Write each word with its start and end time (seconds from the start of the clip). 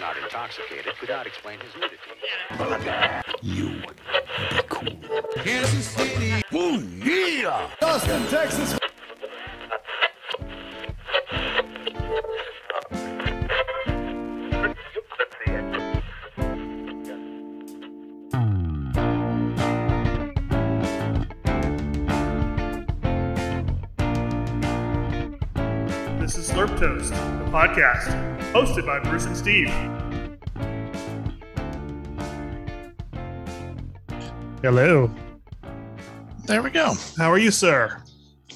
not 0.00 0.16
intoxicated, 0.16 0.94
could 0.98 1.10
not 1.10 1.26
explain 1.26 1.58
his 1.60 1.74
nudity. 1.74 1.96
You 3.42 3.82
would 3.86 3.96
be 3.96 4.62
cool. 4.68 4.96
Kansas 5.44 5.86
City. 5.88 6.42
Ooh, 6.54 6.80
yeah! 7.04 7.70
Austin, 7.82 8.26
Texas. 8.28 8.78
This 26.18 26.36
is 26.36 26.50
Slurp 26.50 26.78
Toast, 26.78 27.10
the 27.10 27.50
podcast, 27.50 28.19
hosted 28.52 28.84
by 28.84 28.98
Bruce 28.98 29.26
and 29.26 29.36
Steve. 29.36 29.68
Hello. 34.60 35.08
There 36.46 36.60
we 36.60 36.70
go. 36.70 36.94
How 37.16 37.30
are 37.30 37.38
you, 37.38 37.52
sir? 37.52 38.02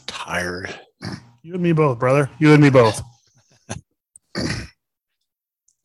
Tired. 0.07 0.75
You 1.43 1.55
and 1.55 1.63
me 1.63 1.73
both, 1.73 2.01
brother. 2.01 2.29
You 2.41 2.53
and 2.53 2.63
me 2.63 2.71
both. 2.71 3.01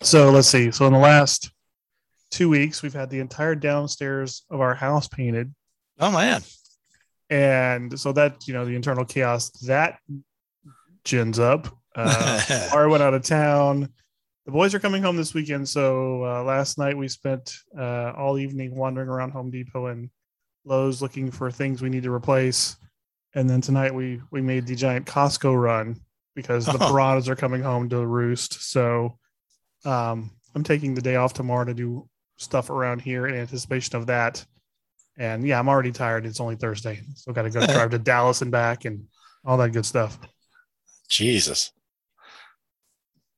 so 0.01 0.31
let's 0.31 0.47
see. 0.47 0.71
So 0.71 0.87
in 0.87 0.93
the 0.93 0.99
last 0.99 1.51
two 2.31 2.49
weeks, 2.49 2.81
we've 2.81 2.93
had 2.93 3.11
the 3.11 3.19
entire 3.19 3.53
downstairs 3.53 4.43
of 4.49 4.59
our 4.59 4.73
house 4.73 5.07
painted. 5.07 5.53
Oh 5.99 6.11
man. 6.11 6.41
And 7.29 7.99
so 7.99 8.11
that, 8.13 8.47
you 8.47 8.55
know, 8.55 8.65
the 8.65 8.75
internal 8.75 9.05
chaos 9.05 9.51
that 9.67 9.99
gins 11.03 11.37
up. 11.37 11.78
Uh, 11.95 12.69
Ari 12.73 12.89
went 12.89 13.03
out 13.03 13.13
of 13.13 13.23
town. 13.23 13.89
The 14.45 14.51
boys 14.51 14.73
are 14.73 14.79
coming 14.79 15.03
home 15.03 15.15
this 15.15 15.33
weekend. 15.33 15.67
So 15.69 16.23
uh, 16.25 16.43
last 16.43 16.77
night 16.77 16.97
we 16.97 17.07
spent 17.07 17.55
uh, 17.77 18.13
all 18.17 18.37
evening 18.39 18.75
wandering 18.75 19.09
around 19.09 19.31
Home 19.31 19.51
Depot 19.51 19.87
and 19.87 20.09
Lowe's 20.65 21.01
looking 21.01 21.29
for 21.31 21.51
things 21.51 21.81
we 21.81 21.89
need 21.89 22.03
to 22.03 22.11
replace. 22.13 22.77
And 23.35 23.47
then 23.49 23.61
tonight 23.61 23.93
we 23.93 24.21
we 24.31 24.41
made 24.41 24.65
the 24.65 24.75
giant 24.75 25.05
Costco 25.05 25.59
run 25.61 25.95
because 26.35 26.65
the 26.65 26.77
Oh. 26.81 26.89
piranhas 26.91 27.29
are 27.29 27.35
coming 27.35 27.61
home 27.61 27.89
to 27.89 28.05
roost. 28.05 28.63
So 28.71 29.17
um, 29.85 30.31
I'm 30.55 30.63
taking 30.63 30.95
the 30.95 31.01
day 31.01 31.15
off 31.15 31.33
tomorrow 31.33 31.65
to 31.65 31.73
do 31.73 32.07
stuff 32.37 32.69
around 32.71 33.01
here 33.01 33.27
in 33.27 33.35
anticipation 33.35 33.95
of 33.97 34.07
that. 34.07 34.43
And 35.17 35.45
yeah, 35.45 35.59
I'm 35.59 35.69
already 35.69 35.91
tired. 35.91 36.25
It's 36.25 36.39
only 36.39 36.55
Thursday. 36.55 37.01
So 37.15 37.33
got 37.33 37.43
to 37.43 37.49
go 37.51 37.65
drive 37.67 37.91
to 37.91 37.99
Dallas 37.99 38.41
and 38.41 38.51
back 38.51 38.85
and 38.85 39.05
all 39.45 39.57
that 39.57 39.71
good 39.73 39.85
stuff. 39.85 40.17
Jesus. 41.09 41.71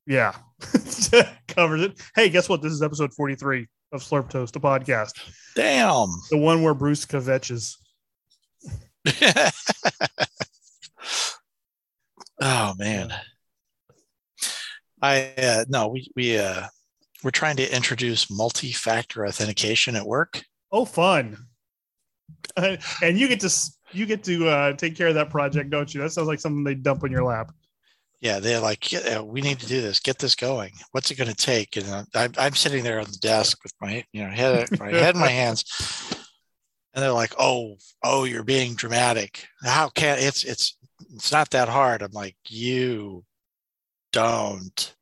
Yeah. 0.07 0.35
Covers 1.47 1.81
it. 1.81 2.01
Hey, 2.15 2.29
guess 2.29 2.49
what? 2.49 2.61
This 2.61 2.73
is 2.73 2.81
episode 2.81 3.13
43 3.13 3.67
of 3.91 4.01
Slurp 4.01 4.29
Toast, 4.29 4.55
a 4.55 4.59
podcast. 4.59 5.13
Damn. 5.55 6.09
The 6.29 6.37
one 6.37 6.63
where 6.63 6.73
Bruce 6.73 7.05
kvetches. 7.05 7.75
oh 12.41 12.73
man. 12.77 13.13
I 15.01 15.33
uh 15.37 15.65
no, 15.67 15.87
we 15.87 16.07
we 16.15 16.37
uh 16.37 16.67
we're 17.23 17.31
trying 17.31 17.57
to 17.57 17.75
introduce 17.75 18.29
multi-factor 18.29 19.25
authentication 19.25 19.95
at 19.95 20.05
work. 20.05 20.43
Oh, 20.71 20.85
fun. 20.85 21.37
And 22.57 23.19
you 23.19 23.27
get 23.27 23.39
to 23.41 23.49
you 23.91 24.05
get 24.05 24.23
to 24.23 24.47
uh, 24.47 24.73
take 24.73 24.95
care 24.95 25.07
of 25.07 25.15
that 25.15 25.29
project, 25.29 25.69
don't 25.69 25.93
you? 25.93 26.01
That 26.01 26.11
sounds 26.11 26.27
like 26.27 26.39
something 26.39 26.63
they 26.63 26.75
dump 26.75 27.03
in 27.03 27.11
your 27.11 27.23
lap. 27.23 27.51
Yeah, 28.21 28.39
they're 28.39 28.59
like, 28.59 28.91
yeah, 28.91 29.21
we 29.21 29.41
need 29.41 29.59
to 29.59 29.67
do 29.67 29.81
this. 29.81 29.99
Get 29.99 30.19
this 30.19 30.35
going. 30.35 30.73
What's 30.91 31.09
it 31.09 31.15
going 31.15 31.29
to 31.29 31.35
take? 31.35 31.75
And 31.75 31.89
uh, 31.89 32.03
I'm, 32.13 32.31
I'm 32.37 32.53
sitting 32.53 32.83
there 32.83 32.99
on 32.99 33.05
the 33.05 33.17
desk 33.19 33.63
with 33.63 33.73
my, 33.81 34.05
you 34.13 34.23
know, 34.23 34.29
head, 34.29 34.79
my 34.79 34.91
head 34.91 35.15
in 35.15 35.21
my 35.21 35.27
hands, 35.41 35.65
and 36.93 37.03
they're 37.03 37.11
like, 37.11 37.33
"Oh, 37.39 37.77
oh, 38.03 38.25
you're 38.25 38.43
being 38.43 38.75
dramatic. 38.75 39.47
How 39.63 39.89
can 39.89 40.19
it's 40.19 40.43
it's 40.43 40.77
it's 41.13 41.31
not 41.31 41.49
that 41.51 41.67
hard." 41.69 42.03
I'm 42.03 42.11
like, 42.11 42.35
"You 42.47 43.23
don't." 44.11 44.95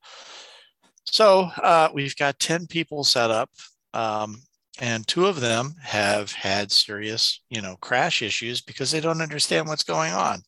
So 1.04 1.50
uh, 1.62 1.90
we've 1.94 2.16
got 2.16 2.40
ten 2.40 2.68
people 2.68 3.04
set 3.04 3.32
up, 3.32 3.50
um, 3.94 4.42
and 4.80 5.06
two 5.08 5.26
of 5.26 5.42
them 5.42 5.76
have 5.82 6.32
had 6.32 6.72
serious, 6.72 7.42
you 7.50 7.62
know, 7.62 7.76
crash 7.82 8.22
issues 8.22 8.62
because 8.62 8.92
they 8.92 9.02
don't 9.02 9.22
understand 9.22 9.68
what's 9.68 9.84
going 9.84 10.14
on. 10.14 10.42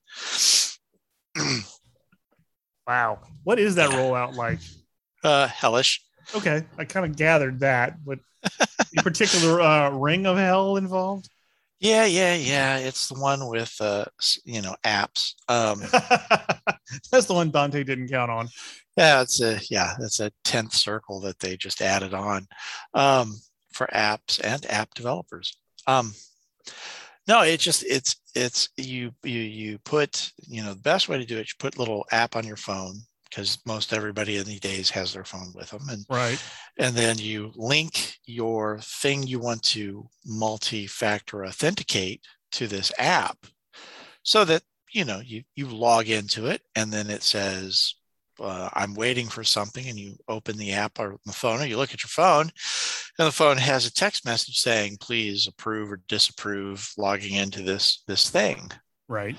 Wow. 2.87 3.19
What 3.43 3.59
is 3.59 3.75
that 3.75 3.89
rollout 3.89 4.35
like? 4.35 4.59
uh, 5.23 5.47
hellish. 5.47 6.01
Okay. 6.35 6.63
I 6.77 6.85
kind 6.85 7.05
of 7.05 7.15
gathered 7.15 7.59
that, 7.59 8.03
but 8.05 8.19
in 8.93 9.03
particular 9.03 9.61
uh, 9.61 9.89
ring 9.91 10.25
of 10.25 10.37
hell 10.37 10.77
involved? 10.77 11.29
Yeah, 11.79 12.05
yeah, 12.05 12.35
yeah. 12.35 12.77
It's 12.77 13.09
the 13.09 13.19
one 13.19 13.47
with 13.47 13.75
uh, 13.79 14.05
you 14.45 14.61
know, 14.61 14.75
apps. 14.85 15.33
Um, 15.47 15.79
That's 17.11 17.25
the 17.25 17.33
one 17.33 17.49
Dante 17.49 17.83
didn't 17.83 18.09
count 18.09 18.29
on. 18.29 18.49
yeah, 18.95 19.21
it's 19.21 19.41
a 19.41 19.59
yeah, 19.69 19.95
that's 19.97 20.19
a 20.19 20.31
tenth 20.43 20.73
circle 20.73 21.21
that 21.21 21.39
they 21.39 21.57
just 21.57 21.81
added 21.81 22.13
on 22.13 22.47
um, 22.93 23.39
for 23.73 23.87
apps 23.87 24.39
and 24.43 24.63
app 24.69 24.93
developers. 24.93 25.57
Um, 25.87 26.13
no, 27.31 27.43
it's 27.43 27.63
just 27.63 27.85
it's 27.87 28.17
it's 28.35 28.67
you 28.75 29.13
you 29.23 29.39
you 29.39 29.77
put 29.79 30.29
you 30.49 30.61
know 30.61 30.73
the 30.73 30.81
best 30.81 31.07
way 31.07 31.17
to 31.17 31.25
do 31.25 31.37
it. 31.37 31.47
You 31.47 31.53
put 31.59 31.79
little 31.79 32.05
app 32.11 32.35
on 32.35 32.45
your 32.45 32.57
phone 32.57 32.95
because 33.29 33.57
most 33.65 33.93
everybody 33.93 34.35
in 34.35 34.43
these 34.43 34.59
days 34.59 34.89
has 34.89 35.13
their 35.13 35.23
phone 35.23 35.53
with 35.55 35.69
them, 35.69 35.87
and 35.89 36.05
Right. 36.09 36.43
and 36.77 36.93
then 36.93 37.17
you 37.17 37.53
link 37.55 38.15
your 38.25 38.79
thing 38.81 39.23
you 39.23 39.39
want 39.39 39.63
to 39.63 40.09
multi-factor 40.25 41.45
authenticate 41.45 42.21
to 42.51 42.67
this 42.67 42.91
app 42.99 43.37
so 44.23 44.43
that 44.43 44.63
you 44.91 45.05
know 45.05 45.21
you 45.23 45.43
you 45.55 45.67
log 45.67 46.09
into 46.09 46.47
it 46.47 46.61
and 46.75 46.91
then 46.91 47.09
it 47.09 47.23
says 47.23 47.95
uh, 48.41 48.69
i'm 48.73 48.93
waiting 48.95 49.27
for 49.27 49.43
something 49.43 49.87
and 49.87 49.97
you 49.99 50.15
open 50.27 50.57
the 50.57 50.71
app 50.71 50.99
or 50.99 51.17
the 51.25 51.31
phone 51.33 51.61
or 51.61 51.65
you 51.65 51.77
look 51.77 51.93
at 51.93 52.03
your 52.03 52.09
phone 52.09 52.49
and 53.19 53.27
the 53.27 53.31
phone 53.31 53.57
has 53.57 53.85
a 53.85 53.93
text 53.93 54.25
message 54.25 54.59
saying 54.59 54.97
please 54.99 55.47
approve 55.47 55.91
or 55.91 56.01
disapprove 56.07 56.91
logging 56.97 57.35
into 57.35 57.61
this 57.61 58.03
this 58.07 58.29
thing 58.29 58.69
Right. 59.07 59.35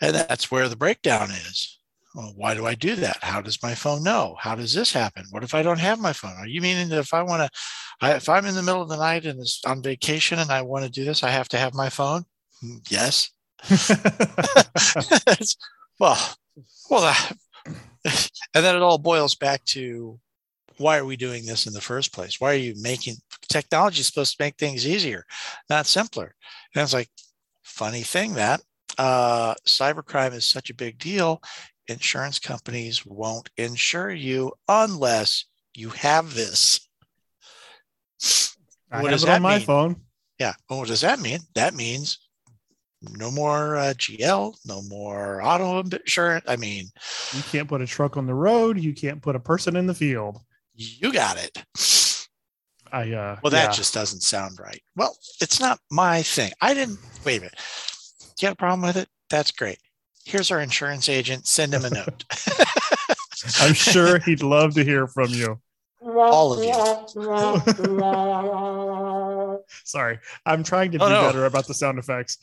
and 0.00 0.14
that's 0.14 0.50
where 0.50 0.68
the 0.68 0.76
breakdown 0.76 1.30
is. 1.30 1.78
Well, 2.14 2.32
why 2.36 2.54
do 2.54 2.66
I 2.66 2.74
do 2.74 2.96
that? 2.96 3.18
How 3.22 3.40
does 3.40 3.62
my 3.62 3.74
phone 3.74 4.02
know? 4.02 4.34
How 4.38 4.56
does 4.56 4.74
this 4.74 4.92
happen? 4.92 5.24
What 5.30 5.44
if 5.44 5.54
I 5.54 5.62
don't 5.62 5.78
have 5.78 6.00
my 6.00 6.12
phone? 6.12 6.34
Are 6.38 6.46
you 6.46 6.60
meaning 6.60 6.88
that 6.88 6.98
if 6.98 7.14
I 7.14 7.22
want 7.22 7.42
to, 8.00 8.16
if 8.16 8.28
I'm 8.28 8.46
in 8.46 8.56
the 8.56 8.62
middle 8.64 8.82
of 8.82 8.88
the 8.88 8.96
night 8.96 9.26
and 9.26 9.38
it's 9.40 9.60
on 9.64 9.80
vacation 9.80 10.40
and 10.40 10.50
I 10.50 10.62
want 10.62 10.84
to 10.84 10.90
do 10.90 11.04
this, 11.04 11.22
I 11.22 11.30
have 11.30 11.48
to 11.50 11.56
have 11.56 11.72
my 11.74 11.88
phone? 11.88 12.24
Hmm, 12.60 12.78
Yes. 12.88 13.30
Well, 16.00 16.18
well, 16.90 17.02
that, 17.02 17.32
and 18.54 18.64
then 18.64 18.76
it 18.76 18.82
all 18.82 18.98
boils 18.98 19.34
back 19.34 19.64
to 19.66 20.18
why 20.78 20.96
are 20.98 21.04
we 21.04 21.16
doing 21.16 21.44
this 21.44 21.66
in 21.66 21.72
the 21.72 21.80
first 21.80 22.12
place? 22.12 22.40
Why 22.40 22.52
are 22.52 22.56
you 22.56 22.74
making 22.80 23.16
technology 23.48 24.00
is 24.00 24.06
supposed 24.06 24.36
to 24.36 24.42
make 24.42 24.56
things 24.56 24.86
easier, 24.86 25.26
not 25.68 25.86
simpler? 25.86 26.34
And 26.74 26.82
it's 26.82 26.94
like, 26.94 27.10
funny 27.62 28.02
thing 28.02 28.34
that 28.34 28.60
uh, 28.98 29.54
cybercrime 29.66 30.34
is 30.34 30.44
such 30.46 30.70
a 30.70 30.74
big 30.74 30.98
deal. 30.98 31.42
Insurance 31.88 32.38
companies 32.38 33.06
won't 33.06 33.48
insure 33.56 34.10
you 34.10 34.52
unless 34.68 35.46
you 35.74 35.90
have 35.90 36.34
this. 36.34 36.88
I 38.90 39.02
What 39.02 39.10
have 39.10 39.10
does 39.12 39.22
it 39.22 39.26
that 39.26 39.36
on 39.36 39.42
my 39.42 39.58
mean? 39.58 39.66
phone. 39.66 39.96
Yeah. 40.38 40.54
Well, 40.68 40.80
what 40.80 40.88
does 40.88 41.00
that 41.02 41.20
mean? 41.20 41.40
That 41.54 41.74
means 41.74 42.18
no 43.02 43.30
more 43.30 43.76
uh, 43.76 43.94
GL, 43.96 44.54
no 44.66 44.82
more 44.82 45.42
auto 45.42 45.80
insurance. 45.80 46.44
I 46.48 46.56
mean, 46.56 46.86
You 47.34 47.42
can't 47.44 47.68
put 47.68 47.80
a 47.80 47.86
truck 47.86 48.16
on 48.16 48.26
the 48.26 48.34
road. 48.34 48.78
You 48.78 48.92
can't 48.94 49.22
put 49.22 49.36
a 49.36 49.40
person 49.40 49.76
in 49.76 49.86
the 49.86 49.94
field. 49.94 50.38
you 50.74 51.12
got 51.12 51.36
it. 51.36 51.64
I 52.92 53.12
uh 53.12 53.38
Well, 53.42 53.50
that 53.52 53.66
yeah. 53.70 53.72
just 53.72 53.94
doesn't 53.94 54.22
sound 54.22 54.58
right. 54.58 54.82
Well, 54.96 55.16
it's 55.40 55.60
not 55.60 55.78
my 55.90 56.22
thing. 56.22 56.52
I 56.60 56.74
didn't 56.74 56.98
wait 57.24 57.38
a 57.38 57.40
minute. 57.42 57.54
You 58.40 58.46
have 58.48 58.54
a 58.54 58.56
problem 58.56 58.82
with 58.82 58.96
it? 58.96 59.08
That's 59.28 59.50
great. 59.52 59.78
Here's 60.24 60.50
our 60.50 60.60
insurance 60.60 61.08
agent. 61.08 61.46
Send 61.46 61.72
him 61.72 61.84
a 61.84 61.90
note. 61.90 62.24
I'm 63.60 63.74
sure 63.74 64.18
he'd 64.26 64.42
love 64.42 64.74
to 64.74 64.84
hear 64.84 65.06
from 65.06 65.28
you. 65.30 65.60
All 66.02 66.54
of 66.54 66.64
you. 66.64 66.72
Sorry. 69.84 70.18
I'm 70.46 70.62
trying 70.62 70.92
to 70.92 70.98
do 70.98 71.04
Oh, 71.04 71.08
no. 71.08 71.22
better 71.22 71.44
about 71.46 71.66
the 71.66 71.74
sound 71.74 71.98
effects. 71.98 72.38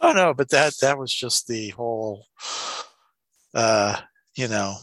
Oh 0.00 0.12
no, 0.12 0.32
but 0.32 0.48
that 0.50 0.74
that 0.80 0.96
was 0.98 1.12
just 1.12 1.48
the 1.48 1.70
whole 1.70 2.26
uh, 3.54 3.96
you 4.36 4.48
know, 4.48 4.76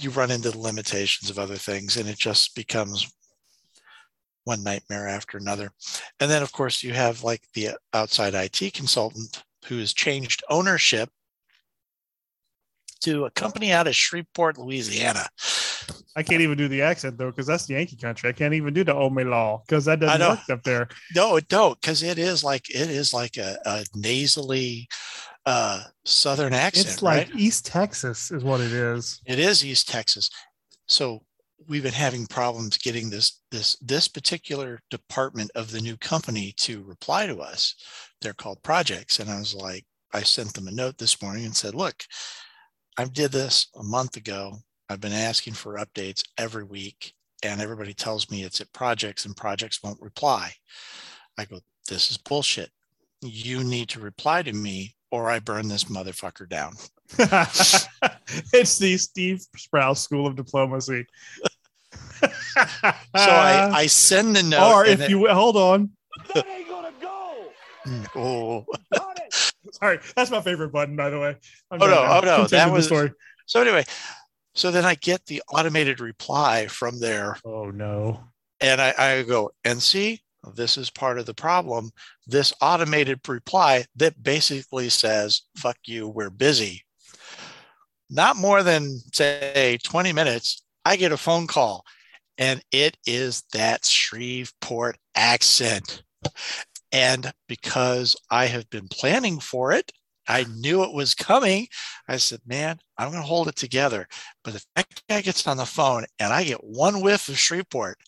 you 0.00 0.10
run 0.10 0.30
into 0.30 0.50
the 0.50 0.58
limitations 0.58 1.30
of 1.30 1.38
other 1.38 1.56
things 1.56 1.96
and 1.96 2.08
it 2.08 2.16
just 2.18 2.54
becomes 2.54 3.10
one 4.44 4.62
nightmare 4.62 5.08
after 5.08 5.36
another. 5.36 5.70
And 6.20 6.30
then 6.30 6.42
of 6.42 6.52
course 6.52 6.82
you 6.82 6.94
have 6.94 7.22
like 7.22 7.42
the 7.54 7.70
outside 7.92 8.34
IT 8.34 8.72
consultant 8.74 9.42
who 9.66 9.78
has 9.78 9.92
changed 9.92 10.42
ownership 10.48 11.10
to 13.00 13.26
a 13.26 13.30
company 13.30 13.72
out 13.72 13.86
of 13.86 13.94
Shreveport, 13.94 14.58
Louisiana. 14.58 15.26
I 16.16 16.22
can't 16.22 16.40
even 16.40 16.58
do 16.58 16.68
the 16.68 16.82
accent 16.82 17.18
though, 17.18 17.30
because 17.30 17.46
that's 17.46 17.68
Yankee 17.68 17.96
country. 17.96 18.28
I 18.28 18.32
can't 18.32 18.54
even 18.54 18.74
do 18.74 18.84
the 18.84 18.94
Ome 18.94 19.16
Law 19.16 19.62
because 19.66 19.84
that 19.86 20.00
doesn't 20.00 20.20
work 20.20 20.50
up 20.50 20.62
there. 20.62 20.88
No, 21.14 21.36
it 21.36 21.48
don't, 21.48 21.80
because 21.80 22.02
it 22.02 22.18
is 22.18 22.42
like 22.42 22.68
it 22.70 22.90
is 22.90 23.12
like 23.12 23.36
a, 23.36 23.58
a 23.64 23.84
nasally 23.94 24.88
uh 25.46 25.82
southern 26.04 26.52
accent, 26.52 26.86
It's 26.86 27.02
like 27.02 27.28
right? 27.28 27.40
East 27.40 27.66
Texas 27.66 28.30
is 28.30 28.44
what 28.44 28.60
it 28.60 28.72
is. 28.72 29.20
It 29.26 29.38
is 29.38 29.64
East 29.64 29.88
Texas. 29.88 30.30
So 30.86 31.22
we've 31.68 31.82
been 31.82 31.92
having 31.92 32.26
problems 32.26 32.78
getting 32.78 33.10
this 33.10 33.40
this 33.50 33.76
this 33.76 34.08
particular 34.08 34.80
department 34.90 35.50
of 35.54 35.70
the 35.70 35.80
new 35.80 35.96
company 35.98 36.52
to 36.58 36.82
reply 36.82 37.26
to 37.26 37.38
us. 37.38 37.74
They're 38.20 38.32
called 38.32 38.62
projects. 38.62 39.20
And 39.20 39.30
I 39.30 39.38
was 39.38 39.54
like, 39.54 39.84
I 40.12 40.22
sent 40.22 40.54
them 40.54 40.68
a 40.68 40.72
note 40.72 40.98
this 40.98 41.20
morning 41.22 41.44
and 41.44 41.54
said, 41.54 41.74
look, 41.74 42.04
I 42.96 43.04
did 43.04 43.32
this 43.32 43.68
a 43.78 43.82
month 43.82 44.16
ago. 44.16 44.58
I've 44.88 45.00
been 45.00 45.12
asking 45.12 45.54
for 45.54 45.74
updates 45.76 46.22
every 46.38 46.64
week, 46.64 47.12
and 47.42 47.60
everybody 47.60 47.92
tells 47.94 48.30
me 48.30 48.42
it's 48.42 48.60
at 48.60 48.72
projects 48.72 49.24
and 49.26 49.36
projects 49.36 49.82
won't 49.82 50.00
reply. 50.00 50.52
I 51.38 51.44
go, 51.44 51.60
this 51.88 52.10
is 52.10 52.16
bullshit. 52.18 52.70
You 53.22 53.64
need 53.64 53.88
to 53.90 54.00
reply 54.00 54.42
to 54.42 54.52
me 54.52 54.94
or 55.10 55.30
I 55.30 55.38
burn 55.40 55.68
this 55.68 55.84
motherfucker 55.84 56.48
down. 56.48 56.74
it's 58.52 58.78
the 58.78 58.96
Steve 58.98 59.42
Sprouse 59.56 59.98
School 59.98 60.26
of 60.26 60.36
Diplomacy. 60.36 61.06
So 62.26 62.60
I, 63.14 63.70
I 63.72 63.86
send 63.86 64.34
the 64.34 64.42
note. 64.42 64.72
or 64.72 64.84
if 64.84 64.98
then- 64.98 65.10
you 65.10 65.28
hold 65.28 65.56
on, 65.56 65.90
That 66.34 66.46
ain't 66.48 66.68
gonna 66.68 66.92
go. 67.00 67.46
oh, 68.16 68.66
sorry, 69.72 70.00
that's 70.16 70.30
my 70.30 70.40
favorite 70.40 70.72
button, 70.72 70.96
by 70.96 71.08
the 71.10 71.18
way. 71.20 71.36
I'm 71.70 71.80
Oh, 71.80 71.86
no, 71.86 71.94
now. 71.94 72.18
oh, 72.18 72.20
no, 72.20 72.36
Continue 72.40 72.48
that 72.48 72.66
the 72.66 72.72
was- 72.72 72.86
story. 72.86 73.12
so 73.46 73.60
anyway, 73.62 73.84
so 74.58 74.70
then 74.70 74.84
I 74.84 74.94
get 74.96 75.24
the 75.26 75.42
automated 75.52 76.00
reply 76.00 76.66
from 76.66 76.98
there, 77.00 77.36
Oh 77.44 77.70
no. 77.70 78.20
and 78.60 78.80
I, 78.80 78.94
I 78.98 79.22
go 79.22 79.50
and 79.64 79.82
see 79.82 80.20
this 80.54 80.76
is 80.76 80.90
part 80.90 81.18
of 81.18 81.26
the 81.26 81.34
problem. 81.34 81.90
This 82.26 82.52
automated 82.60 83.20
reply 83.28 83.84
that 83.96 84.22
basically 84.22 84.88
says 84.88 85.42
"fuck 85.56 85.76
you, 85.86 86.08
we're 86.08 86.30
busy." 86.30 86.82
Not 88.10 88.36
more 88.36 88.62
than 88.62 88.98
say 89.12 89.78
20 89.84 90.12
minutes, 90.12 90.62
I 90.84 90.96
get 90.96 91.12
a 91.12 91.16
phone 91.16 91.46
call, 91.46 91.84
and 92.38 92.62
it 92.72 92.96
is 93.06 93.44
that 93.52 93.84
Shreveport 93.84 94.96
accent. 95.14 96.02
And 96.90 97.30
because 97.48 98.16
I 98.30 98.46
have 98.46 98.70
been 98.70 98.88
planning 98.88 99.40
for 99.40 99.72
it, 99.72 99.92
I 100.28 100.44
knew 100.44 100.84
it 100.84 100.92
was 100.92 101.14
coming. 101.14 101.66
I 102.06 102.18
said, 102.18 102.40
man, 102.46 102.78
I'm 102.96 103.10
going 103.10 103.22
to 103.22 103.26
hold 103.26 103.48
it 103.48 103.56
together. 103.56 104.06
But 104.44 104.54
if 104.54 104.66
that 104.76 104.86
guy 105.08 105.22
gets 105.22 105.46
on 105.46 105.56
the 105.56 105.64
phone 105.66 106.04
and 106.18 106.32
I 106.32 106.44
get 106.44 106.62
one 106.62 107.00
whiff 107.00 107.28
of 107.28 107.38
Shreveport, 107.38 107.98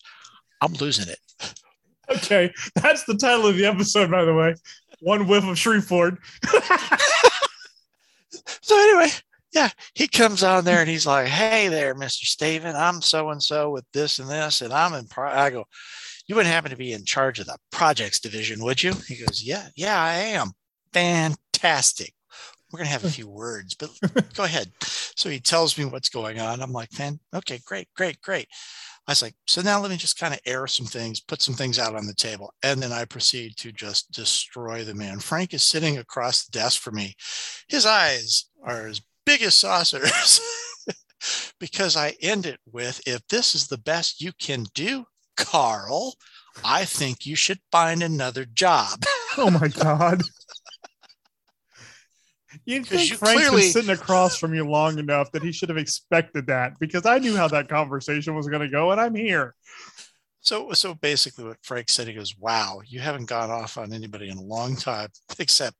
I'm 0.61 0.73
losing 0.73 1.09
it. 1.09 1.19
Okay, 2.09 2.51
that's 2.75 3.05
the 3.05 3.15
title 3.15 3.47
of 3.47 3.55
the 3.55 3.65
episode, 3.65 4.11
by 4.11 4.25
the 4.25 4.33
way. 4.33 4.53
One 4.99 5.27
whiff 5.27 5.45
of 5.45 5.57
Shreveport. 5.57 6.17
So 8.61 8.77
anyway, 8.77 9.11
yeah, 9.53 9.69
he 9.93 10.07
comes 10.07 10.43
on 10.43 10.63
there 10.63 10.79
and 10.79 10.89
he's 10.89 11.05
like, 11.05 11.27
"Hey 11.27 11.67
there, 11.67 11.93
Mister 11.93 12.25
Steven, 12.25 12.75
I'm 12.75 13.01
so 13.01 13.29
and 13.29 13.41
so 13.41 13.69
with 13.69 13.85
this 13.93 14.19
and 14.19 14.29
this, 14.29 14.61
and 14.61 14.73
I'm 14.73 14.93
in." 14.93 15.05
Pro-. 15.07 15.29
I 15.29 15.49
go, 15.49 15.65
"You 16.27 16.35
wouldn't 16.35 16.53
happen 16.53 16.71
to 16.71 16.77
be 16.77 16.93
in 16.93 17.05
charge 17.05 17.39
of 17.39 17.47
the 17.47 17.57
projects 17.71 18.19
division, 18.19 18.63
would 18.63 18.81
you?" 18.81 18.93
He 19.07 19.17
goes, 19.17 19.43
"Yeah, 19.43 19.67
yeah, 19.75 20.01
I 20.01 20.13
am. 20.13 20.51
Fantastic. 20.93 22.13
We're 22.71 22.77
gonna 22.77 22.89
have 22.89 23.03
a 23.03 23.09
few 23.09 23.27
words, 23.27 23.75
but 23.75 23.91
go 24.33 24.43
ahead." 24.43 24.71
So 25.15 25.29
he 25.29 25.39
tells 25.39 25.77
me 25.77 25.85
what's 25.85 26.09
going 26.09 26.39
on. 26.39 26.61
I'm 26.61 26.71
like, 26.71 26.97
"Man, 26.97 27.19
okay, 27.33 27.59
great, 27.65 27.87
great, 27.95 28.21
great." 28.21 28.47
I 29.07 29.11
was 29.11 29.21
like, 29.21 29.35
"So 29.47 29.61
now 29.61 29.81
let 29.81 29.91
me 29.91 29.97
just 29.97 30.17
kind 30.17 30.33
of 30.33 30.39
air 30.45 30.67
some 30.67 30.85
things, 30.85 31.19
put 31.19 31.41
some 31.41 31.55
things 31.55 31.79
out 31.79 31.95
on 31.95 32.07
the 32.07 32.13
table, 32.13 32.53
and 32.63 32.81
then 32.81 32.93
I 32.93 33.05
proceed 33.05 33.57
to 33.57 33.71
just 33.71 34.11
destroy 34.11 34.83
the 34.85 34.95
man." 34.95 35.19
Frank 35.19 35.53
is 35.53 35.63
sitting 35.63 35.97
across 35.97 36.45
the 36.45 36.51
desk 36.51 36.79
from 36.81 36.95
me 36.95 37.15
his 37.71 37.85
eyes 37.85 38.45
are 38.63 38.87
as 38.87 39.01
big 39.25 39.41
as 39.41 39.55
saucers 39.55 40.41
because 41.59 41.95
I 41.95 42.15
end 42.21 42.45
it 42.45 42.59
with 42.71 43.01
if 43.07 43.25
this 43.27 43.55
is 43.55 43.67
the 43.67 43.77
best 43.77 44.21
you 44.21 44.33
can 44.33 44.65
do, 44.75 45.05
Carl, 45.37 46.15
I 46.63 46.85
think 46.85 47.25
you 47.25 47.35
should 47.35 47.59
find 47.71 48.03
another 48.03 48.45
job. 48.45 49.03
Oh 49.37 49.49
my 49.49 49.69
god. 49.69 50.21
You'd 52.65 52.85
think 52.85 53.09
you 53.09 53.17
Frank's 53.17 53.41
clearly- 53.41 53.61
been 53.63 53.71
sitting 53.71 53.89
across 53.89 54.37
from 54.37 54.53
you 54.53 54.67
long 54.67 54.99
enough 54.99 55.31
that 55.31 55.43
he 55.43 55.51
should 55.51 55.69
have 55.69 55.77
expected 55.77 56.47
that 56.47 56.79
because 56.79 57.05
I 57.05 57.17
knew 57.17 57.35
how 57.35 57.47
that 57.49 57.69
conversation 57.69 58.35
was 58.35 58.47
going 58.47 58.61
to 58.61 58.69
go, 58.69 58.91
and 58.91 59.01
I'm 59.01 59.15
here. 59.15 59.55
So, 60.41 60.71
so 60.73 60.95
basically, 60.95 61.45
what 61.45 61.57
Frank 61.63 61.89
said, 61.89 62.07
he 62.07 62.13
goes, 62.13 62.35
"Wow, 62.37 62.81
you 62.85 62.99
haven't 62.99 63.25
gone 63.25 63.51
off 63.51 63.77
on 63.77 63.93
anybody 63.93 64.29
in 64.29 64.37
a 64.37 64.43
long 64.43 64.75
time." 64.75 65.09
Except, 65.39 65.77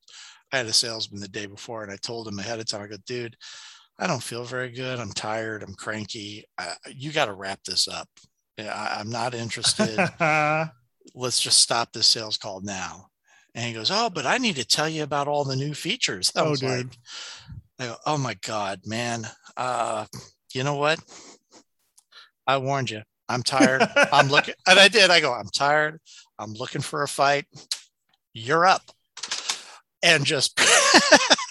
I 0.51 0.57
had 0.57 0.65
a 0.67 0.73
salesman 0.73 1.21
the 1.21 1.27
day 1.27 1.45
before, 1.45 1.83
and 1.83 1.91
I 1.91 1.97
told 1.97 2.27
him 2.27 2.39
ahead 2.39 2.59
of 2.59 2.67
time. 2.67 2.81
I 2.81 2.87
go, 2.87 2.97
"Dude, 3.05 3.35
I 3.97 4.07
don't 4.07 4.23
feel 4.23 4.43
very 4.43 4.71
good. 4.71 4.99
I'm 4.99 5.11
tired. 5.11 5.63
I'm 5.63 5.75
cranky. 5.75 6.45
I, 6.57 6.73
you 6.89 7.11
got 7.11 7.25
to 7.25 7.33
wrap 7.33 7.63
this 7.63 7.87
up. 7.87 8.09
I, 8.59 8.97
I'm 8.99 9.09
not 9.09 9.33
interested. 9.33 9.95
let's 11.15 11.39
just 11.39 11.61
stop 11.61 11.91
this 11.91 12.07
sales 12.07 12.37
call 12.37 12.61
now. 12.61 13.07
And 13.53 13.65
he 13.65 13.73
goes, 13.73 13.91
Oh, 13.91 14.09
but 14.09 14.25
I 14.25 14.37
need 14.37 14.55
to 14.55 14.65
tell 14.65 14.87
you 14.87 15.03
about 15.03 15.27
all 15.27 15.43
the 15.43 15.55
new 15.55 15.73
features. 15.73 16.31
I 16.35 16.41
Oh, 16.41 16.51
was 16.51 16.59
dude. 16.61 16.69
like, 16.69 16.97
I 17.79 17.85
go, 17.87 17.95
Oh 18.05 18.17
my 18.17 18.35
God, 18.45 18.81
man. 18.85 19.27
Uh, 19.57 20.05
you 20.53 20.63
know 20.63 20.75
what? 20.75 20.99
I 22.47 22.57
warned 22.57 22.89
you. 22.89 23.01
I'm 23.29 23.43
tired. 23.43 23.87
I'm 24.11 24.27
looking, 24.29 24.55
and 24.67 24.79
I 24.79 24.87
did. 24.87 25.09
I 25.09 25.19
go, 25.21 25.33
I'm 25.33 25.47
tired. 25.47 25.99
I'm 26.39 26.53
looking 26.53 26.81
for 26.81 27.03
a 27.03 27.07
fight. 27.07 27.45
You're 28.33 28.65
up. 28.65 28.81
And 30.03 30.25
just, 30.25 30.59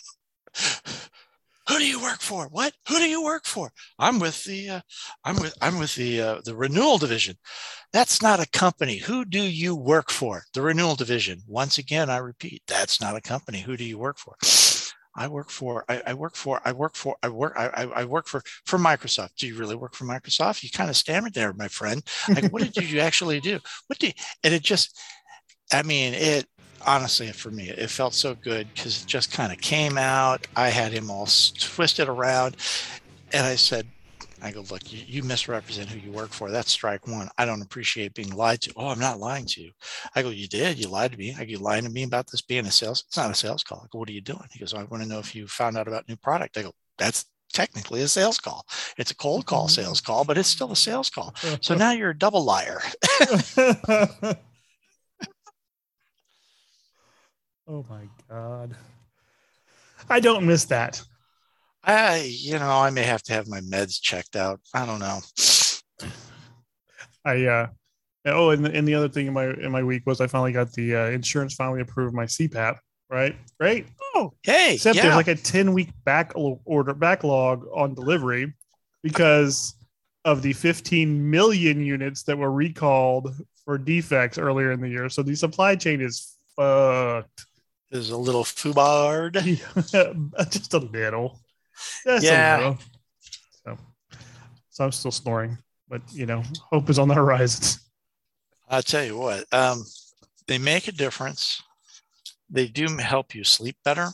who 1.70 1.78
do 1.78 1.86
you 1.86 2.02
work 2.02 2.20
for? 2.20 2.48
What? 2.48 2.72
Who 2.88 2.98
do 2.98 3.08
you 3.08 3.22
work 3.22 3.44
for? 3.46 3.70
I'm 3.96 4.18
with 4.18 4.42
the, 4.42 4.70
uh, 4.70 4.80
I'm 5.24 5.36
with, 5.36 5.54
I'm 5.62 5.78
with 5.78 5.94
the, 5.94 6.20
uh, 6.20 6.40
the 6.44 6.56
renewal 6.56 6.98
division. 6.98 7.36
That's 7.92 8.20
not 8.20 8.40
a 8.40 8.50
company. 8.50 8.98
Who 8.98 9.24
do 9.24 9.40
you 9.40 9.76
work 9.76 10.10
for? 10.10 10.42
The 10.52 10.62
renewal 10.62 10.96
division. 10.96 11.42
Once 11.46 11.78
again, 11.78 12.10
I 12.10 12.16
repeat, 12.16 12.62
that's 12.66 13.00
not 13.00 13.14
a 13.14 13.20
company. 13.20 13.60
Who 13.60 13.76
do 13.76 13.84
you 13.84 13.98
work 13.98 14.18
for? 14.18 14.34
I 15.16 15.28
work 15.28 15.48
for, 15.48 15.84
I, 15.88 16.02
I 16.08 16.14
work 16.14 16.34
for, 16.34 16.60
I 16.64 16.72
work 16.72 16.96
for, 16.96 17.16
I 17.22 17.28
work, 17.28 17.54
I, 17.56 17.84
I 17.94 18.04
work 18.04 18.26
for, 18.26 18.42
for 18.66 18.78
Microsoft. 18.78 19.36
Do 19.36 19.46
you 19.46 19.56
really 19.56 19.76
work 19.76 19.94
for 19.94 20.06
Microsoft? 20.06 20.64
You 20.64 20.70
kind 20.70 20.90
of 20.90 20.96
stammered 20.96 21.34
there, 21.34 21.52
my 21.52 21.68
friend. 21.68 22.02
Like, 22.28 22.52
what 22.52 22.62
did 22.62 22.76
you 22.76 22.98
actually 23.08 23.38
do? 23.38 23.60
What 23.86 24.00
do 24.00 24.08
you, 24.08 24.12
and 24.42 24.52
it 24.52 24.62
just, 24.62 25.00
I 25.72 25.82
mean, 25.84 26.14
it 26.14 26.46
honestly, 26.86 27.30
for 27.32 27.50
me, 27.50 27.68
it 27.68 27.90
felt 27.90 28.14
so 28.14 28.34
good 28.34 28.68
because 28.74 29.02
it 29.02 29.06
just 29.06 29.32
kind 29.32 29.52
of 29.52 29.60
came 29.60 29.98
out. 29.98 30.46
I 30.56 30.68
had 30.68 30.92
him 30.92 31.10
all 31.10 31.28
twisted 31.58 32.08
around. 32.08 32.56
And 33.32 33.46
I 33.46 33.54
said, 33.54 33.86
I 34.42 34.50
go, 34.50 34.64
look, 34.70 34.92
you, 34.92 35.02
you 35.06 35.22
misrepresent 35.22 35.88
who 35.88 35.98
you 35.98 36.12
work 36.12 36.30
for. 36.30 36.50
That's 36.50 36.70
strike 36.70 37.06
one. 37.06 37.28
I 37.36 37.44
don't 37.44 37.62
appreciate 37.62 38.14
being 38.14 38.30
lied 38.30 38.62
to. 38.62 38.72
Oh, 38.76 38.88
I'm 38.88 38.98
not 38.98 39.20
lying 39.20 39.46
to 39.46 39.62
you. 39.62 39.72
I 40.14 40.22
go, 40.22 40.30
you 40.30 40.48
did. 40.48 40.78
You 40.78 40.88
lied 40.88 41.12
to 41.12 41.18
me. 41.18 41.34
I 41.38 41.44
go, 41.44 41.50
you 41.50 41.58
lying 41.58 41.84
to 41.84 41.90
me 41.90 42.04
about 42.04 42.30
this 42.30 42.40
being 42.40 42.66
a 42.66 42.70
sales. 42.70 43.04
It's 43.06 43.16
not 43.16 43.30
a 43.30 43.34
sales 43.34 43.62
call. 43.62 43.82
I 43.84 43.88
go, 43.90 43.98
what 43.98 44.08
are 44.08 44.12
you 44.12 44.20
doing? 44.20 44.46
He 44.52 44.58
goes, 44.58 44.74
I 44.74 44.84
want 44.84 45.02
to 45.02 45.08
know 45.08 45.18
if 45.18 45.34
you 45.34 45.46
found 45.46 45.76
out 45.76 45.88
about 45.88 46.08
new 46.08 46.16
product. 46.16 46.56
I 46.56 46.62
go, 46.62 46.72
that's 46.96 47.26
technically 47.52 48.02
a 48.02 48.08
sales 48.08 48.38
call. 48.38 48.66
It's 48.96 49.10
a 49.10 49.16
cold 49.16 49.46
call 49.46 49.66
mm-hmm. 49.66 49.82
sales 49.82 50.00
call, 50.00 50.24
but 50.24 50.38
it's 50.38 50.48
still 50.48 50.72
a 50.72 50.76
sales 50.76 51.10
call. 51.10 51.34
So 51.60 51.74
now 51.74 51.92
you're 51.92 52.10
a 52.10 52.18
double 52.18 52.44
liar. 52.44 52.80
oh 57.70 57.84
my 57.88 58.08
god. 58.28 58.74
I 60.08 60.20
don't 60.20 60.46
miss 60.46 60.64
that. 60.66 61.02
I, 61.84 62.30
you 62.36 62.58
know, 62.58 62.70
I 62.70 62.90
may 62.90 63.04
have 63.04 63.22
to 63.24 63.32
have 63.32 63.48
my 63.48 63.60
meds 63.60 64.00
checked 64.00 64.36
out. 64.36 64.60
I 64.74 64.84
don't 64.84 64.98
know. 64.98 65.20
I 67.24 67.44
uh 67.46 67.66
oh, 68.26 68.50
and 68.50 68.64
the, 68.64 68.72
and 68.72 68.86
the 68.86 68.94
other 68.94 69.08
thing 69.08 69.26
in 69.26 69.32
my 69.32 69.46
in 69.46 69.70
my 69.70 69.82
week 69.82 70.02
was 70.06 70.20
I 70.20 70.26
finally 70.26 70.52
got 70.52 70.72
the 70.72 70.96
uh, 70.96 71.06
insurance 71.06 71.54
finally 71.54 71.80
approved 71.80 72.14
my 72.14 72.24
CPAP. 72.24 72.76
Right, 73.08 73.34
great. 73.58 73.86
Oh, 74.14 74.32
hey, 74.44 74.74
Except 74.74 74.96
yeah. 74.96 75.02
there's 75.02 75.16
like 75.16 75.28
a 75.28 75.34
10 75.34 75.72
week 75.72 75.90
back 76.04 76.32
order 76.34 76.94
backlog 76.94 77.66
on 77.74 77.94
delivery 77.94 78.54
because 79.02 79.74
of 80.24 80.42
the 80.42 80.52
15 80.52 81.28
million 81.30 81.82
units 81.82 82.22
that 82.24 82.38
were 82.38 82.52
recalled 82.52 83.34
for 83.64 83.78
defects 83.78 84.38
earlier 84.38 84.70
in 84.70 84.80
the 84.80 84.88
year. 84.88 85.08
So 85.08 85.22
the 85.22 85.34
supply 85.34 85.74
chain 85.74 86.00
is 86.00 86.36
fucked. 86.54 87.46
There's 87.90 88.10
a 88.10 88.16
little 88.16 88.44
fubard. 88.44 89.34
Just 90.50 90.74
a 90.74 90.78
little. 90.78 91.40
Just 92.04 92.24
Yeah. 92.26 92.56
a 92.56 92.58
little. 92.58 92.78
So, 93.64 93.78
so 94.70 94.84
I'm 94.84 94.92
still 94.92 95.10
snoring, 95.10 95.58
but 95.88 96.02
you 96.12 96.26
know, 96.26 96.42
hope 96.70 96.88
is 96.88 96.98
on 96.98 97.08
the 97.08 97.14
horizon. 97.14 97.80
I'll 98.68 98.82
tell 98.82 99.04
you 99.04 99.18
what, 99.18 99.44
um, 99.52 99.84
they 100.46 100.58
make 100.58 100.86
a 100.86 100.92
difference. 100.92 101.62
They 102.48 102.68
do 102.68 102.86
help 102.98 103.34
you 103.34 103.42
sleep 103.44 103.76
better. 103.84 104.08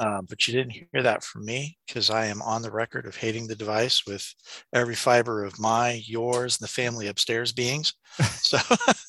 Um, 0.00 0.26
but 0.28 0.46
you 0.46 0.54
didn't 0.54 0.72
hear 0.92 1.02
that 1.02 1.24
from 1.24 1.44
me 1.44 1.76
because 1.86 2.08
I 2.08 2.26
am 2.26 2.40
on 2.40 2.62
the 2.62 2.70
record 2.70 3.04
of 3.04 3.16
hating 3.16 3.48
the 3.48 3.56
device 3.56 4.06
with 4.06 4.32
every 4.72 4.94
fiber 4.94 5.44
of 5.44 5.58
my, 5.58 6.00
yours, 6.04 6.56
and 6.58 6.64
the 6.64 6.72
family 6.72 7.08
upstairs 7.08 7.52
beings. 7.52 7.94
So 8.40 8.58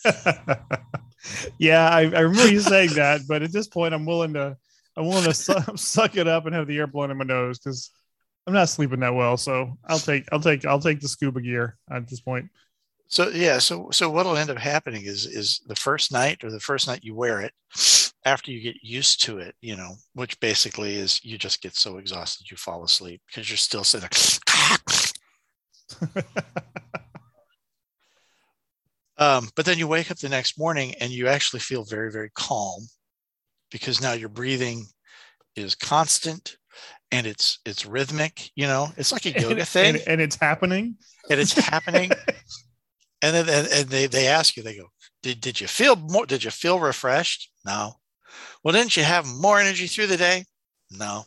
yeah, 1.57 1.89
I, 1.89 2.01
I 2.01 2.19
remember 2.21 2.51
you 2.51 2.61
saying 2.61 2.93
that, 2.93 3.21
but 3.27 3.41
at 3.41 3.51
this 3.51 3.67
point, 3.67 3.93
I'm 3.93 4.05
willing 4.05 4.33
to 4.33 4.57
I'm 4.95 5.05
willing 5.05 5.25
to 5.25 5.33
su- 5.33 5.53
suck 5.75 6.17
it 6.17 6.27
up 6.27 6.45
and 6.45 6.55
have 6.55 6.67
the 6.67 6.77
air 6.77 6.87
blown 6.87 7.11
in 7.11 7.17
my 7.17 7.25
nose 7.25 7.59
because 7.59 7.91
I'm 8.47 8.53
not 8.53 8.69
sleeping 8.69 8.99
that 9.01 9.15
well. 9.15 9.37
So 9.37 9.77
I'll 9.85 9.99
take 9.99 10.27
I'll 10.31 10.39
take 10.39 10.65
I'll 10.65 10.79
take 10.79 10.99
the 10.99 11.07
scuba 11.07 11.41
gear 11.41 11.77
at 11.91 12.07
this 12.07 12.21
point. 12.21 12.49
So 13.07 13.29
yeah, 13.29 13.57
so 13.57 13.89
so 13.91 14.09
what'll 14.09 14.37
end 14.37 14.49
up 14.49 14.57
happening 14.57 15.03
is 15.03 15.25
is 15.25 15.61
the 15.67 15.75
first 15.75 16.11
night 16.11 16.43
or 16.43 16.51
the 16.51 16.59
first 16.59 16.87
night 16.87 17.03
you 17.03 17.15
wear 17.15 17.41
it, 17.41 17.53
after 18.25 18.51
you 18.51 18.61
get 18.61 18.83
used 18.83 19.23
to 19.23 19.39
it, 19.39 19.55
you 19.61 19.75
know, 19.75 19.95
which 20.13 20.39
basically 20.39 20.95
is 20.95 21.23
you 21.23 21.37
just 21.37 21.61
get 21.61 21.75
so 21.75 21.97
exhausted 21.97 22.49
you 22.51 22.57
fall 22.57 22.83
asleep 22.83 23.21
because 23.27 23.49
you're 23.49 23.57
still 23.57 23.83
sitting. 23.83 24.09
um, 29.19 29.49
but 29.55 29.65
then 29.65 29.77
you 29.77 29.87
wake 29.87 30.09
up 30.09 30.17
the 30.17 30.29
next 30.29 30.57
morning 30.57 30.95
and 30.99 31.11
you 31.11 31.27
actually 31.27 31.59
feel 31.59 31.83
very 31.83 32.11
very 32.11 32.31
calm 32.33 32.81
because 33.71 34.01
now 34.01 34.13
your 34.13 34.29
breathing 34.29 34.85
is 35.55 35.75
constant 35.75 36.57
and 37.11 37.25
it's 37.27 37.59
it's 37.65 37.85
rhythmic. 37.85 38.51
You 38.55 38.67
know, 38.67 38.89
it's 38.97 39.11
like 39.11 39.25
a 39.25 39.31
yoga 39.31 39.59
and, 39.59 39.67
thing, 39.67 39.95
and, 39.95 40.07
and 40.07 40.21
it's 40.21 40.35
happening. 40.35 40.95
and 41.29 41.39
it's 41.39 41.53
happening. 41.53 42.11
and 43.21 43.35
then 43.35 43.49
and, 43.49 43.67
and 43.73 43.89
they 43.89 44.07
they 44.07 44.27
ask 44.27 44.55
you, 44.55 44.63
they 44.63 44.77
go, 44.77 44.87
did 45.23 45.41
did 45.41 45.59
you 45.59 45.67
feel 45.67 45.95
more? 45.95 46.25
Did 46.25 46.43
you 46.43 46.51
feel 46.51 46.79
refreshed? 46.79 47.51
No. 47.65 47.93
Well, 48.63 48.73
didn't 48.73 48.97
you 48.97 49.03
have 49.03 49.25
more 49.25 49.59
energy 49.59 49.87
through 49.87 50.07
the 50.07 50.17
day? 50.17 50.45
No. 50.91 51.25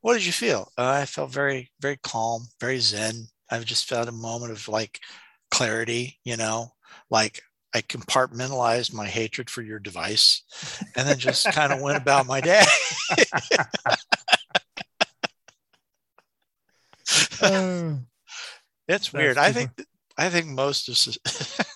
What 0.00 0.14
did 0.14 0.26
you 0.26 0.32
feel? 0.32 0.72
Uh, 0.76 0.88
I 0.88 1.06
felt 1.06 1.32
very 1.32 1.70
very 1.80 1.98
calm, 2.02 2.46
very 2.60 2.78
zen. 2.78 3.26
I've 3.50 3.64
just 3.64 3.88
felt 3.88 4.08
a 4.08 4.12
moment 4.12 4.52
of 4.52 4.68
like 4.68 5.00
clarity. 5.50 6.18
You 6.24 6.36
know, 6.36 6.72
like 7.10 7.42
I 7.74 7.82
compartmentalized 7.82 8.92
my 8.92 9.06
hatred 9.06 9.48
for 9.48 9.62
your 9.62 9.78
device, 9.78 10.42
and 10.96 11.06
then 11.06 11.18
just 11.18 11.46
kind 11.52 11.72
of 11.72 11.80
went 11.80 11.98
about 11.98 12.26
my 12.26 12.40
day. 12.40 12.62
It's 18.88 19.12
weird. 19.12 19.38
I 19.38 19.52
think 19.52 19.70
I 20.18 20.28
think 20.28 20.46
most 20.48 20.88
of 20.88 21.16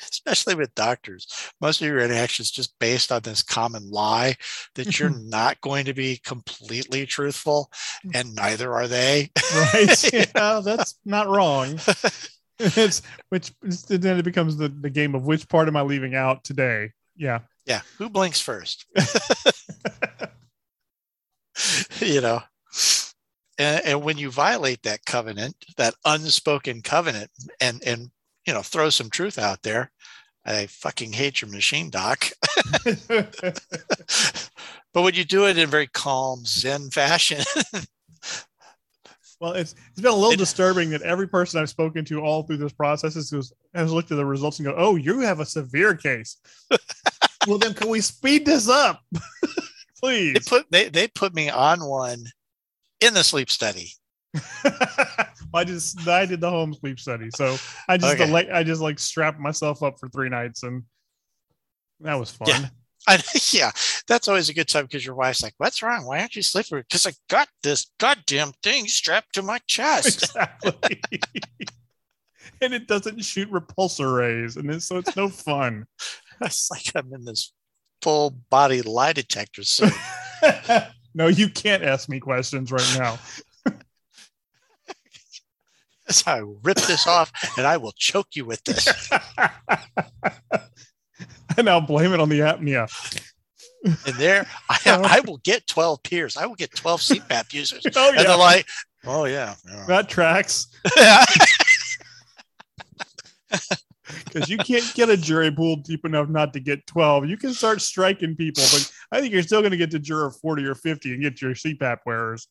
especially 0.00 0.54
with 0.54 0.74
doctors, 0.74 1.26
most 1.60 1.80
of 1.80 1.86
your 1.86 2.00
interactions 2.00 2.50
just 2.50 2.78
based 2.78 3.10
on 3.10 3.22
this 3.22 3.42
common 3.42 3.90
lie 3.90 4.36
that 4.74 4.98
you're 4.98 5.10
mm-hmm. 5.10 5.30
not 5.30 5.60
going 5.62 5.86
to 5.86 5.94
be 5.94 6.20
completely 6.24 7.06
truthful, 7.06 7.70
and 8.14 8.34
neither 8.34 8.72
are 8.74 8.86
they. 8.86 9.30
right? 9.54 10.12
yeah, 10.12 10.60
that's 10.62 10.98
not 11.04 11.28
wrong. 11.28 11.78
It's 12.76 13.02
which 13.28 13.52
then 13.60 14.18
it 14.18 14.24
becomes 14.24 14.56
the, 14.56 14.68
the 14.68 14.88
game 14.88 15.14
of 15.14 15.26
which 15.26 15.46
part 15.48 15.68
am 15.68 15.76
I 15.76 15.82
leaving 15.82 16.14
out 16.14 16.42
today? 16.42 16.92
Yeah. 17.14 17.40
yeah, 17.66 17.82
who 17.98 18.08
blinks 18.08 18.40
first? 18.40 18.86
you 22.00 22.20
know. 22.20 22.40
And, 23.58 23.84
and 23.84 24.02
when 24.02 24.18
you 24.18 24.30
violate 24.30 24.82
that 24.82 25.04
covenant, 25.06 25.56
that 25.76 25.94
unspoken 26.04 26.82
covenant, 26.82 27.30
and 27.60 27.82
and 27.84 28.10
you 28.46 28.52
know 28.52 28.62
throw 28.62 28.90
some 28.90 29.10
truth 29.10 29.38
out 29.38 29.62
there, 29.62 29.90
I 30.44 30.66
fucking 30.66 31.12
hate 31.12 31.40
your 31.40 31.50
machine, 31.50 31.90
doc. 31.90 32.30
but 32.94 33.42
when 34.92 35.14
you 35.14 35.24
do 35.24 35.46
it 35.46 35.58
in 35.58 35.68
very 35.68 35.86
calm 35.88 36.44
Zen 36.44 36.90
fashion, 36.90 37.42
Well, 39.40 39.52
it's 39.52 39.74
it's 39.90 40.00
been 40.00 40.10
a 40.12 40.14
little 40.14 40.32
It- 40.32 40.38
disturbing 40.38 40.90
that 40.90 41.02
every 41.02 41.28
person 41.28 41.60
I've 41.60 41.68
spoken 41.68 42.04
to 42.06 42.20
all 42.20 42.42
through 42.42 42.56
this 42.58 42.72
process 42.72 43.14
has, 43.14 43.52
has 43.74 43.92
looked 43.92 44.10
at 44.10 44.16
the 44.16 44.24
results 44.24 44.58
and 44.58 44.66
go, 44.66 44.74
"Oh, 44.76 44.96
you 44.96 45.20
have 45.20 45.40
a 45.40 45.46
severe 45.46 45.94
case." 45.94 46.38
well, 47.46 47.58
then 47.58 47.74
can 47.74 47.88
we 47.88 48.00
speed 48.00 48.46
this 48.46 48.68
up, 48.68 49.02
please? 50.00 50.34
they 50.34 50.40
put 50.40 50.70
they, 50.70 50.88
they 50.88 51.08
put 51.08 51.34
me 51.34 51.50
on 51.50 51.84
one 51.84 52.24
in 53.00 53.12
the 53.14 53.22
sleep 53.22 53.50
study. 53.50 53.90
I 55.54 55.64
just 55.64 56.06
I 56.08 56.26
did 56.26 56.40
the 56.40 56.50
home 56.50 56.74
sleep 56.74 56.98
study, 56.98 57.28
so 57.34 57.56
I 57.88 57.96
just 57.98 58.18
Okay. 58.18 58.50
I 58.50 58.62
just 58.62 58.80
like 58.80 58.98
strapped 58.98 59.38
myself 59.38 59.82
up 59.82 59.98
for 59.98 60.08
three 60.08 60.28
nights, 60.28 60.62
and 60.62 60.82
that 62.00 62.14
was 62.14 62.30
fun. 62.30 62.48
Yeah. 62.48 62.68
I, 63.08 63.22
yeah, 63.52 63.70
that's 64.08 64.26
always 64.26 64.48
a 64.48 64.54
good 64.54 64.68
time 64.68 64.84
because 64.84 65.06
your 65.06 65.14
wife's 65.14 65.42
like, 65.42 65.54
"What's 65.58 65.82
wrong? 65.82 66.06
Why 66.06 66.20
aren't 66.20 66.34
you 66.34 66.42
sleeping?" 66.42 66.78
Because 66.78 67.06
I 67.06 67.12
got 67.28 67.48
this 67.62 67.92
goddamn 67.98 68.52
thing 68.62 68.88
strapped 68.88 69.34
to 69.34 69.42
my 69.42 69.58
chest. 69.66 70.24
exactly. 70.24 71.00
and 72.60 72.74
it 72.74 72.88
doesn't 72.88 73.24
shoot 73.24 73.50
repulsor 73.50 74.16
rays, 74.16 74.56
and 74.56 74.70
it's, 74.70 74.86
so 74.86 74.98
it's 74.98 75.16
no 75.16 75.28
fun. 75.28 75.86
it's 76.40 76.70
like 76.70 76.90
I'm 76.94 77.12
in 77.14 77.24
this 77.24 77.52
full 78.02 78.30
body 78.50 78.82
lie 78.82 79.12
detector 79.12 79.62
suit. 79.62 79.92
no, 81.14 81.28
you 81.28 81.48
can't 81.48 81.84
ask 81.84 82.08
me 82.08 82.18
questions 82.18 82.72
right 82.72 82.96
now. 82.98 83.18
So 86.08 86.30
I 86.30 86.42
rip 86.62 86.76
this 86.76 87.06
off 87.06 87.32
and 87.56 87.66
I 87.66 87.78
will 87.78 87.92
choke 87.96 88.28
you 88.34 88.44
with 88.44 88.62
this. 88.64 89.10
and 91.58 91.68
I'll 91.68 91.80
blame 91.80 92.12
it 92.12 92.20
on 92.20 92.28
the 92.28 92.40
apnea. 92.40 92.90
And 93.84 94.16
there, 94.16 94.46
I, 94.68 94.78
oh. 94.86 95.02
I 95.04 95.20
will 95.20 95.38
get 95.38 95.66
12 95.66 96.02
peers. 96.02 96.36
I 96.36 96.46
will 96.46 96.54
get 96.54 96.74
12 96.74 97.00
CPAP 97.00 97.52
users. 97.52 97.82
Oh 97.96 98.08
And 98.08 98.18
they're 98.18 98.28
yeah, 98.28 98.34
like, 98.34 98.66
oh, 99.04 99.24
yeah. 99.24 99.54
yeah. 99.66 99.84
that 99.86 100.08
tracks 100.08 100.66
because 104.24 104.48
you 104.48 104.58
can't 104.58 104.94
get 104.94 105.08
a 105.08 105.16
jury 105.16 105.50
pool 105.50 105.76
deep 105.76 106.04
enough 106.04 106.28
not 106.28 106.52
to 106.52 106.60
get 106.60 106.86
twelve. 106.86 107.26
You 107.26 107.36
can 107.36 107.52
start 107.52 107.80
striking 107.80 108.36
people, 108.36 108.62
but 108.72 108.90
I 109.10 109.20
think 109.20 109.32
you're 109.32 109.42
still 109.42 109.60
going 109.60 109.72
to 109.72 109.76
get 109.76 109.90
to 109.92 109.98
juror 109.98 110.30
forty 110.30 110.64
or 110.64 110.74
fifty 110.74 111.12
and 111.12 111.22
get 111.22 111.40
your 111.40 111.52
CPAP 111.52 111.98
wearers. 112.06 112.48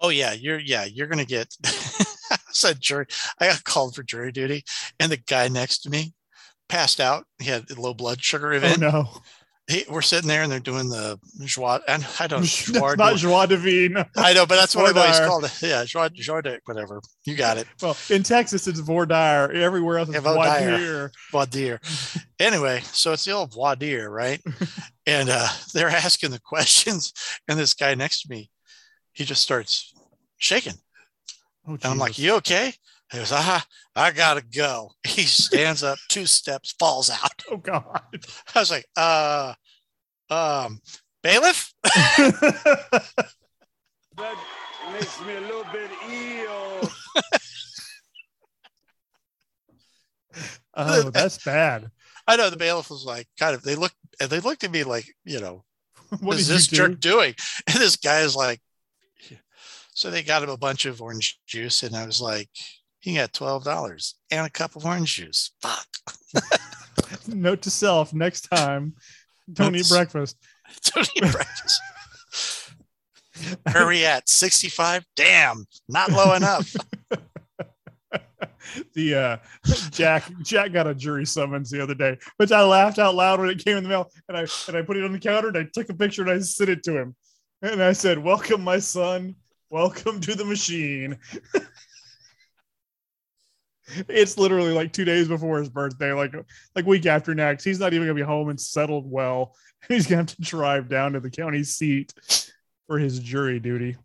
oh, 0.00 0.10
yeah. 0.10 0.32
You're, 0.32 0.58
yeah, 0.58 0.84
you're 0.84 1.06
going 1.06 1.18
to 1.18 1.26
get. 1.26 1.54
I 1.64 2.36
said 2.50 2.80
jury. 2.80 3.06
I 3.40 3.48
got 3.48 3.64
called 3.64 3.94
for 3.94 4.02
jury 4.02 4.32
duty, 4.32 4.64
and 5.00 5.10
the 5.10 5.16
guy 5.16 5.48
next 5.48 5.80
to 5.80 5.90
me 5.90 6.12
passed 6.68 7.00
out. 7.00 7.24
He 7.38 7.46
had 7.50 7.70
a 7.70 7.80
low 7.80 7.94
blood 7.94 8.22
sugar 8.22 8.52
Oh 8.52 8.56
event. 8.56 8.80
no, 8.80 9.08
he, 9.68 9.84
we're 9.90 10.00
sitting 10.02 10.28
there 10.28 10.42
and 10.42 10.50
they're 10.50 10.60
doing 10.60 10.88
the 10.88 11.18
joie. 11.44 11.80
And 11.86 12.06
I 12.18 12.26
don't. 12.26 12.44
joie 12.46 12.94
not 12.94 13.12
de- 13.14 13.18
joie 13.18 13.46
divine. 13.46 14.04
I 14.16 14.32
know, 14.32 14.46
but 14.46 14.56
that's 14.56 14.74
what 14.74 14.86
I've 14.86 14.96
always 14.96 15.18
called 15.20 15.44
it. 15.44 15.62
Yeah, 15.62 15.84
joie, 15.84 16.08
joie 16.08 16.40
de, 16.40 16.58
whatever. 16.64 17.00
You 17.24 17.34
got 17.36 17.58
it. 17.58 17.66
Well, 17.82 17.96
in 18.10 18.22
Texas 18.22 18.66
it's 18.66 18.80
voir 18.80 19.04
dire. 19.06 19.50
Everywhere 19.52 19.98
else 19.98 20.08
it's 20.08 20.14
Yeah, 20.16 20.20
voir 20.20 20.34
voir 20.34 20.46
dire. 20.46 20.78
dire. 20.78 21.10
voir 21.32 21.46
dire. 21.46 21.80
Anyway, 22.40 22.80
so 22.84 23.12
it's 23.12 23.24
the 23.24 23.32
old 23.32 23.52
voir 23.52 23.76
dire, 23.76 24.10
right? 24.10 24.40
and 25.06 25.28
uh, 25.30 25.48
they're 25.74 25.88
asking 25.90 26.30
the 26.30 26.40
questions, 26.40 27.12
and 27.48 27.58
this 27.58 27.74
guy 27.74 27.94
next 27.94 28.22
to 28.22 28.30
me, 28.30 28.50
he 29.12 29.24
just 29.24 29.42
starts 29.42 29.92
shaking. 30.38 30.74
Oh, 31.66 31.72
And 31.74 31.84
I'm 31.84 31.98
like, 31.98 32.18
"You 32.18 32.36
okay?" 32.36 32.72
He 33.10 33.18
goes, 33.18 33.32
"Ah, 33.32 33.64
I 33.96 34.10
gotta 34.10 34.42
go." 34.42 34.92
He 35.06 35.22
stands 35.22 35.82
up, 35.82 35.98
two 36.08 36.26
steps, 36.26 36.74
falls 36.78 37.10
out. 37.10 37.32
oh 37.50 37.56
God. 37.56 38.00
I 38.54 38.58
was 38.60 38.70
like, 38.70 38.86
"Uh, 38.96 39.54
um, 40.30 40.80
bailiff." 41.22 41.72
That 44.16 44.36
makes 44.92 45.20
me 45.24 45.36
a 45.36 45.40
little 45.42 45.64
bit 45.72 45.90
ill. 46.10 46.90
oh, 50.74 51.10
that's 51.10 51.38
bad. 51.44 51.90
I 52.26 52.36
know 52.36 52.50
the 52.50 52.56
bailiff 52.56 52.90
was 52.90 53.04
like, 53.04 53.26
kind 53.38 53.54
of. 53.54 53.62
They 53.62 53.74
looked, 53.74 53.94
and 54.20 54.28
they 54.28 54.40
looked 54.40 54.64
at 54.64 54.70
me 54.70 54.84
like, 54.84 55.06
you 55.24 55.40
know, 55.40 55.64
What 56.10 56.22
what 56.22 56.36
is 56.38 56.48
this 56.48 56.66
do? 56.66 56.76
jerk 56.76 57.00
doing? 57.00 57.34
And 57.68 57.78
this 57.78 57.96
guy 57.96 58.20
is 58.20 58.36
like, 58.36 58.60
so 59.94 60.10
they 60.10 60.22
got 60.22 60.42
him 60.42 60.50
a 60.50 60.56
bunch 60.56 60.84
of 60.84 61.02
orange 61.02 61.38
juice, 61.46 61.82
and 61.82 61.96
I 61.96 62.06
was 62.06 62.20
like, 62.20 62.48
he 63.00 63.14
got 63.14 63.32
twelve 63.32 63.64
dollars 63.64 64.14
and 64.30 64.46
a 64.46 64.50
cup 64.50 64.76
of 64.76 64.84
orange 64.84 65.14
juice. 65.14 65.52
Fuck. 65.62 65.86
Note 67.28 67.62
to 67.62 67.70
self: 67.70 68.12
next 68.12 68.42
time, 68.42 68.94
don't 69.52 69.76
eat 69.76 69.88
breakfast. 69.88 70.36
Don't 70.84 71.10
eat 71.16 71.32
breakfast. 71.32 71.80
Where 73.70 73.84
are 73.84 73.88
we 73.88 74.04
at? 74.04 74.28
65? 74.28 75.04
Damn, 75.14 75.64
not 75.88 76.10
low 76.10 76.34
enough. 76.34 76.74
the 78.94 79.14
uh 79.14 79.36
Jack 79.90 80.30
Jack 80.42 80.72
got 80.72 80.86
a 80.86 80.94
jury 80.94 81.24
summons 81.24 81.70
the 81.70 81.82
other 81.82 81.94
day, 81.94 82.18
which 82.36 82.52
I 82.52 82.62
laughed 82.62 82.98
out 82.98 83.14
loud 83.14 83.40
when 83.40 83.48
it 83.48 83.64
came 83.64 83.76
in 83.76 83.84
the 83.84 83.88
mail, 83.88 84.10
and 84.28 84.36
I 84.36 84.46
and 84.66 84.76
I 84.76 84.82
put 84.82 84.96
it 84.96 85.04
on 85.04 85.12
the 85.12 85.18
counter 85.18 85.48
and 85.48 85.56
I 85.56 85.66
took 85.72 85.88
a 85.88 85.94
picture 85.94 86.22
and 86.22 86.30
I 86.30 86.38
sent 86.40 86.68
it 86.68 86.82
to 86.84 86.98
him, 86.98 87.16
and 87.62 87.82
I 87.82 87.92
said, 87.92 88.18
"Welcome, 88.18 88.62
my 88.62 88.80
son. 88.80 89.36
Welcome 89.70 90.20
to 90.20 90.34
the 90.34 90.44
machine." 90.44 91.18
It's 94.08 94.36
literally 94.38 94.72
like 94.72 94.92
two 94.92 95.04
days 95.04 95.28
before 95.28 95.58
his 95.58 95.68
birthday, 95.68 96.12
like 96.12 96.34
like 96.74 96.86
week 96.86 97.06
after 97.06 97.34
next. 97.34 97.64
He's 97.64 97.78
not 97.80 97.92
even 97.94 98.06
gonna 98.06 98.14
be 98.14 98.22
home 98.22 98.48
and 98.48 98.60
settled 98.60 99.10
well. 99.10 99.54
He's 99.88 100.06
gonna 100.06 100.18
have 100.22 100.26
to 100.36 100.42
drive 100.42 100.88
down 100.88 101.12
to 101.14 101.20
the 101.20 101.30
county 101.30 101.62
seat. 101.64 102.12
for 102.86 102.98
his 102.98 103.18
jury 103.18 103.60
duty. 103.60 103.96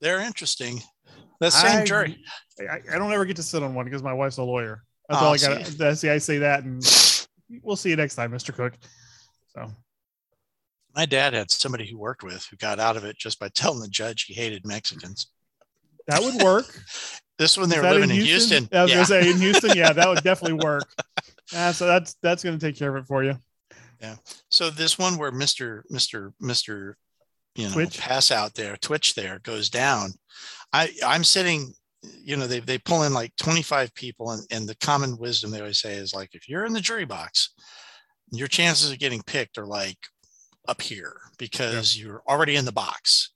They're 0.00 0.20
interesting. 0.20 0.80
The 1.40 1.50
same 1.50 1.82
I- 1.82 1.84
jury. 1.84 2.24
I, 2.60 2.78
I 2.94 2.98
don't 2.98 3.12
ever 3.12 3.24
get 3.24 3.36
to 3.36 3.42
sit 3.42 3.62
on 3.62 3.74
one 3.74 3.84
because 3.84 4.02
my 4.02 4.12
wife's 4.12 4.38
a 4.38 4.42
lawyer. 4.42 4.82
That's 5.08 5.22
Oh, 5.22 5.26
all 5.26 5.34
I 5.34 5.38
got. 5.38 5.64
That's 5.64 6.00
see, 6.00 6.10
I 6.10 6.18
say 6.18 6.38
that, 6.38 6.64
and 6.64 6.82
we'll 7.62 7.76
see 7.76 7.90
you 7.90 7.96
next 7.96 8.14
time, 8.16 8.32
Mr. 8.32 8.52
Cook. 8.54 8.74
So 9.54 9.70
My 10.94 11.06
dad 11.06 11.34
had 11.34 11.50
somebody 11.50 11.88
who 11.88 11.96
worked 11.98 12.22
with 12.24 12.46
who 12.50 12.56
got 12.56 12.78
out 12.80 12.96
of 12.96 13.04
it 13.04 13.16
just 13.18 13.38
by 13.38 13.48
telling 13.48 13.80
the 13.80 13.88
judge 13.88 14.24
he 14.24 14.34
hated 14.34 14.66
Mexicans. 14.66 15.28
That 16.08 16.20
would 16.22 16.42
work. 16.42 16.66
This 17.38 17.56
one 17.56 17.68
they 17.68 17.76
Is 17.76 17.82
were 17.82 17.88
that 17.88 17.94
living 17.94 18.10
in 18.10 18.16
Houston. 18.16 18.68
I 18.72 18.82
was 18.82 18.90
Yeah. 18.90 18.96
gonna 18.96 19.06
say 19.06 19.30
in 19.30 19.38
Houston, 19.38 19.76
yeah, 19.76 19.92
that 19.92 20.08
would 20.08 20.24
definitely 20.24 20.58
work. 20.64 20.88
Uh, 21.54 21.72
so 21.72 21.86
that's 21.86 22.16
that's 22.20 22.42
gonna 22.42 22.58
take 22.58 22.76
care 22.76 22.96
of 22.96 23.04
it 23.04 23.06
for 23.06 23.22
you. 23.22 23.38
Yeah. 24.00 24.16
So 24.48 24.70
this 24.70 24.98
one 24.98 25.16
where 25.18 25.30
Mr. 25.30 25.82
Mr. 25.92 26.32
Mr. 26.42 26.94
You 27.54 27.68
know, 27.68 27.74
Twitch? 27.74 27.96
pass 27.96 28.32
out 28.32 28.54
there, 28.54 28.76
Twitch 28.78 29.14
there 29.14 29.38
goes 29.44 29.70
down. 29.70 30.14
I 30.72 30.90
I'm 31.06 31.22
sitting, 31.22 31.72
you 32.02 32.36
know, 32.36 32.48
they 32.48 32.58
they 32.58 32.76
pull 32.78 33.04
in 33.04 33.14
like 33.14 33.32
25 33.36 33.94
people, 33.94 34.32
and, 34.32 34.42
and 34.50 34.68
the 34.68 34.74
common 34.78 35.16
wisdom 35.16 35.52
they 35.52 35.60
always 35.60 35.78
say 35.78 35.94
is 35.94 36.12
like, 36.12 36.30
if 36.34 36.48
you're 36.48 36.64
in 36.66 36.72
the 36.72 36.80
jury 36.80 37.04
box, 37.04 37.54
your 38.32 38.48
chances 38.48 38.90
of 38.90 38.98
getting 38.98 39.22
picked 39.22 39.58
are 39.58 39.66
like 39.66 39.98
up 40.66 40.82
here 40.82 41.14
because 41.38 41.96
you're 41.96 42.22
already 42.28 42.56
in 42.56 42.64
the 42.64 42.72
box. 42.72 43.30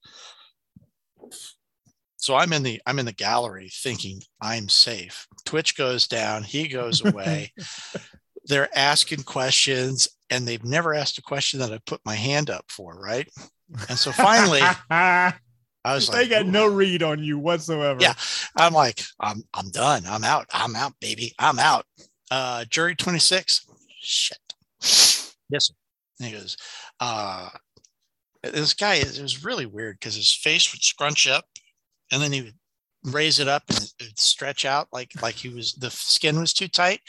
So 2.23 2.37
I'm 2.37 2.53
in 2.53 2.63
the 2.63 2.81
I'm 2.87 3.01
in 3.01 3.07
the 3.07 3.13
gallery 3.13 3.69
thinking 3.69 4.23
I'm 4.41 4.69
safe. 4.69 5.27
Twitch 5.45 5.77
goes 5.77 6.07
down, 6.07 6.45
he 6.45 6.69
goes 6.69 7.05
away. 7.05 7.53
They're 8.45 8.69
asking 8.79 9.25
questions 9.25 10.09
and 10.31 10.47
they've 10.47 10.65
never 10.65 10.95
asked 10.95 11.19
a 11.19 11.23
question 11.23 11.59
that 11.59 11.73
I 11.73 11.81
put 11.85 12.01
my 12.05 12.15
hand 12.15 12.49
up 12.49 12.65
for, 12.69 12.95
right? 12.95 13.29
And 13.89 13.99
so 13.99 14.13
finally 14.13 14.61
I 14.91 15.35
was 15.85 16.09
they 16.09 16.21
like, 16.21 16.31
got 16.31 16.47
no 16.47 16.69
read 16.69 17.03
on 17.03 17.25
you 17.25 17.41
whatsoever. 17.41 17.99
Yeah. 18.01 18.15
I'm 18.57 18.73
like, 18.73 19.03
I'm 19.19 19.43
I'm 19.53 19.71
done. 19.71 20.05
I'm 20.07 20.23
out. 20.23 20.47
I'm 20.53 20.77
out, 20.77 20.93
baby. 21.01 21.35
I'm 21.41 21.59
out. 21.59 21.87
Uh 22.31 22.65
jury 22.67 22.95
26. 22.95 23.67
Shit. 23.99 24.39
Yes. 24.79 25.67
Sir. 25.67 25.75
And 26.21 26.29
he 26.29 26.35
goes, 26.35 26.57
uh 27.01 27.49
this 28.45 28.75
guy 28.75 28.95
is 28.95 29.19
it 29.19 29.23
was 29.23 29.45
really 29.45 29.67
weird 29.67 29.99
because 29.99 30.15
his 30.15 30.33
face 30.33 30.73
would 30.73 30.85
scrunch 30.85 31.27
up 31.27 31.47
and 32.13 32.23
then 32.23 32.33
he 32.33 32.43
would 32.43 32.55
raise 33.05 33.41
it 33.41 33.49
up 33.49 33.65
and 33.69 33.81
stretch 34.17 34.65
out 34.65 34.87
like 34.93 35.11
like 35.21 35.35
he 35.35 35.49
was 35.49 35.73
the 35.75 35.91
skin 35.91 36.39
was 36.39 36.53
too 36.53 36.69
tight. 36.69 37.01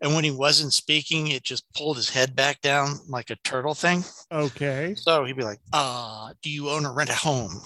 And 0.00 0.14
when 0.14 0.24
he 0.24 0.30
wasn't 0.30 0.72
speaking, 0.72 1.28
it 1.28 1.44
just 1.44 1.64
pulled 1.74 1.96
his 1.96 2.10
head 2.10 2.34
back 2.34 2.60
down 2.60 2.98
like 3.08 3.30
a 3.30 3.36
turtle 3.44 3.74
thing. 3.74 4.04
Okay. 4.30 4.94
So 4.96 5.24
he'd 5.24 5.36
be 5.36 5.44
like, 5.44 5.60
uh, 5.72 6.32
do 6.42 6.50
you 6.50 6.68
own 6.68 6.84
or 6.84 6.92
rent 6.92 7.10
a 7.10 7.14
home? 7.14 7.60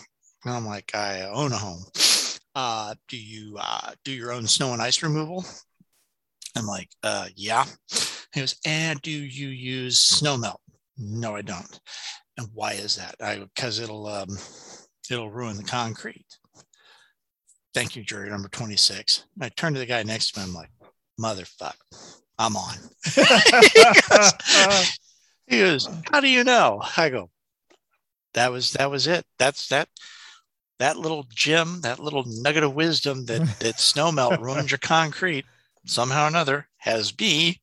And 0.45 0.55
I'm 0.55 0.67
like, 0.67 0.95
I 0.95 1.23
own 1.23 1.53
a 1.53 1.57
home. 1.57 1.85
Uh, 2.55 2.95
do 3.09 3.17
you 3.17 3.57
uh, 3.59 3.93
do 4.05 4.13
your 4.13 4.33
own 4.33 4.47
snow 4.47 4.73
and 4.73 4.83
ice 4.83 5.03
removal? 5.03 5.45
I'm 6.57 6.67
like, 6.67 6.91
uh, 7.03 7.29
yeah. 7.35 7.65
He 8.33 8.41
goes, 8.41 8.57
and 8.65 9.01
do 9.01 9.11
you 9.11 9.49
use 9.49 9.99
snow 9.99 10.37
melt? 10.37 10.61
No, 10.97 11.37
I 11.37 11.43
don't. 11.43 11.81
And 12.37 12.49
why 12.53 12.73
is 12.73 12.97
that? 12.97 13.15
I 13.21 13.39
because 13.55 13.79
it'll 13.79 14.07
um, 14.07 14.37
it'll 15.11 15.31
ruin 15.31 15.57
the 15.57 15.65
concrete. 15.65 16.38
Thank 17.79 17.95
you, 17.95 18.03
jury 18.03 18.29
number 18.29 18.49
26. 18.49 19.25
And 19.37 19.45
I 19.45 19.51
turned 19.51 19.77
to 19.77 19.79
the 19.79 19.87
guy 19.87 20.03
next 20.03 20.33
to 20.33 20.41
me. 20.41 20.47
I'm 20.47 20.53
like, 20.53 20.71
motherfucker, 21.21 21.75
I'm 22.37 22.57
on. 22.57 22.75
He 25.47 25.61
goes, 25.61 25.89
"How 26.13 26.21
do 26.21 26.29
you 26.29 26.45
know?" 26.45 26.83
I 26.97 27.09
go, 27.09 27.31
"That 28.35 28.53
was 28.53 28.73
that 28.73 28.91
was 28.91 29.07
it. 29.07 29.25
That's 29.39 29.69
that 29.69 29.89
that 30.79 30.99
little 30.99 31.25
gem, 31.31 31.81
that 31.81 31.99
little 32.01 32.25
nugget 32.27 32.65
of 32.65 32.75
wisdom 32.75 33.25
that 33.27 33.41
that 33.61 33.81
snow 33.81 34.13
melt 34.13 34.41
ruins 34.41 34.71
your 34.71 34.79
concrete 34.79 35.47
somehow 35.87 36.25
or 36.25 36.29
another 36.29 36.69
has 36.79 37.19
me." 37.19 37.63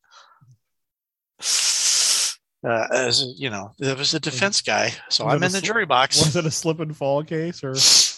Uh, 2.67 2.87
as 2.91 3.35
you 3.37 3.51
know, 3.51 3.71
it 3.79 3.95
was 3.97 4.15
a 4.15 4.19
defense 4.19 4.61
guy, 4.61 4.91
so 5.09 5.25
Was 5.25 5.35
I'm 5.35 5.43
in 5.43 5.51
the 5.51 5.61
jury 5.61 5.85
box. 5.85 6.17
Was 6.17 6.35
it 6.35 6.45
a 6.47 6.51
slip 6.51 6.79
and 6.79 6.97
fall 6.97 7.23
case 7.23 7.63
or? 7.63 7.75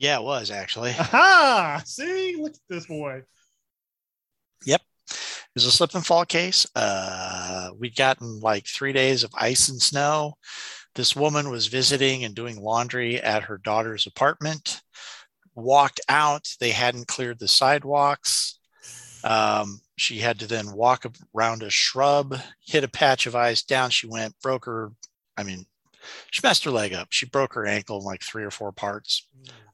Yeah, 0.00 0.18
it 0.18 0.24
was 0.24 0.50
actually. 0.50 0.90
Aha! 0.98 1.82
See, 1.84 2.36
look 2.40 2.52
at 2.54 2.58
this 2.68 2.86
boy. 2.86 3.22
Yep. 4.64 4.80
It 5.10 5.16
was 5.54 5.66
a 5.66 5.70
slip 5.70 5.94
and 5.94 6.04
fall 6.04 6.24
case. 6.24 6.66
Uh, 6.74 7.70
we'd 7.78 7.94
gotten 7.94 8.40
like 8.40 8.66
three 8.66 8.94
days 8.94 9.22
of 9.24 9.30
ice 9.36 9.68
and 9.68 9.80
snow. 9.80 10.34
This 10.94 11.14
woman 11.14 11.50
was 11.50 11.66
visiting 11.66 12.24
and 12.24 12.34
doing 12.34 12.60
laundry 12.60 13.20
at 13.20 13.44
her 13.44 13.58
daughter's 13.58 14.06
apartment. 14.06 14.80
Walked 15.54 16.00
out. 16.08 16.48
They 16.60 16.70
hadn't 16.70 17.06
cleared 17.06 17.38
the 17.38 17.48
sidewalks. 17.48 18.58
Um, 19.22 19.80
she 19.96 20.18
had 20.18 20.38
to 20.38 20.46
then 20.46 20.72
walk 20.72 21.04
around 21.36 21.62
a 21.62 21.68
shrub, 21.68 22.38
hit 22.66 22.84
a 22.84 22.88
patch 22.88 23.26
of 23.26 23.36
ice. 23.36 23.62
Down 23.62 23.90
she 23.90 24.06
went, 24.06 24.34
broke 24.42 24.64
her. 24.64 24.92
I 25.36 25.42
mean, 25.42 25.66
she 26.30 26.40
messed 26.42 26.64
her 26.64 26.70
leg 26.70 26.92
up. 26.92 27.08
She 27.10 27.26
broke 27.26 27.54
her 27.54 27.66
ankle 27.66 27.98
in 27.98 28.04
like 28.04 28.22
three 28.22 28.44
or 28.44 28.50
four 28.50 28.72
parts. 28.72 29.26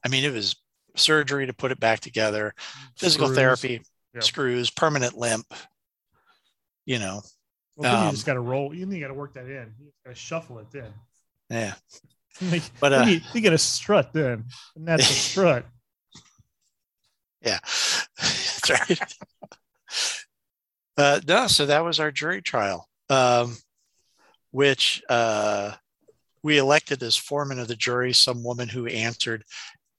I 0.03 0.09
mean, 0.09 0.23
it 0.23 0.33
was 0.33 0.55
surgery 0.95 1.45
to 1.45 1.53
put 1.53 1.71
it 1.71 1.79
back 1.79 1.99
together, 1.99 2.53
physical 2.97 3.27
Screws. 3.27 3.37
therapy, 3.37 3.81
Yep. 4.13 4.23
screws, 4.23 4.69
permanent 4.69 5.17
limp. 5.17 5.45
You 6.85 6.99
know, 6.99 7.21
Well, 7.75 7.91
then 7.91 8.01
you 8.01 8.07
Um, 8.07 8.13
just 8.15 8.25
got 8.25 8.33
to 8.33 8.39
roll. 8.39 8.73
You 8.73 8.85
got 8.99 9.07
to 9.09 9.13
work 9.13 9.33
that 9.33 9.45
in. 9.45 9.73
You 9.79 9.91
got 10.05 10.11
to 10.11 10.15
shuffle 10.15 10.59
it 10.59 10.71
then. 10.71 10.93
yeah. 11.49 11.73
Like, 12.41 12.61
But 12.79 12.93
uh, 12.93 13.03
you, 13.07 13.19
you 13.33 13.41
get 13.41 13.53
a 13.53 13.57
strut 13.57 14.13
then, 14.13 14.45
and 14.75 14.87
that's 14.87 15.09
a 15.09 15.13
strut. 15.13 15.65
yeah, 17.41 17.57
that's 18.17 18.69
right. 18.69 19.15
uh, 20.97 21.19
no, 21.27 21.47
so 21.47 21.65
that 21.65 21.83
was 21.83 21.99
our 21.99 22.11
jury 22.11 22.41
trial, 22.41 22.87
um, 23.09 23.57
which 24.51 25.01
uh, 25.09 25.73
we 26.43 26.57
elected 26.57 27.01
as 27.03 27.15
foreman 27.15 27.59
of 27.59 27.67
the 27.67 27.75
jury 27.75 28.13
some 28.13 28.43
woman 28.43 28.67
who 28.67 28.85
answered 28.87 29.43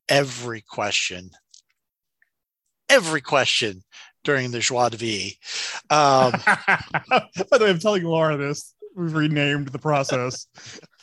every 0.08 0.60
question, 0.60 1.30
every 2.88 3.20
question 3.20 3.82
during 4.24 4.50
the 4.50 4.60
joie 4.60 4.88
de 4.88 4.96
vie. 4.96 5.38
Um, 5.90 6.32
By 7.50 7.58
the 7.58 7.64
way, 7.64 7.70
I'm 7.70 7.78
telling 7.78 8.04
Laura 8.04 8.36
this. 8.36 8.74
We've 8.96 9.14
renamed 9.14 9.68
the 9.68 9.78
process, 9.78 10.48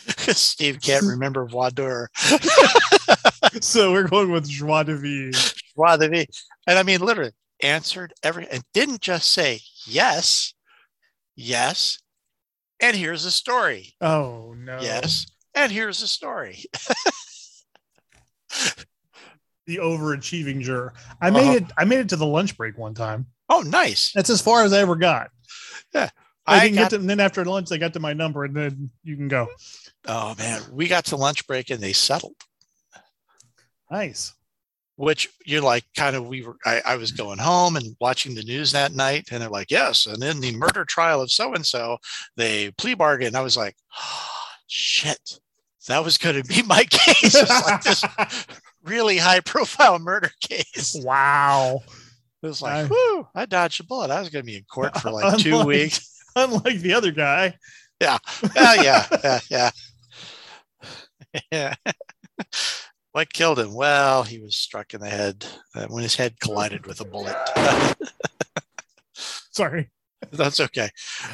Steve 0.17 0.81
can't 0.81 1.05
remember 1.05 1.45
voir 1.45 1.71
dire. 1.71 2.09
so 3.61 3.93
we're 3.93 4.07
going 4.07 4.31
with 4.31 4.47
joie 4.47 4.83
de 4.83 4.97
vie. 4.97 5.31
joie 5.75 5.97
de 5.97 6.09
vie. 6.09 6.25
And 6.67 6.77
I 6.77 6.83
mean, 6.83 6.99
literally 6.99 7.31
answered 7.61 8.13
every 8.21 8.47
and 8.49 8.63
didn't 8.73 9.01
just 9.01 9.31
say 9.31 9.61
yes, 9.87 10.53
yes, 11.35 11.99
and 12.79 12.95
here's 12.95 13.25
a 13.25 13.31
story. 13.31 13.93
Oh 14.01 14.53
no! 14.57 14.79
Yes, 14.81 15.25
and 15.53 15.71
here's 15.71 16.01
a 16.01 16.07
story. 16.07 16.63
the 19.67 19.77
overachieving 19.77 20.61
juror. 20.61 20.93
I 21.21 21.29
made 21.31 21.41
Uh-huh. 21.47 21.51
it. 21.57 21.63
I 21.77 21.85
made 21.85 21.99
it 21.99 22.09
to 22.09 22.15
the 22.15 22.25
lunch 22.25 22.55
break 22.57 22.77
one 22.77 22.93
time. 22.93 23.25
Oh, 23.49 23.61
nice. 23.61 24.11
That's 24.13 24.29
as 24.29 24.41
far 24.41 24.63
as 24.63 24.73
I 24.73 24.79
ever 24.79 24.95
got. 24.95 25.29
I, 25.93 26.09
I 26.47 26.59
didn't 26.65 26.75
got, 26.75 26.81
get 26.81 26.89
to, 26.91 26.95
and 26.97 27.09
then 27.09 27.19
after 27.19 27.43
lunch, 27.45 27.69
they 27.69 27.77
got 27.79 27.93
to 27.93 27.99
my 27.99 28.13
number, 28.13 28.43
and 28.43 28.55
then 28.55 28.91
you 29.03 29.15
can 29.15 29.27
go. 29.27 29.47
oh 30.07 30.35
man, 30.37 30.61
we 30.71 30.87
got 30.87 31.05
to 31.05 31.15
lunch 31.15 31.47
break 31.47 31.69
and 31.71 31.81
they 31.81 31.93
settled. 31.93 32.35
Nice. 33.89 34.33
Which 34.97 35.27
you're 35.45 35.61
like, 35.61 35.83
kind 35.97 36.15
of, 36.15 36.25
we 36.25 36.43
were. 36.43 36.55
I, 36.65 36.81
I 36.85 36.95
was 36.95 37.11
going 37.11 37.37
home 37.37 37.75
and 37.75 37.95
watching 37.99 38.33
the 38.33 38.43
news 38.43 38.71
that 38.71 38.93
night, 38.93 39.27
and 39.31 39.41
they're 39.41 39.49
like, 39.49 39.69
yes, 39.69 40.05
and 40.05 40.23
in 40.23 40.39
the 40.39 40.55
murder 40.55 40.85
trial 40.85 41.21
of 41.21 41.29
so 41.31 41.53
and 41.53 41.65
so, 41.65 41.97
they 42.37 42.71
plea 42.77 42.93
bargain. 42.93 43.35
I 43.35 43.41
was 43.41 43.57
like, 43.57 43.75
ah, 43.93 44.31
shit, 44.67 45.39
that 45.89 46.03
was 46.03 46.17
going 46.17 46.41
to 46.41 46.47
be 46.47 46.61
my 46.63 46.83
case. 46.89 47.35
It's 47.35 47.49
like 47.49 47.81
this 47.83 48.05
really 48.83 49.17
high 49.17 49.41
profile 49.41 49.99
murder 49.99 50.31
case. 50.39 50.95
wow. 51.03 51.81
It 52.41 52.47
was 52.47 52.63
I- 52.63 52.83
like, 52.83 52.91
whoo, 52.91 53.27
I 53.35 53.45
dodged 53.45 53.81
a 53.81 53.83
bullet. 53.83 54.11
I 54.11 54.19
was 54.19 54.29
going 54.29 54.43
to 54.43 54.47
be 54.51 54.57
in 54.57 54.63
court 54.63 54.97
for 55.01 55.11
like 55.11 55.37
two 55.39 55.65
weeks. 55.65 56.09
Unlike 56.37 56.79
the 56.79 56.93
other 56.93 57.11
guy. 57.11 57.55
Oh, 58.01 58.17
yeah, 58.55 59.05
yeah, 59.23 59.39
yeah. 59.49 59.71
yeah. 61.51 61.75
What 63.15 63.31
killed 63.31 63.59
him? 63.59 63.73
Well, 63.73 64.23
he 64.23 64.39
was 64.39 64.57
struck 64.57 64.93
in 64.93 64.99
the 64.99 65.07
head 65.07 65.45
uh, 65.73 65.85
when 65.87 66.03
his 66.03 66.17
head 66.17 66.37
collided 66.41 66.85
with 66.85 66.99
a 66.99 67.05
bullet. 67.05 67.33
Sorry. 69.13 69.89
That's 70.33 70.59
okay. 70.59 70.89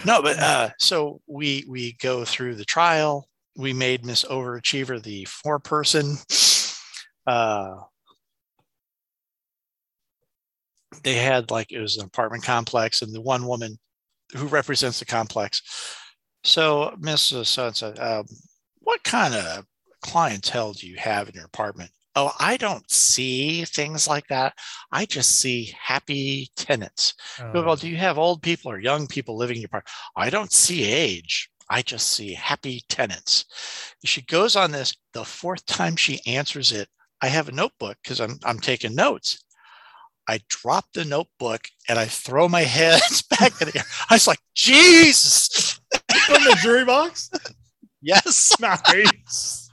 No, 0.05 0.21
but 0.21 0.37
uh, 0.37 0.69
so 0.77 1.21
we 1.25 1.65
we 1.67 1.93
go 1.93 2.23
through 2.23 2.53
the 2.53 2.65
trial. 2.65 3.27
We 3.57 3.73
made 3.73 4.05
Miss 4.05 4.23
Overachiever 4.23 5.01
the 5.01 5.25
four-person. 5.25 6.17
Uh, 7.25 7.77
they 11.03 11.15
had 11.15 11.49
like 11.49 11.71
it 11.71 11.79
was 11.79 11.97
an 11.97 12.05
apartment 12.05 12.43
complex, 12.43 13.01
and 13.01 13.11
the 13.11 13.21
one 13.21 13.47
woman 13.47 13.79
who 14.35 14.45
represents 14.45 14.99
the 14.99 15.05
complex 15.05 15.63
So, 16.43 16.95
Mrs. 16.99 17.47
So 17.47 17.93
um, 17.97 18.25
what 18.81 19.03
kind 19.03 19.33
of 19.33 19.65
clientele 20.01 20.73
do 20.73 20.87
you 20.87 20.97
have 20.97 21.29
in 21.29 21.35
your 21.35 21.45
apartment? 21.45 21.91
Oh, 22.15 22.31
I 22.39 22.57
don't 22.57 22.89
see 22.91 23.63
things 23.63 24.07
like 24.07 24.27
that. 24.27 24.53
I 24.91 25.05
just 25.05 25.39
see 25.39 25.73
happy 25.79 26.49
tenants. 26.57 27.13
Uh, 27.39 27.51
Well, 27.53 27.77
do 27.77 27.87
you 27.87 27.95
have 27.97 28.17
old 28.17 28.41
people 28.41 28.69
or 28.71 28.79
young 28.79 29.07
people 29.07 29.37
living 29.37 29.55
in 29.55 29.61
your 29.61 29.67
apartment? 29.67 29.95
I 30.17 30.29
don't 30.29 30.51
see 30.51 30.83
age. 30.83 31.49
I 31.69 31.81
just 31.81 32.07
see 32.11 32.33
happy 32.33 32.83
tenants. 32.89 33.45
She 34.03 34.23
goes 34.23 34.57
on 34.57 34.71
this. 34.71 34.93
The 35.13 35.23
fourth 35.23 35.65
time 35.65 35.95
she 35.95 36.19
answers 36.27 36.73
it, 36.73 36.89
I 37.21 37.27
have 37.27 37.47
a 37.47 37.53
notebook 37.53 37.97
because 38.03 38.19
I'm 38.19 38.37
I'm 38.43 38.59
taking 38.59 38.93
notes. 38.93 39.41
I 40.27 40.41
drop 40.49 40.85
the 40.93 41.05
notebook 41.05 41.61
and 41.87 41.97
I 41.97 42.05
throw 42.05 42.49
my 42.49 42.61
head 42.79 42.99
back 43.29 43.61
in 43.61 43.69
the 43.69 43.77
air. 43.77 43.85
I 44.09 44.15
was 44.15 44.27
like, 44.27 44.39
Jesus. 44.53 45.79
from 46.25 46.43
the 46.43 46.57
jury 46.61 46.83
box. 46.85 47.29
Yes. 48.03 48.51
Nice. 48.59 49.70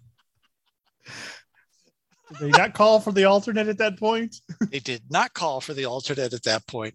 Did 2.30 2.38
they 2.38 2.58
not 2.58 2.74
call 2.74 3.00
for 3.00 3.12
the 3.12 3.24
alternate 3.24 3.68
at 3.68 3.78
that 3.78 3.98
point? 3.98 4.36
they 4.70 4.80
did 4.80 5.02
not 5.10 5.34
call 5.34 5.60
for 5.60 5.74
the 5.74 5.86
alternate 5.86 6.32
at 6.32 6.42
that 6.44 6.66
point. 6.66 6.94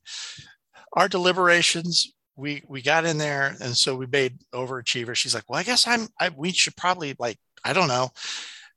Our 0.93 1.07
deliberations, 1.07 2.13
we 2.35 2.63
we 2.67 2.81
got 2.81 3.05
in 3.05 3.17
there, 3.17 3.55
and 3.61 3.75
so 3.75 3.95
we 3.95 4.05
made 4.05 4.39
overachiever. 4.53 5.15
She's 5.15 5.33
like, 5.33 5.45
"Well, 5.49 5.59
I 5.59 5.63
guess 5.63 5.87
I'm. 5.87 6.07
I, 6.19 6.29
we 6.29 6.51
should 6.51 6.75
probably 6.75 7.15
like, 7.17 7.37
I 7.63 7.73
don't 7.73 7.87
know." 7.87 8.09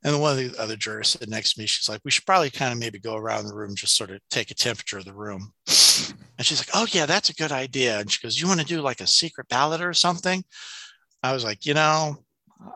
And 0.05 0.21
one 0.21 0.39
of 0.39 0.53
the 0.53 0.61
other 0.61 0.77
jurors 0.77 1.09
sitting 1.09 1.31
next 1.31 1.55
to 1.55 1.61
me, 1.61 1.67
she's 1.67 1.89
like, 1.89 2.01
"We 2.05 2.11
should 2.11 2.27
probably 2.27 2.51
kind 2.51 2.73
of 2.73 2.79
maybe 2.79 2.99
go 2.99 3.17
around 3.17 3.47
the 3.47 3.55
room, 3.55 3.75
just 3.75 3.97
sort 3.97 4.11
of 4.11 4.21
take 4.31 4.51
a 4.51 4.55
temperature 4.55 4.99
of 4.99 5.05
the 5.05 5.15
room." 5.15 5.53
And 5.67 6.47
she's 6.47 6.61
like, 6.61 6.71
"Oh 6.75 6.87
yeah, 6.91 7.07
that's 7.07 7.31
a 7.31 7.35
good 7.35 7.53
idea." 7.53 8.01
And 8.01 8.11
she 8.11 8.23
goes, 8.23 8.41
"You 8.41 8.49
want 8.49 8.61
to 8.61 8.67
do 8.67 8.81
like 8.81 9.01
a 9.01 9.07
secret 9.07 9.49
ballot 9.49 9.83
or 9.83 9.93
something?" 9.93 10.45
I 11.23 11.33
was 11.33 11.45
like, 11.45 11.67
"You 11.67 11.75
know, 11.75 12.25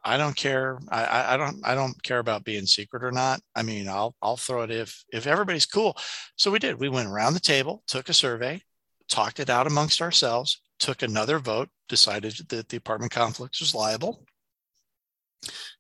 I 0.04 0.16
don't 0.16 0.36
care. 0.36 0.78
I, 0.88 1.04
I, 1.04 1.34
I 1.34 1.36
don't 1.36 1.66
I 1.66 1.74
don't 1.74 2.00
care 2.02 2.18
about 2.18 2.44
being 2.44 2.66
secret 2.66 3.02
or 3.02 3.12
not. 3.12 3.40
I 3.54 3.62
mean, 3.62 3.88
I'll 3.88 4.14
I'll 4.22 4.36
throw 4.36 4.62
it 4.62 4.70
if 4.70 5.04
if 5.12 5.26
everybody's 5.26 5.66
cool. 5.66 5.96
So 6.36 6.50
we 6.50 6.58
did. 6.58 6.78
We 6.78 6.88
went 6.88 7.08
around 7.08 7.34
the 7.34 7.40
table, 7.40 7.82
took 7.86 8.08
a 8.08 8.14
survey, 8.14 8.62
talked 9.08 9.40
it 9.40 9.50
out 9.50 9.66
amongst 9.66 10.02
ourselves, 10.02 10.60
took 10.78 11.02
another 11.02 11.38
vote, 11.38 11.68
decided 11.88 12.34
that 12.48 12.68
the 12.68 12.76
apartment 12.76 13.12
complex 13.12 13.60
was 13.60 13.74
liable. 13.74 14.24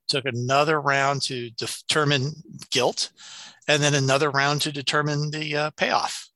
Took 0.08 0.24
another 0.24 0.80
round 0.80 1.22
to 1.22 1.50
determine 1.50 2.32
guilt, 2.70 3.12
and 3.68 3.82
then 3.82 3.94
another 3.94 4.30
round 4.30 4.62
to 4.62 4.72
determine 4.72 5.30
the 5.30 5.56
uh, 5.56 5.70
payoff. 5.76 6.28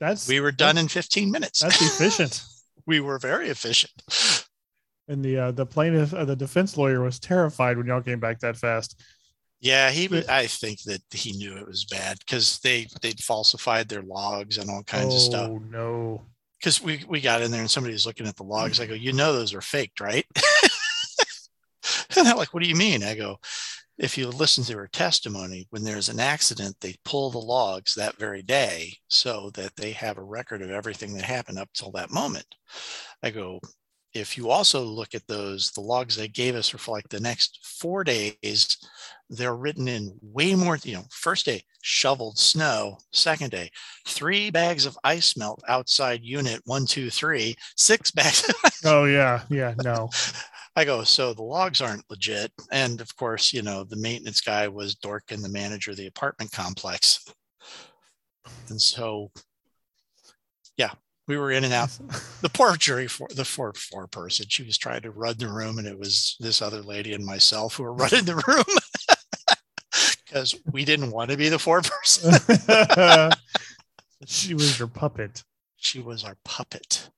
That's 0.00 0.28
We 0.28 0.40
were 0.40 0.52
done 0.52 0.76
in 0.76 0.88
15 0.88 1.30
minutes. 1.30 1.60
That's 1.60 1.80
efficient. 1.80 2.42
we 2.86 3.00
were 3.00 3.18
very 3.18 3.48
efficient. 3.48 3.92
And 5.08 5.22
the 5.24 5.38
uh, 5.38 5.50
the 5.50 5.66
plaintiff, 5.66 6.14
uh, 6.14 6.24
the 6.24 6.36
defense 6.36 6.76
lawyer, 6.76 7.02
was 7.02 7.18
terrified 7.18 7.76
when 7.76 7.86
y'all 7.86 8.00
came 8.00 8.20
back 8.20 8.40
that 8.40 8.56
fast. 8.56 9.02
Yeah, 9.60 9.90
he. 9.90 10.08
I 10.28 10.46
think 10.46 10.82
that 10.84 11.02
he 11.10 11.32
knew 11.32 11.56
it 11.56 11.66
was 11.66 11.84
bad 11.84 12.18
because 12.20 12.58
they 12.60 12.86
they'd 13.02 13.20
falsified 13.20 13.88
their 13.88 14.02
logs 14.02 14.58
and 14.58 14.70
all 14.70 14.82
kinds 14.82 15.14
of 15.14 15.20
stuff. 15.20 15.50
Oh 15.50 15.58
no! 15.70 16.22
Because 16.58 16.82
we 16.82 17.04
we 17.08 17.20
got 17.20 17.42
in 17.42 17.50
there 17.50 17.60
and 17.60 17.70
somebody 17.70 17.92
was 17.92 18.06
looking 18.06 18.26
at 18.26 18.36
the 18.36 18.44
logs. 18.44 18.80
I 18.80 18.86
go, 18.86 18.94
you 18.94 19.12
know, 19.12 19.32
those 19.32 19.54
are 19.54 19.60
faked, 19.60 20.00
right? 20.00 20.26
and 22.16 22.26
they're 22.26 22.34
like, 22.34 22.54
what 22.54 22.62
do 22.62 22.68
you 22.68 22.76
mean? 22.76 23.02
I 23.02 23.14
go, 23.14 23.38
if 23.98 24.18
you 24.18 24.28
listen 24.28 24.64
to 24.64 24.76
her 24.76 24.88
testimony, 24.88 25.66
when 25.70 25.84
there's 25.84 26.08
an 26.08 26.20
accident, 26.20 26.76
they 26.80 26.96
pull 27.04 27.30
the 27.30 27.38
logs 27.38 27.94
that 27.94 28.18
very 28.18 28.42
day 28.42 28.92
so 29.08 29.50
that 29.54 29.76
they 29.76 29.92
have 29.92 30.18
a 30.18 30.22
record 30.22 30.62
of 30.62 30.70
everything 30.70 31.14
that 31.14 31.24
happened 31.24 31.58
up 31.58 31.68
till 31.74 31.92
that 31.92 32.10
moment. 32.10 32.46
I 33.22 33.30
go, 33.30 33.60
if 34.14 34.36
you 34.36 34.48
also 34.48 34.82
look 34.82 35.14
at 35.14 35.26
those, 35.26 35.72
the 35.72 35.80
logs 35.80 36.16
they 36.16 36.28
gave 36.28 36.54
us 36.54 36.72
are 36.72 36.78
for 36.78 36.92
like 36.92 37.08
the 37.08 37.20
next 37.20 37.58
four 37.64 38.04
days. 38.04 38.78
They're 39.28 39.56
written 39.56 39.88
in 39.88 40.16
way 40.22 40.54
more, 40.54 40.78
you 40.82 40.94
know, 40.94 41.04
first 41.10 41.46
day, 41.46 41.62
shoveled 41.82 42.38
snow. 42.38 42.98
Second 43.12 43.50
day, 43.50 43.70
three 44.06 44.50
bags 44.50 44.86
of 44.86 44.96
ice 45.02 45.36
melt 45.36 45.62
outside 45.66 46.22
unit 46.22 46.60
one, 46.64 46.86
two, 46.86 47.10
three, 47.10 47.56
six 47.76 48.10
bags. 48.12 48.52
Oh 48.84 49.04
yeah, 49.04 49.42
yeah. 49.50 49.74
No, 49.82 50.10
I 50.76 50.84
go, 50.84 51.04
so 51.04 51.34
the 51.34 51.42
logs 51.42 51.80
aren't 51.80 52.08
legit. 52.10 52.52
And 52.70 53.00
of 53.00 53.14
course, 53.16 53.52
you 53.52 53.62
know, 53.62 53.84
the 53.84 53.96
maintenance 53.96 54.40
guy 54.40 54.68
was 54.68 54.96
Dorkin, 54.96 55.42
the 55.42 55.48
manager 55.48 55.90
of 55.92 55.96
the 55.96 56.06
apartment 56.06 56.52
complex. 56.52 57.24
And 58.68 58.80
so, 58.80 59.30
yeah, 60.76 60.90
we 61.26 61.36
were 61.38 61.50
in 61.50 61.64
and 61.64 61.72
out. 61.72 61.90
The 62.42 62.50
poor 62.50 62.76
jury, 62.76 63.06
for 63.06 63.28
the 63.34 63.44
four 63.44 63.72
four 63.74 64.06
person, 64.06 64.46
she 64.48 64.62
was 64.62 64.76
trying 64.78 65.02
to 65.02 65.10
run 65.10 65.36
the 65.38 65.48
room, 65.48 65.78
and 65.78 65.86
it 65.86 65.98
was 65.98 66.36
this 66.40 66.60
other 66.60 66.82
lady 66.82 67.14
and 67.14 67.24
myself 67.24 67.76
who 67.76 67.82
were 67.84 67.94
running 68.02 68.24
the 68.24 68.42
room 68.46 68.64
because 70.26 70.54
we 70.72 70.84
didn't 70.84 71.10
want 71.12 71.30
to 71.30 71.36
be 71.36 71.48
the 71.48 71.58
four 71.58 71.80
person. 71.82 72.32
she 74.26 74.54
was 74.54 74.78
your 74.78 74.88
puppet. 74.88 75.42
She 75.76 76.00
was 76.00 76.24
our 76.24 76.36
puppet, 76.44 77.08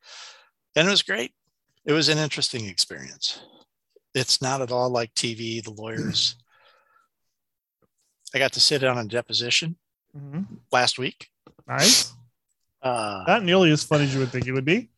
and 0.75 0.87
it 0.87 0.91
was 0.91 1.03
great. 1.03 1.33
It 1.85 1.93
was 1.93 2.09
an 2.09 2.19
interesting 2.19 2.67
experience. 2.67 3.41
It's 4.15 4.41
not 4.43 4.61
at 4.63 4.73
all 4.73 4.91
like 4.91 5.15
TV. 5.15 5.63
The 5.63 5.71
lawyers. 5.73 6.37
I 8.35 8.39
got 8.39 8.53
to 8.55 8.61
sit 8.61 8.81
down 8.81 8.99
on 8.99 9.07
deposition 9.09 9.77
Mhm. 10.17 10.47
last 10.73 10.99
week. 10.99 11.29
Nice. 11.69 12.13
Uh, 12.87 13.25
Not 13.27 13.45
nearly 13.45 13.71
as 13.73 13.85
fun 13.85 14.01
as 14.03 14.13
you 14.15 14.21
would 14.21 14.31
think 14.31 14.47
it 14.47 14.53
would 14.53 14.65
be. 14.65 14.91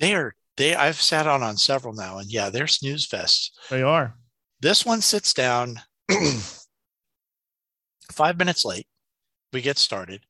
they 0.00 0.14
are 0.14 0.34
they. 0.56 0.74
I've 0.74 1.00
sat 1.00 1.26
on 1.26 1.42
on 1.42 1.56
several 1.56 1.94
now, 1.94 2.18
and 2.18 2.30
yeah, 2.30 2.50
they're 2.50 2.66
snooze 2.66 3.06
fests. 3.06 3.50
They 3.70 3.82
are. 3.82 4.14
This 4.60 4.84
one 4.84 5.00
sits 5.00 5.32
down 5.32 5.80
five 8.12 8.38
minutes 8.38 8.64
late. 8.64 8.86
We 9.52 9.60
get 9.60 9.78
started. 9.78 10.22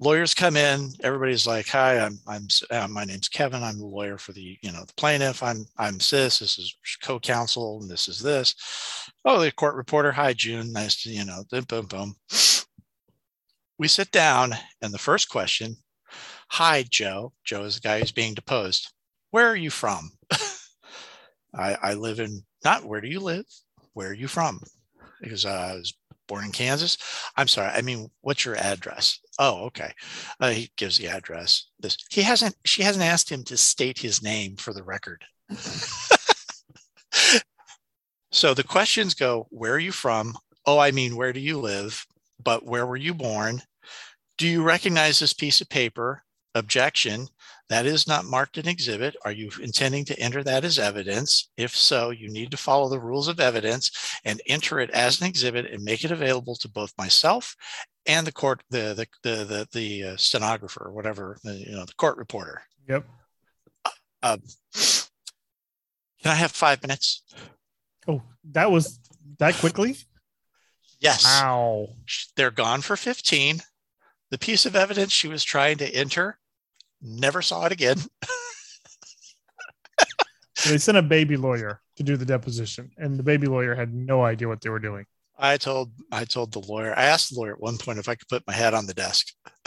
Lawyers 0.00 0.34
come 0.34 0.56
in. 0.56 0.90
Everybody's 1.04 1.46
like, 1.46 1.68
"Hi, 1.68 2.00
I'm 2.00 2.18
I'm 2.26 2.48
uh, 2.70 2.88
my 2.88 3.04
name's 3.04 3.28
Kevin. 3.28 3.62
I'm 3.62 3.78
the 3.78 3.86
lawyer 3.86 4.18
for 4.18 4.32
the 4.32 4.58
you 4.60 4.72
know 4.72 4.84
the 4.84 4.94
plaintiff. 4.94 5.42
I'm 5.42 5.64
I'm 5.78 6.00
sis. 6.00 6.40
This 6.40 6.58
is 6.58 6.76
co-counsel, 7.02 7.78
and 7.80 7.88
this 7.90 8.08
is 8.08 8.18
this. 8.20 8.54
Oh, 9.24 9.38
the 9.40 9.52
court 9.52 9.76
reporter. 9.76 10.10
Hi, 10.12 10.32
June. 10.32 10.72
Nice 10.72 11.02
to 11.02 11.10
you 11.10 11.24
know. 11.24 11.44
Boom, 11.50 11.64
boom, 11.64 11.86
boom. 11.86 12.16
We 13.78 13.88
sit 13.88 14.10
down, 14.10 14.54
and 14.82 14.92
the 14.92 14.98
first 14.98 15.28
question, 15.28 15.76
"Hi, 16.54 16.84
Joe. 16.88 17.32
Joe 17.42 17.64
is 17.64 17.74
the 17.74 17.80
guy 17.80 17.98
who's 17.98 18.12
being 18.12 18.32
deposed. 18.32 18.92
Where 19.32 19.48
are 19.48 19.56
you 19.56 19.70
from? 19.70 20.12
I 21.52 21.74
I 21.82 21.94
live 21.94 22.20
in 22.20 22.44
not. 22.62 22.84
Where 22.84 23.00
do 23.00 23.08
you 23.08 23.18
live? 23.18 23.44
Where 23.94 24.10
are 24.10 24.14
you 24.14 24.28
from? 24.28 24.60
Because 25.20 25.44
uh, 25.44 25.50
I 25.72 25.74
was 25.74 25.94
born 26.28 26.44
in 26.44 26.52
Kansas. 26.52 26.96
I'm 27.36 27.48
sorry. 27.48 27.70
I 27.70 27.82
mean, 27.82 28.08
what's 28.20 28.44
your 28.44 28.54
address? 28.54 29.18
Oh, 29.36 29.64
okay. 29.64 29.92
Uh, 30.38 30.50
he 30.50 30.70
gives 30.76 30.96
the 30.96 31.08
address. 31.08 31.70
This 31.80 31.96
he 32.08 32.22
hasn't. 32.22 32.54
She 32.64 32.84
hasn't 32.84 33.04
asked 33.04 33.32
him 33.32 33.42
to 33.46 33.56
state 33.56 33.98
his 33.98 34.22
name 34.22 34.54
for 34.54 34.72
the 34.72 34.84
record. 34.84 35.24
so 38.30 38.54
the 38.54 38.62
questions 38.62 39.14
go: 39.14 39.48
Where 39.50 39.74
are 39.74 39.80
you 39.80 39.90
from? 39.90 40.38
Oh, 40.66 40.78
I 40.78 40.92
mean, 40.92 41.16
where 41.16 41.32
do 41.32 41.40
you 41.40 41.58
live? 41.58 42.06
But 42.40 42.64
where 42.64 42.86
were 42.86 42.96
you 42.96 43.12
born? 43.12 43.60
Do 44.38 44.46
you 44.46 44.62
recognize 44.62 45.18
this 45.18 45.32
piece 45.32 45.60
of 45.60 45.68
paper? 45.68 46.23
Objection. 46.54 47.28
That 47.68 47.86
is 47.86 48.06
not 48.06 48.26
marked 48.26 48.58
an 48.58 48.68
exhibit. 48.68 49.16
Are 49.24 49.32
you 49.32 49.50
intending 49.60 50.04
to 50.06 50.18
enter 50.18 50.42
that 50.44 50.64
as 50.64 50.78
evidence? 50.78 51.50
If 51.56 51.74
so, 51.74 52.10
you 52.10 52.28
need 52.28 52.50
to 52.50 52.56
follow 52.56 52.88
the 52.88 53.00
rules 53.00 53.26
of 53.26 53.40
evidence 53.40 53.90
and 54.24 54.40
enter 54.46 54.80
it 54.80 54.90
as 54.90 55.20
an 55.20 55.26
exhibit 55.26 55.66
and 55.66 55.82
make 55.82 56.04
it 56.04 56.10
available 56.10 56.56
to 56.56 56.68
both 56.68 56.92
myself 56.98 57.56
and 58.06 58.26
the 58.26 58.32
court, 58.32 58.62
the 58.70 58.94
the 58.94 59.06
the 59.22 59.44
the, 59.44 59.68
the 59.72 60.04
uh, 60.04 60.16
stenographer 60.16 60.84
or 60.84 60.92
whatever, 60.92 61.38
the, 61.42 61.54
you 61.54 61.72
know, 61.72 61.84
the 61.84 61.94
court 61.94 62.18
reporter. 62.18 62.62
Yep. 62.88 63.06
Um, 64.22 64.42
can 66.22 66.32
I 66.32 66.34
have 66.34 66.52
five 66.52 66.82
minutes? 66.82 67.22
Oh, 68.06 68.22
that 68.52 68.70
was 68.70 68.98
that 69.38 69.54
quickly. 69.54 69.96
Yes. 71.00 71.24
Wow. 71.24 71.88
They're 72.36 72.50
gone 72.50 72.80
for 72.80 72.96
15. 72.96 73.60
The 74.30 74.38
piece 74.38 74.64
of 74.64 74.74
evidence 74.74 75.12
she 75.12 75.28
was 75.28 75.44
trying 75.44 75.76
to 75.78 75.94
enter, 75.94 76.38
never 77.04 77.42
saw 77.42 77.66
it 77.66 77.72
again. 77.72 77.98
So 80.56 80.70
they 80.70 80.78
sent 80.78 80.96
a 80.96 81.02
baby 81.02 81.36
lawyer 81.36 81.82
to 81.96 82.02
do 82.02 82.16
the 82.16 82.24
deposition, 82.24 82.90
and 82.96 83.18
the 83.18 83.22
baby 83.22 83.46
lawyer 83.46 83.74
had 83.74 83.92
no 83.92 84.22
idea 84.22 84.48
what 84.48 84.62
they 84.62 84.70
were 84.70 84.78
doing. 84.78 85.04
I 85.38 85.58
told 85.58 85.92
I 86.10 86.24
told 86.24 86.52
the 86.52 86.60
lawyer, 86.60 86.94
I 86.96 87.04
asked 87.04 87.34
the 87.34 87.40
lawyer 87.40 87.52
at 87.52 87.60
one 87.60 87.76
point 87.76 87.98
if 87.98 88.08
I 88.08 88.14
could 88.14 88.28
put 88.28 88.46
my 88.46 88.54
head 88.54 88.72
on 88.72 88.86
the 88.86 88.94
desk. 88.94 89.26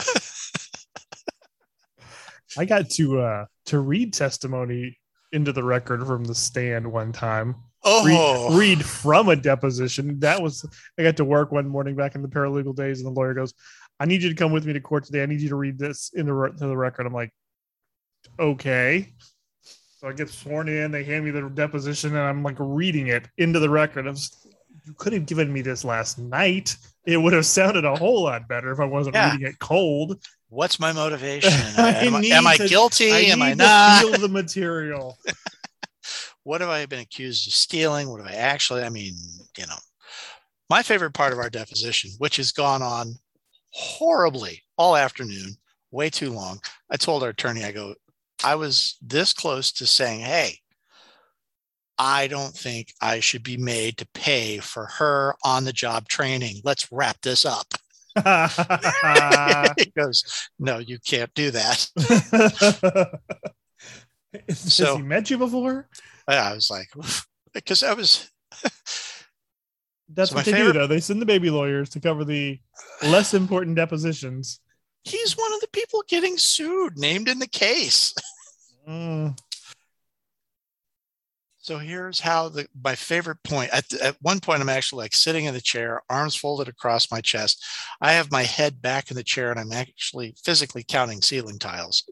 I 2.58 2.64
got 2.64 2.90
to 2.90 3.20
uh 3.20 3.44
to 3.66 3.78
read 3.78 4.12
testimony 4.12 4.98
into 5.30 5.52
the 5.52 5.62
record 5.62 6.04
from 6.04 6.24
the 6.24 6.34
stand 6.34 6.90
one 6.90 7.12
time. 7.12 7.54
Oh, 7.84 8.48
Read, 8.50 8.58
read 8.58 8.84
from 8.84 9.28
a 9.28 9.36
deposition. 9.36 10.18
That 10.18 10.42
was 10.42 10.66
I 10.98 11.04
got 11.04 11.18
to 11.18 11.24
work 11.24 11.52
one 11.52 11.68
morning 11.68 11.94
back 11.94 12.16
in 12.16 12.22
the 12.22 12.28
paralegal 12.28 12.74
days, 12.74 12.98
and 12.98 13.06
the 13.06 13.12
lawyer 13.12 13.34
goes, 13.34 13.54
"I 14.00 14.06
need 14.06 14.22
you 14.22 14.28
to 14.28 14.34
come 14.34 14.52
with 14.52 14.64
me 14.66 14.72
to 14.72 14.80
court 14.80 15.04
today. 15.04 15.22
I 15.22 15.26
need 15.26 15.40
you 15.40 15.48
to 15.50 15.56
read 15.56 15.78
this 15.78 16.10
in 16.14 16.26
the 16.26 16.32
re- 16.32 16.50
to 16.50 16.66
the 16.66 16.76
record." 16.76 17.06
I'm 17.06 17.12
like, 17.12 17.32
"Okay." 18.38 19.12
So 20.00 20.08
I 20.08 20.12
get 20.12 20.28
sworn 20.30 20.68
in. 20.68 20.90
They 20.92 21.02
hand 21.04 21.24
me 21.24 21.30
the 21.32 21.48
deposition, 21.48 22.10
and 22.10 22.20
I'm 22.20 22.42
like 22.42 22.56
reading 22.58 23.08
it 23.08 23.26
into 23.36 23.58
the 23.58 23.68
record. 23.68 24.06
I 24.06 24.10
was, 24.10 24.30
you 24.86 24.94
could 24.94 25.12
have 25.12 25.26
given 25.26 25.52
me 25.52 25.60
this 25.60 25.84
last 25.84 26.18
night. 26.18 26.76
It 27.04 27.16
would 27.16 27.32
have 27.32 27.46
sounded 27.46 27.84
a 27.84 27.96
whole 27.96 28.22
lot 28.24 28.46
better 28.46 28.70
if 28.70 28.78
I 28.78 28.84
wasn't 28.84 29.16
Yeah. 29.16 29.32
reading 29.32 29.48
it 29.48 29.58
cold. 29.58 30.22
What's 30.50 30.78
my 30.78 30.92
motivation? 31.04 31.50
I 31.76 31.94
am, 32.04 32.14
am 32.14 32.46
I 32.46 32.56
guilty? 32.58 33.10
I 33.10 33.18
am 33.20 33.42
I 33.42 33.50
to 33.50 33.56
not? 33.56 34.02
feel 34.02 34.12
the 34.20 34.28
material. 34.28 35.18
what 36.44 36.60
have 36.60 36.70
I 36.70 36.86
been 36.86 37.00
accused 37.00 37.48
of 37.48 37.52
stealing? 37.54 38.08
What 38.08 38.20
have 38.20 38.30
I 38.30 38.36
actually? 38.36 38.82
I 38.82 38.90
mean, 38.90 39.14
you 39.56 39.66
know, 39.66 39.74
my 40.70 40.82
favorite 40.84 41.12
part 41.12 41.32
of 41.32 41.40
our 41.40 41.50
deposition, 41.50 42.12
which 42.18 42.36
has 42.36 42.52
gone 42.52 42.82
on 42.82 43.14
horribly 43.78 44.62
all 44.76 44.96
afternoon, 44.96 45.56
way 45.92 46.10
too 46.10 46.30
long. 46.32 46.58
I 46.90 46.96
told 46.96 47.22
our 47.22 47.28
attorney, 47.28 47.64
I 47.64 47.70
go, 47.70 47.94
I 48.44 48.56
was 48.56 48.96
this 49.00 49.32
close 49.32 49.70
to 49.72 49.86
saying, 49.86 50.20
hey, 50.20 50.58
I 51.96 52.26
don't 52.26 52.54
think 52.54 52.92
I 53.00 53.20
should 53.20 53.42
be 53.42 53.56
made 53.56 53.98
to 53.98 54.08
pay 54.14 54.58
for 54.58 54.86
her 54.98 55.34
on 55.44 55.64
the 55.64 55.72
job 55.72 56.08
training. 56.08 56.60
Let's 56.64 56.90
wrap 56.92 57.20
this 57.22 57.44
up. 57.44 57.66
he 59.78 59.86
goes, 59.96 60.48
No, 60.58 60.78
you 60.78 60.98
can't 61.04 61.32
do 61.34 61.50
that. 61.52 61.86
Has 64.48 64.74
So- 64.74 64.96
he 64.96 65.02
met 65.02 65.30
you 65.30 65.38
before? 65.38 65.88
I 66.26 66.52
was 66.54 66.68
like, 66.70 66.88
because 67.54 67.82
I 67.82 67.94
was 67.94 68.28
That's 70.08 70.30
So 70.30 70.36
what 70.36 70.44
they 70.46 70.52
favorite- 70.52 70.72
do, 70.72 70.78
though. 70.80 70.86
They 70.86 71.00
send 71.00 71.20
the 71.20 71.26
baby 71.26 71.50
lawyers 71.50 71.90
to 71.90 72.00
cover 72.00 72.24
the 72.24 72.58
less 73.02 73.34
important 73.34 73.76
depositions. 73.76 74.60
he's 75.04 75.36
one 75.36 75.52
of 75.54 75.60
the 75.60 75.68
people 75.68 76.02
getting 76.08 76.36
sued, 76.36 76.98
named 76.98 77.28
in 77.28 77.38
the 77.38 77.46
case. 77.46 78.14
Mm. 78.88 79.38
So 81.58 81.76
here's 81.78 82.20
how 82.20 82.48
the 82.48 82.66
my 82.82 82.94
favorite 82.94 83.42
point. 83.42 83.70
At, 83.72 83.92
at 83.94 84.16
one 84.22 84.40
point, 84.40 84.62
I'm 84.62 84.68
actually 84.70 85.04
like 85.04 85.14
sitting 85.14 85.44
in 85.44 85.52
the 85.54 85.60
chair, 85.60 86.00
arms 86.08 86.34
folded 86.34 86.68
across 86.68 87.10
my 87.10 87.20
chest. 87.20 87.62
I 88.00 88.12
have 88.12 88.32
my 88.32 88.42
head 88.44 88.80
back 88.80 89.10
in 89.10 89.16
the 89.16 89.22
chair, 89.22 89.50
and 89.50 89.60
I'm 89.60 89.72
actually 89.72 90.34
physically 90.42 90.82
counting 90.82 91.20
ceiling 91.20 91.58
tiles 91.58 92.04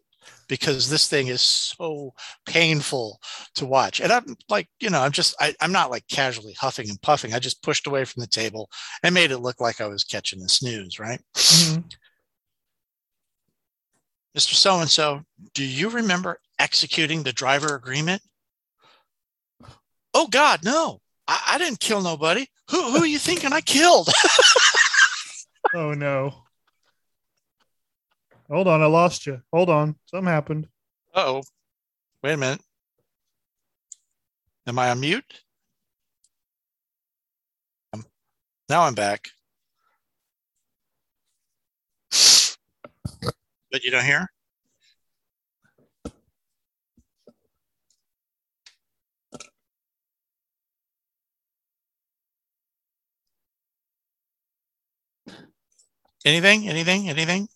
because 0.48 0.88
this 0.88 1.08
thing 1.08 1.26
is 1.28 1.40
so 1.40 2.14
painful 2.46 3.20
to 3.56 3.66
watch. 3.66 4.00
And 4.00 4.12
I'm 4.12 4.36
like, 4.48 4.68
you 4.80 4.90
know, 4.90 5.00
I'm 5.00 5.12
just 5.12 5.34
I, 5.40 5.54
I'm 5.60 5.72
not 5.72 5.90
like 5.90 6.06
casually 6.08 6.54
huffing 6.58 6.88
and 6.88 7.00
puffing. 7.02 7.34
I 7.34 7.38
just 7.38 7.62
pushed 7.62 7.86
away 7.86 8.04
from 8.04 8.20
the 8.20 8.26
table 8.26 8.70
and 9.02 9.14
made 9.14 9.30
it 9.30 9.38
look 9.38 9.60
like 9.60 9.80
I 9.80 9.86
was 9.88 10.04
catching 10.04 10.40
the 10.40 10.48
snooze, 10.48 10.98
right? 10.98 11.20
Mhm. 11.34 11.84
Mr. 14.36 14.54
So 14.54 14.80
and 14.80 14.90
so, 14.90 15.22
do 15.54 15.64
you 15.64 15.88
remember 15.88 16.38
executing 16.58 17.22
the 17.22 17.32
driver 17.32 17.74
agreement? 17.74 18.22
Oh 20.14 20.26
God, 20.28 20.64
no. 20.64 21.00
I, 21.28 21.42
I 21.52 21.58
didn't 21.58 21.80
kill 21.80 22.02
nobody. 22.02 22.46
Who 22.70 22.82
who 22.90 22.98
are 22.98 23.06
you 23.06 23.18
thinking 23.18 23.52
I 23.52 23.60
killed? 23.60 24.08
Oh 25.74 25.92
no. 25.92 26.45
Hold 28.48 28.68
on, 28.68 28.80
I 28.80 28.86
lost 28.86 29.26
you. 29.26 29.40
Hold 29.52 29.70
on. 29.70 29.96
Something 30.06 30.28
happened. 30.28 30.68
oh, 31.14 31.42
wait 32.22 32.34
a 32.34 32.36
minute. 32.36 32.60
Am 34.68 34.78
I 34.78 34.90
on 34.90 35.00
mute? 35.00 35.42
Um, 37.92 38.04
now 38.68 38.82
I'm 38.82 38.94
back. 38.94 39.28
But 43.70 43.82
you 43.84 43.90
don't 43.90 44.04
hear? 44.04 44.28
Anything? 56.24 56.68
Anything? 56.68 57.08
Anything? 57.08 57.48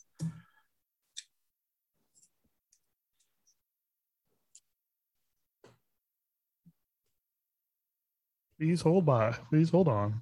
Please 8.60 8.82
hold 8.82 9.06
by. 9.06 9.32
Please 9.48 9.70
hold 9.70 9.88
on. 9.88 10.20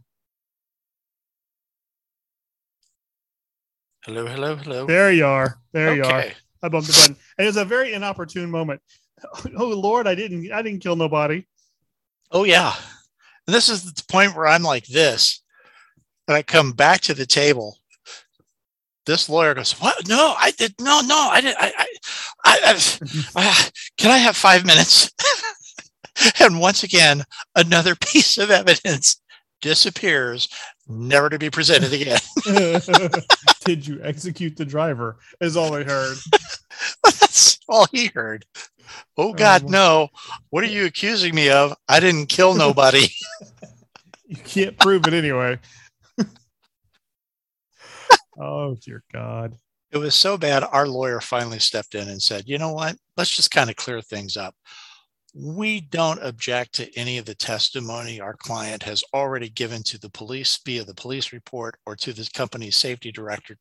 Hello, 4.05 4.27
hello, 4.27 4.55
hello. 4.55 4.87
There 4.87 5.11
you 5.11 5.27
are. 5.27 5.59
There 5.73 5.97
you 5.97 6.05
are. 6.05 6.25
I 6.63 6.69
bumped 6.69 6.87
the 6.87 6.93
button. 6.93 7.17
And 7.37 7.45
it 7.45 7.49
was 7.49 7.57
a 7.57 7.65
very 7.65 7.95
inopportune 7.95 8.51
moment. 8.51 8.81
Oh 9.57 9.67
Lord, 9.67 10.07
I 10.07 10.15
didn't 10.15 10.53
I 10.53 10.63
didn't 10.63 10.79
kill 10.79 10.95
nobody. 10.95 11.45
Oh 12.31 12.45
yeah. 12.45 12.73
And 13.49 13.55
this 13.55 13.69
is 13.69 13.93
the 13.93 14.05
point 14.09 14.37
where 14.37 14.47
I'm 14.47 14.63
like 14.63 14.87
this. 14.87 15.43
And 16.29 16.37
I 16.37 16.43
come 16.45 16.71
back 16.71 17.01
to 17.03 17.15
the 17.15 17.27
table. 17.27 17.79
This 19.07 19.29
lawyer 19.29 19.55
goes, 19.55 19.73
What? 19.81 20.09
No, 20.09 20.37
I 20.39 20.53
did 20.53 20.77
no, 20.81 21.01
no, 21.01 21.17
I 21.17 21.41
did 21.41 21.57
I 21.59 21.73
I, 21.77 21.87
I, 22.45 22.73
I, 23.35 23.49
I 23.49 23.69
can 23.97 24.13
I 24.13 24.19
have 24.19 24.37
five 24.37 24.65
minutes? 24.65 25.11
and 26.41 26.61
once 26.61 26.83
again, 26.83 27.25
another 27.57 27.95
piece 28.01 28.39
of 28.39 28.51
evidence 28.51 29.21
disappears, 29.61 30.49
never 30.89 31.29
to 31.29 31.39
be 31.39 31.51
presented 31.51 31.93
again. 31.93 32.21
Did 33.65 33.87
you 33.87 34.01
execute 34.03 34.57
the 34.57 34.65
driver? 34.65 35.17
Is 35.41 35.57
all 35.57 35.75
I 35.75 35.83
heard. 35.85 36.17
That's 37.05 37.59
all 37.69 37.87
he 37.93 38.07
heard. 38.15 38.47
Oh 39.17 39.33
God, 39.35 39.65
Um, 39.65 39.71
no. 39.71 40.09
What 40.51 40.65
are 40.65 40.69
you 40.69 40.87
accusing 40.87 41.35
me 41.35 41.51
of? 41.51 41.75
I 41.89 42.01
didn't 42.01 42.27
kill 42.27 42.55
nobody. 42.55 43.09
You 44.27 44.37
can't 44.37 44.79
prove 44.79 45.07
it 45.07 45.15
anyway. 45.15 45.59
oh 48.39 48.77
dear 48.77 49.03
God. 49.13 49.57
it 49.91 49.99
was 49.99 50.15
so 50.15 50.37
bad 50.39 50.63
our 50.63 50.87
lawyer 50.87 51.21
finally 51.21 51.59
stepped 51.59 51.95
in 51.95 52.09
and 52.09 52.23
said 52.23 52.45
you 52.47 52.59
know 52.59 52.73
what 52.73 52.97
let's 53.17 53.35
just 53.35 53.51
kind 53.51 53.69
of 53.71 53.77
clear 53.77 54.01
things 54.01 54.37
up 54.37 54.55
we 55.35 55.81
don't 55.81 56.23
object 56.23 56.75
to 56.75 56.99
any 56.99 57.19
of 57.19 57.25
the 57.25 57.35
testimony 57.35 58.21
our 58.21 58.35
client 58.35 58.83
has 58.83 59.05
already 59.15 59.49
given 59.49 59.83
to 59.83 59.99
the 59.99 60.11
police 60.11 60.59
via 60.65 60.85
the 60.85 60.95
police 60.95 61.33
report 61.33 61.77
or 61.87 61.95
to 61.97 62.13
the 62.13 62.29
company's 62.35 62.77
safety 62.77 63.13
director 63.13 63.57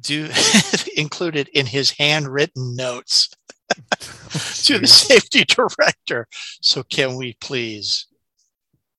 do 0.00 0.28
included 0.96 1.48
in 1.48 1.66
his 1.66 1.90
handwritten 1.90 2.76
notes 2.76 3.30
oh, 3.72 4.52
to 4.64 4.78
the 4.78 4.86
safety 4.86 5.44
director 5.44 6.26
so 6.60 6.82
can 6.84 7.16
we 7.16 7.36
please 7.40 8.06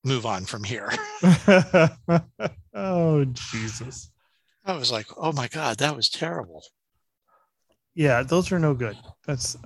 move 0.03 0.25
on 0.25 0.45
from 0.45 0.63
here 0.63 0.91
oh 2.73 3.25
Jesus. 3.25 4.12
i 4.65 4.75
was 4.75 4.91
like 4.91 5.07
oh 5.17 5.31
my 5.31 5.47
god 5.47 5.77
that 5.77 5.95
was 5.95 6.10
terrible 6.10 6.63
Yeah, 7.97 8.21
those 8.21 8.51
are 8.51 8.60
no 8.60 8.75
good. 8.75 8.95
That's 9.25 9.57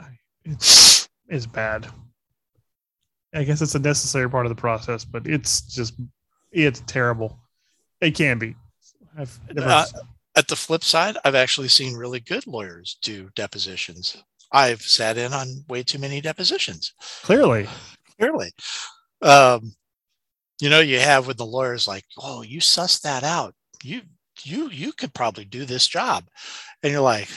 it's 0.45 0.90
it's 1.31 1.45
bad. 1.45 1.87
I 3.33 3.43
guess 3.43 3.61
it's 3.61 3.75
a 3.75 3.79
necessary 3.79 4.29
part 4.29 4.45
of 4.45 4.49
the 4.49 4.61
process, 4.61 5.05
but 5.05 5.25
it's 5.25 5.61
just 5.61 5.93
it's 6.51 6.83
terrible. 6.85 7.39
It 8.01 8.11
can 8.11 8.37
be. 8.37 8.55
Uh, 9.17 9.85
at 10.35 10.47
the 10.47 10.55
flip 10.55 10.83
side, 10.83 11.17
I've 11.23 11.35
actually 11.35 11.69
seen 11.69 11.95
really 11.95 12.19
good 12.19 12.45
lawyers 12.45 12.97
do 13.01 13.29
depositions. 13.35 14.21
I've 14.51 14.81
sat 14.81 15.17
in 15.17 15.33
on 15.33 15.63
way 15.69 15.83
too 15.83 15.99
many 15.99 16.19
depositions, 16.19 16.93
clearly. 17.23 17.69
clearly. 18.19 18.51
Um, 19.21 19.73
you 20.59 20.69
know, 20.69 20.81
you 20.81 20.99
have 20.99 21.27
with 21.27 21.37
the 21.37 21.45
lawyers 21.45 21.87
like, 21.87 22.03
oh, 22.17 22.41
you 22.41 22.59
suss 22.59 22.99
that 22.99 23.23
out. 23.23 23.55
You 23.83 24.01
you 24.43 24.69
you 24.69 24.91
could 24.91 25.13
probably 25.13 25.45
do 25.45 25.63
this 25.63 25.87
job. 25.87 26.25
And 26.83 26.91
you're 26.91 27.01
like, 27.01 27.29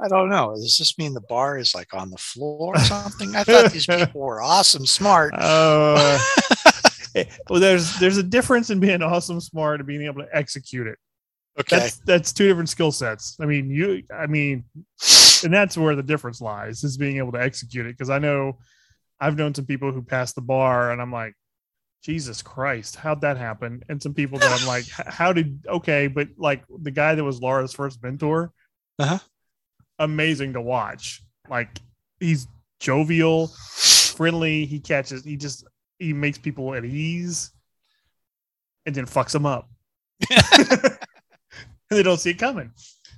I 0.00 0.08
don't 0.08 0.28
know. 0.28 0.54
Does 0.54 0.78
this 0.78 0.96
mean 0.98 1.12
the 1.14 1.20
bar 1.22 1.58
is 1.58 1.74
like 1.74 1.92
on 1.92 2.10
the 2.10 2.16
floor 2.18 2.74
or 2.76 2.78
something? 2.80 3.34
I 3.34 3.42
thought 3.44 3.72
these 3.72 3.86
people 3.90 4.20
were 4.20 4.40
awesome, 4.40 4.86
smart. 4.86 5.34
Uh, 5.36 6.18
well, 7.50 7.60
there's 7.60 7.98
there's 7.98 8.16
a 8.16 8.22
difference 8.22 8.70
in 8.70 8.78
being 8.80 9.02
awesome, 9.02 9.40
smart, 9.40 9.80
and 9.80 9.86
being 9.86 10.02
able 10.02 10.22
to 10.22 10.28
execute 10.32 10.86
it. 10.86 10.98
okay. 11.60 11.76
That's 11.78 11.98
that's 11.98 12.32
two 12.32 12.46
different 12.46 12.68
skill 12.68 12.92
sets. 12.92 13.36
I 13.40 13.46
mean, 13.46 13.70
you. 13.70 14.02
I 14.16 14.26
mean, 14.26 14.64
and 15.42 15.52
that's 15.52 15.76
where 15.76 15.96
the 15.96 16.02
difference 16.02 16.40
lies 16.40 16.84
is 16.84 16.96
being 16.96 17.16
able 17.18 17.32
to 17.32 17.42
execute 17.42 17.86
it. 17.86 17.96
Because 17.96 18.10
I 18.10 18.18
know 18.18 18.58
I've 19.20 19.36
known 19.36 19.54
some 19.54 19.66
people 19.66 19.90
who 19.90 20.02
passed 20.02 20.36
the 20.36 20.42
bar, 20.42 20.92
and 20.92 21.02
I'm 21.02 21.12
like, 21.12 21.34
Jesus 22.04 22.40
Christ, 22.40 22.94
how'd 22.94 23.22
that 23.22 23.36
happen? 23.36 23.82
And 23.88 24.00
some 24.00 24.14
people 24.14 24.38
that 24.38 24.60
I'm 24.60 24.66
like, 24.68 24.84
how 24.90 25.32
did? 25.32 25.64
Okay, 25.66 26.06
but 26.06 26.28
like 26.36 26.62
the 26.82 26.92
guy 26.92 27.16
that 27.16 27.24
was 27.24 27.40
Laura's 27.40 27.72
first 27.72 28.00
mentor, 28.00 28.52
Uh-huh. 29.00 29.18
Amazing 29.98 30.52
to 30.54 30.60
watch. 30.60 31.22
Like 31.48 31.78
he's 32.20 32.46
jovial, 32.80 33.48
friendly. 33.48 34.66
He 34.66 34.80
catches. 34.80 35.24
He 35.24 35.36
just 35.36 35.64
he 35.98 36.12
makes 36.12 36.38
people 36.38 36.74
at 36.74 36.84
ease, 36.84 37.50
and 38.86 38.94
then 38.94 39.06
fucks 39.06 39.32
them 39.32 39.46
up. 39.46 39.68
and 40.30 40.98
they 41.90 42.02
don't 42.02 42.20
see 42.20 42.30
it 42.30 42.38
coming. 42.38 42.72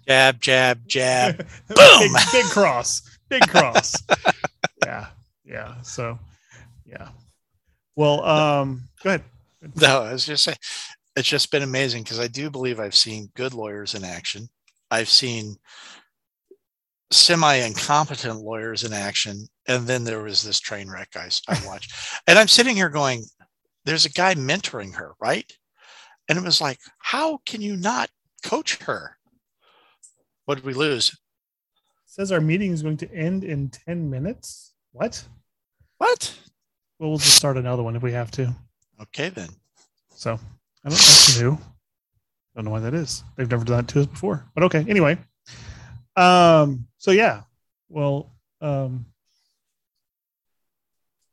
Jab, 0.07 0.41
jab, 0.41 0.87
jab. 0.89 1.37
big, 1.69 1.77
Boom! 1.77 2.13
big 2.33 2.45
cross. 2.47 3.19
big 3.29 3.43
cross. 3.49 3.95
yeah, 4.85 5.07
yeah. 5.45 5.81
So, 5.83 6.19
yeah. 6.85 7.09
Well, 7.97 8.25
um, 8.25 8.89
go 9.03 9.11
ahead. 9.11 9.25
No, 9.77 10.03
I 10.03 10.13
was 10.13 10.25
just 10.25 10.45
saying, 10.45 10.57
it's 11.17 11.29
just 11.29 11.51
been 11.51 11.63
amazing 11.63 12.03
because 12.03 12.19
I 12.19 12.29
do 12.29 12.51
believe 12.51 12.81
I've 12.81 12.95
seen 12.95 13.31
good 13.35 13.53
lawyers 13.53 13.95
in 13.95 14.05
action. 14.05 14.49
I've 14.91 15.09
seen 15.09 15.57
semi 17.11 17.57
incompetent 17.57 18.41
lawyers 18.41 18.85
in 18.85 18.93
action. 18.93 19.47
And 19.67 19.87
then 19.87 20.05
there 20.05 20.23
was 20.23 20.43
this 20.43 20.61
train 20.61 20.89
wreck 20.91 21.11
I, 21.17 21.29
I 21.49 21.61
watched. 21.67 21.93
and 22.27 22.39
I'm 22.39 22.49
sitting 22.49 22.77
here 22.77 22.89
going, 22.89 23.25
there's 23.85 24.07
a 24.07 24.11
guy 24.11 24.35
mentoring 24.35 24.95
her, 24.95 25.15
right? 25.21 25.51
And 26.29 26.39
it 26.39 26.45
was 26.45 26.61
like, 26.61 26.79
how 26.99 27.39
can 27.47 27.61
you 27.61 27.77
not 27.77 28.11
coach 28.45 28.77
her? 28.83 29.17
What 30.45 30.57
did 30.57 30.65
we 30.65 30.75
lose? 30.75 31.17
says 32.11 32.33
our 32.33 32.41
meeting 32.41 32.73
is 32.73 32.83
going 32.83 32.97
to 32.97 33.15
end 33.15 33.45
in 33.45 33.69
10 33.69 34.11
minutes. 34.11 34.73
What? 34.91 35.23
What? 35.99 36.37
Well, 36.99 37.11
we'll 37.11 37.19
just 37.19 37.37
start 37.37 37.57
another 37.57 37.85
one 37.85 37.95
if 37.95 38.03
we 38.03 38.13
have 38.13 38.33
to. 38.33 38.53
Okay, 39.01 39.29
then. 39.29 39.49
So 40.17 40.33
I 40.85 40.89
don't 40.89 40.99
that's 40.99 41.41
new. 41.41 41.57
Don't 42.57 42.65
know 42.65 42.73
why 42.73 42.81
that 42.81 42.95
is. 42.95 43.23
They've 43.37 43.49
never 43.49 43.65
done 43.65 43.77
that 43.77 43.89
to 43.89 44.01
us 44.01 44.07
before. 44.07 44.45
But 44.55 44.65
okay. 44.65 44.85
Anyway. 44.89 45.19
Um, 46.17 46.89
so 47.01 47.11
yeah. 47.11 47.43
Well, 47.89 48.31
um 48.61 49.07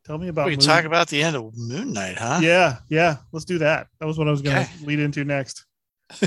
tell 0.06 0.18
me 0.18 0.30
about 0.30 0.48
We 0.48 0.54
can 0.54 0.60
Moon- 0.66 0.76
talk 0.76 0.86
about 0.86 1.08
the 1.10 1.22
end 1.22 1.36
of 1.36 1.56
Moon 1.56 1.94
Knight, 1.94 2.18
huh? 2.18 2.40
Yeah, 2.42 2.78
yeah. 2.90 3.18
Let's 3.32 3.46
do 3.46 3.60
that. 3.60 3.88
That 4.00 4.08
was 4.08 4.18
what 4.18 4.28
I 4.28 4.32
was 4.32 4.42
gonna 4.42 4.62
Okay. 4.62 4.86
lead 4.86 5.00
into 5.00 5.24
next. 5.24 5.66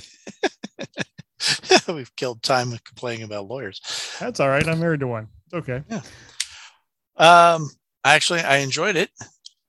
We've 1.89 2.15
killed 2.17 2.43
time 2.43 2.71
with 2.71 2.85
complaining 2.85 3.25
about 3.25 3.49
lawyers. 3.49 3.81
That's 4.21 4.41
all 4.41 4.49
right. 4.49 4.67
I'm 4.69 4.79
married 4.79 5.01
to 5.01 5.07
one. 5.07 5.29
It's 5.47 5.55
okay. 5.55 5.83
Yeah. 5.89 6.03
Um, 7.17 7.71
actually, 8.05 8.41
I 8.41 8.59
enjoyed 8.59 8.97
it. 8.97 9.11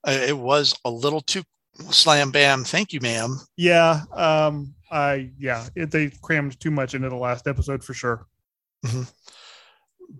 Uh, 0.06 0.10
It 0.28 0.36
was 0.36 0.78
a 0.84 0.90
little 0.90 1.22
too 1.22 1.42
slam 1.90 2.30
bam. 2.30 2.64
Thank 2.64 2.92
you, 2.92 3.00
ma'am. 3.00 3.38
Yeah. 3.56 4.02
Um, 4.12 4.74
I 4.90 5.30
yeah, 5.38 5.66
it, 5.74 5.90
they 5.90 6.10
crammed 6.20 6.60
too 6.60 6.70
much 6.70 6.94
into 6.94 7.08
the 7.08 7.16
last 7.16 7.46
episode 7.48 7.82
for 7.82 7.94
sure. 7.94 8.26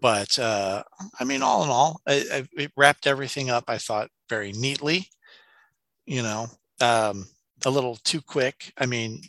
But 0.00 0.38
uh, 0.38 0.83
I 1.20 1.24
mean, 1.24 1.42
all 1.42 1.64
in 1.64 1.70
all, 1.70 2.00
I, 2.07 2.24
I, 2.33 2.48
it 2.61 2.72
wrapped 2.76 3.07
everything 3.07 3.50
up. 3.50 3.64
I 3.68 3.78
thought 3.78 4.11
very 4.28 4.52
neatly. 4.52 5.09
You 6.07 6.22
know, 6.22 6.46
um, 6.81 7.26
a 7.64 7.70
little 7.70 7.96
too 8.02 8.20
quick. 8.20 8.72
I 8.78 8.87
mean, 8.87 9.22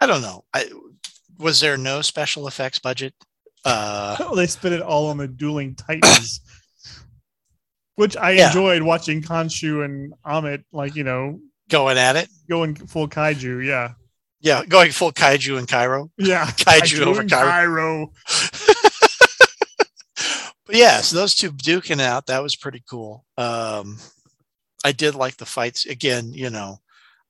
I 0.00 0.06
don't 0.06 0.22
know. 0.22 0.44
I 0.54 0.70
was 1.38 1.60
there 1.60 1.76
no 1.76 2.02
special 2.02 2.46
effects 2.46 2.78
budget. 2.78 3.14
Uh, 3.64 4.34
they 4.36 4.46
spent 4.46 4.74
it 4.74 4.82
all 4.82 5.06
on 5.08 5.16
the 5.16 5.26
dueling 5.26 5.74
titans. 5.86 6.40
Which 7.96 8.16
I 8.16 8.32
Yeah. 8.32 8.48
enjoyed 8.48 8.82
watching 8.82 9.22
Khonshu 9.22 9.84
and 9.84 10.14
Ammit, 10.26 10.64
like, 10.72 10.96
you 10.96 11.04
know, 11.04 11.40
going 11.70 11.96
at 11.96 12.16
it. 12.16 12.28
going 12.48 12.74
full 12.74 13.08
kaiju. 13.08 13.64
Yeah. 13.64 13.92
Yeah, 14.40 14.64
going 14.66 14.90
full 14.92 15.12
kaiju 15.12 15.58
in 15.58 15.66
Cairo. 15.66 16.10
Yeah. 16.18 16.44
Kaiju 16.50 17.06
over 17.06 17.22
in 17.22 17.28
Cairo. 17.28 18.12
but 20.66 20.76
yeah, 20.76 21.00
so 21.00 21.16
those 21.16 21.34
two 21.34 21.50
duking 21.52 22.00
out, 22.00 22.26
that 22.26 22.42
was 22.42 22.56
pretty 22.56 22.82
cool. 22.88 23.24
Um, 23.36 23.98
I 24.84 24.92
did 24.92 25.14
like 25.14 25.36
the 25.36 25.46
fights. 25.46 25.86
Again, 25.86 26.32
you 26.32 26.50
know, 26.50 26.78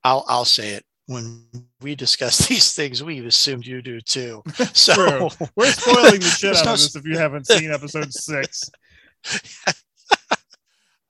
I'll 0.03 0.25
I'll 0.27 0.45
say 0.45 0.69
it. 0.71 0.85
When 1.07 1.45
we 1.81 1.93
discuss 1.95 2.37
these 2.47 2.73
things, 2.73 3.03
we've 3.03 3.25
assumed 3.25 3.65
you 3.65 3.81
do 3.81 4.01
too. 4.01 4.41
So 4.73 4.93
True. 4.93 5.47
We're 5.55 5.71
spoiling 5.71 6.19
the 6.19 6.25
shit 6.27 6.55
out 6.57 6.65
no 6.65 6.73
of 6.73 6.79
this 6.79 6.95
if 6.95 7.05
you 7.05 7.17
haven't 7.17 7.47
seen 7.47 7.71
episode 7.71 8.11
six. 8.13 8.69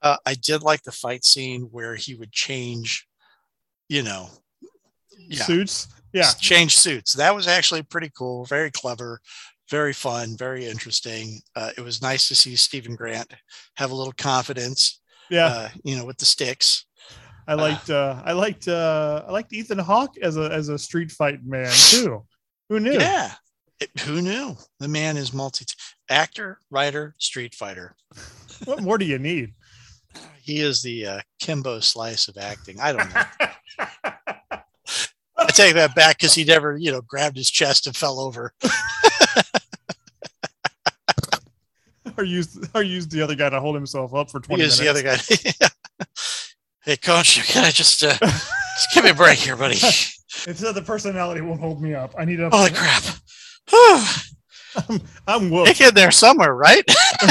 uh, 0.02 0.16
I 0.24 0.34
did 0.34 0.62
like 0.62 0.82
the 0.82 0.92
fight 0.92 1.24
scene 1.24 1.62
where 1.70 1.94
he 1.94 2.14
would 2.14 2.32
change, 2.32 3.06
you 3.88 4.02
know, 4.02 4.28
Yeah. 5.18 5.44
Suits. 5.44 5.88
Yeah. 6.12 6.30
change 6.40 6.76
suits. 6.76 7.14
That 7.14 7.34
was 7.34 7.46
actually 7.48 7.82
pretty 7.82 8.10
cool, 8.16 8.44
very 8.46 8.70
clever, 8.70 9.20
very 9.70 9.92
fun, 9.92 10.36
very 10.36 10.66
interesting. 10.66 11.40
Uh, 11.54 11.70
it 11.76 11.80
was 11.80 12.02
nice 12.02 12.28
to 12.28 12.34
see 12.34 12.54
Stephen 12.56 12.94
Grant 12.94 13.32
have 13.76 13.90
a 13.90 13.94
little 13.94 14.12
confidence, 14.12 15.00
Yeah. 15.30 15.46
uh, 15.46 15.68
you 15.84 15.96
know, 15.96 16.04
with 16.04 16.18
the 16.18 16.24
sticks. 16.24 16.84
I 17.48 17.54
liked 17.54 17.90
uh 17.90 18.20
I 18.24 18.32
liked 18.32 18.66
uh 18.66 19.22
I 19.26 19.30
liked 19.30 19.52
Ethan 19.52 19.78
Hawke 19.78 20.16
as 20.20 20.36
a 20.36 20.50
as 20.52 20.68
a 20.68 20.76
street 20.78 21.12
fight 21.12 21.44
man 21.44 21.70
too. 21.72 22.24
Who 22.68 22.80
knew? 22.80 22.94
Yeah. 22.94 23.32
It- 23.78 24.00
who 24.00 24.20
knew? 24.20 24.56
The 24.80 24.88
man 24.88 25.16
is 25.16 25.32
multi 25.32 25.64
actor, 26.10 26.58
writer, 26.70 27.14
street 27.18 27.54
fighter. 27.54 27.94
What 28.64 28.82
more 28.82 28.98
do 28.98 29.04
you 29.04 29.18
need? 29.20 29.52
He 30.42 30.60
is 30.60 30.80
the 30.82 31.06
uh, 31.06 31.20
Kimbo 31.38 31.78
slice 31.80 32.26
of 32.26 32.36
acting. 32.38 32.80
I 32.80 32.92
don't 32.92 33.14
know. 33.14 33.22
I 35.38 35.46
take 35.48 35.74
that 35.74 35.94
back 35.94 36.18
because 36.18 36.34
he 36.34 36.42
never, 36.44 36.76
you 36.76 36.90
know, 36.90 37.02
grabbed 37.02 37.36
his 37.36 37.50
chest 37.50 37.86
and 37.86 37.94
fell 37.96 38.18
over. 38.18 38.52
or 42.16 42.24
used 42.24 42.66
or 42.74 42.82
used 42.82 43.10
the 43.10 43.22
other 43.22 43.34
guy 43.34 43.50
to 43.50 43.60
hold 43.60 43.74
himself 43.74 44.14
up 44.14 44.30
for 44.30 44.40
20 44.40 44.62
He 44.62 44.66
is 44.68 44.80
minutes. 44.80 45.02
the 45.02 45.08
other 45.10 45.58
guy. 45.58 45.68
hey, 46.84 46.96
coach, 46.96 47.42
can 47.46 47.64
I 47.64 47.70
just, 47.70 48.02
uh, 48.02 48.16
just 48.18 48.94
give 48.94 49.04
me 49.04 49.10
a 49.10 49.14
break 49.14 49.38
here, 49.38 49.56
buddy? 49.56 49.78
It's 50.46 50.60
that 50.60 50.74
the 50.74 50.82
personality 50.82 51.40
won't 51.40 51.60
hold 51.60 51.80
me 51.80 51.94
up. 51.94 52.14
I 52.18 52.26
need 52.26 52.40
a 52.40 52.50
Holy 52.50 52.70
crap. 52.70 53.02
I'm, 54.88 55.00
I'm 55.26 55.50
whooped. 55.50 55.68
Kick 55.68 55.80
in 55.88 55.94
there 55.94 56.10
somewhere, 56.10 56.54
right? 56.54 56.84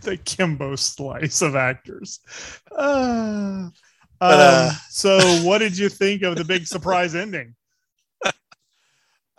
the 0.00 0.16
Kimbo 0.24 0.74
slice 0.76 1.42
of 1.42 1.54
actors. 1.54 2.20
Uh, 2.74 3.68
But, 4.20 4.38
uh, 4.40 4.68
um, 4.70 4.76
so, 4.88 5.18
what 5.42 5.58
did 5.58 5.76
you 5.76 5.88
think 5.88 6.22
of 6.22 6.36
the 6.36 6.44
big 6.44 6.64
surprise 6.66 7.16
ending? 7.16 7.56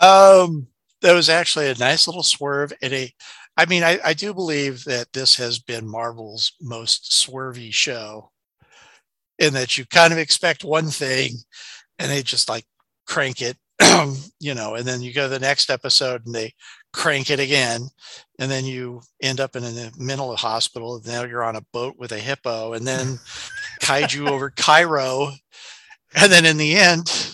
Um, 0.03 0.67
that 1.01 1.13
was 1.13 1.29
actually 1.29 1.69
a 1.69 1.75
nice 1.75 2.07
little 2.07 2.23
swerve 2.23 2.73
in 2.81 2.93
a. 2.93 3.13
I 3.55 3.65
mean, 3.65 3.83
I, 3.83 3.99
I 4.03 4.13
do 4.13 4.33
believe 4.33 4.83
that 4.85 5.13
this 5.13 5.35
has 5.35 5.59
been 5.59 5.87
Marvel's 5.87 6.53
most 6.61 7.11
swervy 7.11 7.73
show, 7.73 8.31
in 9.39 9.53
that 9.53 9.77
you 9.77 9.85
kind 9.85 10.13
of 10.13 10.19
expect 10.19 10.63
one 10.63 10.87
thing, 10.87 11.31
and 11.99 12.11
they 12.11 12.23
just 12.23 12.49
like 12.49 12.65
crank 13.07 13.41
it, 13.41 13.57
you 14.39 14.53
know, 14.53 14.75
and 14.75 14.85
then 14.85 15.01
you 15.01 15.13
go 15.13 15.23
to 15.23 15.29
the 15.29 15.39
next 15.39 15.69
episode 15.69 16.25
and 16.25 16.35
they 16.35 16.53
crank 16.93 17.29
it 17.29 17.39
again, 17.39 17.81
and 18.39 18.51
then 18.51 18.65
you 18.65 19.01
end 19.21 19.39
up 19.39 19.55
in 19.55 19.63
a 19.63 19.91
mental 19.97 20.35
hospital. 20.35 20.97
And 20.97 21.07
now 21.07 21.23
you're 21.23 21.43
on 21.43 21.55
a 21.55 21.65
boat 21.73 21.95
with 21.97 22.11
a 22.11 22.19
hippo, 22.19 22.73
and 22.73 22.85
then 22.87 23.19
kaiju 23.81 24.29
over 24.29 24.49
Cairo, 24.51 25.31
and 26.15 26.31
then 26.31 26.45
in 26.45 26.57
the 26.57 26.75
end. 26.75 27.32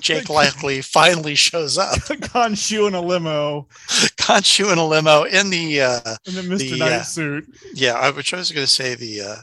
Jake 0.00 0.28
Lockley 0.28 0.80
finally 0.82 1.34
shows 1.34 1.76
up. 1.78 1.98
Khonshu 1.98 2.86
in 2.88 2.94
a 2.94 3.00
limo 3.00 3.68
Khonshu 4.16 4.72
in 4.72 4.78
a 4.78 4.86
limo 4.86 5.24
in 5.24 5.50
the 5.50 5.80
uh 5.82 6.00
and 6.26 6.36
then 6.36 6.44
Mr. 6.44 6.70
The, 6.70 6.78
Knight 6.78 6.92
uh, 6.92 7.02
suit. 7.02 7.46
yeah 7.74 7.94
i 7.94 8.10
was 8.10 8.32
I 8.32 8.36
was 8.36 8.52
going 8.52 8.66
to 8.66 8.72
say 8.72 8.94
the 8.94 9.20
uh 9.22 9.36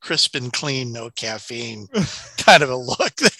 crisp 0.00 0.34
and 0.34 0.52
clean 0.52 0.92
no 0.92 1.10
caffeine 1.10 1.86
kind 2.38 2.62
of 2.62 2.70
a 2.70 2.76
look 2.76 3.14
there 3.16 3.30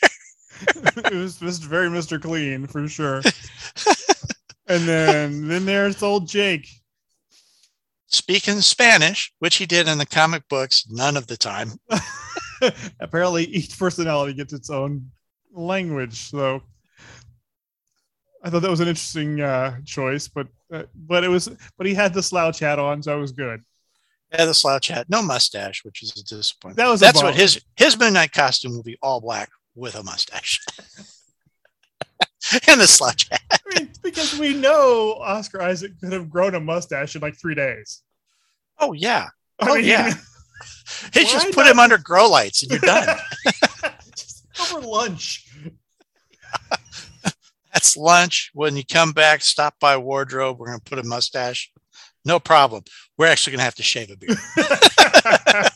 it 1.06 1.14
was 1.14 1.38
Mr. 1.38 1.64
very 1.64 1.88
Mr. 1.88 2.20
Clean 2.20 2.66
for 2.66 2.86
sure. 2.86 3.22
and 4.68 4.86
then 4.86 5.48
then 5.48 5.64
there's 5.64 6.02
old 6.02 6.28
Jake. 6.28 6.68
speaking 8.06 8.60
spanish 8.60 9.32
which 9.38 9.56
he 9.56 9.66
did 9.66 9.88
in 9.88 9.98
the 9.98 10.06
comic 10.06 10.48
books 10.48 10.86
none 10.90 11.16
of 11.16 11.26
the 11.26 11.36
time 11.36 11.72
Apparently, 13.00 13.44
each 13.44 13.78
personality 13.78 14.34
gets 14.34 14.52
its 14.52 14.68
own 14.68 15.10
language. 15.52 16.14
So 16.30 16.62
I 18.42 18.50
thought 18.50 18.60
that 18.62 18.70
was 18.70 18.80
an 18.80 18.88
interesting 18.88 19.40
uh, 19.40 19.78
choice, 19.84 20.28
but 20.28 20.46
uh, 20.72 20.84
but 20.94 21.24
it 21.24 21.28
was 21.28 21.48
but 21.76 21.86
he 21.86 21.94
had 21.94 22.14
the 22.14 22.22
slouch 22.22 22.58
hat 22.60 22.78
on, 22.78 23.02
so 23.02 23.16
it 23.16 23.20
was 23.20 23.32
good. 23.32 23.62
yeah 24.32 24.44
the 24.44 24.54
slouch 24.54 24.86
hat 24.88 25.06
no 25.10 25.20
mustache 25.20 25.84
which 25.84 26.02
is 26.04 26.10
a 26.16 26.22
disappointment 26.22 26.76
That 26.76 26.88
was 26.88 27.00
that's 27.00 27.20
what 27.22 27.34
his 27.34 27.60
his 27.76 27.98
midnight 27.98 28.30
costume 28.32 28.72
will 28.76 28.84
be 28.84 28.96
all 29.02 29.20
black 29.20 29.50
with 29.74 29.96
a 29.96 30.02
mustache 30.04 30.60
and 32.68 32.80
the 32.80 32.86
slouch 32.86 33.28
hat 33.30 33.42
I 33.52 33.58
mean, 33.80 33.90
because 34.02 34.38
we 34.38 34.54
know 34.54 35.14
Oscar 35.20 35.60
Isaac 35.62 35.92
could 36.00 36.12
have 36.12 36.30
grown 36.30 36.54
a 36.54 36.60
mustache 36.60 37.16
in 37.16 37.22
like 37.22 37.36
three 37.38 37.56
days. 37.56 38.02
oh 38.78 38.92
yeah 38.92 39.26
I 39.60 39.70
Oh, 39.70 39.74
mean, 39.74 39.84
yeah. 39.84 40.14
he 41.12 41.20
just 41.24 41.48
put 41.48 41.64
not 41.64 41.72
him 41.72 41.78
under 41.80 41.98
grow 41.98 42.28
lights 42.30 42.62
and 42.62 42.70
you're 42.70 42.80
done 42.80 43.18
over 44.72 44.86
lunch. 44.86 45.46
That's 47.72 47.96
lunch. 47.96 48.50
When 48.54 48.76
you 48.76 48.82
come 48.84 49.12
back, 49.12 49.42
stop 49.42 49.74
by 49.80 49.96
wardrobe. 49.96 50.58
We're 50.58 50.66
going 50.66 50.80
to 50.80 50.84
put 50.84 50.98
a 50.98 51.04
mustache. 51.04 51.70
No 52.24 52.38
problem. 52.40 52.82
We're 53.16 53.26
actually 53.26 53.52
going 53.52 53.60
to 53.60 53.64
have 53.64 53.74
to 53.76 53.82
shave 53.82 54.10
a 54.10 54.16
beard. 54.16 54.38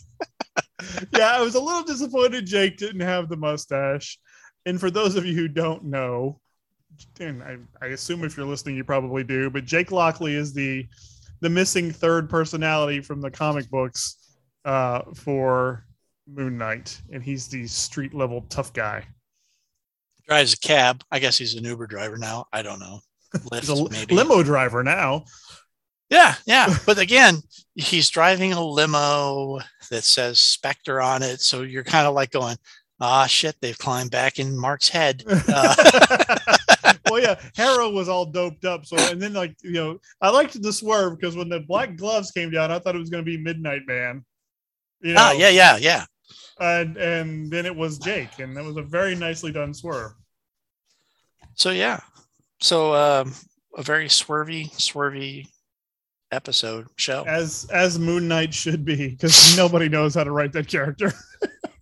yeah, 1.12 1.32
I 1.32 1.40
was 1.40 1.54
a 1.54 1.60
little 1.60 1.82
disappointed 1.82 2.46
Jake 2.46 2.76
didn't 2.76 3.00
have 3.00 3.28
the 3.28 3.36
mustache. 3.36 4.18
And 4.66 4.80
for 4.80 4.90
those 4.90 5.16
of 5.16 5.26
you 5.26 5.34
who 5.34 5.48
don't 5.48 5.84
know, 5.84 6.40
and 7.20 7.42
I, 7.42 7.56
I 7.82 7.88
assume 7.88 8.24
if 8.24 8.36
you're 8.36 8.46
listening, 8.46 8.76
you 8.76 8.84
probably 8.84 9.24
do, 9.24 9.50
but 9.50 9.64
Jake 9.64 9.92
Lockley 9.92 10.34
is 10.34 10.52
the 10.52 10.86
the 11.40 11.50
missing 11.50 11.90
third 11.90 12.30
personality 12.30 13.00
from 13.00 13.20
the 13.20 13.30
comic 13.30 13.68
books 13.68 14.16
uh, 14.64 15.02
for 15.14 15.84
Moon 16.26 16.58
Knight, 16.58 17.00
and 17.12 17.22
he's 17.22 17.48
the 17.48 17.66
street 17.66 18.14
level 18.14 18.44
tough 18.48 18.72
guy. 18.72 19.04
Drives 20.26 20.54
a 20.54 20.58
cab. 20.58 21.04
I 21.10 21.18
guess 21.18 21.36
he's 21.36 21.54
an 21.54 21.64
Uber 21.64 21.86
driver 21.86 22.16
now. 22.16 22.46
I 22.52 22.62
don't 22.62 22.80
know. 22.80 23.00
He's 23.52 23.68
Lyft, 23.68 23.88
a 23.88 23.90
maybe. 23.90 24.14
limo 24.14 24.42
driver 24.42 24.84
now. 24.84 25.24
Yeah, 26.08 26.34
yeah. 26.46 26.72
But 26.86 26.98
again, 26.98 27.42
he's 27.74 28.08
driving 28.10 28.52
a 28.52 28.64
limo 28.64 29.58
that 29.90 30.04
says 30.04 30.38
Spector 30.38 31.04
on 31.04 31.22
it. 31.24 31.40
So 31.40 31.62
you're 31.62 31.82
kind 31.82 32.06
of 32.06 32.14
like 32.14 32.30
going, 32.30 32.56
ah, 33.00 33.26
shit, 33.26 33.56
they've 33.60 33.76
climbed 33.76 34.12
back 34.12 34.38
in 34.38 34.56
Mark's 34.56 34.88
head. 34.88 35.24
Uh, 35.48 36.94
well, 37.10 37.20
yeah, 37.20 37.40
Harrow 37.56 37.90
was 37.90 38.08
all 38.08 38.24
doped 38.24 38.64
up. 38.64 38.86
So, 38.86 38.96
and 38.96 39.20
then 39.20 39.32
like 39.32 39.56
you 39.62 39.72
know, 39.72 39.98
I 40.20 40.30
liked 40.30 40.60
the 40.60 40.72
swerve 40.72 41.18
because 41.18 41.36
when 41.36 41.48
the 41.48 41.60
black 41.60 41.96
gloves 41.96 42.30
came 42.30 42.50
down, 42.50 42.70
I 42.70 42.78
thought 42.78 42.94
it 42.94 42.98
was 42.98 43.10
going 43.10 43.24
to 43.24 43.30
be 43.30 43.36
Midnight 43.36 43.82
Man. 43.86 44.24
You 45.00 45.14
know, 45.14 45.20
ah, 45.20 45.32
yeah, 45.32 45.50
yeah, 45.50 45.76
yeah. 45.76 46.04
And 46.60 46.96
and 46.96 47.50
then 47.50 47.66
it 47.66 47.74
was 47.74 47.98
Jake, 47.98 48.38
and 48.38 48.56
that 48.56 48.64
was 48.64 48.76
a 48.76 48.82
very 48.82 49.14
nicely 49.14 49.52
done 49.52 49.74
swerve. 49.74 50.12
So, 51.54 51.70
yeah. 51.70 52.00
So, 52.60 52.94
um, 52.94 53.34
a 53.76 53.82
very 53.82 54.06
swervy, 54.06 54.70
swervy 54.72 55.46
episode 56.32 56.86
show. 56.96 57.24
as 57.26 57.66
as 57.72 57.98
Moon 57.98 58.26
Knight 58.28 58.52
should 58.52 58.84
be, 58.84 59.10
because 59.10 59.56
nobody 59.56 59.88
knows 59.88 60.14
how 60.14 60.24
to 60.24 60.32
write 60.32 60.52
that 60.52 60.68
character. 60.68 61.12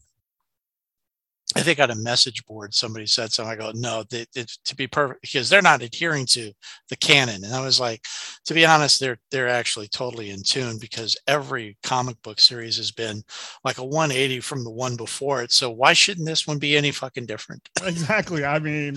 I 1.57 1.61
think 1.61 1.81
on 1.81 1.91
a 1.91 1.95
message 1.97 2.45
board 2.47 2.75
somebody 2.75 3.07
said 3.07 3.33
something. 3.33 3.53
I 3.53 3.57
go, 3.57 3.73
no, 3.75 4.05
they, 4.11 4.27
to 4.35 4.77
be 4.77 4.87
perfect 4.87 5.23
because 5.23 5.49
they're 5.49 5.63
not 5.63 5.83
adhering 5.83 6.27
to 6.27 6.53
the 6.89 6.97
canon. 6.97 7.45
And 7.45 7.55
I 7.55 7.65
was 7.65 7.81
like, 7.81 8.03
to 8.47 8.55
be 8.55 8.65
honest, 8.65 9.01
they're 9.01 9.19
they're 9.31 9.49
actually 9.49 9.89
totally 9.89 10.31
in 10.31 10.43
tune 10.43 10.79
because 10.79 11.17
every 11.27 11.77
comic 11.83 12.21
book 12.23 12.41
series 12.41 12.77
has 12.77 12.91
been 12.91 13.23
like 13.65 13.79
a 13.79 13.85
180 13.85 14.41
from 14.41 14.65
the 14.65 14.71
one 14.71 14.97
before 14.97 15.43
it. 15.43 15.53
So 15.53 15.71
why 15.71 15.93
shouldn't 15.93 16.27
this 16.27 16.47
one 16.47 16.59
be 16.59 16.77
any 16.77 16.91
fucking 16.91 17.27
different? 17.27 17.69
exactly. 17.85 18.45
I 18.45 18.59
mean, 18.59 18.97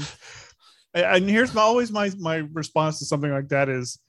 and 0.93 1.29
here's 1.29 1.53
my 1.53 1.61
always 1.61 1.91
my 1.91 2.11
my 2.19 2.43
response 2.53 2.99
to 2.99 3.05
something 3.05 3.31
like 3.31 3.49
that 3.49 3.69
is, 3.69 3.99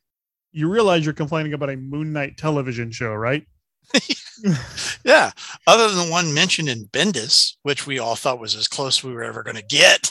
you 0.53 0.69
realize 0.71 1.05
you're 1.05 1.15
complaining 1.15 1.53
about 1.53 1.71
a 1.71 1.77
Moon 1.77 2.13
Knight 2.13 2.39
television 2.39 2.91
show, 2.91 3.13
right? 3.13 3.47
yeah. 5.05 5.31
Other 5.67 5.89
than 5.89 6.07
the 6.07 6.11
one 6.13 6.33
mentioned 6.35 6.69
in 6.69 6.87
Bendis, 6.87 7.55
which 7.63 7.87
we 7.87 7.99
all 7.99 8.17
thought 8.17 8.39
was 8.41 8.55
as 8.55 8.69
close 8.69 9.03
we 9.03 9.13
were 9.13 9.25
ever 9.25 9.43
going 9.43 9.57
to 9.57 9.65
get, 9.65 10.09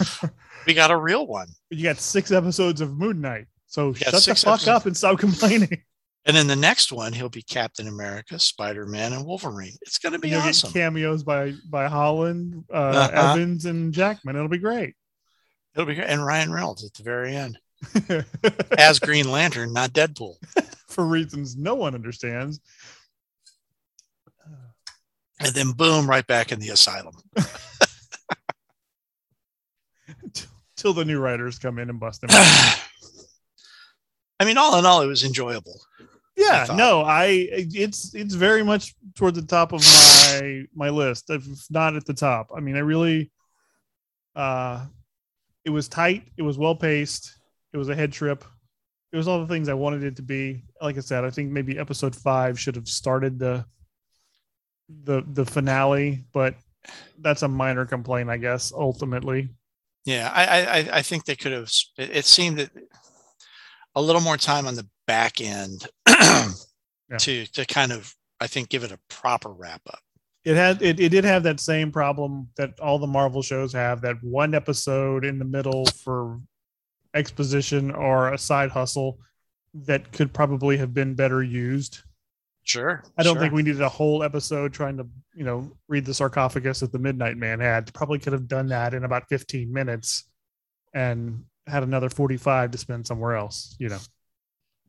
we 0.66 0.74
got 0.74 0.90
a 0.90 0.96
real 0.96 1.26
one. 1.26 1.48
you 1.70 1.82
got 1.82 1.98
six 1.98 2.30
episodes 2.32 2.80
of 2.80 2.96
Moon 2.96 3.20
Knight, 3.20 3.46
so 3.66 3.92
shut 3.92 4.12
the 4.12 4.20
fuck 4.20 4.28
episodes. 4.28 4.68
up 4.68 4.86
and 4.86 4.96
stop 4.96 5.18
complaining. 5.18 5.82
And 6.24 6.36
then 6.36 6.46
the 6.46 6.54
next 6.54 6.92
one, 6.92 7.12
he'll 7.12 7.28
be 7.28 7.42
Captain 7.42 7.88
America, 7.88 8.38
Spider 8.38 8.86
Man, 8.86 9.12
and 9.12 9.24
Wolverine. 9.26 9.74
It's 9.82 9.98
going 9.98 10.12
to 10.12 10.20
be 10.20 10.28
You'll 10.28 10.40
awesome. 10.40 10.68
get 10.70 10.78
cameos 10.80 11.24
by 11.24 11.52
by 11.68 11.88
Holland, 11.88 12.64
uh, 12.72 12.76
Uh-huh. 12.76 13.32
Evans, 13.32 13.64
and 13.64 13.92
Jackman. 13.92 14.36
It'll 14.36 14.46
be 14.48 14.58
great. 14.58 14.94
It'll 15.74 15.86
be 15.86 15.96
great. 15.96 16.06
And 16.08 16.24
Ryan 16.24 16.52
Reynolds 16.52 16.84
at 16.84 16.94
the 16.94 17.02
very 17.02 17.34
end 17.34 17.58
as 18.78 19.00
Green 19.00 19.28
Lantern, 19.32 19.72
not 19.72 19.92
Deadpool. 19.92 20.34
For 20.86 21.04
reasons 21.04 21.56
no 21.56 21.74
one 21.74 21.94
understands. 21.96 22.60
And 25.44 25.54
then 25.54 25.72
boom, 25.72 26.08
right 26.08 26.26
back 26.26 26.52
in 26.52 26.60
the 26.60 26.68
asylum. 26.70 27.14
Till 30.76 30.92
the 30.92 31.04
new 31.04 31.18
writers 31.20 31.58
come 31.58 31.78
in 31.78 31.90
and 31.90 32.00
bust 32.00 32.20
them. 32.22 32.30
I 34.40 34.44
mean, 34.44 34.58
all 34.58 34.78
in 34.78 34.86
all, 34.86 35.02
it 35.02 35.06
was 35.06 35.24
enjoyable. 35.24 35.80
yeah 36.36 36.64
thought. 36.64 36.76
no 36.76 37.02
i 37.02 37.46
it's 37.50 38.14
it's 38.14 38.34
very 38.34 38.62
much 38.64 38.94
toward 39.14 39.34
the 39.34 39.42
top 39.42 39.72
of 39.72 39.80
my 39.82 40.62
my 40.74 40.88
list 40.88 41.28
if 41.28 41.44
not 41.70 41.94
at 41.94 42.06
the 42.06 42.14
top 42.14 42.50
i 42.56 42.60
mean 42.60 42.74
i 42.74 42.78
really 42.80 43.30
uh 44.34 44.82
it 45.66 45.70
was 45.70 45.88
tight 45.88 46.26
it 46.38 46.42
was 46.42 46.56
well 46.56 46.74
paced 46.74 47.36
it 47.74 47.76
was 47.76 47.90
a 47.90 47.94
head 47.94 48.10
trip 48.12 48.44
it 49.12 49.16
was 49.18 49.28
all 49.28 49.40
the 49.40 49.46
things 49.46 49.68
i 49.68 49.74
wanted 49.74 50.02
it 50.02 50.16
to 50.16 50.22
be 50.22 50.64
like 50.80 50.96
i 50.96 51.00
said 51.00 51.22
i 51.22 51.28
think 51.30 51.50
maybe 51.50 51.78
episode 51.78 52.16
five 52.16 52.58
should 52.58 52.76
have 52.76 52.88
started 52.88 53.38
the 53.38 53.62
the 54.88 55.22
the 55.32 55.44
finale 55.44 56.24
but 56.32 56.54
that's 57.20 57.42
a 57.42 57.48
minor 57.48 57.86
complaint 57.86 58.28
i 58.30 58.36
guess 58.36 58.72
ultimately 58.72 59.48
Yeah, 60.04 60.30
I, 60.34 60.44
I, 60.44 60.98
I- 60.98 61.02
think 61.02 61.24
they 61.24 61.36
could 61.36 61.52
have. 61.52 61.70
It, 61.96 62.10
it 62.18 62.24
seemed 62.24 62.58
that 62.58 62.70
a 63.94 64.02
little 64.02 64.20
more 64.20 64.36
time 64.36 64.66
on 64.66 64.74
the 64.74 64.88
back 65.06 65.40
end 65.40 65.86
to 67.18 67.46
to 67.46 67.64
kind 67.66 67.92
of, 67.92 68.12
I 68.40 68.46
think, 68.48 68.68
give 68.68 68.82
it 68.84 68.90
a 68.92 68.98
proper 69.08 69.50
wrap 69.52 69.80
up. 69.86 70.00
it 70.44 70.56
had 70.56 70.82
it, 70.82 70.98
it 70.98 71.10
did 71.10 71.24
have 71.24 71.44
that 71.44 71.60
same 71.60 71.92
problem 71.92 72.48
that 72.56 72.80
all 72.80 72.98
the 72.98 73.06
marvel 73.06 73.42
shows 73.42 73.72
have 73.74 74.00
that 74.02 74.16
one 74.22 74.54
episode 74.54 75.24
in 75.24 75.38
the 75.38 75.44
middle 75.44 75.84
for 75.86 76.40
exposition 77.14 77.90
or 77.92 78.32
a 78.32 78.38
side 78.38 78.70
hustle 78.70 79.18
that 79.74 80.10
could 80.12 80.32
probably 80.32 80.76
have 80.78 80.92
been 80.92 81.14
better 81.14 81.42
used 81.42 82.00
Sure. 82.64 83.02
i 83.18 83.22
don't 83.22 83.34
sure. 83.34 83.42
think 83.42 83.54
we 83.54 83.62
needed 83.62 83.80
a 83.80 83.88
whole 83.88 84.22
episode 84.22 84.72
trying 84.72 84.96
to 84.96 85.06
you 85.34 85.44
know 85.44 85.70
read 85.88 86.04
the 86.04 86.14
sarcophagus 86.14 86.80
that 86.80 86.92
the 86.92 86.98
midnight 86.98 87.36
man 87.36 87.60
had 87.60 87.92
probably 87.92 88.18
could 88.18 88.32
have 88.32 88.46
done 88.46 88.68
that 88.68 88.94
in 88.94 89.04
about 89.04 89.28
15 89.28 89.72
minutes 89.72 90.24
and 90.94 91.44
had 91.66 91.82
another 91.82 92.08
45 92.08 92.70
to 92.70 92.78
spend 92.78 93.06
somewhere 93.06 93.34
else 93.36 93.74
you 93.78 93.88
know 93.88 93.98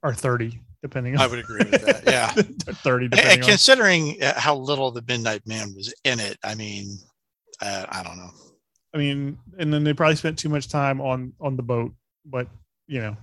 or 0.03 0.13
30 0.13 0.59
depending 0.83 1.15
on 1.15 1.21
I 1.21 1.27
would 1.27 1.39
agree 1.39 1.59
with 1.59 1.81
that. 1.85 2.03
Yeah. 2.05 2.27
30 2.29 3.07
depending 3.07 3.41
on 3.41 3.49
considering 3.49 4.21
uh, 4.21 4.39
how 4.39 4.55
little 4.55 4.91
the 4.91 5.03
Midnight 5.07 5.47
Man 5.47 5.73
was 5.75 5.93
in 6.03 6.19
it, 6.19 6.37
I 6.43 6.53
mean, 6.53 6.97
uh, 7.61 7.85
I 7.89 8.03
don't 8.03 8.17
know. 8.17 8.29
I 8.93 8.97
mean, 8.97 9.39
and 9.57 9.73
then 9.73 9.83
they 9.83 9.93
probably 9.93 10.17
spent 10.17 10.37
too 10.37 10.49
much 10.49 10.67
time 10.67 11.01
on 11.01 11.33
on 11.39 11.55
the 11.55 11.63
boat, 11.63 11.93
but 12.25 12.47
you 12.85 12.99
know, 12.99 13.17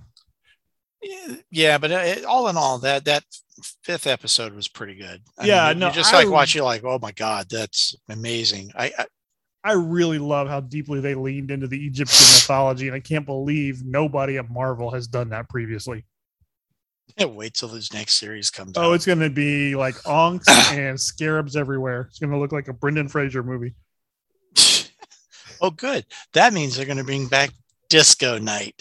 Yeah, 1.01 1.35
Yeah, 1.49 1.77
but 1.77 1.91
uh, 1.91 2.15
all 2.27 2.47
in 2.47 2.57
all, 2.57 2.77
that 2.79 3.05
that 3.05 3.23
fifth 3.83 4.07
episode 4.07 4.53
was 4.53 4.67
pretty 4.67 4.95
good. 4.95 5.21
I 5.37 5.45
Yeah, 5.45 5.69
mean, 5.69 5.79
no, 5.79 5.87
you 5.87 5.93
just 5.93 6.13
I- 6.13 6.17
like 6.23 6.29
watch 6.29 6.53
you 6.55 6.63
like, 6.63 6.83
oh 6.83 6.99
my 7.01 7.11
god, 7.11 7.47
that's 7.49 7.95
amazing. 8.09 8.71
I, 8.75 8.91
I 8.97 9.05
I 9.63 9.73
really 9.73 10.17
love 10.17 10.47
how 10.47 10.59
deeply 10.59 11.01
they 11.01 11.13
leaned 11.13 11.51
into 11.51 11.67
the 11.67 11.85
Egyptian 11.85 12.25
mythology, 12.33 12.87
and 12.87 12.95
I 12.95 12.99
can't 12.99 13.25
believe 13.27 13.83
nobody 13.85 14.37
at 14.39 14.49
Marvel 14.49 14.89
has 14.91 15.07
done 15.07 15.29
that 15.29 15.49
previously. 15.49 16.03
can't 17.17 17.35
wait 17.35 17.53
till 17.53 17.67
this 17.69 17.93
next 17.93 18.13
series 18.15 18.49
comes 18.49 18.73
Oh, 18.77 18.89
out. 18.89 18.93
it's 18.93 19.05
going 19.05 19.19
to 19.19 19.29
be 19.29 19.75
like 19.75 19.95
onks 20.03 20.47
and 20.73 20.99
scarabs 20.99 21.55
everywhere. 21.55 22.07
It's 22.09 22.17
going 22.19 22.31
to 22.31 22.39
look 22.39 22.51
like 22.51 22.69
a 22.69 22.73
Brendan 22.73 23.07
Fraser 23.07 23.43
movie. 23.43 23.73
oh, 25.61 25.69
good. 25.71 26.05
That 26.33 26.53
means 26.53 26.75
they're 26.75 26.85
going 26.85 26.97
to 26.97 27.03
bring 27.03 27.27
back 27.27 27.51
Disco 27.91 28.37
Night, 28.39 28.75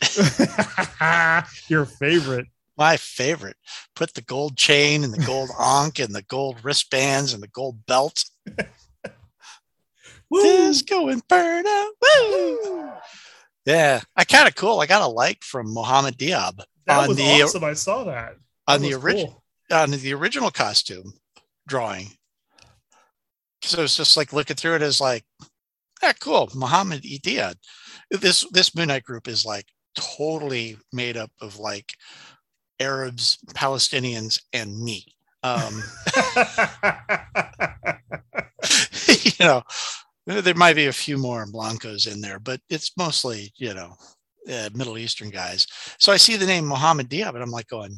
Your 1.69 1.85
favorite. 1.85 2.47
my 2.79 2.97
favorite. 2.97 3.57
Put 3.97 4.15
the 4.15 4.23
gold 4.23 4.57
chain 4.57 5.03
and 5.05 5.13
the 5.13 5.25
gold 5.27 5.51
ankh 5.61 5.99
and 5.99 6.15
the 6.15 6.23
gold 6.23 6.59
wristbands 6.63 7.33
and 7.35 7.43
the 7.43 7.49
gold 7.49 7.85
belt. 7.87 8.25
Woo! 10.31 10.43
Disco 10.43 11.09
Inferno. 11.09 11.87
Woo! 12.01 12.93
Yeah, 13.67 14.01
I 14.17 14.25
kind 14.25 14.47
of 14.49 14.55
cool. 14.55 14.81
I 14.81 14.87
got 14.87 15.03
a 15.03 15.07
like 15.07 15.43
from 15.43 15.75
Mohammed 15.75 16.17
Diab 16.17 16.61
That 16.87 17.01
on 17.03 17.09
was 17.09 17.17
the 17.17 17.25
awesome. 17.43 17.65
I 17.65 17.75
saw 17.75 18.05
that. 18.05 18.37
on 18.69 18.81
the 18.81 18.95
original 18.95 19.43
cool. 19.71 19.77
on 19.79 19.91
the 19.91 20.15
original 20.15 20.51
costume 20.53 21.15
drawing. 21.67 22.13
So 23.63 23.79
I 23.79 23.83
was 23.83 23.97
just 23.97 24.17
like 24.17 24.33
looking 24.33 24.57
through 24.57 24.77
it 24.77 24.83
as 24.83 25.01
like, 25.01 25.25
yeah, 26.03 26.13
cool. 26.15 26.49
Muhammad 26.55 27.03
Diab. 27.03 27.57
This 28.11 28.47
this 28.51 28.75
Moon 28.75 28.91
group 29.05 29.29
is 29.29 29.45
like 29.45 29.67
totally 29.95 30.77
made 30.93 31.17
up 31.17 31.31
of 31.41 31.59
like 31.59 31.93
Arabs, 32.81 33.39
Palestinians, 33.55 34.41
and 34.53 34.79
me. 34.79 35.05
Um, 35.43 35.75
you 39.09 39.47
know, 39.47 39.63
there 40.27 40.43
there 40.43 40.55
might 40.55 40.77
be 40.77 40.87
a 40.87 40.93
few 40.93 41.19
more 41.19 41.47
Blancos 41.47 42.07
in 42.07 42.21
there, 42.21 42.39
but 42.39 42.61
it's 42.69 42.97
mostly, 42.97 43.53
you 43.57 43.75
know, 43.75 43.95
uh, 44.49 44.71
Middle 44.75 44.99
Eastern 44.99 45.31
guys. 45.31 45.67
So 45.99 46.13
I 46.13 46.17
see 46.17 46.37
the 46.37 46.47
name 46.47 46.67
Mohammed 46.67 47.09
Diab, 47.09 47.35
and 47.35 47.43
I'm 47.43 47.51
like 47.51 47.69
going, 47.69 47.97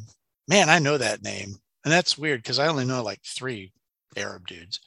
man, 0.49 0.69
I 0.69 0.79
know 0.79 0.99
that 0.99 1.23
name. 1.23 1.57
And 1.85 1.93
that's 1.93 2.19
weird 2.19 2.43
because 2.43 2.59
I 2.59 2.69
only 2.69 2.85
know 2.85 3.03
like 3.03 3.21
three 3.25 3.73
Arab 4.17 4.47
dudes. 4.47 4.81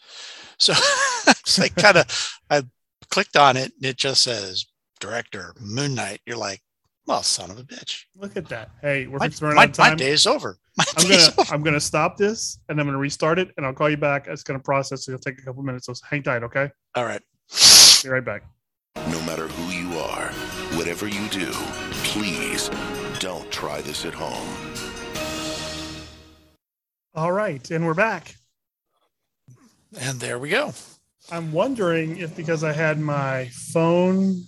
So 0.57 0.73
it's 1.28 1.59
like 1.59 1.76
kind 1.76 1.97
of, 1.97 2.39
I 2.49 2.63
clicked 3.09 3.36
on 3.36 3.57
it 3.57 3.73
and 3.76 3.86
it 3.86 3.97
just 3.97 4.21
says 4.21 4.65
director 4.99 5.53
Moon 5.59 5.95
Knight. 5.95 6.21
You're 6.25 6.37
like, 6.37 6.61
well, 7.07 7.21
son 7.23 7.51
of 7.51 7.59
a 7.59 7.63
bitch. 7.63 8.03
Look 8.15 8.35
at 8.35 8.47
that. 8.49 8.71
Hey, 8.81 9.05
we're 9.07 9.19
My, 9.19 9.27
fixing 9.27 9.47
my, 9.47 9.63
out 9.63 9.69
of 9.69 9.77
my 9.77 9.87
time. 9.89 9.97
day's 9.97 10.25
over. 10.25 10.57
My 10.77 10.83
I'm 10.97 11.07
day's 11.07 11.29
gonna 11.29 11.41
over. 11.41 11.53
I'm 11.53 11.63
gonna 11.63 11.79
stop 11.79 12.17
this 12.17 12.59
and 12.67 12.79
I'm 12.79 12.85
gonna 12.87 12.97
restart 12.97 13.39
it 13.39 13.49
and 13.57 13.65
I'll 13.65 13.73
call 13.73 13.89
you 13.89 13.97
back. 13.97 14.27
It's 14.27 14.43
gonna 14.43 14.59
process. 14.59 15.05
So 15.05 15.11
it'll 15.13 15.21
take 15.21 15.39
a 15.39 15.43
couple 15.43 15.63
minutes. 15.63 15.85
So 15.85 15.93
hang 16.09 16.23
tight, 16.23 16.43
okay? 16.43 16.69
All 16.95 17.05
right. 17.05 17.21
Be 18.03 18.09
right 18.09 18.25
back. 18.25 18.43
No 19.09 19.21
matter 19.21 19.47
who 19.47 19.71
you 19.71 19.97
are, 19.99 20.29
whatever 20.77 21.07
you 21.07 21.27
do, 21.29 21.51
please 22.05 22.69
don't 23.19 23.49
try 23.51 23.81
this 23.81 24.03
at 24.05 24.13
home. 24.13 24.47
All 27.13 27.31
right, 27.31 27.69
and 27.71 27.85
we're 27.85 27.93
back. 27.93 28.35
And 29.99 30.19
there 30.19 30.39
we 30.39 30.49
go. 30.49 30.73
I'm 31.31 31.51
wondering 31.53 32.17
if 32.17 32.35
because 32.35 32.63
I 32.63 32.73
had 32.73 32.99
my 32.99 33.45
phone 33.71 34.43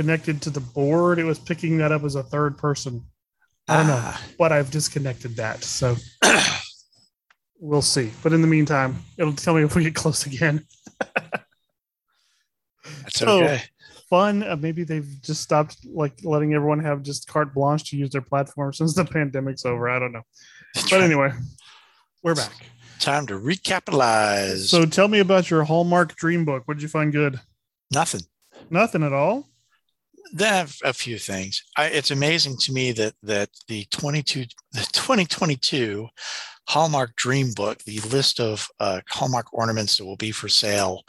connected 0.00 0.40
to 0.40 0.48
the 0.50 0.60
board, 0.60 1.18
it 1.18 1.24
was 1.24 1.38
picking 1.38 1.76
that 1.76 1.92
up 1.92 2.04
as 2.04 2.14
a 2.14 2.22
third 2.22 2.56
person. 2.56 3.04
I 3.68 3.76
don't 3.76 3.86
know, 3.88 3.98
Ah. 4.02 4.22
but 4.38 4.50
I've 4.50 4.70
disconnected 4.70 5.36
that, 5.36 5.62
so 5.62 5.94
we'll 7.60 7.82
see. 7.82 8.10
But 8.22 8.32
in 8.32 8.40
the 8.40 8.46
meantime, 8.48 8.96
it'll 9.18 9.34
tell 9.34 9.54
me 9.54 9.62
if 9.62 9.74
we 9.76 9.84
get 9.84 9.94
close 9.94 10.24
again. 10.26 10.64
That's 12.84 13.18
So- 13.18 13.42
okay. 13.44 13.62
Fun. 14.08 14.42
Uh, 14.42 14.56
maybe 14.56 14.82
they've 14.82 15.06
just 15.22 15.40
stopped 15.40 15.76
like 15.86 16.14
letting 16.24 16.52
everyone 16.54 16.80
have 16.80 17.02
just 17.04 17.28
carte 17.28 17.54
blanche 17.54 17.88
to 17.90 17.96
use 17.96 18.10
their 18.10 18.20
platform 18.22 18.72
since 18.78 18.92
the 18.94 19.04
pandemic's 19.04 19.64
over. 19.64 19.88
I 19.88 19.98
don't 20.00 20.10
know. 20.12 20.22
But 20.90 21.00
anyway, 21.02 21.30
we're 22.24 22.34
back. 22.34 22.52
Time 22.98 23.24
to 23.28 23.34
recapitalize. 23.34 24.66
So 24.68 24.84
tell 24.84 25.06
me 25.06 25.20
about 25.20 25.48
your 25.48 25.62
Hallmark 25.62 26.16
Dream 26.16 26.44
Book. 26.44 26.62
What 26.66 26.74
did 26.78 26.82
you 26.82 26.88
find 26.88 27.12
good? 27.12 27.38
Nothing. 27.92 28.22
Nothing 28.68 29.04
at 29.04 29.12
all. 29.12 29.46
Have 30.38 30.76
a 30.84 30.92
few 30.92 31.18
things. 31.18 31.62
I, 31.76 31.86
it's 31.86 32.10
amazing 32.10 32.56
to 32.60 32.72
me 32.72 32.92
that 32.92 33.14
that 33.22 33.50
the 33.68 33.86
22 33.90 34.44
the 34.72 34.86
2022 34.92 36.08
Hallmark 36.68 37.16
Dream 37.16 37.52
Book, 37.54 37.82
the 37.84 37.98
list 38.00 38.38
of 38.38 38.68
uh, 38.78 39.00
Hallmark 39.08 39.52
ornaments 39.52 39.96
that 39.96 40.04
will 40.04 40.16
be 40.16 40.30
for 40.30 40.48
sale 40.48 41.02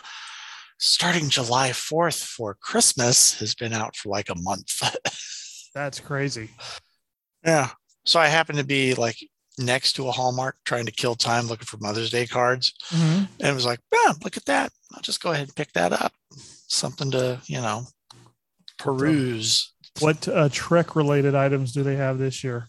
starting 0.80 1.30
July 1.30 1.70
4th 1.70 2.24
for 2.24 2.56
Christmas, 2.56 3.38
has 3.40 3.54
been 3.54 3.72
out 3.72 3.96
for 3.96 4.10
like 4.10 4.30
a 4.30 4.36
month. 4.36 4.82
That's 5.76 6.00
crazy. 6.00 6.50
yeah. 7.46 7.70
So 8.06 8.20
I 8.20 8.28
happen 8.28 8.56
to 8.56 8.64
be 8.64 8.96
like 8.96 9.18
next 9.60 9.94
to 9.94 10.08
a 10.08 10.12
Hallmark 10.12 10.56
trying 10.66 10.88
to 10.88 10.92
kill 10.92 11.14
time 11.14 11.46
looking 11.46 11.68
for 11.68 11.78
Mother's 11.78 12.10
Day 12.10 12.26
cards. 12.26 12.74
And 13.40 13.48
it 13.48 13.54
was 13.54 13.66
like, 13.66 13.80
yeah, 13.94 14.14
look 14.24 14.38
at 14.38 14.46
that. 14.46 14.72
I'll 14.96 15.02
just 15.02 15.22
go 15.22 15.32
ahead 15.32 15.48
and 15.48 15.56
pick 15.56 15.72
that 15.74 15.94
up. 15.94 16.14
Something 16.68 17.12
to, 17.12 17.40
you 17.46 17.62
know, 17.62 17.84
peruse. 18.84 19.74
What 20.00 20.28
uh, 20.28 20.50
Trek 20.52 20.96
related 20.96 21.36
items 21.36 21.74
do 21.74 21.84
they 21.84 21.96
have 21.96 22.18
this 22.18 22.44
year? 22.44 22.68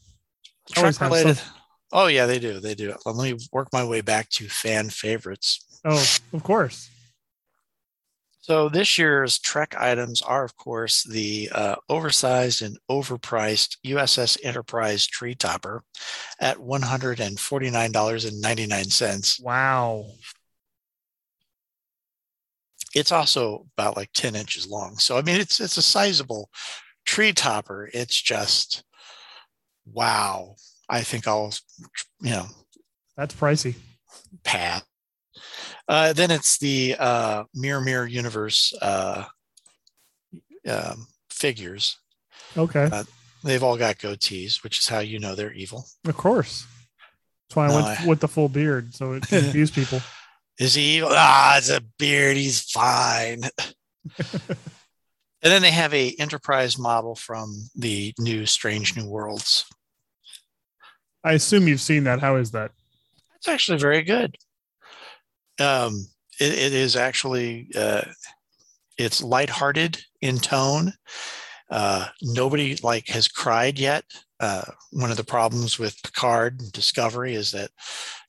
Trek 0.71 1.01
related. 1.01 1.41
Oh 1.93 2.07
yeah, 2.07 2.27
they 2.27 2.39
do. 2.39 2.59
They 2.61 2.75
do. 2.75 2.95
Let 3.05 3.17
me 3.17 3.39
work 3.53 3.69
my 3.73 3.85
way 3.85 4.01
back 4.01 4.29
to 4.31 4.49
fan 4.49 4.91
favorites. 4.91 5.81
Oh, 5.85 6.05
of 6.33 6.43
course. 6.43 6.89
So 8.41 8.69
this 8.69 8.99
year's 8.99 9.39
Trek 9.39 9.77
items 9.79 10.21
are, 10.21 10.45
of 10.45 10.57
course, 10.57 11.05
the 11.05 11.49
uh, 11.53 11.77
oversized 11.89 12.63
and 12.63 12.77
overpriced 12.91 13.77
USS 13.87 14.37
Enterprise 14.43 15.07
tree 15.07 15.37
topper 15.37 15.85
at 16.41 16.59
one 16.59 16.83
hundred 16.83 17.21
and 17.21 17.39
forty 17.39 17.71
nine 17.71 17.93
dollars 17.93 18.25
and 18.25 18.41
ninety 18.41 18.67
nine 18.67 18.87
cents. 18.87 19.39
Wow. 19.39 20.07
It's 22.95 23.13
also 23.13 23.67
about 23.77 23.97
like 23.97 24.11
ten 24.13 24.35
inches 24.35 24.67
long. 24.69 24.97
So 24.99 25.17
I 25.19 25.23
mean, 25.23 25.41
it's 25.41 25.61
it's 25.61 25.77
a 25.77 25.83
sizable 25.83 26.51
tree 27.07 27.33
topper. 27.33 27.89
It's 27.93 28.21
just 28.21 28.85
wow. 29.87 30.55
I 30.89 31.01
think 31.03 31.27
I'll, 31.27 31.53
you 32.21 32.31
know, 32.33 32.47
That's 33.17 33.35
pricey. 33.35 33.77
path. 34.45 34.85
Uh, 35.89 36.13
then 36.13 36.31
it's 36.31 36.59
the 36.59 36.97
uh, 36.99 37.45
Mirror 37.55 37.81
Mirror 37.81 38.07
Universe 38.09 38.75
uh, 38.83 39.25
um, 40.69 41.07
figures. 41.31 41.97
Okay. 42.57 42.89
Uh, 42.93 43.05
They've 43.45 43.63
all 43.63 43.77
got 43.77 43.99
goatees, 43.99 44.63
which 44.63 44.79
is 44.79 44.87
how 44.87 45.01
you 45.01 45.19
know 45.19 45.35
they're 45.35 45.53
evil. 45.53 45.85
Of 46.07 46.17
course. 46.17 46.65
That's 47.49 47.57
why 47.57 47.65
I 47.65 47.69
No, 47.71 47.75
went 47.75 48.01
I- 48.01 48.07
with 48.07 48.21
the 48.21 48.29
full 48.29 48.49
beard. 48.49 48.95
So 48.95 49.15
it 49.15 49.27
confused 49.27 49.75
people. 49.75 50.01
Is 50.59 50.75
he 50.75 50.97
evil? 50.97 51.11
Ah, 51.13 51.59
it's 51.59 51.71
a 51.71 51.83
beard. 51.99 52.37
He's 52.37 52.61
fine. 52.61 53.43
and 54.19 54.59
then 55.43 55.63
they 55.63 55.71
have 55.71 55.95
a 55.95 56.15
Enterprise 56.19 56.79
model 56.79 57.15
from 57.15 57.69
the 57.75 58.15
new 58.19 58.47
Strange 58.47 58.97
New 58.97 59.09
Worlds. 59.09 59.65
I 61.25 61.33
assume 61.35 61.69
you've 61.69 61.81
seen 61.81 62.05
that. 62.05 62.21
How 62.21 62.37
is 62.37 62.51
that? 62.51 62.73
It's 63.37 63.49
actually 63.49 63.79
very 63.79 64.03
good. 64.03 64.37
Um, 65.61 66.07
it, 66.41 66.53
it 66.53 66.73
is 66.73 66.97
actually 66.97 67.69
uh, 67.77 68.03
it's 68.99 69.23
lighthearted 69.23 70.03
in 70.21 70.39
tone. 70.39 70.93
Uh, 71.71 72.07
nobody 72.21 72.77
like 72.83 73.09
has 73.09 73.29
cried 73.29 73.79
yet. 73.79 74.05
Uh, 74.41 74.63
one 74.91 75.11
of 75.11 75.17
the 75.17 75.25
problems 75.25 75.79
with 75.79 76.03
Picard 76.03 76.61
and 76.61 76.73
Discovery 76.73 77.35
is 77.35 77.53
that 77.53 77.71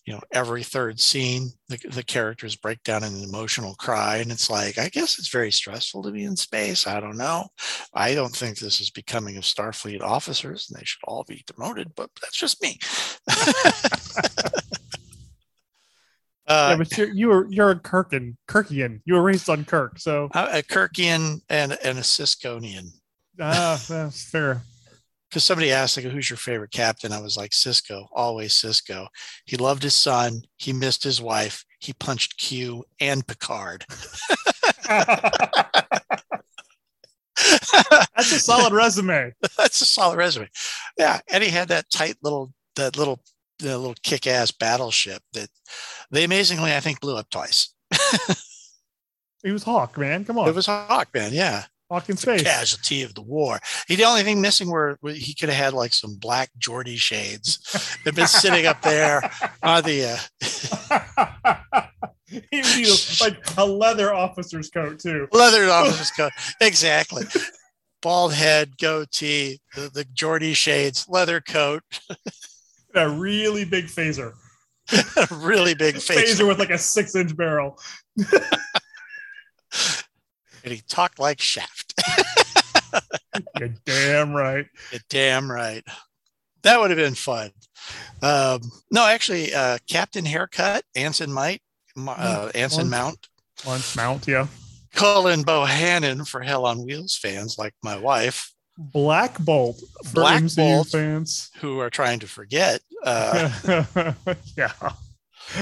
you 0.06 0.14
know 0.14 0.22
every 0.34 0.64
third 0.64 1.00
scene 1.00 1.50
the, 1.70 1.78
the 1.90 2.04
characters 2.04 2.56
break 2.56 2.84
down 2.84 3.04
in 3.04 3.14
an 3.14 3.24
emotional 3.24 3.76
cry, 3.76 4.18
and 4.18 4.32
it's 4.32 4.50
like 4.50 4.78
I 4.78 4.90
guess 4.90 5.18
it's 5.18 5.30
very 5.30 5.52
stressful 5.52 6.04
to 6.04 6.12
be 6.12 6.24
in 6.24 6.36
space. 6.36 6.88
I 6.88 7.00
don't 7.00 7.18
know. 7.18 7.48
I 7.94 8.14
don't 8.14 8.36
think 8.36 8.58
this 8.58 8.82
is 8.82 8.90
becoming 8.90 9.38
of 9.38 9.44
Starfleet 9.44 10.02
officers, 10.02 10.70
and 10.70 10.80
they 10.80 10.86
should 10.86 11.04
all 11.06 11.24
be 11.28 11.44
demoted. 11.48 11.94
But 11.96 12.10
that's 12.22 12.38
just 12.38 12.62
me. 12.62 12.80
yeah, 16.48 16.54
Uh, 16.54 16.76
but 16.78 16.98
you're 16.98 17.14
you 17.14 17.28
were 17.30 17.48
you're 17.50 17.72
a 17.72 17.80
Kirkin, 17.80 18.36
Kirkian. 18.48 19.00
You 19.06 19.14
were 19.14 19.24
raised 19.24 19.50
on 19.50 19.64
Kirk, 19.64 19.98
so 20.00 20.26
a 20.34 20.62
Kirkian 20.62 21.40
and, 21.50 21.78
and 21.84 21.98
a 21.98 22.02
Cisconian. 22.02 22.90
ah, 23.40 23.82
that's 23.88 24.30
fair. 24.30 24.62
Because 25.34 25.46
somebody 25.46 25.72
asked, 25.72 25.98
like, 25.98 26.06
who's 26.06 26.30
your 26.30 26.38
favorite 26.38 26.70
captain? 26.70 27.12
I 27.12 27.20
was 27.20 27.36
like, 27.36 27.50
Sisko, 27.50 28.06
always 28.12 28.54
Sisko. 28.54 29.08
He 29.46 29.58
loved 29.58 29.82
his 29.82 29.96
son. 29.96 30.44
He 30.58 30.72
missed 30.72 31.04
his 31.04 31.20
wife. 31.20 31.66
He 31.80 31.92
punched 31.94 32.38
Q 32.38 32.84
and 33.00 33.26
Picard. 33.26 33.84
That's 34.88 35.12
a 38.32 38.40
solid 38.40 38.74
resume. 38.74 39.34
That's 39.58 39.82
a 39.82 39.86
solid 39.86 40.18
resume. 40.18 40.50
Yeah, 41.00 41.20
and 41.32 41.44
he 41.44 41.50
had 41.50 41.70
that 41.70 41.90
tight 41.90 42.18
little, 42.22 42.54
that 42.76 42.96
little, 42.96 43.20
the 43.58 43.76
little 43.76 43.96
kick-ass 44.04 44.52
battleship 44.52 45.24
that 45.34 45.50
they 46.12 46.26
amazingly, 46.26 46.76
I 46.76 46.80
think, 46.80 47.00
blew 47.02 47.18
up 47.18 47.32
twice. 47.32 47.74
He 49.44 49.52
was 49.52 49.64
Hawk, 49.64 49.98
man. 49.98 50.24
Come 50.24 50.40
on, 50.40 50.48
It 50.48 50.56
was 50.56 50.68
Hawkman, 50.68 51.32
yeah. 51.34 51.66
Hawk 51.94 52.10
in 52.10 52.18
space. 52.18 52.42
Casualty 52.42 53.04
of 53.04 53.14
the 53.14 53.22
war. 53.22 53.60
He 53.88 53.96
the 53.96 54.06
only 54.06 54.24
thing 54.24 54.42
missing 54.42 54.70
were 54.72 54.98
he 55.04 55.36
could 55.36 55.50
have 55.50 55.64
had 55.64 55.74
like 55.74 55.94
some 55.94 56.16
black 56.16 56.50
Geordi 56.60 56.98
shades. 56.98 57.98
They've 58.04 58.16
been 58.16 58.26
sitting 58.26 58.66
up 58.66 58.82
there 58.82 59.30
on 59.62 59.84
the. 59.84 60.18
Uh, 60.42 61.82
he 62.26 62.40
would 62.52 62.78
need 62.78 62.88
like 63.22 63.38
a 63.58 63.66
leather 63.66 64.12
officer's 64.12 64.72
coat 64.72 65.00
too. 65.00 65.28
Leather 65.32 65.66
officer's 65.70 66.10
coat. 66.10 66.32
Exactly. 66.62 67.26
Bald 68.02 68.34
head, 68.34 68.78
goatee, 68.80 69.62
the, 69.76 69.90
the 69.94 70.06
Geordi 70.06 70.56
shades, 70.56 71.06
leather 71.08 71.42
coat, 71.42 71.84
A 72.96 73.08
really 73.08 73.66
big 73.66 73.86
phaser. 73.86 74.34
A 74.92 75.28
really 75.32 75.76
big 75.76 75.98
face. 75.98 76.40
Phaser 76.40 76.48
with 76.48 76.60
like 76.60 76.72
a 76.72 76.78
six 76.78 77.16
inch 77.16 77.38
barrel. 77.38 77.80
And 80.64 80.74
he 80.74 80.82
talked 80.88 81.20
like 81.20 81.42
Shaft. 81.42 81.94
You're 83.60 83.74
damn 83.86 84.34
right. 84.34 84.66
You're 84.92 85.02
damn 85.10 85.52
right. 85.52 85.84
That 86.64 86.80
would 86.80 86.92
have 86.92 86.98
been 86.98 87.16
fun. 87.16 87.52
Um, 88.22 88.62
no, 88.92 89.06
actually, 89.06 89.54
uh, 89.54 89.78
Captain 89.90 90.24
Haircut, 90.24 90.84
Anson 90.96 91.32
Might, 91.32 91.62
uh, 91.98 92.50
Anson 92.56 92.90
Lunch. 92.90 92.92
Mount, 92.92 93.28
Lunch 93.66 93.96
mount, 93.96 94.28
yeah. 94.28 94.48
Cullen 94.94 95.44
Bohannon 95.44 96.26
for 96.28 96.42
Hell 96.42 96.66
on 96.66 96.86
Wheels 96.86 97.18
fans 97.18 97.58
like 97.58 97.74
my 97.84 97.98
wife, 97.98 98.54
Black 98.78 99.38
Bolt 99.40 99.82
Black 100.14 100.42
MCU 100.44 100.56
Bolt. 100.56 100.88
fans. 100.88 101.50
who 101.60 101.80
are 101.80 101.90
trying 101.90 102.20
to 102.20 102.28
forget. 102.28 102.82
Uh, 103.04 103.84
yeah. 104.58 104.72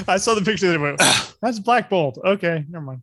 I 0.06 0.16
saw 0.16 0.34
the 0.34 0.42
picture. 0.42 0.70
That 0.70 0.80
went, 0.80 1.02
That's 1.42 1.58
Black 1.58 1.90
Bolt. 1.90 2.18
Okay, 2.24 2.64
never 2.68 2.84
mind. 2.84 3.02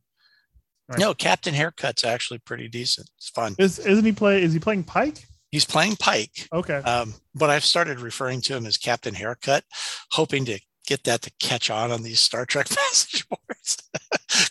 No, 0.97 1.13
Captain 1.13 1.53
Haircut's 1.53 2.03
actually 2.03 2.39
pretty 2.39 2.67
decent. 2.67 3.09
It's 3.17 3.29
fun. 3.29 3.55
Is 3.59 3.79
isn't 3.79 4.05
he 4.05 4.11
play? 4.11 4.41
Is 4.41 4.53
he 4.53 4.59
playing 4.59 4.83
Pike? 4.83 5.25
He's 5.51 5.65
playing 5.65 5.95
Pike. 5.95 6.47
Okay. 6.53 6.77
Um, 6.77 7.13
but 7.35 7.49
I've 7.49 7.65
started 7.65 7.99
referring 7.99 8.41
to 8.41 8.55
him 8.55 8.65
as 8.65 8.77
Captain 8.77 9.13
Haircut, 9.15 9.63
hoping 10.11 10.45
to 10.45 10.59
get 10.87 11.03
that 11.03 11.21
to 11.23 11.31
catch 11.39 11.69
on 11.69 11.91
on 11.91 12.03
these 12.03 12.19
Star 12.19 12.45
Trek 12.45 12.67
message 12.75 13.27
boards. 13.29 13.77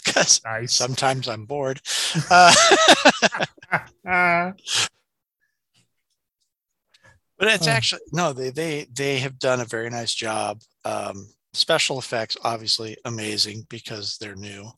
Because 0.04 0.40
Nice. 0.44 0.74
sometimes 0.74 1.28
I'm 1.28 1.44
bored. 1.44 1.80
Uh, 3.70 4.52
but 7.38 7.48
it's 7.48 7.66
actually 7.66 8.00
no, 8.12 8.32
they 8.32 8.48
they 8.48 8.86
they 8.90 9.18
have 9.18 9.38
done 9.38 9.60
a 9.60 9.66
very 9.66 9.90
nice 9.90 10.14
job. 10.14 10.62
Um, 10.86 11.28
special 11.52 11.98
effects, 11.98 12.36
obviously, 12.42 12.96
amazing 13.04 13.66
because 13.68 14.16
they're 14.18 14.34
new. 14.34 14.70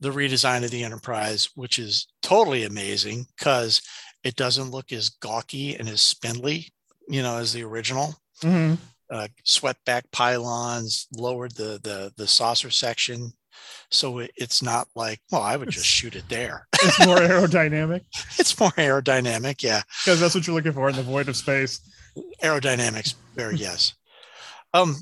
The 0.00 0.10
redesign 0.10 0.64
of 0.64 0.70
the 0.70 0.84
Enterprise, 0.84 1.48
which 1.54 1.78
is 1.78 2.06
totally 2.22 2.64
amazing 2.64 3.26
because 3.36 3.82
it 4.24 4.36
doesn't 4.36 4.70
look 4.70 4.92
as 4.92 5.08
gawky 5.08 5.74
and 5.76 5.88
as 5.88 6.00
spindly, 6.00 6.68
you 7.08 7.22
know, 7.22 7.36
as 7.38 7.52
the 7.52 7.62
original. 7.64 8.14
Mhm. 8.42 8.78
Uh, 9.10 9.26
swept 9.44 9.84
back 9.86 10.04
pylons, 10.12 11.06
lowered 11.16 11.52
the 11.56 11.80
the 11.82 12.12
the 12.16 12.26
saucer 12.26 12.70
section, 12.70 13.32
so 13.90 14.18
it, 14.18 14.30
it's 14.36 14.62
not 14.62 14.86
like, 14.94 15.18
well, 15.32 15.40
I 15.42 15.56
would 15.56 15.70
just 15.70 15.86
shoot 15.86 16.14
it 16.14 16.28
there. 16.28 16.66
It's 16.82 17.04
more 17.06 17.16
aerodynamic 17.16 18.02
it's 18.38 18.58
more 18.60 18.70
aerodynamic, 18.72 19.62
yeah. 19.62 19.82
because 20.04 20.20
that's 20.20 20.34
what 20.34 20.46
you're 20.46 20.54
looking 20.54 20.72
for 20.72 20.88
in 20.90 20.94
the 20.96 21.02
void 21.02 21.28
of 21.28 21.36
space. 21.36 21.80
aerodynamics 22.42 23.14
very 23.34 23.56
yes 23.56 23.94
um 24.74 24.96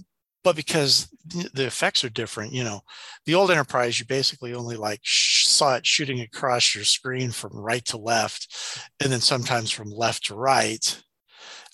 but 0.47 0.55
because 0.55 1.09
the 1.55 1.67
effects 1.67 2.05
are 2.05 2.09
different 2.09 2.53
you 2.53 2.63
know 2.63 2.81
the 3.25 3.35
old 3.35 3.51
enterprise 3.51 3.99
you 3.99 4.07
basically 4.07 4.55
only 4.55 4.77
like 4.77 5.01
sh- 5.03 5.45
saw 5.49 5.75
it 5.75 5.85
shooting 5.85 6.21
across 6.21 6.73
your 6.73 6.85
screen 6.85 7.33
from 7.33 7.51
right 7.53 7.85
to 7.85 7.97
left 7.97 8.57
and 9.03 9.11
then 9.11 9.21
sometimes 9.21 9.73
from 9.73 9.91
left 9.91 10.27
to 10.27 10.37
right 10.37 11.03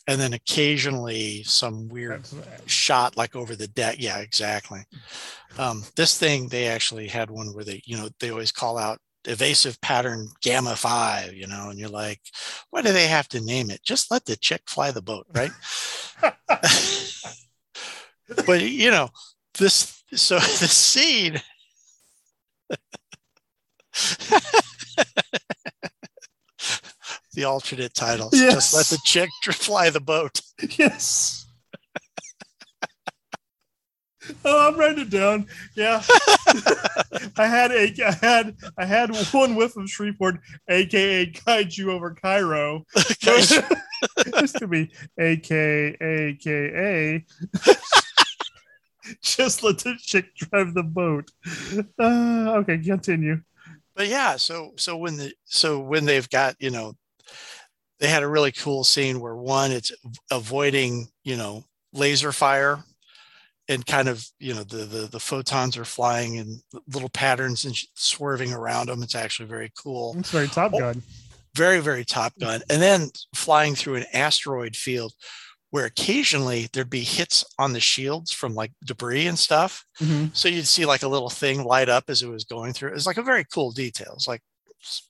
and 0.08 0.18
then 0.18 0.32
occasionally 0.32 1.42
some 1.42 1.86
weird 1.88 2.24
shot 2.64 3.14
like 3.14 3.36
over 3.36 3.54
the 3.54 3.68
deck. 3.68 3.96
Yeah 3.98 4.20
exactly. 4.20 4.80
Um 5.58 5.84
this 5.94 6.18
thing 6.18 6.48
they 6.48 6.66
actually 6.66 7.08
had 7.08 7.30
one 7.30 7.48
where 7.48 7.64
they 7.64 7.82
you 7.84 7.98
know 7.98 8.08
they 8.20 8.30
always 8.30 8.52
call 8.52 8.78
out 8.78 9.00
evasive 9.26 9.78
pattern 9.82 10.28
gamma 10.40 10.74
5 10.74 11.34
you 11.34 11.46
know 11.46 11.68
and 11.68 11.78
you're 11.78 11.90
like 11.90 12.22
why 12.70 12.80
do 12.80 12.90
they 12.90 13.06
have 13.06 13.28
to 13.28 13.44
name 13.44 13.70
it? 13.70 13.82
Just 13.84 14.10
let 14.10 14.24
the 14.24 14.34
chick 14.34 14.62
fly 14.66 14.92
the 14.92 15.02
boat 15.02 15.26
right 15.34 15.52
but 18.46 18.62
you 18.62 18.90
know 18.90 19.08
this 19.58 20.02
so 20.14 20.36
the 20.36 20.68
scene 20.68 21.40
the 27.34 27.44
alternate 27.44 27.94
titles 27.94 28.32
just 28.32 28.74
let 28.74 28.86
the 28.86 28.98
chick 29.04 29.28
fly 29.52 29.90
the 29.90 30.00
boat 30.00 30.40
Yes. 30.78 31.46
oh, 34.44 34.68
I'm 34.68 34.78
writing 34.78 35.00
it 35.00 35.10
down. 35.10 35.46
Yeah. 35.74 36.00
I 37.36 37.46
had 37.46 37.72
a 37.72 37.92
I 38.06 38.12
had 38.12 38.56
I 38.78 38.84
had 38.84 39.10
one 39.32 39.56
whiff 39.56 39.76
of 39.76 39.90
Shreveport, 39.90 40.38
aka 40.68 41.26
Kaiju 41.32 41.88
over 41.88 42.14
Cairo. 42.14 42.84
this 43.24 44.52
could 44.52 44.70
be 44.70 44.92
AKAKA. 45.18 47.24
Just 49.22 49.62
let 49.62 49.78
the 49.78 49.94
chick 50.00 50.34
drive 50.36 50.74
the 50.74 50.82
boat. 50.82 51.30
Uh, 51.98 52.54
okay, 52.60 52.78
continue. 52.78 53.40
but 53.94 54.08
yeah 54.08 54.36
so 54.36 54.72
so 54.76 54.96
when 54.96 55.16
the 55.16 55.32
so 55.44 55.78
when 55.80 56.04
they've 56.04 56.28
got 56.30 56.54
you 56.58 56.70
know 56.70 56.94
they 58.00 58.08
had 58.08 58.22
a 58.22 58.28
really 58.28 58.52
cool 58.52 58.84
scene 58.84 59.20
where 59.20 59.36
one 59.36 59.70
it's 59.70 59.92
avoiding 60.30 61.08
you 61.24 61.36
know 61.36 61.62
laser 61.92 62.32
fire 62.32 62.82
and 63.68 63.84
kind 63.86 64.08
of 64.08 64.26
you 64.40 64.54
know 64.54 64.64
the 64.64 64.78
the, 64.78 65.06
the 65.08 65.20
photons 65.20 65.76
are 65.76 65.84
flying 65.84 66.36
in 66.36 66.60
little 66.92 67.08
patterns 67.10 67.64
and 67.64 67.76
swerving 67.94 68.52
around 68.52 68.86
them 68.88 69.02
it's 69.02 69.14
actually 69.14 69.48
very 69.48 69.70
cool 69.76 70.14
It's 70.18 70.30
very 70.30 70.48
Top 70.48 70.72
Gun. 70.72 71.02
very 71.54 71.80
very 71.80 72.04
top 72.04 72.32
gun 72.40 72.62
and 72.70 72.80
then 72.80 73.08
flying 73.34 73.74
through 73.74 73.96
an 73.96 74.06
asteroid 74.14 74.74
field 74.74 75.12
where 75.72 75.84
occasionally 75.86 76.68
there'd 76.72 76.88
be 76.88 77.02
hits 77.02 77.44
on 77.58 77.72
the 77.72 77.80
shields 77.80 78.30
from 78.30 78.54
like 78.54 78.70
debris 78.84 79.26
and 79.26 79.38
stuff 79.38 79.84
Mhm. 80.00 80.30
so 80.36 80.48
you'd 80.48 80.66
see 80.68 80.84
like 80.86 81.02
a 81.02 81.08
little 81.08 81.30
thing 81.30 81.64
light 81.64 81.88
up 81.88 82.04
as 82.08 82.22
it 82.22 82.28
was 82.28 82.44
going 82.44 82.72
through. 82.72 82.94
It's 82.94 83.06
like 83.06 83.16
a 83.18 83.22
very 83.22 83.44
cool 83.44 83.72
detail. 83.72 84.12
It's 84.14 84.28
like 84.28 84.42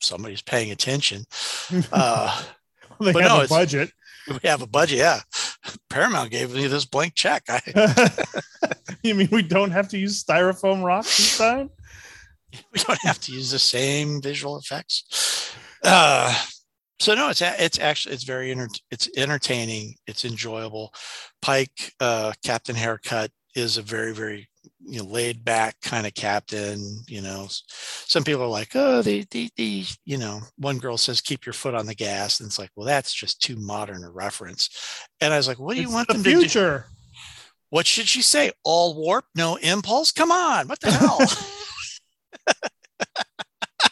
somebody's 0.00 0.42
paying 0.42 0.70
attention. 0.70 1.24
Uh, 1.92 2.42
they 3.00 3.12
but 3.12 3.22
have 3.22 3.38
no, 3.38 3.44
a 3.44 3.48
budget. 3.48 3.90
we 4.28 4.48
have 4.48 4.62
a 4.62 4.66
budget. 4.66 4.98
Yeah. 4.98 5.20
Paramount 5.90 6.30
gave 6.30 6.54
me 6.54 6.66
this 6.68 6.84
blank 6.84 7.14
check. 7.14 7.42
I, 7.48 7.60
you 9.02 9.14
mean 9.14 9.28
we 9.32 9.42
don't 9.42 9.70
have 9.72 9.88
to 9.88 9.98
use 9.98 10.22
styrofoam 10.22 10.82
rocks 10.84 11.16
this 11.16 11.38
time? 11.38 11.70
we 12.72 12.78
don't 12.80 13.00
have 13.02 13.18
to 13.22 13.32
use 13.32 13.50
the 13.50 13.58
same 13.58 14.20
visual 14.22 14.58
effects. 14.58 15.50
Uh, 15.82 16.32
so 17.03 17.14
no, 17.14 17.30
it's 17.30 17.42
it's 17.42 17.78
actually 17.80 18.14
it's 18.14 18.22
very 18.24 18.53
enter- 18.53 18.68
it's 18.92 19.09
entertaining. 19.16 19.96
It's 20.07 20.24
enjoyable. 20.24 20.94
Pike, 21.40 21.92
uh, 21.98 22.32
Captain 22.44 22.76
Haircut 22.76 23.30
is 23.57 23.76
a 23.76 23.82
very 23.82 24.14
very 24.14 24.48
you 24.80 25.00
know 25.00 25.05
laid 25.09 25.44
back 25.44 25.74
kind 25.82 26.07
of 26.07 26.14
captain. 26.14 27.03
You 27.09 27.20
know, 27.22 27.46
some 27.48 28.22
people 28.22 28.42
are 28.42 28.46
like, 28.46 28.70
oh, 28.76 29.03
the 29.03 29.26
the 29.32 29.50
the 29.57 29.84
you 30.05 30.16
know, 30.16 30.42
one 30.59 30.78
girl 30.78 30.96
says 30.96 31.20
keep 31.20 31.44
your 31.44 31.53
foot 31.55 31.74
on 31.74 31.86
the 31.86 31.94
gas, 31.94 32.38
and 32.38 32.46
it's 32.46 32.59
like, 32.59 32.70
well, 32.76 32.86
that's 32.86 33.12
just 33.12 33.42
too 33.42 33.57
modern 33.57 34.05
a 34.05 34.11
reference. 34.11 34.70
And 35.20 35.34
I 35.34 35.38
was 35.38 35.48
like, 35.48 35.59
what 35.59 35.74
do 35.74 35.80
you 35.80 35.88
It's 35.88 35.94
want 35.94 36.07
the 36.07 36.14
them 36.14 36.22
to 36.22 36.30
do? 36.30 36.38
future? 36.40 36.86
What 37.70 37.86
should 37.86 38.07
she 38.07 38.22
say? 38.22 38.53
All 38.64 38.94
warp, 38.94 39.24
no 39.34 39.57
impulse? 39.57 40.12
Come 40.12 40.30
on, 40.30 40.68
what 40.68 40.80
the 40.80 40.92
hell? 40.92 41.18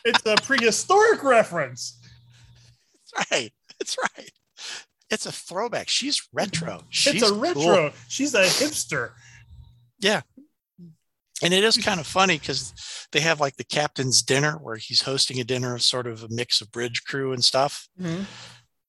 It's 0.05 0.25
a 0.25 0.35
prehistoric 0.37 1.23
reference. 1.23 2.00
Right. 3.31 3.53
That's 3.79 3.97
right. 3.99 4.31
It's 5.11 5.27
a 5.27 5.33
throwback. 5.33 5.89
She's 5.89 6.23
retro. 6.33 6.83
She's 6.89 7.15
it's 7.15 7.31
a 7.31 7.33
cool. 7.33 7.41
retro. 7.41 7.93
She's 8.09 8.35
a 8.35 8.43
hipster. 8.43 9.11
Yeah. 9.99 10.23
And 11.43 11.55
it 11.55 11.65
is 11.65 11.77
kind 11.77 11.99
of 12.01 12.07
funny 12.07 12.39
because 12.39 12.75
they 13.13 13.21
have 13.21 13.41
like 13.41 13.57
the 13.57 13.65
captain's 13.65 14.23
dinner 14.23 14.53
where 14.53 14.77
he's 14.77 15.03
hosting 15.03 15.41
a 15.41 15.45
dinner 15.45 15.75
of 15.75 15.83
sort 15.83 16.07
of 16.07 16.23
a 16.23 16.29
mix 16.29 16.61
of 16.61 16.71
bridge 16.71 17.05
crew 17.05 17.33
and 17.33 17.43
stuff. 17.43 17.89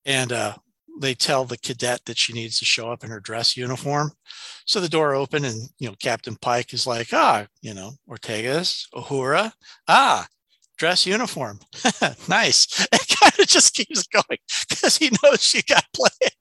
And 0.06 0.32
uh, 0.32 0.56
they 1.00 1.14
tell 1.14 1.46
the 1.46 1.58
cadet 1.58 2.02
that 2.06 2.18
she 2.18 2.34
needs 2.34 2.60
to 2.60 2.66
show 2.66 2.92
up 2.92 3.04
in 3.04 3.10
her 3.10 3.20
dress 3.20 3.56
uniform. 3.56 4.12
So 4.66 4.80
the 4.80 4.90
door 4.90 5.16
open 5.16 5.46
and, 5.46 5.70
you 5.80 5.88
know, 5.88 5.96
Captain 6.00 6.36
Pike 6.36 6.74
is 6.74 6.86
like, 6.86 7.08
ah, 7.14 7.48
you 7.62 7.74
know, 7.74 7.94
Ortegas, 8.10 8.86
Uhura, 8.94 9.54
ah, 9.88 10.28
dress 10.82 11.06
uniform. 11.06 11.60
nice. 12.28 12.88
It 12.92 13.08
kind 13.20 13.40
of 13.40 13.48
just 13.48 13.76
keeps 13.76 14.08
going 14.08 14.40
because 14.68 14.98
he 14.98 15.12
knows 15.22 15.44
she 15.44 15.62
got 15.62 15.86
played. 15.94 16.32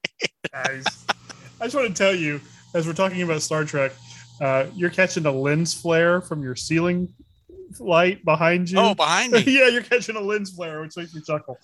Guys, 0.51 0.85
I 1.61 1.65
just 1.65 1.75
want 1.77 1.89
to 1.89 1.95
tell 1.95 2.15
you, 2.15 2.41
as 2.75 2.87
we're 2.87 2.95
talking 2.95 3.21
about 3.21 3.43
Star 3.43 3.65
Trek, 3.65 3.93
uh, 4.41 4.65
you're 4.75 4.89
catching 4.89 5.27
a 5.27 5.31
lens 5.31 5.75
flare 5.75 6.23
from 6.23 6.43
your 6.43 6.57
ceiling 6.57 7.13
light 7.79 8.25
behind 8.25 8.71
you. 8.71 8.79
Oh, 8.79 8.95
behind 8.95 9.33
me. 9.33 9.45
yeah, 9.47 9.69
you're 9.69 9.83
catching 9.83 10.17
a 10.17 10.21
lens 10.21 10.51
flare, 10.51 10.81
which 10.81 10.97
makes 10.97 11.15
me 11.15 11.21
chuckle. 11.21 11.59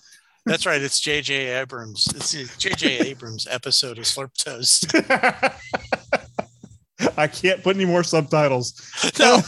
That's 0.45 0.67
right. 0.67 0.79
It's 0.79 0.99
J.J. 0.99 1.59
Abrams. 1.59 2.07
It's 2.15 2.57
J.J. 2.57 2.99
Abrams 3.09 3.47
episode 3.49 3.97
of 3.97 4.03
Slurp 4.03 4.35
Toast. 4.37 4.93
I 7.17 7.27
can't 7.27 7.63
put 7.63 7.75
any 7.75 7.85
more 7.85 8.03
subtitles. 8.03 8.79
No. 9.19 9.41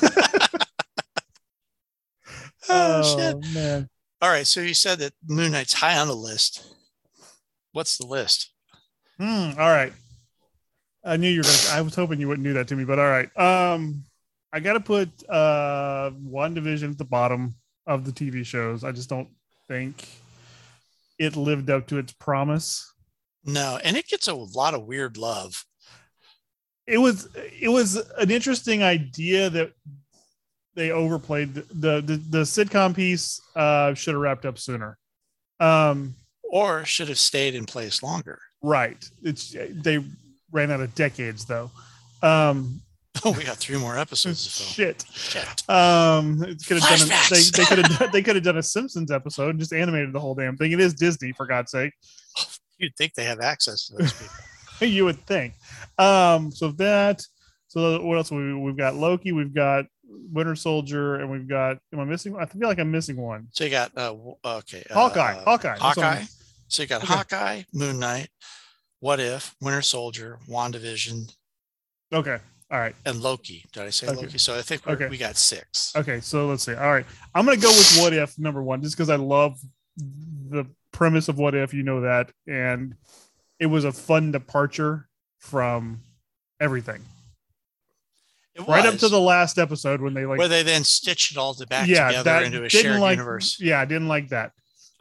oh, 3.03 3.17
shit. 3.17 3.53
man. 3.53 3.89
All 4.21 4.29
right. 4.29 4.47
So 4.47 4.61
you 4.61 4.73
said 4.73 4.99
that 4.99 5.13
Moon 5.27 5.51
Knight's 5.51 5.73
high 5.73 5.97
on 5.97 6.07
the 6.07 6.15
list. 6.15 6.73
What's 7.71 7.97
the 7.97 8.07
list? 8.07 8.51
Hmm, 9.17 9.51
all 9.59 9.69
right. 9.69 9.93
I 11.03 11.17
knew 11.17 11.29
you 11.29 11.39
were 11.39 11.43
gonna 11.43 11.77
I 11.77 11.81
was 11.81 11.95
hoping 11.95 12.19
you 12.19 12.27
wouldn't 12.27 12.45
do 12.45 12.53
that 12.53 12.67
to 12.69 12.75
me, 12.75 12.83
but 12.83 12.99
all 12.99 13.05
right. 13.05 13.29
Um 13.37 14.03
I 14.51 14.59
gotta 14.59 14.79
put 14.79 15.09
uh 15.29 16.11
WandaVision 16.11 16.91
at 16.91 16.97
the 16.97 17.05
bottom 17.05 17.55
of 17.85 18.05
the 18.05 18.11
TV 18.11 18.45
shows. 18.45 18.83
I 18.83 18.91
just 18.91 19.09
don't 19.09 19.29
think 19.67 20.07
it 21.17 21.35
lived 21.35 21.69
up 21.69 21.87
to 21.87 21.97
its 21.97 22.13
promise. 22.13 22.91
No. 23.45 23.79
And 23.83 23.97
it 23.97 24.07
gets 24.07 24.27
a 24.27 24.33
lot 24.33 24.73
of 24.73 24.85
weird 24.85 25.17
love. 25.17 25.65
It 26.87 26.97
was 26.97 27.27
it 27.35 27.69
was 27.69 27.95
an 28.17 28.31
interesting 28.31 28.83
idea 28.83 29.49
that 29.49 29.73
they 30.79 30.91
overplayed 30.91 31.53
the 31.53 32.01
the, 32.01 32.17
the 32.29 32.43
sitcom 32.43 32.95
piece 32.95 33.41
uh 33.55 33.93
should 33.93 34.13
have 34.13 34.21
wrapped 34.21 34.45
up 34.45 34.57
sooner. 34.57 34.97
Um 35.59 36.15
Or 36.43 36.85
should 36.85 37.09
have 37.09 37.19
stayed 37.19 37.53
in 37.55 37.65
place 37.65 38.01
longer. 38.01 38.39
right. 38.61 38.97
It's 39.21 39.55
they 39.71 40.03
ran 40.51 40.71
out 40.71 40.81
of 40.81 40.95
decades 40.95 41.45
though. 41.45 41.69
Um 42.23 42.81
Oh, 43.25 43.31
we 43.37 43.43
got 43.43 43.57
three 43.57 43.77
more 43.77 43.97
episodes 43.97 44.47
film. 44.47 44.69
shit. 44.69 45.05
Shit. 45.11 45.69
Um, 45.69 46.41
it 46.43 46.63
could 46.65 46.81
have 46.81 46.99
done. 46.99 47.09
A, 47.09 47.29
they, 47.33 47.41
they 47.57 47.65
could 47.65 47.79
have. 47.85 48.11
They 48.13 48.21
could 48.21 48.35
have 48.35 48.45
done 48.45 48.57
a 48.57 48.63
Simpsons 48.63 49.11
episode 49.11 49.49
and 49.49 49.59
just 49.59 49.73
animated 49.73 50.13
the 50.13 50.19
whole 50.21 50.35
damn 50.35 50.55
thing. 50.55 50.71
It 50.71 50.79
is 50.79 50.93
Disney, 50.93 51.33
for 51.33 51.45
God's 51.45 51.71
sake. 51.71 51.91
You'd 52.77 52.95
think 52.95 53.15
they 53.15 53.25
have 53.25 53.41
access 53.41 53.87
to 53.87 53.97
those 53.97 54.13
people. 54.13 54.87
you 54.87 55.03
would 55.05 55.19
think. 55.25 55.55
Um, 55.97 56.49
so 56.51 56.71
that. 56.73 57.21
So 57.67 58.01
what 58.03 58.17
else? 58.17 58.31
We 58.31 58.53
we've 58.53 58.77
got 58.77 58.95
Loki. 58.95 59.33
We've 59.33 59.53
got 59.53 59.85
Winter 60.31 60.55
Soldier, 60.55 61.15
and 61.15 61.29
we've 61.29 61.47
got. 61.47 61.77
Am 61.93 61.99
I 61.99 62.03
missing? 62.05 62.35
I 62.39 62.45
feel 62.45 62.67
like 62.67 62.79
I'm 62.79 62.91
missing 62.91 63.17
one. 63.17 63.47
So 63.51 63.63
you 63.63 63.69
got, 63.69 63.91
uh, 63.97 64.13
okay. 64.43 64.83
uh, 64.89 64.93
Hawkeye. 64.93 65.33
uh, 65.33 65.43
Hawkeye. 65.43 65.77
Hawkeye. 65.77 66.23
So 66.67 66.83
you 66.83 66.87
got 66.89 67.03
Okay. 67.03 67.13
Hawkeye, 67.13 67.63
Moon 67.73 67.99
Knight, 67.99 68.29
What 68.99 69.19
If, 69.19 69.55
Winter 69.61 69.81
Soldier, 69.81 70.39
WandaVision. 70.47 71.33
Okay. 72.13 72.37
All 72.71 72.79
right. 72.79 72.95
and 73.05 73.19
Loki. 73.21 73.65
Did 73.73 73.83
I 73.83 73.89
say 73.89 74.07
Okay. 74.07 74.21
Loki? 74.21 74.37
So 74.37 74.55
I 74.57 74.61
think 74.61 74.87
Okay. 74.87 75.07
we 75.09 75.17
got 75.17 75.35
six. 75.37 75.91
Okay, 75.95 76.19
so 76.19 76.47
let's 76.47 76.63
see. 76.63 76.75
All 76.75 76.91
right, 76.91 77.05
I'm 77.33 77.45
gonna 77.45 77.57
go 77.57 77.69
with 77.69 77.97
What 77.99 78.13
If 78.13 78.37
number 78.37 78.61
one, 78.61 78.81
just 78.83 78.95
because 78.95 79.09
I 79.09 79.15
love 79.15 79.59
the 79.97 80.65
premise 80.91 81.27
of 81.29 81.37
What 81.39 81.55
If. 81.55 81.73
You 81.73 81.81
know 81.83 82.01
that, 82.01 82.31
and 82.47 82.93
it 83.59 83.65
was 83.65 83.85
a 83.85 83.91
fun 83.91 84.31
departure 84.31 85.07
from 85.39 86.01
everything. 86.59 87.01
Right 88.67 88.85
up 88.85 88.97
to 88.99 89.09
the 89.09 89.19
last 89.19 89.57
episode 89.57 90.01
when 90.01 90.13
they 90.13 90.25
like, 90.25 90.37
where 90.37 90.47
they 90.47 90.63
then 90.63 90.83
stitched 90.83 91.31
it 91.31 91.37
all 91.37 91.55
back 91.69 91.87
yeah, 91.87 92.07
together 92.07 92.23
that 92.23 92.43
into 92.43 92.63
a 92.63 92.69
shared 92.69 92.99
like, 92.99 93.17
universe. 93.17 93.57
Yeah, 93.59 93.79
I 93.79 93.85
didn't 93.85 94.07
like 94.07 94.29
that. 94.29 94.51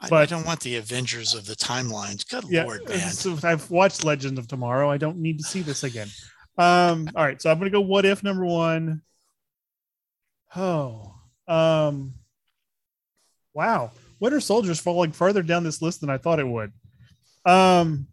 I, 0.01 0.15
I 0.15 0.27
don't 0.27 0.47
want 0.47 0.61
the 0.61 0.77
Avengers 0.77 1.35
of 1.35 1.47
the 1.47 1.57
timelines. 1.57 2.29
Good 2.29 2.45
Yeah, 2.49 2.65
lord, 2.65 2.89
man. 2.89 3.11
so 3.11 3.37
I've 3.43 3.69
watched 3.71 4.05
Legend 4.05 4.39
of 4.39 4.47
Tomorrow. 4.47 4.89
I 4.91 4.97
don't 4.97 5.19
need 5.19 5.39
to 5.39 5.45
see 5.45 5.61
this 5.61 5.83
again. 5.83 6.09
Um, 6.57 7.09
all 7.17 7.25
right, 7.25 7.41
so 7.41 7.51
I'm 7.51 7.59
gonna 7.59 7.71
go 7.71 7.81
What 7.81 8.05
If 8.05 8.23
number 8.23 8.45
one. 8.45 9.03
Oh, 10.55 11.15
um, 11.47 12.15
wow, 13.55 13.91
Winter 14.21 14.41
Soldier's 14.41 14.81
falling 14.81 15.13
further 15.13 15.43
down 15.43 15.65
this 15.65 15.83
list 15.83 16.01
than 16.01 16.11
I 16.11 16.19
thought 16.19 16.41
it 16.41 16.47
would. 16.47 16.73
Um, 17.45 18.07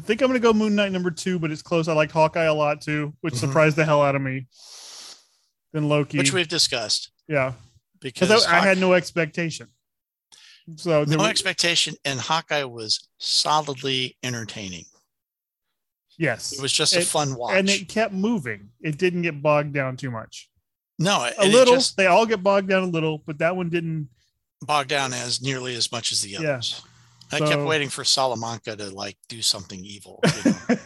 I 0.00 0.02
think 0.02 0.22
I'm 0.22 0.28
gonna 0.28 0.38
go 0.38 0.54
Moon 0.54 0.74
Knight 0.74 0.92
number 0.92 1.10
two, 1.10 1.38
but 1.38 1.50
it's 1.50 1.60
close. 1.60 1.86
I 1.86 1.92
liked 1.92 2.10
Hawkeye 2.12 2.44
a 2.44 2.54
lot 2.54 2.80
too, 2.80 3.12
which 3.20 3.34
Mhm. 3.34 3.38
surprised 3.40 3.76
the 3.76 3.84
hell 3.84 4.00
out 4.02 4.16
of 4.16 4.22
me. 4.22 4.46
Then 5.74 5.90
Loki, 5.90 6.16
Which 6.16 6.32
we've 6.32 6.48
discussed 6.48 7.10
yeah, 7.28 7.52
because 8.00 8.28
because 8.30 8.46
I, 8.46 8.60
I 8.60 8.66
had 8.66 8.78
no 8.78 8.94
expectation. 8.94 9.68
So 10.76 11.04
no 11.04 11.18
were- 11.18 11.28
expectation, 11.28 11.96
and 12.06 12.18
Hawkeye 12.18 12.64
was 12.64 13.08
solidly 13.18 14.16
entertaining. 14.22 14.86
yes, 16.16 16.52
It 16.54 16.62
was 16.62 16.72
just 16.72 16.94
It- 16.94 17.02
a 17.02 17.06
fun 17.06 17.34
watch. 17.34 17.56
and 17.56 17.68
it 17.68 17.86
kept 17.88 18.14
moving. 18.14 18.70
It 18.80 18.96
didn't 18.96 19.22
get 19.22 19.42
bogged 19.42 19.74
down 19.74 19.96
too 19.98 20.10
much. 20.10 20.48
no, 20.98 21.30
A 21.38 21.46
little. 21.46 21.74
just 21.74 21.96
they 21.98 22.06
all 22.06 22.24
get 22.26 22.42
bogged 22.42 22.68
down 22.70 22.82
a 22.84 22.86
little, 22.86 23.18
but 23.18 23.36
that 23.38 23.54
one 23.54 23.68
didn't. 23.68 24.08
bogged 24.62 24.88
down 24.90 25.12
as 25.14 25.40
nearly 25.42 25.74
as 25.74 25.90
much 25.92 26.10
as 26.12 26.20
the 26.22 26.30
Yeah. 26.30 26.60
I 27.32 27.38
kept 27.38 27.62
waiting 27.62 27.88
for 27.88 28.04
Salamanca 28.04 28.76
to 28.76 28.90
like 28.90 29.16
do 29.28 29.42
something 29.42 29.84
evil. 29.84 30.20
You 30.44 30.52
know? 30.52 30.76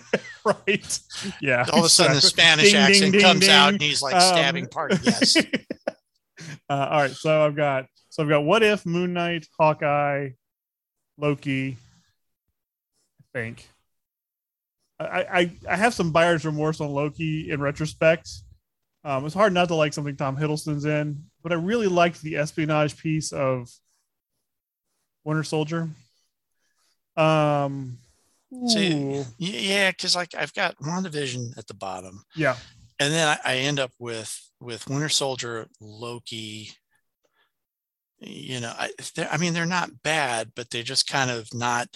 right. 0.66 1.00
Yeah. 1.40 1.66
All 1.72 1.80
of 1.80 1.84
a 1.86 1.88
sudden, 1.88 2.14
the 2.14 2.20
Spanish 2.20 2.72
Ding, 2.72 2.72
ding, 2.72 2.82
accent 2.82 3.12
ding, 3.12 3.20
comes 3.20 3.48
out, 3.48 3.72
and 3.72 3.82
he's 3.82 4.02
like 4.02 4.14
Um, 4.14 4.20
stabbing 4.20 4.66
party. 4.66 4.96
Yes, 5.02 5.36
uh, 6.68 6.72
all 6.72 7.00
right. 7.00 7.10
So 7.10 7.44
I've 7.44 7.56
got. 7.56 7.86
So 8.10 8.22
I've 8.22 8.28
got. 8.28 8.44
What 8.44 8.62
if 8.62 8.84
Moon 8.84 9.12
Knight, 9.12 9.46
Hawkeye, 9.58 10.30
Loki. 11.18 11.76
I 13.20 13.24
think. 13.38 13.68
I 15.00 15.04
I 15.04 15.52
I 15.70 15.76
have 15.76 15.94
some 15.94 16.12
buyer's 16.12 16.44
remorse 16.44 16.80
on 16.80 16.90
Loki 16.90 17.50
in 17.50 17.60
retrospect. 17.60 18.28
Um, 19.02 19.26
it's 19.26 19.34
hard 19.34 19.52
not 19.52 19.68
to 19.68 19.74
like 19.74 19.92
something 19.92 20.16
Tom 20.16 20.36
Hiddleston's 20.36 20.84
in, 20.84 21.24
but 21.42 21.52
I 21.52 21.56
really 21.56 21.88
liked 21.88 22.22
the 22.22 22.36
espionage 22.36 22.96
piece 22.96 23.32
of 23.32 23.68
Winter 25.24 25.44
Soldier. 25.44 25.90
Um, 27.16 27.98
See, 28.68 28.92
ooh, 28.92 29.24
yeah, 29.38 29.90
because 29.90 30.14
like 30.14 30.34
I've 30.34 30.54
got 30.54 30.76
WandaVision 30.78 31.58
at 31.58 31.66
the 31.66 31.74
bottom, 31.74 32.22
yeah, 32.36 32.56
and 33.00 33.12
then 33.12 33.26
I, 33.44 33.52
I 33.52 33.56
end 33.58 33.80
up 33.80 33.90
with 33.98 34.40
with 34.60 34.88
Winter 34.88 35.08
Soldier, 35.08 35.66
Loki. 35.80 36.70
You 38.20 38.60
know, 38.60 38.72
I 38.78 38.90
I 39.30 39.38
mean 39.38 39.54
they're 39.54 39.66
not 39.66 40.02
bad, 40.02 40.52
but 40.54 40.70
they're 40.70 40.84
just 40.84 41.08
kind 41.08 41.30
of 41.30 41.52
not 41.52 41.88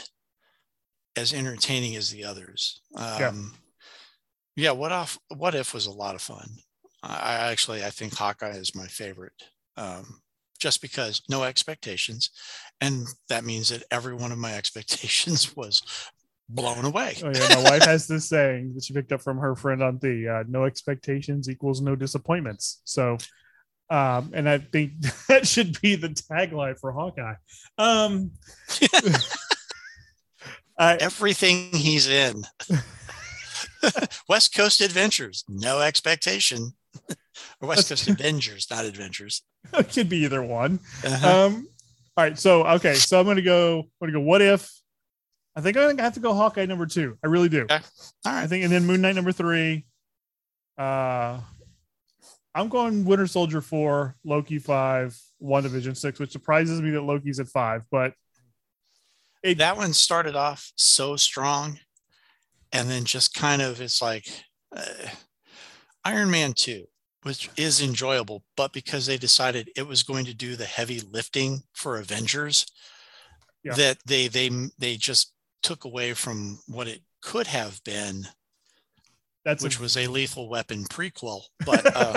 as 1.17 1.33
entertaining 1.33 1.95
as 1.97 2.11
the 2.11 2.25
others. 2.25 2.83
Um, 2.97 3.55
Yeah. 4.57 4.65
yeah. 4.65 4.71
What 4.73 4.93
off? 4.93 5.17
What 5.29 5.55
if 5.55 5.73
was 5.73 5.87
a 5.87 5.93
lot 5.93 6.17
of 6.17 6.23
fun. 6.23 6.49
I 7.05 7.15
I 7.15 7.35
actually 7.53 7.85
I 7.85 7.91
think 7.91 8.15
Hawkeye 8.15 8.57
is 8.57 8.75
my 8.75 8.87
favorite, 8.89 9.33
um, 9.77 10.21
just 10.59 10.83
because 10.83 11.23
no 11.29 11.45
expectations, 11.45 12.31
and 12.81 13.07
that 13.29 13.45
means 13.45 13.69
that 13.71 13.85
every 13.91 14.15
one 14.15 14.33
of 14.33 14.39
my 14.39 14.55
expectations 14.57 15.57
was 15.57 15.83
blown 16.49 16.85
away. 16.85 17.15
Oh 17.23 17.31
yeah, 17.35 17.63
my 17.63 17.71
wife 17.71 17.85
has 17.85 18.07
this 18.07 18.29
saying 18.29 18.75
that 18.75 18.85
she 18.85 18.95
picked 18.95 19.13
up 19.13 19.23
from 19.23 19.39
her 19.39 19.55
friend 19.55 19.83
on 19.83 19.99
the 20.01 20.29
uh, 20.29 20.45
no 20.49 20.65
expectations 20.65 21.49
equals 21.49 21.81
no 21.81 21.95
disappointments. 21.95 22.81
So, 22.85 23.19
um, 23.91 24.33
and 24.35 24.49
I 24.49 24.59
think 24.59 24.93
that 25.29 25.47
should 25.47 25.81
be 25.81 25.97
the 25.97 26.09
tagline 26.09 26.79
for 26.79 26.93
Hawkeye. 26.93 27.35
Um, 27.77 28.33
I, 30.79 30.97
everything 30.97 31.73
he's 31.73 32.09
in. 32.09 32.45
West 34.29 34.55
Coast 34.55 34.81
Adventures, 34.81 35.45
no 35.49 35.81
expectation. 35.81 36.73
Or 37.61 37.69
West 37.69 37.89
Coast 37.89 38.09
Avengers, 38.09 38.67
not 38.71 38.85
Adventures. 38.85 39.43
it 39.73 39.93
could 39.93 40.09
be 40.09 40.19
either 40.19 40.43
one. 40.43 40.81
Uh-huh. 41.05 41.47
Um, 41.47 41.69
all 42.17 42.25
right, 42.25 42.39
so 42.39 42.65
okay, 42.67 42.95
so 42.95 43.21
I'm 43.21 43.27
gonna 43.27 43.43
go. 43.43 43.81
I'm 43.81 43.89
gonna 44.01 44.13
go. 44.13 44.21
What 44.21 44.43
if? 44.43 44.71
I 45.55 45.61
think 45.61 45.77
I'm 45.77 45.91
gonna 45.91 46.03
have 46.03 46.15
to 46.15 46.21
go 46.21 46.35
Hawkeye 46.35 46.67
number 46.67 46.87
two. 46.87 47.17
I 47.23 47.29
really 47.29 47.49
do. 47.49 47.63
Okay. 47.63 47.81
All 48.25 48.33
I 48.33 48.47
think, 48.47 48.65
and 48.65 48.73
then 48.73 48.87
Moon 48.87 49.01
Knight 49.01 49.15
number 49.15 49.33
three. 49.33 49.87
Uh, 50.77 51.41
I'm 52.55 52.69
going 52.69 53.05
Winter 53.05 53.27
Soldier 53.27 53.61
four, 53.61 54.17
Loki 54.25 54.59
five, 54.59 55.17
WandaVision 55.43 55.97
six, 55.97 56.19
which 56.19 56.33
surprises 56.33 56.81
me 56.81 56.91
that 56.91 57.03
Loki's 57.03 57.41
at 57.41 57.49
five. 57.49 57.83
But 57.91 58.15
it, 59.43 59.59
That 59.59 59.77
one 59.77 59.93
started 59.93 60.35
off 60.35 60.73
so 60.75 61.17
strong, 61.17 61.79
and 62.73 62.91
then 62.91 63.05
just 63.05 63.35
kind 63.35 63.63
of 63.63 63.81
it's 63.81 64.03
like 64.03 64.27
uh, 64.75 64.83
Iron 66.05 66.31
Man 66.31 66.53
2, 66.53 66.85
which 67.23 67.51
is 67.57 67.81
enjoyable, 67.83 68.45
but 68.57 68.73
because 68.73 69.07
they 69.07 69.17
decided 69.19 69.71
it 69.77 69.87
was 69.87 70.03
going 70.03 70.25
to 70.27 70.35
do 70.35 70.57
the 70.57 70.65
heavy 70.65 71.01
lifting 71.01 71.63
for 71.73 71.99
Avengers, 71.99 72.67
Yeah. 73.65 73.75
that 73.75 73.99
they 74.07 74.29
they 74.29 74.51
they 74.79 74.97
just 74.97 75.33
took 75.63 75.85
away 75.85 76.15
from 76.15 76.61
what 76.69 76.87
it 76.89 77.03
could 77.21 77.49
have 77.49 77.83
been 77.85 78.23
that's 79.45 79.63
which 79.65 79.79
a, 79.79 79.83
was 79.83 79.97
a 79.97 80.07
lethal 80.07 80.49
weapon 80.49 80.85
prequel 80.85 81.43
but 81.67 81.85
uh 81.97 82.17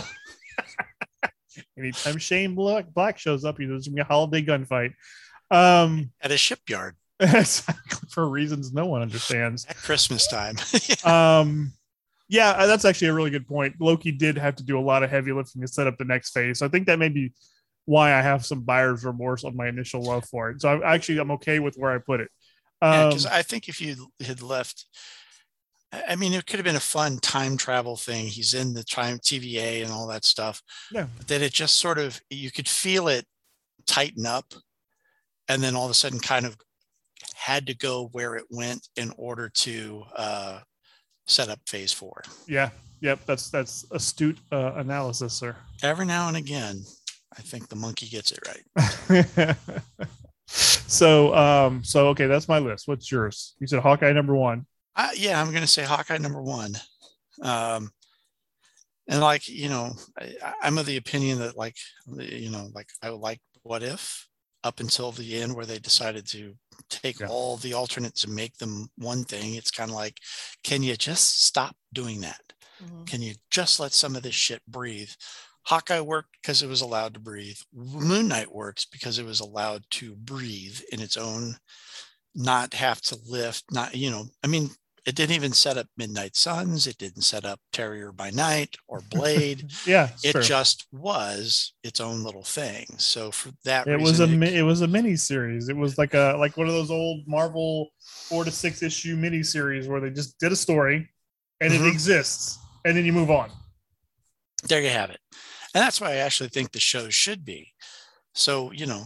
anytime 1.77 2.17
Shane 2.17 2.53
Black, 2.55 3.17
shows 3.17 3.43
up, 3.45 3.57
there's 3.57 3.87
gonna 3.87 3.95
be 3.95 4.01
a 4.01 4.05
holiday 4.05 4.43
gunfight. 4.43 4.93
Um, 5.49 6.11
at 6.21 6.31
a 6.31 6.37
shipyard 6.37 6.95
exactly 7.19 8.07
for 8.09 8.29
reasons 8.29 8.71
no 8.73 8.85
one 8.85 9.01
understands. 9.01 9.65
at 9.65 9.75
christmas 9.77 10.27
time 10.27 10.55
um 11.03 11.73
yeah 12.31 12.51
uh, 12.51 12.65
that's 12.65 12.85
actually 12.85 13.09
a 13.09 13.13
really 13.13 13.29
good 13.29 13.47
point 13.47 13.75
loki 13.79 14.11
did 14.11 14.37
have 14.37 14.55
to 14.55 14.63
do 14.63 14.79
a 14.79 14.81
lot 14.81 15.03
of 15.03 15.09
heavy 15.09 15.31
lifting 15.31 15.61
to 15.61 15.67
set 15.67 15.85
up 15.85 15.97
the 15.97 16.05
next 16.05 16.31
phase 16.31 16.59
so 16.59 16.65
i 16.65 16.69
think 16.69 16.87
that 16.87 16.97
may 16.97 17.09
be 17.09 17.31
why 17.85 18.13
i 18.13 18.21
have 18.21 18.45
some 18.45 18.61
buyer's 18.61 19.03
remorse 19.03 19.43
on 19.43 19.55
my 19.55 19.67
initial 19.67 20.01
love 20.01 20.25
for 20.25 20.49
it 20.49 20.61
so 20.61 20.69
i'm 20.69 20.81
actually 20.83 21.19
i'm 21.19 21.31
okay 21.31 21.59
with 21.59 21.75
where 21.75 21.91
i 21.91 21.97
put 21.97 22.21
it 22.21 22.29
um, 22.81 23.09
because 23.09 23.25
i 23.25 23.41
think 23.41 23.67
if 23.67 23.81
you 23.81 24.07
had 24.25 24.41
left 24.41 24.85
I 25.91 26.03
I 26.09 26.15
mean, 26.15 26.31
it 26.33 26.45
could 26.45 26.57
have 26.57 26.65
been 26.65 26.77
a 26.77 26.79
fun 26.79 27.17
time 27.19 27.57
travel 27.57 27.97
thing. 27.97 28.25
He's 28.27 28.53
in 28.53 28.73
the 28.73 28.83
time 28.83 29.19
TVA 29.19 29.83
and 29.83 29.91
all 29.91 30.07
that 30.07 30.23
stuff. 30.23 30.61
Yeah. 30.89 31.07
But 31.17 31.27
then 31.27 31.41
it 31.41 31.51
just 31.51 31.77
sort 31.77 31.99
of, 31.99 32.21
you 32.29 32.49
could 32.49 32.69
feel 32.69 33.09
it 33.09 33.25
tighten 33.85 34.25
up. 34.25 34.53
And 35.49 35.61
then 35.61 35.75
all 35.75 35.83
of 35.85 35.91
a 35.91 35.95
sudden, 35.95 36.19
kind 36.19 36.45
of 36.45 36.55
had 37.35 37.67
to 37.67 37.75
go 37.75 38.07
where 38.13 38.35
it 38.35 38.45
went 38.49 38.87
in 38.95 39.11
order 39.17 39.49
to 39.49 40.03
uh, 40.15 40.59
set 41.31 41.49
up 41.49 41.59
phase 41.67 41.91
four. 41.93 42.21
yeah 42.47 42.69
yep 43.01 43.19
that's 43.25 43.49
that's 43.49 43.85
astute 43.91 44.37
uh, 44.51 44.73
analysis 44.75 45.33
sir 45.33 45.55
Every 45.83 46.05
now 46.05 46.27
and 46.27 46.37
again, 46.37 46.83
I 47.37 47.41
think 47.41 47.67
the 47.69 47.75
monkey 47.75 48.07
gets 48.07 48.31
it 48.31 48.39
right. 48.47 49.55
so 50.47 51.33
um 51.35 51.83
so 51.83 52.07
okay 52.09 52.27
that's 52.27 52.47
my 52.47 52.59
list 52.59 52.87
what's 52.87 53.09
yours 53.11 53.55
you 53.59 53.65
said 53.67 53.79
hawkeye 53.79 54.11
number 54.11 54.35
one 54.35 54.65
Uh, 54.95 55.09
yeah, 55.15 55.39
I'm 55.41 55.51
going 55.51 55.61
to 55.63 55.67
say 55.77 55.83
Hawkeye 55.83 56.17
number 56.17 56.41
one. 56.41 56.73
Um, 57.41 57.91
and 59.07 59.21
like, 59.21 59.47
you 59.47 59.69
know, 59.69 59.93
I, 60.19 60.35
I'm 60.61 60.77
of 60.77 60.85
the 60.85 60.97
opinion 60.97 61.39
that 61.39 61.55
like, 61.55 61.77
you 62.19 62.51
know, 62.51 62.67
like 62.75 62.89
I 63.01 63.09
would 63.09 63.21
like 63.21 63.39
what 63.63 63.83
if 63.83 64.27
up 64.65 64.81
until 64.81 65.11
the 65.13 65.39
end 65.41 65.55
where 65.55 65.65
they 65.65 65.79
decided 65.79 66.27
to 66.27 66.53
take 66.89 67.19
Yeah. 67.19 67.27
all 67.27 67.57
the 67.57 67.73
alternates 67.73 68.23
and 68.23 68.33
make 68.35 68.57
them 68.57 68.89
one 68.97 69.23
thing. 69.23 69.55
It's 69.55 69.71
kind 69.71 69.89
of 69.89 69.95
like, 69.95 70.17
can 70.63 70.83
you 70.83 70.95
just 70.95 71.43
stop 71.43 71.75
doing 71.93 72.21
that? 72.21 72.41
Mm-hmm. 72.83 73.03
Can 73.05 73.21
you 73.21 73.35
just 73.49 73.79
let 73.79 73.93
some 73.93 74.15
of 74.15 74.23
this 74.23 74.35
shit 74.35 74.61
breathe? 74.67 75.09
Hawkeye 75.63 76.01
worked 76.01 76.37
because 76.41 76.63
it 76.63 76.67
was 76.67 76.81
allowed 76.81 77.13
to 77.13 77.19
breathe. 77.19 77.57
Moon 77.71 78.27
Knight 78.27 78.51
works 78.51 78.85
because 78.85 79.19
it 79.19 79.25
was 79.25 79.39
allowed 79.39 79.83
to 79.91 80.15
breathe 80.15 80.79
in 80.91 80.99
its 81.01 81.17
own, 81.17 81.55
not 82.33 82.73
have 82.73 82.99
to 83.01 83.17
lift, 83.27 83.65
not, 83.71 83.93
you 83.95 84.09
know, 84.09 84.25
I 84.43 84.47
mean, 84.47 84.71
it 85.05 85.15
didn't 85.15 85.35
even 85.35 85.51
set 85.53 85.77
up 85.77 85.87
Midnight 85.97 86.35
Suns. 86.35 86.85
It 86.85 86.97
didn't 86.97 87.23
set 87.23 87.43
up 87.43 87.59
Terrier 87.73 88.11
by 88.11 88.29
Night 88.29 88.75
or 88.87 89.01
Blade. 89.09 89.71
yeah 89.87 90.09
it 90.23 90.33
true. 90.33 90.41
just 90.43 90.85
was 90.91 91.73
its 91.83 91.99
own 91.99 92.23
little 92.23 92.43
thing. 92.43 92.85
So 92.97 93.31
for 93.31 93.49
that 93.65 93.87
it 93.87 93.93
reason, 93.95 94.03
was 94.03 94.19
a 94.19 94.23
it- 94.53 94.59
it 94.59 94.63
was 94.63 94.81
a 94.81 94.87
mini 94.87 95.15
series. 95.15 95.69
It 95.69 95.75
was 95.75 95.97
like 95.97 96.13
a 96.13 96.35
like 96.37 96.55
one 96.57 96.67
of 96.67 96.73
those 96.73 96.91
old 96.91 97.27
Marvel 97.27 97.89
four 98.29 98.43
to 98.45 98.51
six 98.51 98.83
issue 98.83 99.15
mini 99.15 99.41
series 99.43 99.87
where 99.87 99.99
they 99.99 100.09
just 100.11 100.37
did 100.39 100.51
a 100.51 100.55
story 100.55 101.09
and 101.61 101.71
Mhm. 101.73 101.81
it 101.81 101.87
exists, 101.91 102.59
and 102.85 102.95
then 102.97 103.05
you 103.05 103.13
move 103.13 103.29
on. 103.31 103.49
there 104.65 104.81
you 104.81 104.89
have 104.89 105.09
it 105.09 105.19
and 105.73 105.81
that's 105.81 105.99
why 105.99 106.11
i 106.11 106.15
actually 106.17 106.47
think 106.49 106.71
the 106.71 106.79
show 106.79 107.09
should 107.09 107.43
be 107.43 107.73
so 108.35 108.71
you 108.71 108.85
know 108.85 109.05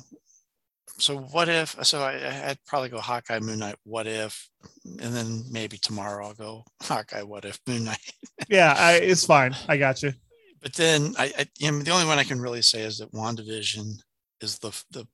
so 0.97 1.17
what 1.17 1.49
if 1.49 1.75
so 1.85 2.01
I, 2.01 2.49
i'd 2.49 2.63
probably 2.65 2.89
go 2.89 2.99
hawkeye 2.99 3.39
moon 3.39 3.59
knight 3.59 3.75
what 3.83 4.07
if 4.07 4.49
and 4.85 5.13
then 5.13 5.43
maybe 5.51 5.77
tomorrow 5.77 6.27
i'll 6.27 6.33
go 6.33 6.63
hawkeye 6.81 7.23
what 7.23 7.45
if 7.45 7.59
moon 7.67 7.85
knight 7.85 7.99
Yeah, 8.49 8.75
I, 8.77 8.95
it's 8.95 9.25
fine. 9.25 9.55
I 9.67 9.77
got 9.77 10.03
you. 10.03 10.13
but 10.61 10.73
then 10.73 11.13
i, 11.17 11.31
I 11.37 11.45
you 11.57 11.71
know, 11.71 11.79
the 11.79 11.91
only 11.91 12.05
one 12.05 12.19
i 12.19 12.23
can 12.23 12.39
really 12.41 12.61
say 12.61 12.81
is 12.81 12.97
that 12.99 13.11
wandavision 13.13 13.93
is 14.41 14.59
the 14.59 14.71
the 14.91 15.07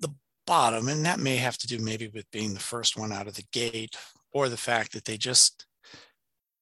the 0.00 0.14
bottom 0.46 0.88
and 0.88 1.04
that 1.04 1.18
may 1.20 1.36
have 1.36 1.58
to 1.58 1.66
do 1.66 1.78
maybe 1.78 2.08
with 2.08 2.30
being 2.30 2.54
the 2.54 2.60
first 2.60 2.96
one 2.96 3.12
out 3.12 3.26
of 3.26 3.34
the 3.34 3.46
gate 3.52 3.96
or 4.32 4.48
the 4.48 4.56
fact 4.56 4.92
that 4.92 5.04
they 5.04 5.16
just 5.16 5.66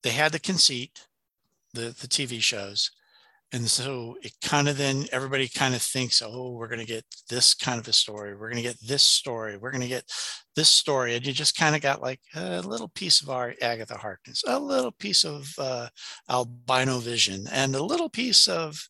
they 0.02 0.10
had 0.10 0.32
the 0.32 0.38
conceit 0.38 1.06
the 1.74 1.94
the 2.00 2.08
tv 2.08 2.40
shows 2.42 2.90
and 3.52 3.68
so 3.68 4.16
it 4.22 4.32
kind 4.42 4.66
of 4.68 4.78
then 4.78 5.04
everybody 5.12 5.46
kind 5.46 5.74
of 5.74 5.82
thinks 5.82 6.22
oh 6.22 6.52
we're 6.52 6.68
going 6.68 6.80
to 6.80 6.86
get 6.86 7.04
this 7.28 7.54
kind 7.54 7.78
of 7.78 7.86
a 7.86 7.92
story. 7.92 8.34
We're 8.34 8.48
going 8.48 8.62
to 8.62 8.68
get 8.68 8.80
this 8.80 9.02
story. 9.02 9.56
We're 9.56 9.70
going 9.70 9.82
to 9.82 9.88
get 9.88 10.04
this 10.56 10.68
story. 10.68 11.14
And 11.14 11.26
you 11.26 11.32
just 11.32 11.56
kind 11.56 11.76
of 11.76 11.82
got 11.82 12.00
like 12.00 12.20
a 12.34 12.60
little 12.62 12.88
piece 12.88 13.20
of 13.20 13.30
our 13.30 13.54
agatha 13.60 13.96
harkness 13.96 14.42
a 14.46 14.58
little 14.58 14.92
piece 14.92 15.24
of 15.24 15.52
uh, 15.58 15.88
albino 16.30 16.98
vision 16.98 17.46
and 17.52 17.74
a 17.74 17.82
little 17.82 18.08
piece 18.08 18.48
of 18.48 18.88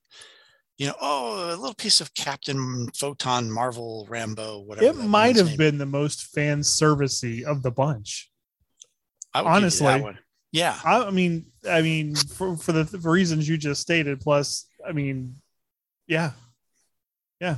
you 0.78 0.86
know 0.86 0.94
oh 1.00 1.48
a 1.48 1.56
little 1.56 1.74
piece 1.74 2.00
of 2.00 2.14
captain 2.14 2.88
photon 2.96 3.50
marvel 3.50 4.06
Rambeau 4.10 4.64
whatever 4.64 5.00
It 5.00 5.04
might 5.04 5.36
have 5.36 5.56
been 5.56 5.78
the 5.78 5.86
most 5.86 6.26
fan 6.34 6.60
servicey 6.60 7.42
of 7.42 7.62
the 7.62 7.70
bunch. 7.70 8.30
I 9.34 9.42
would 9.42 9.48
give 9.60 9.72
you 9.74 9.78
that 9.80 9.84
honestly. 9.84 10.18
Yeah 10.52 10.78
I, 10.84 11.04
I 11.04 11.10
mean, 11.10 11.46
I 11.68 11.82
mean, 11.82 12.14
for, 12.14 12.56
for 12.56 12.72
the 12.72 12.84
th- 12.84 13.02
reasons 13.04 13.48
you 13.48 13.56
just 13.56 13.80
stated, 13.80 14.20
plus, 14.20 14.66
I 14.86 14.92
mean, 14.92 15.34
yeah, 16.06 16.32
yeah, 17.40 17.56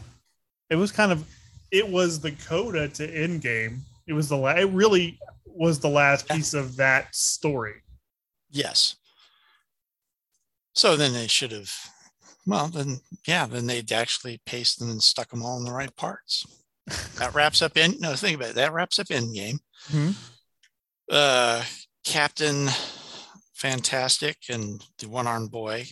it 0.70 0.76
was 0.76 0.92
kind 0.92 1.12
of, 1.12 1.26
it 1.70 1.88
was 1.88 2.20
the 2.20 2.32
coda 2.32 2.88
to 2.88 3.08
Endgame. 3.08 3.80
It 4.06 4.12
was 4.12 4.28
the 4.28 4.36
la- 4.36 4.50
it 4.56 4.70
really 4.70 5.18
was 5.46 5.78
the 5.80 5.88
last 5.88 6.28
piece 6.28 6.54
of 6.54 6.76
that 6.76 7.14
story. 7.14 7.82
Yes. 8.50 8.96
So 10.74 10.96
then 10.96 11.12
they 11.12 11.26
should 11.26 11.52
have, 11.52 11.72
well, 12.46 12.68
then, 12.68 13.00
yeah, 13.26 13.46
then 13.46 13.66
they'd 13.66 13.90
actually 13.92 14.40
paced 14.44 14.78
them 14.78 14.90
and 14.90 15.02
stuck 15.02 15.30
them 15.30 15.42
all 15.42 15.58
in 15.58 15.64
the 15.64 15.72
right 15.72 15.94
parts. 15.96 16.46
That 17.18 17.34
wraps 17.34 17.62
up 17.62 17.76
in, 17.76 17.96
no, 18.00 18.14
think 18.14 18.36
about 18.36 18.50
it. 18.50 18.54
That 18.56 18.72
wraps 18.72 18.98
up 18.98 19.06
Endgame. 19.06 19.58
Mhm. 19.88 20.14
Uh, 21.10 21.62
Captain 22.04 22.68
Fantastic 23.54 24.36
and 24.50 24.84
the 24.98 25.08
one 25.08 25.26
armed 25.26 25.50
boy. 25.50 25.86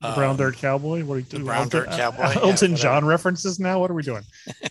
The 0.00 0.12
Brown 0.12 0.30
um, 0.30 0.36
Dirt 0.38 0.56
Cowboy. 0.56 1.04
What 1.04 1.14
are 1.14 1.18
you 1.18 1.24
the 1.24 1.30
doing? 1.32 1.44
Brown 1.44 1.68
Dirt 1.68 1.90
Cowboy, 1.90 2.22
uh, 2.22 2.32
yeah, 2.34 2.40
Elton 2.40 2.72
whatever. 2.72 2.76
John 2.76 3.04
references 3.04 3.60
now. 3.60 3.78
What 3.80 3.90
are 3.90 3.94
we 3.94 4.02
doing? 4.02 4.22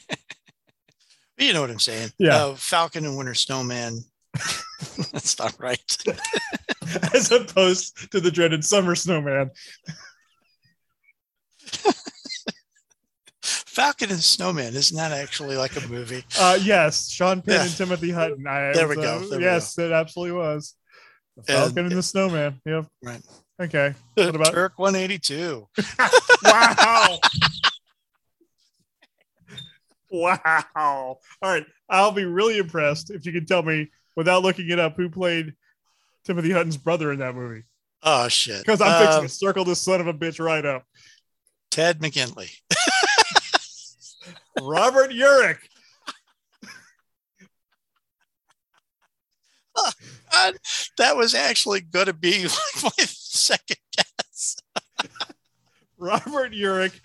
You 1.42 1.54
know 1.54 1.62
what 1.62 1.70
I'm 1.70 1.80
saying? 1.80 2.10
Yeah. 2.18 2.36
Uh, 2.36 2.56
Falcon 2.56 3.06
and 3.06 3.16
Winter 3.16 3.34
Snowman. 3.34 4.00
That's 5.14 5.40
not 5.40 5.56
right. 5.58 5.98
As 7.14 7.32
opposed 7.32 8.12
to 8.12 8.20
the 8.20 8.30
dreaded 8.30 8.66
Summer 8.66 8.94
Snowman. 8.94 9.50
Falcon 13.42 14.10
and 14.12 14.20
Snowman. 14.20 14.76
Isn't 14.76 14.98
that 14.98 15.14
actually 15.14 15.56
like 15.56 15.78
a 15.82 15.88
movie? 15.88 16.26
Uh, 16.38 16.60
yes, 16.62 17.10
Sean 17.10 17.42
Penn 17.42 17.56
Yeah. 17.56 17.64
and 17.64 17.72
Timothy 17.72 18.12
Hutton. 18.12 18.46
I, 18.46 18.74
There 18.74 18.88
we 18.90 18.96
go, 18.96 19.02
uh, 19.24 19.28
there 19.30 19.40
we 19.40 19.46
yes, 19.46 19.78
it 19.78 19.92
absolutely 19.94 20.34
was. 20.38 20.76
The 21.46 21.54
Falcon 21.54 21.86
and, 21.86 21.92
the 21.92 22.04
Snowman. 22.04 22.62
Yep. 22.66 22.86
Right. 23.04 23.22
Okay. 23.62 23.94
What 24.16 24.36
about 24.36 24.54
Turk 24.54 24.74
182. 24.78 25.68
wow? 26.44 27.20
wow. 30.12 30.38
All 31.42 31.52
right. 31.52 31.66
I'll 31.90 32.12
be 32.12 32.26
really 32.26 32.58
impressed 32.58 33.12
if 33.12 33.26
you 33.26 33.32
can 33.32 33.46
tell 33.46 33.64
me 33.64 33.90
without 34.16 34.44
looking 34.44 34.70
it 34.70 34.80
up 34.80 34.96
who 34.98 35.10
played 35.10 35.54
Timothy 36.26 36.52
Hutton's 36.52 36.78
brother 36.78 37.12
in 37.12 37.20
that 37.20 37.36
movie. 37.36 37.64
Oh 38.02 38.28
shit! 38.30 38.66
Because 38.66 38.80
I'm 38.80 39.02
fixing 39.02 39.20
Um, 39.20 39.28
to 39.28 39.30
circle 39.30 39.66
this 39.66 39.82
son 39.82 40.00
of 40.00 40.08
a 40.08 40.14
bitch 40.14 40.44
right 40.44 40.66
up. 40.66 40.86
Ted 41.70 42.00
McGinley. 42.00 42.50
Robert 44.62 45.12
Urich. 45.12 45.58
God, 50.32 50.56
that 50.98 51.16
was 51.18 51.34
actually 51.36 51.82
going 51.82 52.06
to 52.08 52.14
be 52.14 52.44
like 52.44 52.84
my 52.84 53.04
second 53.06 53.78
guess. 53.96 54.58
Robert 55.98 56.54
Urich, 56.54 57.00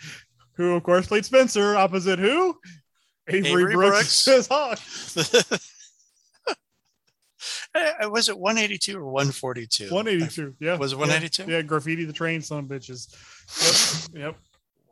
who 0.54 0.74
of 0.74 0.82
course 0.82 1.06
played 1.06 1.24
Spencer 1.24 1.76
opposite 1.76 2.18
who? 2.18 2.56
Avery, 3.28 3.50
Avery 3.62 3.74
Brooks, 3.74 4.24
Brooks. 4.24 4.46
Hawk. 4.50 4.78
Uh, 7.74 8.08
was 8.08 8.28
it 8.28 8.38
182 8.38 8.96
or 8.96 9.04
142? 9.04 9.92
182. 9.92 10.54
Yeah. 10.60 10.76
Was 10.76 10.92
it 10.92 10.96
Yeah. 10.96 11.00
182? 11.00 11.50
Yeah, 11.50 11.62
graffiti 11.62 12.04
the 12.04 12.12
train, 12.12 12.40
son 12.40 12.60
of 12.60 12.64
bitches. 12.66 14.10
Yep. 14.14 14.20
Yep. 14.22 14.36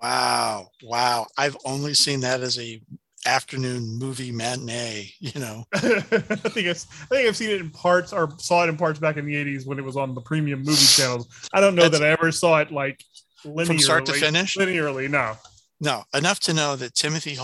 Wow, 0.03 0.69
wow! 0.83 1.29
I've 1.39 1.57
only 1.65 1.95
seen 1.95 2.21
that 2.21 2.41
as 2.41 2.59
a 2.59 2.81
afternoon 3.27 3.99
movie 3.99 4.33
matinee. 4.33 5.13
You 5.21 5.41
know, 5.41 5.65
I 5.75 5.79
think 5.81 6.67
it's, 6.67 6.87
I 7.05 7.07
think 7.15 7.29
I've 7.29 7.37
seen 7.37 7.51
it 7.51 7.61
in 7.61 7.71
parts 7.71 8.13
or 8.13 8.31
saw 8.39 8.65
it 8.65 8.69
in 8.69 8.77
parts 8.77 8.99
back 8.99 9.17
in 9.17 9.27
the 9.27 9.35
80s 9.35 9.67
when 9.67 9.79
it 9.79 9.85
was 9.85 9.97
on 9.97 10.15
the 10.15 10.21
premium 10.21 10.61
movie 10.63 10.85
channels. 11.03 11.29
I 11.53 11.61
don't 11.61 11.75
know 11.75 11.83
That's- 11.83 12.01
that 12.01 12.07
I 12.07 12.11
ever 12.13 12.33
saw 12.33 12.59
it 12.61 12.71
like 12.73 13.03
linearly. 13.45 13.67
from 13.67 13.79
start 13.79 14.07
to 14.07 14.13
finish. 14.13 14.57
Linearly, 14.57 15.09
no. 15.11 15.35
No, 15.81 16.05
enough 16.15 16.39
to 16.41 16.55
know 16.55 16.77
that 16.77 16.95
Timothy 16.95 17.37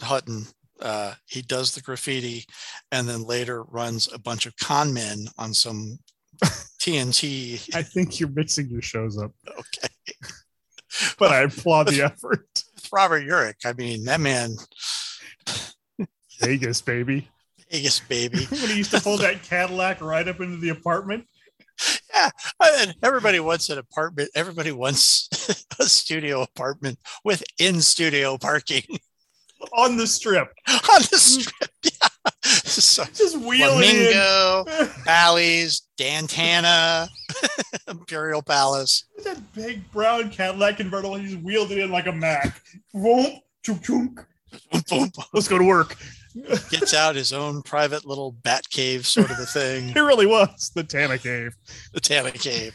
Hutton, 0.00 0.46
uh, 0.80 1.14
he 1.26 1.42
does 1.42 1.74
the 1.74 1.82
graffiti, 1.82 2.46
and 2.90 3.06
then 3.06 3.22
later 3.24 3.62
runs 3.64 4.10
a 4.12 4.18
bunch 4.18 4.46
of 4.46 4.56
con 4.56 4.94
men 4.94 5.26
on 5.36 5.52
some 5.52 5.98
TNT. 6.80 7.74
I 7.74 7.82
think 7.82 8.18
you're 8.18 8.30
mixing 8.30 8.68
your 8.70 8.80
shows 8.82 9.18
up, 9.18 9.32
Okay, 9.46 9.88
but 11.18 11.32
I 11.32 11.42
applaud 11.42 11.88
the 11.88 12.02
effort. 12.02 12.46
Robert 12.92 13.24
Urich. 13.24 13.64
I 13.66 13.72
mean, 13.74 14.04
that 14.04 14.20
man, 14.20 14.56
Vegas, 16.40 16.80
baby. 16.82 17.28
Vegas 17.70 18.00
baby. 18.00 18.44
when 18.50 18.70
he 18.70 18.76
used 18.76 18.90
to 18.92 19.00
pull 19.00 19.18
that 19.18 19.42
Cadillac 19.42 20.00
right 20.00 20.26
up 20.26 20.40
into 20.40 20.56
the 20.56 20.70
apartment. 20.70 21.26
Yeah, 22.14 22.30
and 22.62 22.94
everybody 23.02 23.40
wants 23.40 23.70
an 23.70 23.78
apartment. 23.78 24.30
Everybody 24.34 24.72
wants 24.72 25.28
a 25.80 25.84
studio 25.84 26.42
apartment 26.42 26.98
with 27.24 27.42
in 27.58 27.80
studio 27.80 28.36
parking 28.38 28.84
on 29.76 29.96
the 29.96 30.06
strip, 30.06 30.52
on 30.68 31.02
the 31.10 31.18
strip. 31.18 31.70
Yeah. 31.84 32.08
So, 32.44 33.04
just 33.12 33.36
wheeling 33.36 33.82
in. 33.82 34.12
Flamingo, 34.12 34.64
Bally's, 35.04 35.82
Dan 35.96 36.28
Tana, 36.28 37.08
Imperial 37.88 38.42
Palace. 38.42 39.04
that 39.24 39.40
big 39.52 39.90
brown 39.90 40.30
Cadillac 40.30 40.76
convertible. 40.76 41.16
He 41.16 41.26
just 41.26 41.42
wheeled 41.42 41.72
it 41.72 41.78
in 41.78 41.90
like 41.90 42.06
a 42.06 42.12
Mac. 42.12 42.62
Vroom, 42.94 43.40
chunk, 43.64 43.82
chunk. 43.82 44.24
Let's 45.32 45.48
go 45.48 45.58
to 45.58 45.64
work. 45.64 45.96
Gets 46.70 46.94
out 46.94 47.14
his 47.14 47.32
own 47.32 47.62
private 47.62 48.06
little 48.06 48.32
bat 48.32 48.62
cave 48.70 49.06
sort 49.06 49.30
of 49.30 49.38
a 49.38 49.44
thing, 49.46 49.88
It 49.96 50.00
really 50.00 50.26
was 50.26 50.70
the 50.74 50.82
Tana 50.82 51.18
Cave. 51.18 51.54
the 51.92 52.00
Tana 52.00 52.30
Cave. 52.30 52.74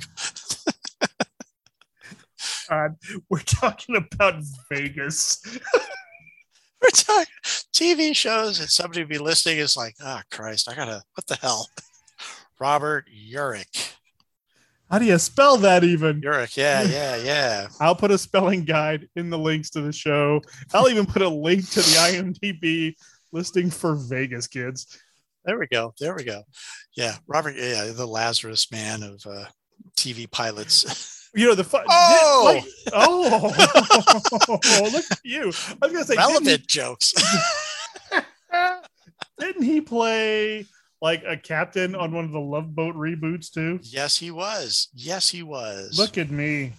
God, 2.70 2.92
uh, 3.14 3.18
we're 3.30 3.40
talking 3.40 3.96
about 3.96 4.36
Vegas. 4.72 5.42
We're 6.82 6.90
talking 6.94 7.26
TV 7.74 8.16
shows 8.16 8.60
and 8.60 8.70
somebody 8.70 9.04
be 9.04 9.18
listening 9.18 9.58
is 9.58 9.76
like, 9.76 9.96
oh 10.02 10.22
Christ, 10.30 10.70
I 10.70 10.76
gotta 10.76 11.02
what 11.16 11.26
the 11.26 11.36
hell? 11.36 11.68
Robert 12.60 13.06
Urich. 13.32 13.94
How 14.90 15.00
do 15.00 15.06
you 15.06 15.18
spell 15.20 15.58
that 15.58 15.84
even? 15.84 16.22
Urich, 16.22 16.56
yeah, 16.56 16.82
yeah, 16.90 17.16
yeah. 17.18 17.68
I'll 17.80 17.96
put 17.96 18.12
a 18.12 18.18
spelling 18.18 18.64
guide 18.64 19.08
in 19.16 19.30
the 19.30 19.38
links 19.38 19.70
to 19.72 19.82
the 19.82 19.92
show. 19.92 20.42
I'll 20.74 20.90
even 20.90 21.06
put 21.06 21.22
a 21.22 21.30
link 21.30 21.70
to 21.72 21.80
the 21.82 21.96
IMDb 22.42 22.96
listing 23.32 23.70
for 23.70 23.96
Vegas 23.96 24.48
kids. 24.48 25.00
There 25.46 25.60
we 25.60 25.68
go. 25.68 25.94
There 26.00 26.16
we 26.16 26.24
go. 26.24 26.44
Yeah, 26.96 27.16
Robert, 27.28 27.56
yeah, 27.58 27.92
the 27.94 28.06
Lazarus 28.08 28.72
man 28.72 29.04
of 29.04 29.26
uh, 29.26 29.46
TV 29.96 30.30
pilots. 30.30 31.30
You 31.36 31.48
know 31.48 31.56
the 31.56 31.64
fun. 31.64 31.84
Oh! 31.90 32.42
like- 32.46 32.94
oh, 32.94 33.52
look 34.92 35.06
at 35.12 35.20
you! 35.24 35.44
I 35.82 35.86
was 35.86 35.92
gonna 35.92 36.04
say, 36.06 36.16
Relevant 36.16 36.66
jokes. 36.68 37.14
Didn't 39.40 39.64
he 39.64 39.82
play 39.82 40.66
like 41.02 41.24
a 41.28 41.38
captain 41.38 41.96
on 41.96 42.12
one 42.12 42.26
of 42.26 42.32
the 42.32 42.40
Love 42.40 42.76
Boat 42.76 42.96
reboots 42.96 43.52
too? 43.52 43.80
yes, 43.84 44.18
he 44.18 44.32
was. 44.32 44.90
Yes, 44.94 45.30
he 45.30 45.44
was. 45.44 45.98
Look 45.98 46.18
at 46.18 46.32
me. 46.32 46.74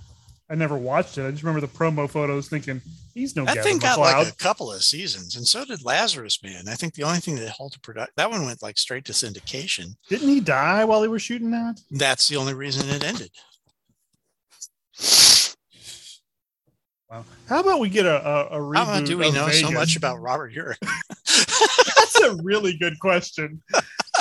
I 0.51 0.55
never 0.55 0.77
watched 0.77 1.19
it. 1.19 1.27
I 1.27 1.31
just 1.31 1.43
remember 1.43 1.61
the 1.61 1.73
promo 1.73 2.09
photos 2.09 2.49
thinking 2.49 2.81
He's 3.19 3.35
no 3.35 3.45
That 3.45 3.57
Gavin 3.57 3.73
thing 3.73 3.79
got 3.81 3.99
like 3.99 4.29
a 4.29 4.37
couple 4.37 4.73
of 4.73 4.85
seasons, 4.85 5.35
and 5.35 5.47
so 5.47 5.65
did 5.65 5.85
Lazarus 5.85 6.41
Man. 6.41 6.69
I 6.69 6.75
think 6.75 6.95
the 6.95 7.03
only 7.03 7.19
thing 7.19 7.35
that 7.37 7.49
halted 7.51 7.83
production 7.83 8.13
that 8.17 8.31
one 8.31 8.45
went 8.45 8.63
like 8.63 8.79
straight 8.79 9.05
to 9.07 9.13
syndication. 9.13 9.97
Didn't 10.09 10.29
he 10.29 10.39
die 10.39 10.85
while 10.85 11.01
they 11.01 11.09
were 11.09 11.19
shooting 11.19 11.51
that? 11.51 11.81
That's 11.91 12.29
the 12.29 12.37
only 12.37 12.55
reason 12.55 12.89
it 12.89 13.03
ended. 13.03 13.31
Wow. 17.11 17.25
How 17.49 17.59
about 17.59 17.81
we 17.81 17.89
get 17.89 18.07
a 18.07 18.25
a, 18.25 18.47
a 18.47 18.61
reboot? 18.61 18.85
How 18.85 19.01
do 19.01 19.19
we 19.19 19.33
know 19.33 19.49
so 19.49 19.73
much 19.73 19.97
about 19.97 20.21
Robert 20.21 20.55
Urich? 20.55 20.77
That's 21.97 22.21
a 22.21 22.37
really 22.43 22.79
good 22.79 23.01
question. 23.01 23.61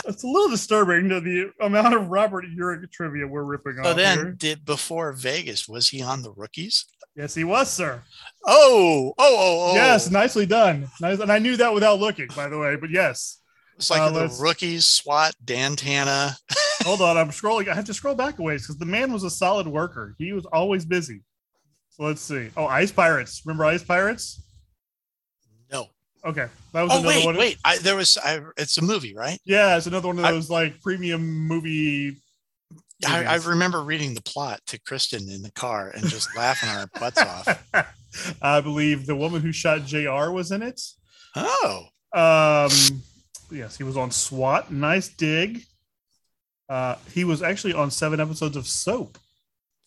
It's 0.07 0.23
a 0.23 0.27
little 0.27 0.49
disturbing 0.49 1.09
to 1.09 1.19
the 1.19 1.51
amount 1.61 1.93
of 1.93 2.07
Robert 2.07 2.45
Urich 2.57 2.89
trivia 2.91 3.27
we're 3.27 3.43
ripping 3.43 3.75
So 3.83 3.89
off 3.91 3.97
then, 3.97 4.17
here. 4.17 4.31
did 4.31 4.65
before 4.65 5.11
Vegas 5.13 5.67
was 5.67 5.89
he 5.89 6.01
on 6.01 6.21
the 6.21 6.31
rookies? 6.31 6.85
Yes, 7.15 7.33
he 7.35 7.43
was, 7.43 7.69
sir. 7.69 8.01
Oh, 8.45 9.13
oh, 9.17 9.35
oh, 9.37 9.71
oh! 9.71 9.75
Yes, 9.75 10.09
nicely 10.11 10.45
done. 10.45 10.87
Nice, 11.01 11.19
and 11.19 11.31
I 11.31 11.39
knew 11.39 11.57
that 11.57 11.73
without 11.73 11.99
looking, 11.99 12.27
by 12.35 12.47
the 12.47 12.57
way. 12.57 12.75
But 12.75 12.91
yes, 12.91 13.41
it's 13.75 13.89
like 13.89 14.01
uh, 14.01 14.11
the 14.11 14.21
let's- 14.21 14.39
rookies, 14.39 14.85
SWAT, 14.85 15.33
Dan 15.43 15.75
Tana. 15.75 16.35
hold 16.83 17.01
on. 17.01 17.17
I'm 17.17 17.29
scrolling. 17.29 17.67
I 17.67 17.73
have 17.75 17.85
to 17.85 17.93
scroll 17.93 18.15
back 18.15 18.37
a 18.39 18.41
ways 18.43 18.61
because 18.63 18.77
the 18.77 18.85
man 18.85 19.11
was 19.11 19.23
a 19.23 19.29
solid 19.31 19.67
worker. 19.67 20.15
He 20.19 20.31
was 20.31 20.45
always 20.45 20.85
busy. 20.85 21.23
So 21.89 22.03
let's 22.03 22.21
see. 22.21 22.49
Oh, 22.55 22.67
Ice 22.67 22.91
Pirates. 22.91 23.41
Remember 23.45 23.65
Ice 23.65 23.83
Pirates? 23.83 24.43
Okay, 26.25 26.47
that 26.73 26.81
was 26.81 26.91
Oh 26.91 26.99
another 26.99 27.07
wait, 27.07 27.25
one. 27.25 27.37
wait. 27.37 27.57
I, 27.63 27.77
there 27.77 27.95
was. 27.95 28.17
I, 28.17 28.41
it's 28.57 28.77
a 28.77 28.81
movie, 28.83 29.15
right? 29.15 29.39
Yeah, 29.45 29.77
it's 29.77 29.87
another 29.87 30.07
one 30.07 30.19
of 30.19 30.25
I- 30.25 30.31
those 30.31 30.49
like 30.49 30.81
premium 30.81 31.25
movie. 31.47 32.17
I, 33.07 33.23
I 33.25 33.35
remember 33.35 33.83
reading 33.83 34.15
the 34.15 34.23
plot 34.23 34.59
to 34.67 34.79
Kristen 34.81 35.29
in 35.29 35.43
the 35.43 35.51
car 35.51 35.89
and 35.89 36.03
just 36.07 36.35
laughing 36.35 36.69
our 36.69 36.87
butts 36.99 37.19
off. 37.21 37.63
I 38.41 38.59
believe 38.61 39.05
the 39.05 39.15
woman 39.15 39.41
who 39.43 39.51
shot 39.51 39.85
Jr. 39.85 40.31
was 40.31 40.51
in 40.51 40.63
it. 40.63 40.81
Oh, 41.35 41.83
Um, 42.11 42.71
yes, 43.51 43.77
he 43.77 43.83
was 43.83 43.97
on 43.97 44.09
SWAT. 44.09 44.71
Nice 44.71 45.09
dig. 45.09 45.61
Uh, 46.67 46.95
he 47.13 47.23
was 47.23 47.43
actually 47.43 47.73
on 47.73 47.91
seven 47.91 48.19
episodes 48.19 48.57
of 48.57 48.65
Soap 48.67 49.19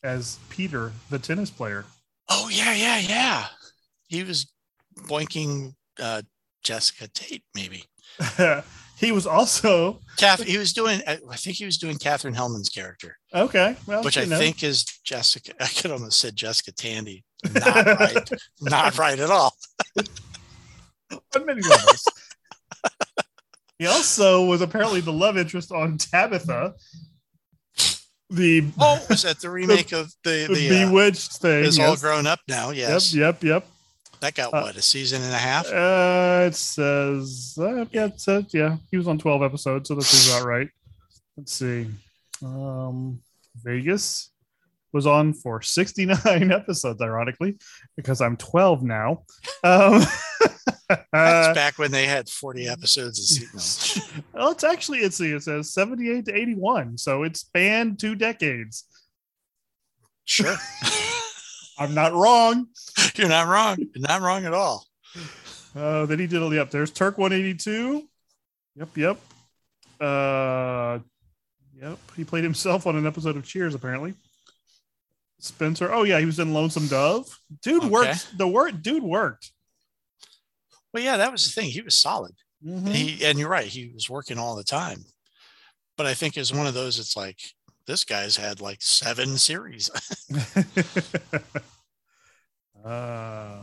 as 0.05 0.39
Peter, 0.49 0.93
the 1.11 1.18
tennis 1.18 1.51
player. 1.51 1.85
oh 2.28 2.49
yeah, 2.49 2.74
yeah, 2.74 2.99
yeah. 3.01 3.47
He 4.07 4.22
was 4.22 4.47
boinking 5.01 5.74
uh, 6.01 6.22
Jessica 6.62 7.09
Tate, 7.09 7.44
maybe. 7.55 7.84
he 8.98 9.12
was 9.12 9.26
also 9.26 10.01
Kath, 10.16 10.42
he 10.42 10.59
was 10.59 10.72
doing. 10.72 11.01
I 11.07 11.16
think 11.36 11.57
he 11.57 11.64
was 11.64 11.78
doing 11.78 11.96
Katherine 11.96 12.34
Helmond's 12.34 12.68
character, 12.68 13.16
okay. 13.34 13.76
Well, 13.86 14.03
which 14.03 14.18
I 14.18 14.24
know. 14.24 14.38
think 14.38 14.62
is 14.62 14.84
Jessica. 15.05 15.53
I 15.61 15.68
could 15.68 15.90
almost 15.90 16.18
said 16.20 16.36
Jessica 16.36 16.72
Tandy. 16.72 17.24
Not 17.55 17.86
right. 17.86 18.30
Not 18.61 18.98
right 18.98 19.18
at 19.18 19.30
all. 19.30 19.55
on 21.34 21.46
many 21.46 21.62
levels. 21.62 22.05
he 23.78 23.86
also 23.86 24.44
was 24.44 24.61
apparently 24.61 25.01
the 25.01 25.12
love 25.12 25.36
interest 25.38 25.72
on 25.72 25.96
Tabitha, 25.98 26.74
the, 28.30 28.64
Oh, 28.78 29.05
was 29.09 29.22
that 29.22 29.40
the 29.40 29.51
remake 29.51 29.92
of 29.92 30.12
the 30.22 30.46
the 30.46 30.55
the? 30.55 30.84
Uh, 30.84 30.88
Bewitched 30.88 31.32
thing. 31.38 31.64
is 31.64 31.78
all 31.78 31.96
grown 31.96 32.26
up 32.26 32.38
now. 32.46 32.70
Yes, 32.70 33.12
Yep, 33.12 33.42
yep, 33.42 33.44
yep. 33.44 33.66
That 34.20 34.34
got 34.34 34.54
Uh, 34.54 34.62
what 34.62 34.76
a 34.76 34.82
season 34.82 35.22
and 35.22 35.32
a 35.32 35.38
half. 35.38 35.66
Uh, 35.66 36.46
it 36.46 36.54
says, 36.54 37.56
uh, 37.58 37.84
yeah, 37.90 38.06
it 38.06 38.20
says, 38.20 38.44
yeah, 38.52 38.76
he 38.90 38.96
was 38.96 39.08
on 39.08 39.18
12 39.18 39.42
episodes, 39.42 39.88
so 39.88 39.94
this 39.94 40.12
is 40.12 40.34
about 40.34 40.46
right. 40.46 40.68
Let's 41.36 41.52
see. 41.52 41.86
Um, 42.44 43.20
Vegas 43.62 44.30
was 44.92 45.06
on 45.06 45.32
for 45.32 45.62
69 45.62 46.18
episodes, 46.52 47.00
ironically, 47.00 47.56
because 47.96 48.20
I'm 48.20 48.36
12 48.36 48.82
now. 48.82 49.24
Um, 49.62 50.02
That's 51.12 51.48
uh, 51.48 51.54
back 51.54 51.78
when 51.78 51.92
they 51.92 52.06
had 52.06 52.28
forty 52.28 52.66
episodes 52.66 53.18
of 53.18 53.24
season. 53.24 54.24
well, 54.34 54.50
it's 54.50 54.64
actually, 54.64 54.98
it's, 55.00 55.20
it 55.20 55.42
says 55.42 55.72
78 55.72 56.24
to 56.24 56.34
81, 56.36 56.98
so 56.98 57.22
it 57.22 57.36
spanned 57.36 58.00
two 58.00 58.16
decades. 58.16 58.84
Sure, 60.24 60.56
I'm 61.81 61.95
not 61.95 62.12
wrong. 62.12 62.66
you're 63.16 63.28
not 63.28 63.49
wrong. 63.49 63.78
You're 63.78 64.07
not 64.07 64.20
wrong 64.20 64.45
at 64.45 64.53
all. 64.53 64.87
Uh, 65.74 66.05
then 66.07 66.18
he 66.18 66.26
did 66.26 66.43
all 66.43 66.53
yep. 66.55 66.70
There's 66.70 66.91
Turk 66.91 67.16
182. 67.18 68.07
Yep, 68.76 68.97
yep. 68.97 69.18
Uh, 70.01 70.99
yep. 71.81 71.99
He 72.16 72.24
played 72.24 72.45
himself 72.45 72.87
on 72.87 72.97
an 72.97 73.07
episode 73.07 73.37
of 73.37 73.45
Cheers, 73.45 73.74
apparently. 73.74 74.14
Spenser. 75.39 75.91
Oh 75.93 76.03
yeah, 76.03 76.18
he 76.20 76.26
was 76.26 76.39
in 76.39 76.53
Lonesome 76.53 76.87
Dove. 76.87 77.39
Dude 77.62 77.78
Okay. 77.85 77.89
worked. 77.89 78.37
The 78.37 78.47
work. 78.47 78.83
Dude 78.83 79.03
worked. 79.03 79.53
Well, 80.93 81.03
yeah, 81.03 81.16
that 81.16 81.33
was 81.33 81.47
the 81.47 81.59
thing. 81.59 81.70
He 81.70 81.81
was 81.81 81.99
solid. 81.99 82.35
Mhm. 82.62 82.89
He 82.93 83.24
and 83.24 83.39
you're 83.39 83.49
right. 83.49 83.66
He 83.66 83.89
was 83.95 84.11
working 84.11 84.39
all 84.39 84.55
the 84.55 84.64
time. 84.64 85.03
But 85.97 86.05
I 86.07 86.12
think 86.12 86.37
it's 86.37 86.53
one 86.53 86.66
of 86.66 86.74
those. 86.74 86.99
It's 86.99 87.16
like 87.16 87.39
this 87.91 88.05
guy's 88.05 88.36
had 88.36 88.61
like 88.61 88.80
seven 88.80 89.36
series. 89.36 89.91
uh, 92.84 93.62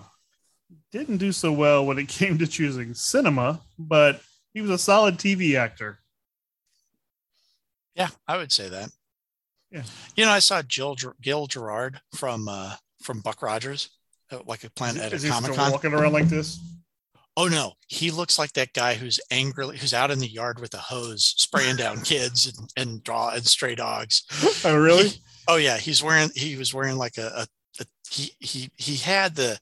didn't 0.91 1.17
do 1.17 1.31
so 1.31 1.53
well 1.53 1.85
when 1.85 1.97
it 1.97 2.09
came 2.09 2.37
to 2.37 2.45
choosing 2.45 2.93
cinema, 2.93 3.61
but 3.79 4.21
he 4.53 4.59
was 4.59 4.69
a 4.69 4.77
solid 4.77 5.17
TV 5.17 5.55
actor. 5.55 5.99
yeah, 7.95 8.09
I 8.27 8.35
would 8.35 8.51
say 8.51 8.67
that. 8.67 8.89
Yeah. 9.71 9.83
You 10.17 10.25
know, 10.25 10.31
I 10.31 10.39
saw 10.39 10.61
Jill 10.61 10.97
Gil 11.21 11.47
Gerard 11.47 12.01
from 12.13 12.49
uh 12.49 12.75
from 13.01 13.21
Buck 13.21 13.41
Rogers, 13.41 13.91
uh, 14.31 14.39
like 14.45 14.65
a 14.65 14.69
plant 14.71 14.97
at 14.97 15.13
Is 15.13 15.23
a 15.23 15.29
Comic 15.29 15.53
Con. 15.53 15.71
walking 15.71 15.93
around 15.93 16.11
like 16.11 16.27
this? 16.27 16.59
Oh 17.39 17.47
no, 17.47 17.73
he 17.87 18.09
looks 18.09 18.39
like 18.39 18.53
that 18.53 18.73
guy 18.73 18.95
who's 18.95 19.19
angrily 19.29 19.77
who's 19.77 19.93
out 19.93 20.09
in 20.09 20.17
the 20.17 20.27
yard 20.27 20.59
with 20.59 20.73
a 20.73 20.77
hose 20.79 21.35
spraying 21.37 21.75
down 21.75 22.01
kids 22.03 22.47
and, 22.47 22.69
and 22.75 23.03
draw 23.03 23.29
and 23.29 23.45
stray 23.45 23.75
dogs. 23.75 24.23
Oh 24.65 24.75
really? 24.75 25.09
He- 25.09 25.21
oh 25.47 25.57
yeah, 25.57 25.77
he's 25.77 26.01
wearing 26.03 26.31
he 26.35 26.55
was 26.55 26.73
wearing 26.73 26.97
like 26.97 27.17
a, 27.17 27.27
a, 27.27 27.47
a 27.79 27.85
he 28.09 28.31
he 28.39 28.69
he 28.77 28.95
had 28.95 29.35
the 29.35 29.59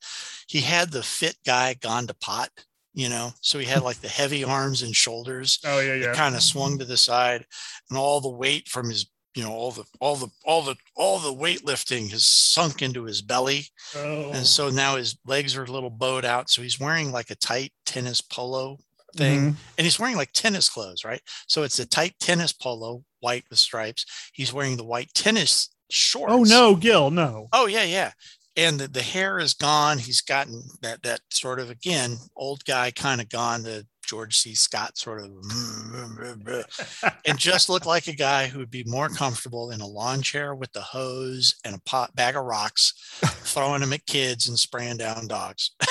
he 0.48 0.62
had 0.62 0.90
the 0.92 1.04
fit 1.04 1.36
guy 1.46 1.74
gone 1.74 2.08
to 2.08 2.16
pot, 2.16 2.50
you 2.94 3.10
know. 3.10 3.32
So 3.42 3.60
he 3.60 3.66
had 3.66 3.84
like 3.84 3.98
the 3.98 4.08
heavy 4.08 4.46
arms 4.46 4.82
and 4.82 4.96
shoulders 4.96 5.60
Oh 5.66 5.82
yeah, 5.82 5.96
yeah. 5.96 6.14
kind 6.14 6.34
of 6.36 6.42
swung 6.44 6.78
to 6.78 6.86
the 6.86 6.96
side 6.98 7.46
and 7.90 8.00
all 8.00 8.22
the 8.22 8.30
weight 8.30 8.70
from 8.70 8.90
his 8.90 9.06
you 9.36 9.44
know 9.44 9.52
all 9.52 9.72
the 9.72 9.84
all 10.00 10.16
the 10.16 10.28
all 10.46 10.62
the 10.64 10.76
all 10.96 11.20
the 11.20 11.34
weightlifting 11.34 12.10
has 12.12 12.26
sunk 12.26 12.82
into 12.82 13.04
his 13.04 13.22
belly. 13.22 13.66
Oh. 13.96 14.32
and 14.32 14.46
so 14.46 14.70
now 14.70 14.96
his 14.96 15.18
legs 15.26 15.56
are 15.56 15.64
a 15.64 15.72
little 15.72 15.90
bowed 15.90 16.26
out. 16.26 16.50
So 16.50 16.62
he's 16.62 16.80
wearing 16.80 17.12
like 17.12 17.30
a 17.30 17.36
tight 17.36 17.72
tennis 17.86 18.22
polo 18.22 18.78
thing. 19.16 19.52
Mhm. 19.52 19.56
and 19.78 19.86
he's 19.86 20.00
wearing 20.00 20.18
like 20.18 20.32
tennis 20.34 20.68
clothes 20.70 21.04
right? 21.06 21.22
So 21.48 21.64
it's 21.64 21.80
a 21.80 21.86
tight 21.86 22.16
tennis 22.20 22.54
polo 22.54 23.04
white 23.20 23.46
with 23.50 23.60
stripes. 23.60 24.06
He's 24.34 24.54
wearing 24.54 24.78
the 24.78 24.84
white 24.84 25.14
tennis 25.14 25.70
shorts. 25.90 26.34
Oh 26.34 26.44
no, 26.44 26.76
Gil, 26.76 27.12
no. 27.12 27.48
oh 27.54 27.68
yeah 27.68 27.84
yeah. 27.84 28.12
And 28.58 28.80
the, 28.80 28.88
the 28.88 29.02
hair 29.02 29.38
is 29.40 29.54
gone. 29.54 29.98
He's 29.98 30.22
gotten 30.22 30.64
that 30.82 31.04
that 31.04 31.20
sort 31.30 31.60
of 31.60 31.70
again 31.70 32.16
old 32.38 32.64
guy 32.64 32.92
kind 32.92 33.20
of 33.20 33.28
gone. 33.28 33.64
The 33.64 33.86
george 34.06 34.38
c 34.38 34.54
scott 34.54 34.98
sort 34.98 35.22
of 35.24 35.30
and 37.26 37.38
just 37.38 37.70
looked 37.70 37.86
like 37.86 38.08
a 38.08 38.14
guy 38.14 38.48
who 38.48 38.60
would 38.60 38.72
be 38.72 38.84
more 38.86 39.10
comfortable 39.10 39.72
in 39.72 39.82
a 39.82 39.88
lawn 39.88 40.22
chair 40.22 40.54
with 40.56 40.72
the 40.74 40.82
hose 40.82 41.56
and 41.66 41.76
a 41.76 41.82
pot 41.86 42.16
bag 42.16 42.36
of 42.36 42.44
rocks 42.46 42.94
throwing 43.24 43.82
them 43.82 43.94
at 43.94 44.06
kids 44.06 44.48
and 44.48 44.58
spraying 44.60 44.98
down 44.98 45.28
dogs 45.28 45.72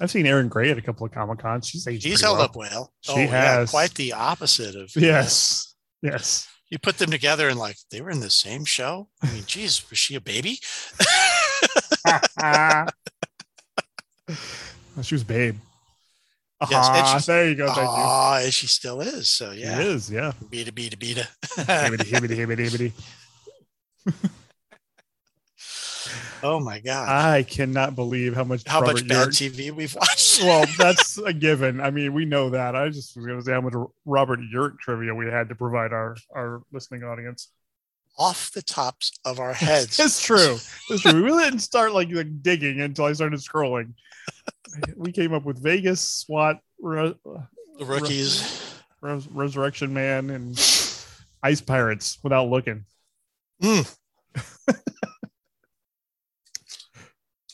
I've 0.00 0.10
seen 0.10 0.26
Erin 0.26 0.48
Gray 0.48 0.70
at 0.72 0.76
a 0.76 0.82
couple 0.82 1.06
of 1.06 1.12
Comic 1.12 1.38
Cons. 1.38 1.68
She's 1.68 1.86
aged 1.86 2.04
he's 2.04 2.20
held 2.20 2.38
well. 2.38 2.44
up 2.46 2.56
well 2.56 2.92
She 3.02 3.12
oh, 3.12 3.18
yeah, 3.18 3.26
has. 3.58 3.70
quite 3.70 3.94
the 3.94 4.12
opposite 4.12 4.74
of 4.74 4.90
Yes. 4.96 5.74
Yes. 6.02 6.48
you 6.68 6.78
put 6.80 6.98
them 6.98 7.10
together 7.10 7.48
and 7.48 7.58
like 7.58 7.76
they 7.92 8.00
were 8.00 8.10
in 8.10 8.18
the 8.20 8.28
same 8.28 8.64
show 8.64 9.08
i 9.22 9.30
mean 9.32 9.44
geez 9.46 9.88
was 9.88 9.98
she 9.98 10.16
a 10.16 10.20
baby 10.20 10.58
she 15.02 15.14
was 15.14 15.24
babe. 15.24 15.56
Yes, 16.70 16.86
Ah, 16.88 17.08
she's- 17.12 17.26
there 17.26 17.48
you 17.48 17.56
go. 17.56 17.66
Thank 17.72 17.88
oh 17.90 18.38
and 18.42 18.54
she 18.54 18.66
still 18.66 19.00
is 19.00 19.28
so 19.28 19.50
you. 19.50 19.62
yeah 19.64 19.80
It 19.80 19.86
is, 19.86 20.10
yeah. 20.10 20.32
beta 20.50 20.72
beta 20.72 20.96
beta 20.96 21.28
Hibbity, 21.42 22.06
hibbity, 22.36 22.36
hibbity, 22.36 22.92
oh 26.42 26.60
my 26.60 26.78
god 26.78 27.08
I 27.08 27.42
cannot 27.42 27.94
believe 27.96 28.34
how 28.34 28.44
much 28.44 28.62
how 28.66 28.80
Robert 28.80 28.94
much 28.94 29.08
bad 29.08 29.28
tv 29.28 29.70
we've 29.72 29.94
watched 29.94 30.42
well, 30.42 30.64
that's 30.78 31.18
a 31.18 31.32
given. 31.32 31.80
I 31.80 31.90
mean, 31.90 32.12
we 32.14 32.24
know 32.24 32.50
that. 32.50 32.74
I 32.76 32.88
just 32.88 33.16
was 33.16 33.24
going 33.26 33.38
to 33.38 33.44
say 33.44 33.52
how 33.52 33.60
much 33.60 33.74
Robert 34.04 34.40
Urich 34.54 34.78
trivia 34.78 35.14
we 35.14 35.26
had 35.26 35.48
to 35.50 35.54
provide 35.54 35.92
our 35.92 36.16
our 36.34 36.62
listening 36.72 37.02
audience. 37.04 37.48
off 38.18 38.50
the 38.52 38.62
tops 38.62 39.12
of 39.24 39.38
our 39.40 39.52
heads 39.52 39.98
It's 39.98 40.22
true. 40.22 40.56
We 40.90 41.12
really 41.12 41.44
didn't 41.44 41.60
start 41.60 41.92
like, 41.92 42.10
like 42.10 42.42
digging 42.42 42.80
until 42.80 43.06
I 43.06 43.12
started 43.12 43.40
scrolling. 43.40 43.94
We 44.96 45.12
came 45.12 45.32
up 45.32 45.44
with 45.44 45.62
Vegas, 45.62 46.00
SWAT, 46.00 46.58
Re- 46.80 47.14
the 47.78 47.84
rookies 47.84 48.74
Res- 49.00 49.28
Resurrection 49.28 49.94
Man, 49.94 50.30
and 50.30 50.52
Ice 51.42 51.60
Pirates 51.60 52.18
without 52.22 52.48
looking. 52.48 52.84
Mm. 53.62 53.96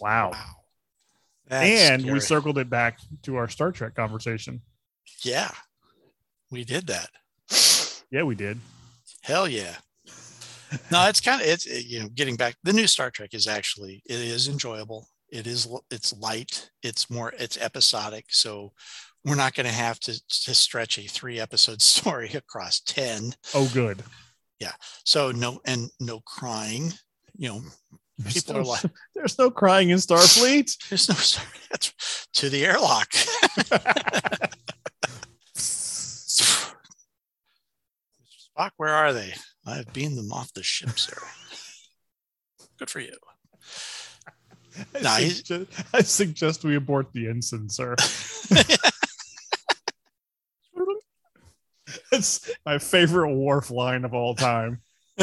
Wow. 0.01 0.33
And 1.51 2.11
we 2.11 2.21
circled 2.21 2.59
it 2.59 2.71
back 2.71 2.99
to 3.25 3.37
our 3.37 3.49
Star 3.49 3.73
Trek 3.73 3.95
conversation. 3.95 4.63
Yeah, 5.23 5.51
we 6.51 6.65
did 6.65 6.87
that. 6.87 7.11
Yeah, 8.11 8.23
we 8.23 8.35
did. 8.35 8.59
Hell 9.23 9.47
yeah. 9.47 9.75
No, 10.91 11.09
it's 11.09 11.21
kind 11.21 11.41
of 11.41 11.47
it's 11.49 11.67
it- 11.67 11.87
you 11.87 12.01
know 12.01 12.09
getting 12.09 12.37
back. 12.37 12.57
The 12.63 12.73
new 12.73 12.87
Star 12.87 13.11
Trek 13.11 13.35
is 13.35 13.47
actually 13.47 14.03
it 14.07 14.19
is 14.19 14.49
enjoyable. 14.49 15.09
It 15.31 15.47
is 15.47 15.69
it's 15.91 16.13
light. 16.13 16.71
It's 16.83 17.11
more 17.11 17.33
it's 17.39 17.57
episodic. 17.57 18.27
So 18.31 18.73
we're 19.25 19.35
not 19.37 19.55
going 19.55 19.67
to 19.67 19.73
have 19.73 20.01
to 20.01 20.13
to 20.45 20.55
stretch 20.55 20.99
a 20.99 21.03
three 21.03 21.39
episode 21.41 21.83
story 21.95 22.31
across 22.35 22.81
ten. 22.81 23.33
Oh, 23.55 23.69
good. 23.73 24.03
Yeah. 24.59 24.73
So 25.05 25.31
no 25.31 25.61
and 25.65 25.91
no 26.01 26.21
crying. 26.21 26.93
You 27.37 27.49
know, 27.49 27.61
There's 28.19 28.35
people 28.35 28.55
no, 28.55 28.61
are 28.61 28.65
like, 28.65 28.83
there's 29.15 29.39
no 29.39 29.51
crying 29.51 29.91
in 29.91 29.99
Starfleet. 29.99 30.77
there's 30.89 31.09
no 31.09 31.15
that's 31.71 32.27
to 32.35 32.49
the 32.51 32.65
airlock. 32.67 33.11
Spock, 38.59 38.71
where 38.77 38.91
are 38.95 39.13
they? 39.13 39.33
I've 39.67 39.93
beamed 39.93 40.17
them 40.17 40.33
off 40.33 40.53
the 40.53 40.63
ship, 40.63 40.99
sir. 40.99 41.17
Good 42.79 42.91
for 42.91 43.01
you. 43.01 43.17
I, 44.95 45.01
Nah, 45.03 45.17
suggest, 45.17 45.85
I 45.93 46.03
suggest 46.03 46.65
we 46.65 46.77
abort 46.77 47.13
the 47.13 47.29
ensign, 47.29 47.69
sir. 47.69 47.97
It's 52.13 52.51
my 52.67 52.79
favorite 52.79 53.35
Worf 53.35 53.71
line 53.71 54.05
of 54.05 54.15
all 54.15 54.35
time. 54.35 54.81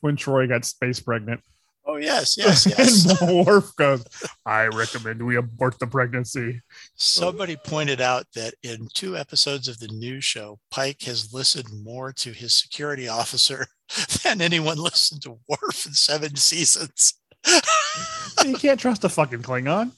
when 0.00 0.16
Troi 0.16 0.48
got 0.48 0.64
space 0.64 1.00
pregnant. 1.00 1.40
Oh 1.86 1.96
yes, 1.96 2.36
yes, 2.38 2.66
yes. 2.66 3.20
and 3.20 3.46
Worf 3.46 3.76
goes, 3.76 4.04
I 4.46 4.66
recommend 4.66 5.22
we 5.22 5.36
abort 5.36 5.78
the 5.78 5.86
pregnancy. 5.86 6.62
Somebody 6.96 7.56
pointed 7.56 8.00
out 8.00 8.26
that 8.34 8.54
in 8.62 8.88
two 8.94 9.16
episodes 9.16 9.68
of 9.68 9.78
the 9.78 9.88
new 9.88 10.20
show, 10.20 10.58
Pike 10.70 11.02
has 11.02 11.34
listened 11.34 11.68
more 11.84 12.12
to 12.14 12.32
his 12.32 12.56
security 12.56 13.08
officer 13.08 13.66
than 14.22 14.40
anyone 14.40 14.78
listened 14.78 15.22
to 15.22 15.38
Worf 15.48 15.86
in 15.86 15.92
seven 15.92 16.36
seasons. 16.36 17.14
you 18.44 18.56
can't 18.56 18.80
trust 18.80 19.04
a 19.04 19.08
fucking 19.08 19.42
Klingon. 19.42 19.92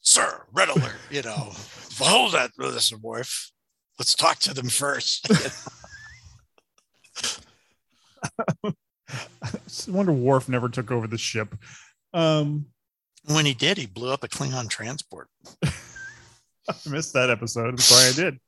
Sir, 0.00 0.42
red 0.52 0.68
alert. 0.68 0.94
You 1.10 1.22
know, 1.22 1.52
hold 1.98 2.34
that, 2.34 2.52
listen, 2.58 3.00
Worf. 3.02 3.50
Let's 3.98 4.14
talk 4.14 4.38
to 4.40 4.54
them 4.54 4.68
first. 4.68 5.26
I 8.62 8.74
wonder 9.88 10.12
Worf 10.12 10.48
never 10.48 10.68
took 10.68 10.90
over 10.90 11.06
the 11.06 11.18
ship. 11.18 11.54
Um, 12.12 12.66
when 13.24 13.46
he 13.46 13.54
did, 13.54 13.76
he 13.78 13.86
blew 13.86 14.12
up 14.12 14.24
a 14.24 14.28
Klingon 14.28 14.68
transport. 14.68 15.28
I 15.64 16.74
missed 16.88 17.12
that 17.12 17.30
episode. 17.30 17.68
I'm 17.68 17.78
sorry 17.78 18.10
I 18.10 18.12
did. 18.12 18.40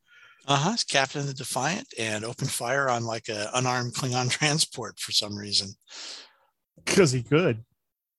Uh 0.47 0.57
huh. 0.57 0.77
Captain 0.89 1.21
of 1.21 1.27
the 1.27 1.35
Defiant 1.35 1.87
and 1.99 2.25
opened 2.25 2.51
fire 2.51 2.89
on 2.89 3.05
like 3.05 3.29
a 3.29 3.51
unarmed 3.55 3.95
Klingon 3.95 4.31
transport 4.31 4.99
for 4.99 5.13
some 5.13 5.37
reason. 5.37 5.69
Because 6.85 7.13
he 7.13 7.23
could. 7.23 7.65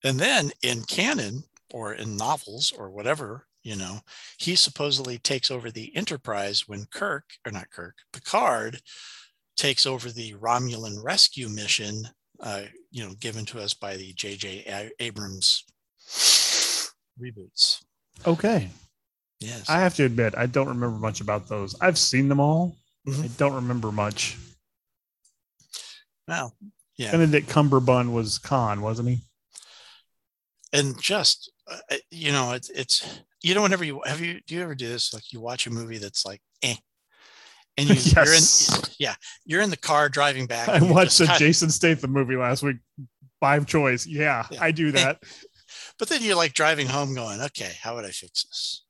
And 0.03 0.19
then 0.19 0.51
in 0.61 0.83
canon 0.83 1.43
or 1.73 1.93
in 1.93 2.17
novels 2.17 2.71
or 2.77 2.89
whatever, 2.89 3.47
you 3.63 3.75
know, 3.75 3.99
he 4.37 4.55
supposedly 4.55 5.17
takes 5.17 5.51
over 5.51 5.69
the 5.71 5.95
Enterprise 5.95 6.67
when 6.67 6.85
Kirk, 6.85 7.25
or 7.45 7.51
not 7.51 7.71
Kirk, 7.71 7.95
Picard 8.13 8.79
takes 9.57 9.85
over 9.85 10.09
the 10.09 10.33
Romulan 10.35 11.03
rescue 11.03 11.49
mission, 11.49 12.07
uh, 12.41 12.61
you 12.91 13.05
know, 13.05 13.13
given 13.19 13.45
to 13.45 13.59
us 13.59 13.73
by 13.73 13.95
the 13.97 14.13
J.J. 14.13 14.91
Abrams 14.99 15.63
reboots. 17.21 17.83
Okay. 18.25 18.69
Yes. 19.39 19.69
I 19.69 19.79
have 19.79 19.95
to 19.95 20.05
admit, 20.05 20.33
I 20.37 20.45
don't 20.45 20.67
remember 20.67 20.97
much 20.99 21.21
about 21.21 21.47
those. 21.47 21.75
I've 21.79 21.97
seen 21.97 22.27
them 22.27 22.39
all. 22.39 22.75
Mhm. 23.07 23.23
I 23.23 23.27
don't 23.37 23.53
remember 23.53 23.91
much. 23.91 24.37
well, 26.27 26.53
yeah. 26.97 27.11
Benedict 27.11 27.47
Cumberbund 27.49 28.11
was 28.11 28.37
Khan, 28.37 28.81
wasn't 28.81 29.09
he? 29.09 29.19
and 30.71 31.01
just 31.01 31.51
uh, 31.67 31.95
you 32.11 32.31
know 32.31 32.51
it's 32.51 32.69
it's 32.69 33.21
you 33.41 33.55
know 33.55 33.63
whenever 33.63 33.83
you 33.83 33.99
have 34.05 34.21
you 34.21 34.39
do 34.45 34.53
you 34.53 34.61
ever 34.61 34.75
do 34.75 34.87
this 34.87 35.11
like 35.15 35.33
you 35.33 35.41
watch 35.41 35.65
a 35.65 35.71
movie 35.71 35.97
that's 35.97 36.27
like 36.27 36.41
eh 36.61 36.75
and 37.77 37.87
you 37.89 37.95
you're 38.15 38.23
in 38.25 38.33
Yes. 38.33 38.95
yeah 38.99 39.15
you're 39.45 39.61
in 39.61 39.69
the 39.69 39.77
car 39.77 40.09
driving 40.09 40.45
back 40.47 40.69
I 40.69 40.79
watched 40.81 41.17
the 41.17 41.33
Jason 41.37 41.69
Statham 41.69 42.11
movie 42.11 42.35
last 42.35 42.63
week 42.63 42.77
by 43.41 43.59
choice. 43.59 44.05
Yeah, 44.05 44.45
Yeah. 44.51 44.59
I 44.61 44.71
do 44.71 44.91
that. 44.93 45.21
but 45.97 46.09
then 46.09 46.21
you're 46.21 46.35
like 46.35 46.53
driving 46.53 46.87
home 46.87 47.15
going 47.15 47.41
okay 47.41 47.73
how 47.81 47.95
would 47.95 48.05
i 48.05 48.09
fix 48.11 48.43
this 48.43 48.83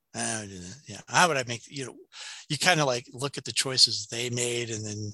yeah 0.87 1.01
how 1.07 1.27
would 1.27 1.37
i 1.37 1.43
make 1.47 1.61
you 1.67 1.85
know 1.85 1.95
you 2.49 2.57
kind 2.57 2.79
of 2.79 2.87
like 2.87 3.05
look 3.13 3.37
at 3.37 3.45
the 3.45 3.51
choices 3.51 4.07
they 4.07 4.29
made 4.29 4.69
and 4.69 4.83
then 4.85 5.11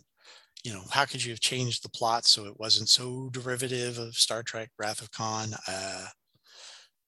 you 0.63 0.72
know 0.74 0.82
how 0.91 1.03
could 1.05 1.24
you 1.24 1.32
have 1.32 1.39
changed 1.41 1.84
the 1.84 1.89
plot 1.89 2.26
so 2.26 2.45
it 2.45 2.57
wasn't 2.59 2.88
so 2.89 3.30
derivative 3.32 3.97
of 3.97 4.16
star 4.16 4.41
trek 4.41 4.70
wrath 4.80 5.01
of 5.01 5.11
khan 5.11 5.49
uh 5.68 6.05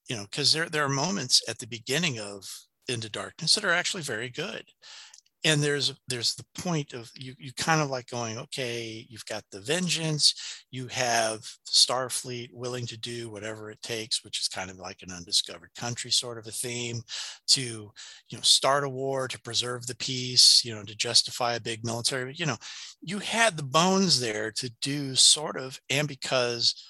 you 0.10 0.16
know 0.16 0.24
because 0.30 0.52
there, 0.54 0.68
there 0.70 0.84
are 0.84 0.90
moments 0.90 1.42
at 1.48 1.60
the 1.60 1.68
beginning 1.68 2.20
of 2.20 2.44
into 2.90 3.10
darkness 3.10 3.56
that 3.56 3.66
are 3.66 3.72
actually 3.72 4.04
very 4.04 4.30
good 4.30 4.64
and 5.44 5.62
there's 5.62 5.94
there's 6.08 6.36
the 6.36 6.46
point 6.62 6.94
of 6.94 7.12
you 7.16 7.34
you 7.38 7.52
kind 7.54 7.82
of 7.82 7.90
like 7.90 8.08
going 8.10 8.38
okay 8.38 9.06
you've 9.10 9.26
got 9.26 9.44
the 9.52 9.60
vengeance 9.60 10.66
you 10.72 10.88
have 10.88 11.42
starfleet 11.70 12.50
willing 12.54 12.86
to 12.86 12.98
do 12.98 13.30
whatever 13.30 13.70
it 13.70 13.82
takes 13.82 14.24
which 14.24 14.40
is 14.40 14.48
kind 14.48 14.70
of 14.70 14.78
like 14.78 15.02
an 15.02 15.12
undiscovered 15.12 15.70
country 15.78 16.10
sort 16.10 16.38
of 16.38 16.48
a 16.48 16.52
theme 16.52 17.02
to 17.48 17.92
you 18.30 18.38
know 18.38 18.42
start 18.42 18.84
a 18.84 18.90
war 18.90 19.28
to 19.28 19.40
preserve 19.42 19.86
the 19.86 19.96
peace 19.98 20.64
you 20.66 20.74
know 20.74 20.84
to 20.84 20.96
justify 20.96 21.54
a 21.54 21.62
big 21.62 21.86
military 21.86 22.34
you 22.36 22.46
know 22.46 22.58
you 23.02 23.20
had 23.20 23.56
the 23.58 23.64
bones 23.64 24.20
there 24.20 24.52
to 24.52 24.72
do 24.82 25.16
sort 25.16 25.58
of 25.58 25.80
and 25.90 26.08
because 26.08 26.84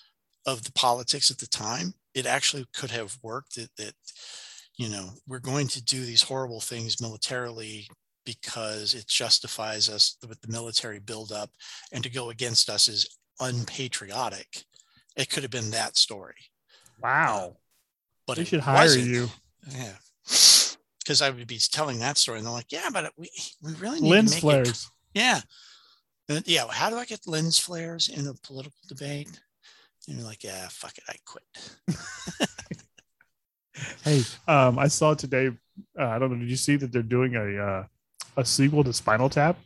of 0.45 0.63
the 0.63 0.71
politics 0.71 1.29
at 1.29 1.37
the 1.37 1.47
time 1.47 1.93
it 2.15 2.25
actually 2.25 2.65
could 2.73 2.89
have 2.89 3.17
worked 3.21 3.55
that, 3.55 3.69
that 3.77 3.93
you 4.77 4.87
know 4.87 5.09
we're 5.27 5.39
going 5.39 5.67
to 5.67 5.83
do 5.83 6.05
these 6.05 6.23
horrible 6.23 6.61
things 6.61 7.01
militarily 7.01 7.87
because 8.27 8.93
it 8.93 9.07
justifies 9.07 9.87
us 9.89 10.17
with 10.27 10.39
the 10.41 10.51
military 10.51 10.99
buildup 10.99 11.49
and 11.93 12.03
to 12.03 12.09
go 12.09 12.29
against 12.29 12.69
us 12.69 12.87
is 12.89 13.07
unpatriotic 13.39 14.65
it 15.15 15.29
could 15.31 15.43
have 15.43 15.51
been 15.51 15.71
that 15.71 15.95
story 15.97 16.35
Wow. 17.01 17.55
but 18.27 18.35
They 18.37 18.43
should 18.43 18.59
hire 18.59 18.83
wasn't. 18.83 19.07
you. 19.07 19.29
yeah 19.71 19.93
because 20.99 21.21
i 21.21 21.29
would 21.29 21.47
be 21.47 21.57
telling 21.71 21.99
that 21.99 22.17
story 22.17 22.37
and 22.39 22.45
they're 22.45 22.53
like 22.61 22.71
yeah 22.71 22.89
but 22.91 23.11
we, 23.17 23.29
we 23.63 23.73
really 23.75 24.01
need 24.01 24.11
Lens 24.11 24.31
make 24.31 24.37
it 24.39 24.41
flares. 24.41 24.91
yeah. 25.13 25.39
And, 26.29 26.43
yeah. 26.45 26.65
How 26.69 26.89
do 26.89 26.97
I 26.97 27.05
get 27.05 27.25
lens 27.25 27.57
flares 27.57 28.09
in 28.09 28.27
a 28.27 28.33
political 28.45 28.75
debate? 28.89 29.29
And 30.09 30.17
you're 30.17 30.27
like, 30.27 30.43
yeah, 30.43 30.67
fuck 30.69 30.97
it. 30.97 31.05
I 31.07 31.15
quit. 31.25 31.45
Hey, 34.03 34.23
um, 34.47 34.79
I 34.79 34.87
saw 34.87 35.13
today. 35.13 35.49
Uh, 35.97 36.03
I 36.05 36.17
don't 36.17 36.31
know. 36.31 36.39
Did 36.39 36.49
you 36.49 36.55
see 36.57 36.77
that 36.77 36.91
they're 36.91 37.03
doing 37.03 37.35
a 37.35 37.63
uh, 37.63 37.83
a 38.37 38.45
sequel 38.45 38.83
to 38.85 38.93
Spinal 38.93 39.29
Tap? 39.29 39.57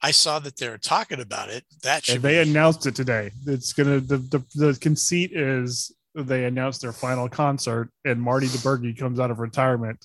I 0.00 0.10
saw 0.12 0.38
that 0.40 0.56
they're 0.56 0.78
talking 0.78 1.20
about 1.20 1.50
it. 1.50 1.64
That 1.82 2.04
should 2.04 2.16
And 2.16 2.24
they 2.24 2.42
be, 2.42 2.50
announced 2.50 2.86
it 2.86 2.94
today. 2.94 3.30
It's 3.46 3.72
gonna 3.72 4.00
the, 4.00 4.18
the 4.18 4.44
the 4.54 4.78
conceit 4.80 5.32
is 5.32 5.92
they 6.14 6.44
announced 6.44 6.80
their 6.82 6.92
final 6.92 7.28
concert, 7.28 7.90
and 8.04 8.20
Marty 8.20 8.46
DiBergi 8.46 8.96
comes 8.98 9.20
out 9.20 9.30
of 9.30 9.38
retirement 9.38 10.04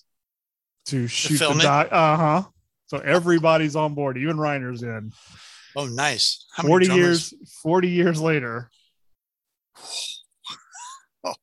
to 0.87 1.07
shoot 1.07 1.33
the 1.33 1.45
film 1.45 1.59
doc. 1.59 1.89
Uh 1.91 2.17
huh. 2.17 2.43
So 2.87 2.97
everybody's 2.99 3.75
on 3.75 3.93
board. 3.93 4.17
Even 4.17 4.37
Reiner's 4.37 4.83
in. 4.83 5.11
oh, 5.75 5.85
nice. 5.85 6.45
How 6.53 6.63
many 6.63 6.69
Forty 6.71 6.87
years. 6.87 7.33
Forty 7.61 7.89
years 7.89 8.19
later. 8.19 8.69
oh, 11.23 11.33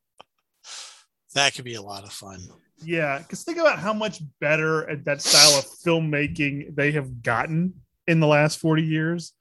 That 1.34 1.54
could 1.54 1.64
be 1.64 1.74
a 1.74 1.82
lot 1.82 2.04
of 2.04 2.12
fun. 2.12 2.40
Yeah, 2.82 3.18
because 3.18 3.42
think 3.42 3.58
about 3.58 3.78
how 3.78 3.92
much 3.92 4.22
better 4.40 4.88
at 4.88 5.04
that 5.04 5.20
style 5.22 5.58
of 5.58 5.64
filmmaking 5.84 6.74
they 6.74 6.92
have 6.92 7.22
gotten 7.22 7.74
in 8.06 8.20
the 8.20 8.26
last 8.26 8.58
40 8.58 8.82
years. 8.82 9.32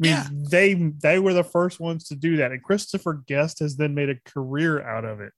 I 0.00 0.06
mean, 0.06 0.12
Yeah. 0.12 0.26
they 0.50 0.74
they 0.74 1.18
were 1.18 1.32
the 1.34 1.44
first 1.44 1.80
ones 1.80 2.08
to 2.08 2.14
do 2.16 2.36
that. 2.38 2.52
And 2.52 2.62
Christopher 2.62 3.22
Guest 3.26 3.58
has 3.60 3.76
then 3.76 3.94
made 3.94 4.10
a 4.10 4.16
career 4.30 4.82
out 4.82 5.04
of 5.04 5.20
it. 5.20 5.32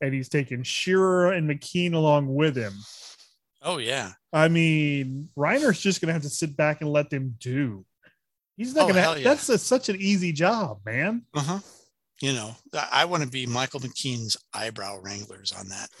And 0.00 0.14
he's 0.14 0.28
taken 0.28 0.62
Shearer 0.62 1.32
and 1.32 1.48
McKean 1.48 1.92
along 1.94 2.34
with 2.34 2.56
him. 2.56 2.72
Oh, 3.62 3.76
yeah. 3.78 4.12
I 4.32 4.48
mean, 4.48 5.28
Reiner's 5.36 5.80
just 5.80 6.00
gonna 6.00 6.12
have 6.14 6.22
to 6.22 6.30
sit 6.30 6.56
back 6.56 6.80
and 6.80 6.90
let 6.90 7.10
them 7.10 7.36
do. 7.38 7.84
He's 8.56 8.74
not 8.74 8.84
Oh, 8.84 8.88
gonna 8.88 9.02
have, 9.02 9.18
yeah. 9.18 9.24
that's 9.24 9.48
a, 9.48 9.58
such 9.58 9.88
an 9.88 9.96
easy 10.00 10.32
job, 10.32 10.78
man. 10.86 11.22
Uh 11.34 11.40
huh. 11.42 11.58
You 12.22 12.32
know, 12.34 12.54
I, 12.74 12.88
I 12.92 13.04
want 13.06 13.22
to 13.22 13.28
be 13.28 13.46
Michael 13.46 13.80
McKean's 13.80 14.36
eyebrow 14.54 14.98
wranglers 15.02 15.52
on 15.52 15.68
that. 15.68 15.88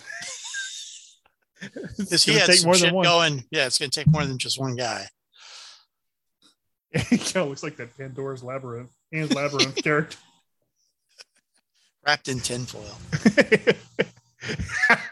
It's 1.62 1.96
Because 1.96 2.24
he 2.24 2.32
gonna 2.32 2.40
had 2.40 2.46
take 2.46 2.58
some 2.60 2.66
more 2.68 2.74
shit 2.74 2.86
than 2.86 2.94
one. 2.94 3.04
going. 3.04 3.44
Yeah, 3.50 3.66
it's 3.66 3.78
going 3.78 3.90
to 3.90 4.00
take 4.00 4.06
more 4.10 4.24
than 4.24 4.38
just 4.38 4.58
one 4.60 4.76
guy. 4.76 5.06
yeah, 6.94 7.42
looks 7.42 7.62
like 7.62 7.76
that 7.76 7.96
Pandora's 7.96 8.42
Labyrinth, 8.42 8.90
Pan's 9.12 9.32
Labyrinth 9.34 9.76
character. 9.84 10.16
wrapped 12.06 12.28
in 12.28 12.40
tinfoil. 12.40 12.96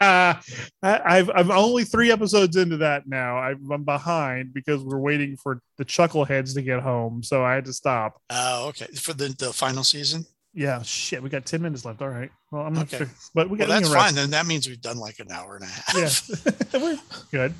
I- 0.01 0.41
I've 0.81 1.29
I'm 1.29 1.51
only 1.51 1.83
three 1.83 2.11
episodes 2.11 2.55
into 2.55 2.77
that 2.77 3.07
now. 3.07 3.37
I'm, 3.37 3.69
I'm 3.71 3.83
behind 3.83 4.53
because 4.53 4.81
we're 4.83 4.97
waiting 4.99 5.37
for 5.37 5.61
the 5.77 5.85
chuckleheads 5.85 6.53
to 6.55 6.61
get 6.61 6.81
home, 6.81 7.21
so 7.23 7.43
I 7.43 7.53
had 7.53 7.65
to 7.65 7.73
stop. 7.73 8.19
Oh, 8.29 8.69
okay. 8.69 8.87
For 8.95 9.13
the, 9.13 9.29
the 9.37 9.53
final 9.53 9.83
season. 9.83 10.25
Yeah, 10.53 10.81
shit. 10.81 11.21
We 11.21 11.29
got 11.29 11.45
ten 11.45 11.61
minutes 11.61 11.85
left. 11.85 12.01
All 12.01 12.09
right. 12.09 12.31
Well, 12.51 12.63
I'm 12.65 12.77
Okay. 12.79 12.97
sure, 12.97 13.09
but 13.35 13.49
we 13.49 13.57
got 13.57 13.67
we 13.67 13.73
that's 13.75 13.93
fine. 13.93 14.15
Then 14.15 14.31
that 14.31 14.45
means 14.47 14.67
we've 14.67 14.81
done 14.81 14.97
like 14.97 15.19
an 15.19 15.31
hour 15.31 15.55
and 15.55 15.63
a 15.63 15.67
half. 15.67 16.27
Yeah, 16.73 16.79
we're 16.81 16.97
good. 17.31 17.53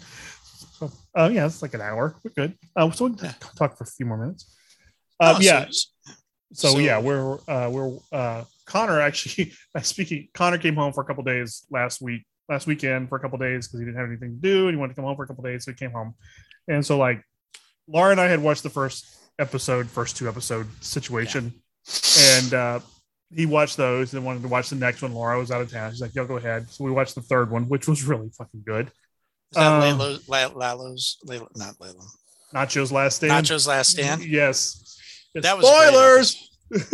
So, 0.80 0.92
uh, 1.16 1.30
yeah, 1.32 1.46
it's 1.46 1.62
like 1.62 1.74
an 1.76 1.82
hour. 1.82 2.16
We're 2.24 2.32
good. 2.32 2.58
Uh, 2.76 2.90
so 2.92 3.06
we 3.06 3.16
can 3.16 3.26
Yeah. 3.26 3.34
talk 3.56 3.78
for 3.78 3.84
a 3.84 3.88
few 3.88 4.06
more 4.06 4.18
minutes. 4.18 4.56
Uh, 5.20 5.36
Oh, 5.38 5.42
yeah. 5.42 5.66
so- 5.70 5.90
So, 6.52 6.70
So- 6.72 6.80
yeah, 6.80 6.98
we're 7.00 7.36
uh 7.48 7.70
we're 7.72 8.00
uh 8.12 8.44
Connor 8.66 9.00
actually 9.02 9.54
speaking 9.84 10.30
Connor 10.34 10.58
came 10.58 10.76
home 10.76 10.94
for 10.94 11.02
a 11.02 11.06
couple 11.06 11.24
days 11.24 11.66
last 11.70 12.02
week 12.02 12.26
last 12.50 12.66
weekend 12.66 13.08
for 13.10 13.18
a 13.18 13.20
couple 13.20 13.38
days 13.38 13.68
because 13.68 13.80
he 13.82 13.86
didn't 13.86 13.98
have 14.00 14.08
anything 14.10 14.32
to 14.36 14.42
do 14.42 14.68
and 14.68 14.76
he 14.76 14.80
wanted 14.80 14.94
to 14.94 14.96
come 14.96 15.06
home 15.06 15.16
for 15.16 15.24
a 15.24 15.28
couple 15.28 15.44
days 15.44 15.64
so 15.66 15.72
he 15.72 15.76
came 15.76 15.92
home 15.92 16.16
and 16.68 16.84
so 16.84 16.98
like 16.98 17.22
Laura 17.88 18.10
and 18.12 18.20
I 18.20 18.26
had 18.28 18.42
watched 18.42 18.64
the 18.64 18.70
first 18.72 19.06
episode 19.38 19.88
first 19.92 20.18
two 20.18 20.28
episode 20.28 20.66
situation 20.82 21.54
and 22.20 22.54
uh 22.54 22.80
he 23.36 23.46
watched 23.46 23.78
those 23.78 24.14
and 24.14 24.26
wanted 24.26 24.42
to 24.42 24.48
watch 24.48 24.70
the 24.70 24.76
next 24.76 25.02
one 25.02 25.14
Laura 25.14 25.38
was 25.40 25.52
out 25.52 25.62
of 25.62 25.72
town 25.72 25.92
she's 25.92 26.02
like 26.02 26.16
yo 26.16 26.26
go 26.26 26.38
ahead 26.38 26.70
so 26.70 26.84
we 26.84 26.92
watched 26.92 27.16
the 27.16 27.22
third 27.22 27.50
one 27.52 27.68
which 27.70 27.88
was 27.88 28.04
really 28.04 28.30
fucking 28.38 28.64
good 28.66 28.88
Is 28.88 28.94
that 29.56 29.84
Um, 29.84 30.00
Lalo, 30.28 30.54
Lalo's, 30.56 31.18
Lalo, 31.26 31.48
not 31.56 31.76
Lalo, 31.80 32.06
Nacho's 32.54 32.92
last 32.92 33.18
stand 33.18 33.32
Nacho's 33.32 33.68
Last 33.68 33.92
Stand? 33.92 34.26
yes 34.26 34.98
That 35.36 35.58
was 35.58 35.66
spoilers. 35.68 36.46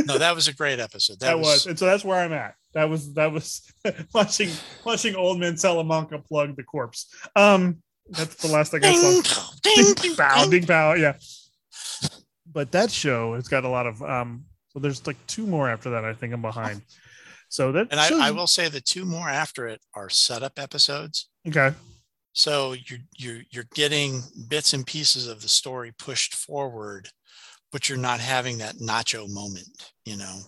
No, 0.06 0.18
that 0.18 0.34
was 0.36 0.48
a 0.48 0.54
great 0.54 0.80
episode. 0.80 1.20
That, 1.20 1.28
that, 1.28 1.38
was, 1.38 1.48
was, 1.48 1.66
and 1.68 1.78
so 1.80 1.86
that's 1.86 2.04
where 2.06 2.18
I'm 2.20 2.32
at. 2.32 2.56
That 2.74 2.90
was 2.90 3.14
that 3.16 3.32
was 3.32 3.62
watching 4.14 4.50
watching 4.86 5.16
old 5.16 5.38
man 5.40 5.58
Salamanca 5.58 6.20
plug 6.20 6.56
the 6.56 6.64
corpse. 6.64 7.08
Um, 7.36 7.82
that's 8.10 8.36
the 8.36 8.48
last 8.48 8.72
thing 8.72 8.86
I 8.86 8.92
ding, 8.94 9.24
saw. 9.24 9.52
ding, 9.64 9.76
Ding, 9.86 9.94
ding, 9.96 10.16
pow, 10.16 10.46
ding, 10.50 10.66
pow, 10.66 10.94
yeah. 10.94 11.14
But 12.50 12.72
that 12.72 12.90
show 12.92 13.36
has 13.36 13.48
got 13.50 13.66
a 13.66 13.70
lot 13.70 13.86
of 13.88 14.02
um. 14.02 14.46
So 14.76 14.82
there's 14.82 15.08
like 15.08 15.16
two 15.26 15.48
more 15.48 15.70
after 15.70 15.90
that. 15.92 16.04
I 16.04 16.14
think 16.14 16.34
I'm 16.34 16.42
behind. 16.42 16.82
So 17.48 17.72
that 17.74 17.88
And 17.92 18.00
I, 18.00 18.08
shows- 18.10 18.22
I 18.22 18.32
will 18.32 18.48
say 18.48 18.68
the 18.70 18.82
two 18.82 19.06
more 19.06 19.30
after 19.30 19.68
it 19.68 19.80
are 19.94 20.10
setup 20.10 20.58
episodes. 20.60 21.30
okay. 21.48 21.72
So 22.34 22.74
you're 22.74 23.00
you're 23.16 23.42
you're 23.52 23.68
getting 23.76 24.24
bits 24.50 24.74
and 24.74 24.86
pieces 24.86 25.28
of 25.28 25.42
the 25.42 25.48
story 25.48 25.94
pushed 25.98 26.34
forward, 26.36 27.08
but 27.72 27.88
you're 27.88 28.00
not 28.00 28.20
having 28.20 28.58
that 28.58 28.78
nacho 28.78 29.30
moment, 29.32 29.92
you 30.06 30.18
know. 30.18 30.40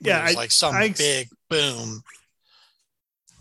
Yeah, 0.00 0.24
there's 0.24 0.34
I- 0.34 0.40
like 0.40 0.50
some 0.50 0.74
I 0.74 0.88
big 0.88 1.28
boom. 1.50 2.02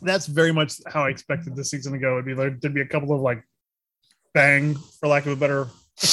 That's 0.02 0.28
very 0.28 0.52
much 0.52 0.74
how 0.86 1.06
I 1.06 1.10
expected 1.10 1.56
this 1.56 1.72
season 1.72 1.94
to 1.94 2.00
go. 2.00 2.14
It'd 2.20 2.26
be 2.26 2.36
like 2.36 2.60
there'd 2.60 2.74
be 2.76 2.82
a 2.82 2.86
couple 2.88 3.16
of 3.16 3.22
like 3.22 3.42
bang, 4.34 4.76
for 5.00 5.08
lack 5.08 5.26
of 5.26 5.32
a 5.32 5.36
better 5.38 5.68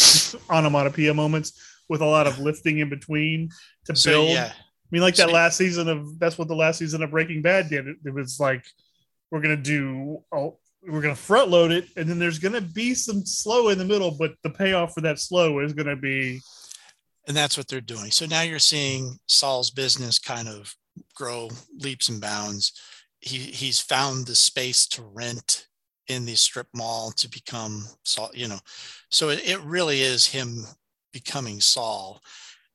onomatopoeia 0.48 1.12
moments 1.14 1.60
with 1.92 2.00
a 2.00 2.06
lot 2.06 2.26
of 2.26 2.40
lifting 2.40 2.78
in 2.78 2.88
between 2.88 3.50
to 3.84 3.94
So 3.94 4.10
build. 4.10 4.30
yeah, 4.30 4.50
I 4.52 4.88
mean, 4.90 5.02
like 5.02 5.14
that 5.16 5.30
last 5.30 5.56
season 5.56 5.88
of 5.88 6.18
that's 6.18 6.36
what 6.38 6.48
the 6.48 6.56
last 6.56 6.78
season 6.78 7.02
of 7.02 7.10
Breaking 7.10 7.42
Bad 7.42 7.68
did. 7.68 7.86
It, 7.86 7.96
it 8.04 8.14
was 8.14 8.40
like 8.40 8.64
we're 9.30 9.40
gonna 9.40 9.56
do 9.56 10.18
oh, 10.34 10.58
we're 10.82 11.02
gonna 11.02 11.14
front 11.14 11.50
load 11.50 11.70
it, 11.70 11.86
and 11.96 12.08
then 12.08 12.18
there's 12.18 12.40
gonna 12.40 12.60
be 12.60 12.94
some 12.94 13.24
slow 13.24 13.68
in 13.68 13.78
the 13.78 13.84
middle, 13.84 14.10
but 14.10 14.32
the 14.42 14.50
payoff 14.50 14.94
for 14.94 15.02
that 15.02 15.20
slow 15.20 15.60
is 15.60 15.72
gonna 15.72 15.96
be 15.96 16.40
and 17.28 17.36
that's 17.36 17.56
what 17.56 17.68
they're 17.68 17.80
doing. 17.80 18.10
So 18.10 18.26
now 18.26 18.42
you're 18.42 18.58
seeing 18.58 19.18
Saul's 19.28 19.70
business 19.70 20.18
kind 20.18 20.48
of 20.48 20.74
grow 21.14 21.50
leaps 21.78 22.08
and 22.08 22.20
bounds. 22.20 22.72
He 23.20 23.38
he's 23.38 23.80
found 23.80 24.26
the 24.26 24.34
space 24.34 24.86
to 24.88 25.02
rent 25.02 25.68
in 26.08 26.24
the 26.24 26.34
strip 26.34 26.66
mall 26.74 27.12
to 27.12 27.28
become 27.28 27.84
Saul, 28.04 28.30
you 28.34 28.48
know. 28.48 28.58
So 29.10 29.28
it, 29.28 29.46
it 29.48 29.60
really 29.60 30.00
is 30.00 30.26
him 30.26 30.64
becoming 31.12 31.60
Saul. 31.60 32.22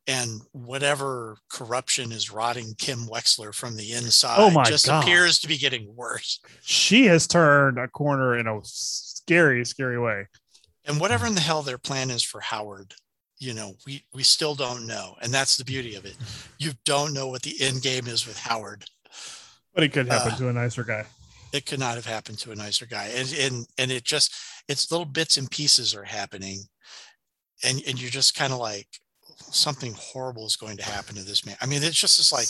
And 0.09 0.41
whatever 0.53 1.37
corruption 1.51 2.13
is 2.13 2.31
rotting 2.31 2.73
Kim 2.77 3.07
Wexler 3.07 3.53
from 3.53 3.75
the 3.75 3.91
inside 3.91 4.37
Oh 4.39 4.49
my 4.49 4.63
just 4.63 4.85
God. 4.85 5.03
appears 5.03 5.39
to 5.39 5.49
be 5.49 5.57
getting 5.57 5.93
worse. 5.95 6.39
she 6.61 7.05
has 7.07 7.27
turned 7.27 7.77
a 7.77 7.89
corner 7.89 8.37
in 8.37 8.47
a 8.47 8.59
scary, 8.63 9.65
scary 9.65 9.99
way. 9.99 10.27
And 10.85 11.01
whatever 11.01 11.27
in 11.27 11.35
the 11.35 11.41
hell 11.41 11.61
their 11.61 11.77
plan 11.77 12.09
is 12.09 12.23
for 12.23 12.39
Howard, 12.39 12.93
you 13.37 13.53
know, 13.53 13.73
we 13.85 14.05
we 14.13 14.23
still 14.23 14.55
don't 14.55 14.87
know. 14.87 15.15
And 15.21 15.33
that's 15.33 15.57
the 15.57 15.65
beauty 15.65 15.95
of 15.95 16.05
it. 16.05 16.15
You 16.57 16.71
don't 16.85 17.13
know 17.13 17.27
what 17.27 17.41
the 17.41 17.55
end 17.61 17.81
game 17.81 18.07
is 18.07 18.25
with 18.25 18.39
Howard. 18.39 18.85
But 19.75 19.83
it 19.83 19.91
could 19.91 20.07
happen 20.07 20.31
Uh, 20.31 20.37
to 20.37 20.47
a 20.49 20.53
nicer 20.53 20.85
guy. 20.85 21.05
It 21.51 21.65
could 21.65 21.79
not 21.79 21.95
have 21.95 22.05
happened 22.05 22.39
to 22.39 22.51
a 22.51 22.55
nicer 22.55 22.85
guy. 22.85 23.07
And 23.13 23.33
and 23.33 23.67
and 23.77 23.91
it 23.91 24.05
just 24.05 24.33
it's 24.69 24.89
little 24.89 25.05
bits 25.05 25.35
and 25.35 25.51
pieces 25.51 25.93
are 25.93 26.05
happening. 26.05 26.61
And 27.63 27.81
and 27.87 27.99
you're 27.99 28.11
just 28.11 28.35
kind 28.35 28.53
of 28.53 28.59
like 28.59 28.87
something 29.39 29.93
horrible 29.97 30.45
is 30.45 30.55
going 30.55 30.77
to 30.77 30.83
happen 30.83 31.15
to 31.15 31.23
this 31.23 31.45
man. 31.45 31.55
I 31.61 31.65
mean, 31.65 31.83
it's 31.83 31.99
just 31.99 32.19
it's 32.19 32.31
like 32.31 32.47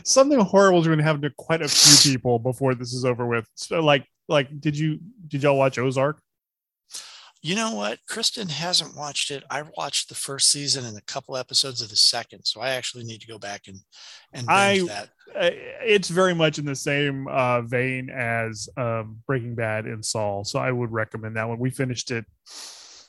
something 0.06 0.38
horrible 0.40 0.80
is 0.80 0.86
going 0.86 0.98
to 0.98 1.04
happen 1.04 1.22
to 1.22 1.30
quite 1.30 1.62
a 1.62 1.68
few 1.68 2.12
people 2.12 2.38
before 2.38 2.74
this 2.74 2.92
is 2.92 3.04
over 3.04 3.26
with. 3.26 3.46
So, 3.54 3.80
like, 3.80 4.06
like, 4.28 4.60
did 4.60 4.76
you 4.76 4.98
did 5.28 5.42
y'all 5.42 5.58
watch 5.58 5.78
Ozark? 5.78 6.20
You 7.42 7.54
know 7.54 7.74
what? 7.74 7.98
Kristen 8.08 8.48
hasn't 8.48 8.96
watched 8.96 9.30
it. 9.30 9.44
I 9.50 9.64
watched 9.76 10.08
the 10.08 10.14
first 10.14 10.50
season 10.50 10.86
and 10.86 10.96
a 10.96 11.02
couple 11.02 11.36
episodes 11.36 11.82
of 11.82 11.90
the 11.90 11.96
second, 11.96 12.44
so 12.44 12.62
I 12.62 12.70
actually 12.70 13.04
need 13.04 13.20
to 13.20 13.26
go 13.26 13.38
back 13.38 13.68
and 13.68 13.78
and 14.32 14.46
I- 14.48 14.80
that. 14.86 15.10
Uh, 15.34 15.50
it's 15.82 16.08
very 16.08 16.34
much 16.34 16.58
in 16.58 16.64
the 16.64 16.76
same 16.76 17.26
uh, 17.28 17.60
vein 17.62 18.08
as 18.08 18.68
um, 18.76 19.18
Breaking 19.26 19.54
Bad 19.54 19.84
and 19.84 20.04
Saul, 20.04 20.44
so 20.44 20.58
I 20.58 20.70
would 20.70 20.92
recommend 20.92 21.36
that 21.36 21.48
one. 21.48 21.58
We 21.58 21.70
finished 21.70 22.10
it 22.10 22.24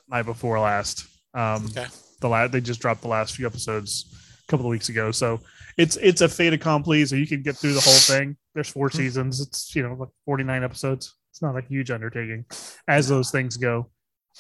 night 0.09 0.23
before 0.25 0.59
last. 0.59 1.05
Um, 1.33 1.65
Okay. 1.65 1.87
The 2.21 2.29
last 2.29 2.51
they 2.53 2.61
just 2.61 2.79
dropped 2.79 3.01
the 3.01 3.07
last 3.09 3.35
few 3.35 3.45
episodes 3.45 4.05
a 4.47 4.51
couple 4.51 4.65
of 4.65 4.69
weeks 4.69 4.89
ago, 4.89 5.11
so 5.11 5.41
it's 5.77 5.97
it's 5.97 6.21
a 6.21 6.29
fait 6.29 6.53
accompli. 6.53 7.05
So 7.05 7.15
you 7.15 7.27
can 7.27 7.41
get 7.43 7.57
through 7.57 7.73
the 7.73 7.81
whole 7.81 7.93
thing. 7.93 8.37
There's 8.53 8.69
four 8.69 8.89
Hmm. 8.89 8.97
seasons. 8.97 9.41
It's 9.41 9.75
you 9.75 9.83
know 9.83 9.93
like 9.95 10.09
49 10.25 10.63
episodes. 10.63 11.13
It's 11.31 11.41
not 11.41 11.57
a 11.57 11.61
huge 11.61 11.91
undertaking, 11.91 12.45
as 12.87 13.09
those 13.09 13.31
things 13.31 13.57
go. 13.57 13.91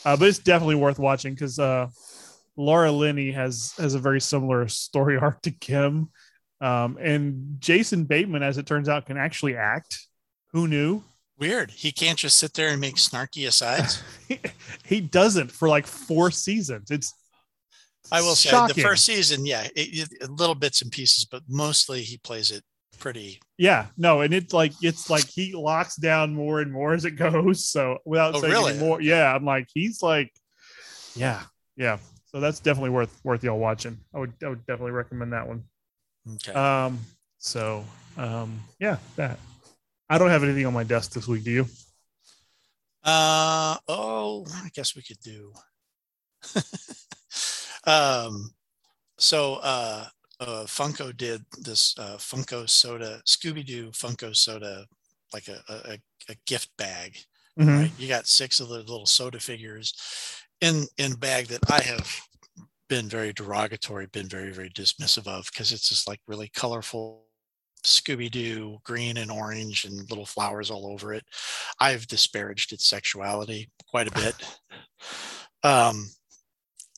Uh, 0.05 0.15
but 0.15 0.29
it's 0.29 0.39
definitely 0.39 0.75
worth 0.75 0.99
watching 0.99 1.33
because 1.33 1.59
uh, 1.59 1.87
Laura 2.55 2.91
Linney 2.91 3.31
has 3.33 3.73
has 3.77 3.93
a 3.93 3.99
very 3.99 4.21
similar 4.21 4.67
story 4.69 5.17
arc 5.21 5.41
to 5.41 5.51
Kim. 5.51 6.09
Um, 6.61 6.97
and 7.01 7.57
Jason 7.59 8.05
Bateman, 8.05 8.41
as 8.41 8.57
it 8.57 8.65
turns 8.65 8.87
out, 8.87 9.05
can 9.05 9.17
actually 9.17 9.57
act. 9.57 9.99
Who 10.53 10.67
knew? 10.69 11.03
Weird. 11.37 11.71
He 11.71 11.91
can't 11.91 12.17
just 12.17 12.37
sit 12.37 12.53
there 12.53 12.69
and 12.69 12.79
make 12.79 12.95
snarky 12.95 13.47
asides. 13.47 14.01
he, 14.85 15.01
doesn't 15.01 15.51
for 15.51 15.67
like 15.67 15.85
four 15.85 16.31
seasons. 16.31 16.91
It's 16.91 17.13
I 18.11 18.21
will 18.21 18.35
say 18.35 18.51
the 18.67 18.81
first 18.81 19.05
season, 19.05 19.45
yeah, 19.45 19.67
it, 19.75 20.09
it, 20.21 20.29
little 20.29 20.55
bits 20.55 20.81
and 20.81 20.91
pieces, 20.91 21.25
but 21.25 21.41
mostly 21.49 22.01
he 22.01 22.17
plays 22.17 22.51
it 22.51 22.63
pretty. 22.99 23.41
Yeah, 23.57 23.87
no, 23.97 24.21
and 24.21 24.33
it's 24.33 24.53
like 24.53 24.73
it's 24.81 25.09
like 25.09 25.27
he 25.27 25.53
locks 25.53 25.95
down 25.95 26.33
more 26.33 26.61
and 26.61 26.71
more 26.71 26.93
as 26.93 27.03
it 27.05 27.11
goes. 27.11 27.67
So 27.67 27.99
without 28.05 28.35
Oh, 28.35 28.41
saying 28.41 28.53
really? 28.53 28.77
more, 28.77 29.01
yeah, 29.01 29.33
I'm 29.33 29.43
like 29.43 29.67
he's 29.73 30.01
like, 30.01 30.31
yeah, 31.15 31.41
yeah. 31.75 31.97
So 32.27 32.39
that's 32.39 32.59
definitely 32.59 32.91
worth 32.91 33.19
worth 33.23 33.43
y'all 33.43 33.59
watching. 33.59 33.97
I 34.13 34.19
would 34.19 34.33
I 34.43 34.49
would 34.49 34.65
definitely 34.65 34.91
recommend 34.91 35.33
that 35.33 35.47
one. 35.47 35.63
Okay. 36.35 36.53
Um, 36.53 36.99
so 37.37 37.85
um, 38.17 38.59
yeah, 38.79 38.97
that. 39.15 39.39
I 40.09 40.17
don't 40.17 40.29
have 40.29 40.43
anything 40.43 40.65
on 40.65 40.73
my 40.73 40.83
desk 40.83 41.13
this 41.13 41.27
week. 41.27 41.43
Do 41.43 41.51
you? 41.51 41.65
Uh 43.03 43.77
oh, 43.87 44.45
I 44.53 44.69
guess 44.73 44.95
we 44.95 45.03
could 45.03 45.19
do. 45.19 45.53
um, 47.85 48.51
so 49.17 49.55
uh, 49.61 50.05
uh, 50.39 50.63
Funko 50.65 51.15
did 51.15 51.43
this 51.61 51.95
uh, 51.97 52.17
Funko 52.17 52.69
soda, 52.69 53.21
Scooby 53.25 53.65
Doo 53.65 53.89
Funko 53.91 54.35
soda, 54.35 54.85
like 55.33 55.47
a, 55.47 55.61
a 55.69 55.97
a 56.29 56.35
gift 56.45 56.69
bag. 56.77 57.17
Mhm. 57.59 57.79
Right, 57.79 57.91
you 57.97 58.07
got 58.07 58.27
six 58.27 58.59
of 58.59 58.67
the 58.69 58.79
little 58.79 59.05
soda 59.05 59.39
figures 59.39 59.93
in 60.61 60.85
in 60.97 61.13
bag 61.13 61.47
that 61.47 61.71
I 61.71 61.81
have 61.81 62.21
been 62.89 63.07
very 63.07 63.33
derogatory, 63.33 64.07
been 64.07 64.27
very 64.27 64.51
very 64.51 64.69
dismissive 64.69 65.27
of 65.27 65.49
because 65.51 65.71
it's 65.71 65.89
just 65.89 66.07
like 66.07 66.19
really 66.27 66.49
colorful 66.53 67.24
Scooby 67.85 68.29
Doo, 68.29 68.79
green 68.83 69.17
and 69.17 69.31
orange, 69.31 69.85
and 69.85 70.09
little 70.09 70.25
flowers 70.25 70.71
all 70.71 70.87
over 70.87 71.13
it. 71.13 71.23
I've 71.79 72.07
disparaged 72.07 72.73
its 72.73 72.85
sexuality 72.87 73.69
quite 73.87 74.07
a 74.07 74.11
bit. 74.11 74.35
Um, 75.63 76.09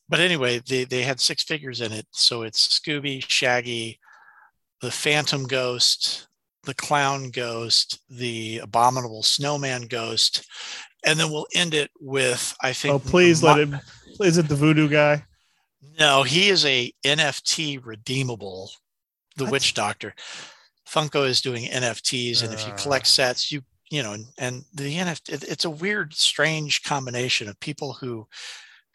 but 0.10 0.20
anyway, 0.20 0.60
they, 0.68 0.84
they 0.84 1.02
had 1.02 1.22
six 1.22 1.42
figures 1.44 1.80
in 1.80 1.94
it. 1.94 2.06
So 2.12 2.44
it's 2.44 2.68
Scooby, 2.80 3.24
Shaggy, 3.26 3.98
the 4.82 4.92
Phantom 4.92 5.46
Ghost, 5.46 6.28
the 6.64 6.74
Clown 6.74 7.30
Ghost, 7.30 8.02
the 8.10 8.60
Abominable 8.60 9.24
Snowman 9.24 9.84
Ghost. 9.84 10.46
And 11.06 11.18
then 11.18 11.32
we'll 11.32 11.48
end 11.56 11.74
it 11.74 11.92
with, 12.02 12.56
I 12.62 12.74
think. 12.74 12.94
Oh, 12.94 13.00
please 13.00 13.42
let 13.42 13.58
him. 13.60 13.80
Is 14.20 14.38
it 14.38 14.50
the 14.50 14.56
voodoo 14.56 14.90
guy? 14.90 15.24
No, 15.98 16.24
he 16.24 16.50
is 16.50 16.66
a 16.66 16.92
NFT 17.06 17.86
redeemable, 17.86 18.70
the 19.38 19.46
What? 19.46 19.54
witch 19.54 19.74
doctor. 19.74 20.14
Funko 20.88 21.28
is 21.28 21.42
doing 21.42 21.66
NFTs, 21.70 22.44
and 22.44 22.54
if 22.54 22.66
you 22.66 22.74
Uh. 22.74 22.78
collect 22.78 23.08
sets, 23.08 23.52
you 23.52 23.62
you 23.90 24.04
know, 24.04 24.14
and, 24.14 24.26
and 24.38 24.66
the 24.74 24.98
NFT, 24.98 25.44
it's 25.48 25.64
a 25.64 25.70
weird, 25.70 26.14
strange 26.14 26.84
combination 26.84 27.48
of 27.48 27.58
people 27.62 27.94
who 27.94 28.28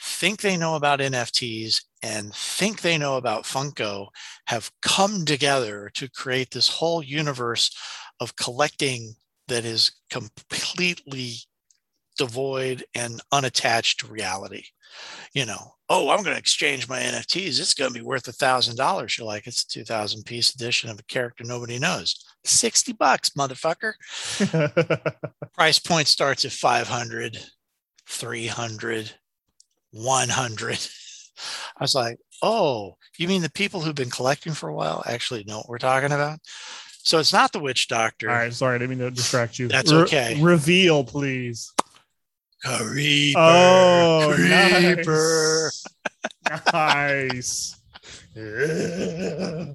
think 0.03 0.41
they 0.43 0.57
know 0.57 0.75
about 0.75 1.01
NFTs 1.01 1.83
and 2.03 2.35
think 2.35 2.83
they 2.83 2.99
know 2.99 3.17
about 3.17 3.45
Funko 3.45 4.09
have 4.49 4.71
come 4.83 5.25
together 5.25 5.91
to 5.95 6.11
create 6.11 6.51
this 6.51 6.69
whole 6.69 7.03
universe 7.03 7.75
of 8.21 8.37
collecting 8.37 9.15
that 9.49 9.65
is 9.65 9.93
completely 10.11 11.37
devoid 12.17 12.85
and 12.95 13.21
unattached 13.33 14.01
to 14.01 14.07
reality. 14.07 14.65
You 15.33 15.47
know, 15.47 15.75
oh, 15.89 16.11
I'm 16.11 16.23
going 16.23 16.35
to 16.35 16.39
exchange 16.39 16.89
my 16.89 17.01
NFTs. 17.01 17.61
It's 17.61 17.75
going 17.75 17.93
to 17.93 17.99
be 17.99 18.05
worth 18.05 18.29
a 18.29 18.33
thousand 18.33 18.77
dollars. 18.77 19.17
You're 19.17 19.27
like, 19.27 19.47
it's 19.47 19.63
a 19.63 19.69
2000 19.69 20.25
piece 20.25 20.55
edition 20.55 20.91
of 20.91 20.99
a 20.99 21.05
character 21.05 21.45
nobody 21.45 21.79
knows. 21.79 22.25
60 22.45 22.93
bucks, 22.95 23.31
motherfucker. 23.31 23.95
Price 25.55 25.79
point 25.79 26.09
starts 26.09 26.45
at 26.45 26.53
500, 26.53 27.39
300, 28.09 29.13
100. 29.93 30.79
I 31.79 31.83
was 31.83 31.95
like, 31.95 32.19
oh, 32.43 32.97
you 33.17 33.29
mean 33.29 33.43
the 33.43 33.51
people 33.51 33.81
who've 33.81 33.95
been 33.95 34.11
collecting 34.11 34.53
for 34.53 34.69
a 34.69 34.75
while 34.75 35.03
actually 35.07 35.45
know 35.45 35.59
what 35.59 35.69
we're 35.69 35.79
talking 35.79 36.13
about? 36.13 36.41
So 37.05 37.19
it's 37.19 37.33
not 37.33 37.53
the 37.53 37.59
witch 37.59 37.89
doctor. 37.89 38.31
All 38.31 38.37
right, 38.37 38.53
sorry, 38.53 38.77
I 38.77 38.79
didn't 38.79 38.91
mean 38.91 38.99
to 39.01 39.11
distract 39.11 39.59
you. 39.59 39.69
That's 39.69 39.93
okay. 39.93 40.39
reveal, 40.41 41.03
please. 41.03 41.73
Creeper. 42.65 43.39
Oh, 43.39 44.33
creeper. 44.37 45.71
nice. 46.73 47.77
Uh, 48.37 49.75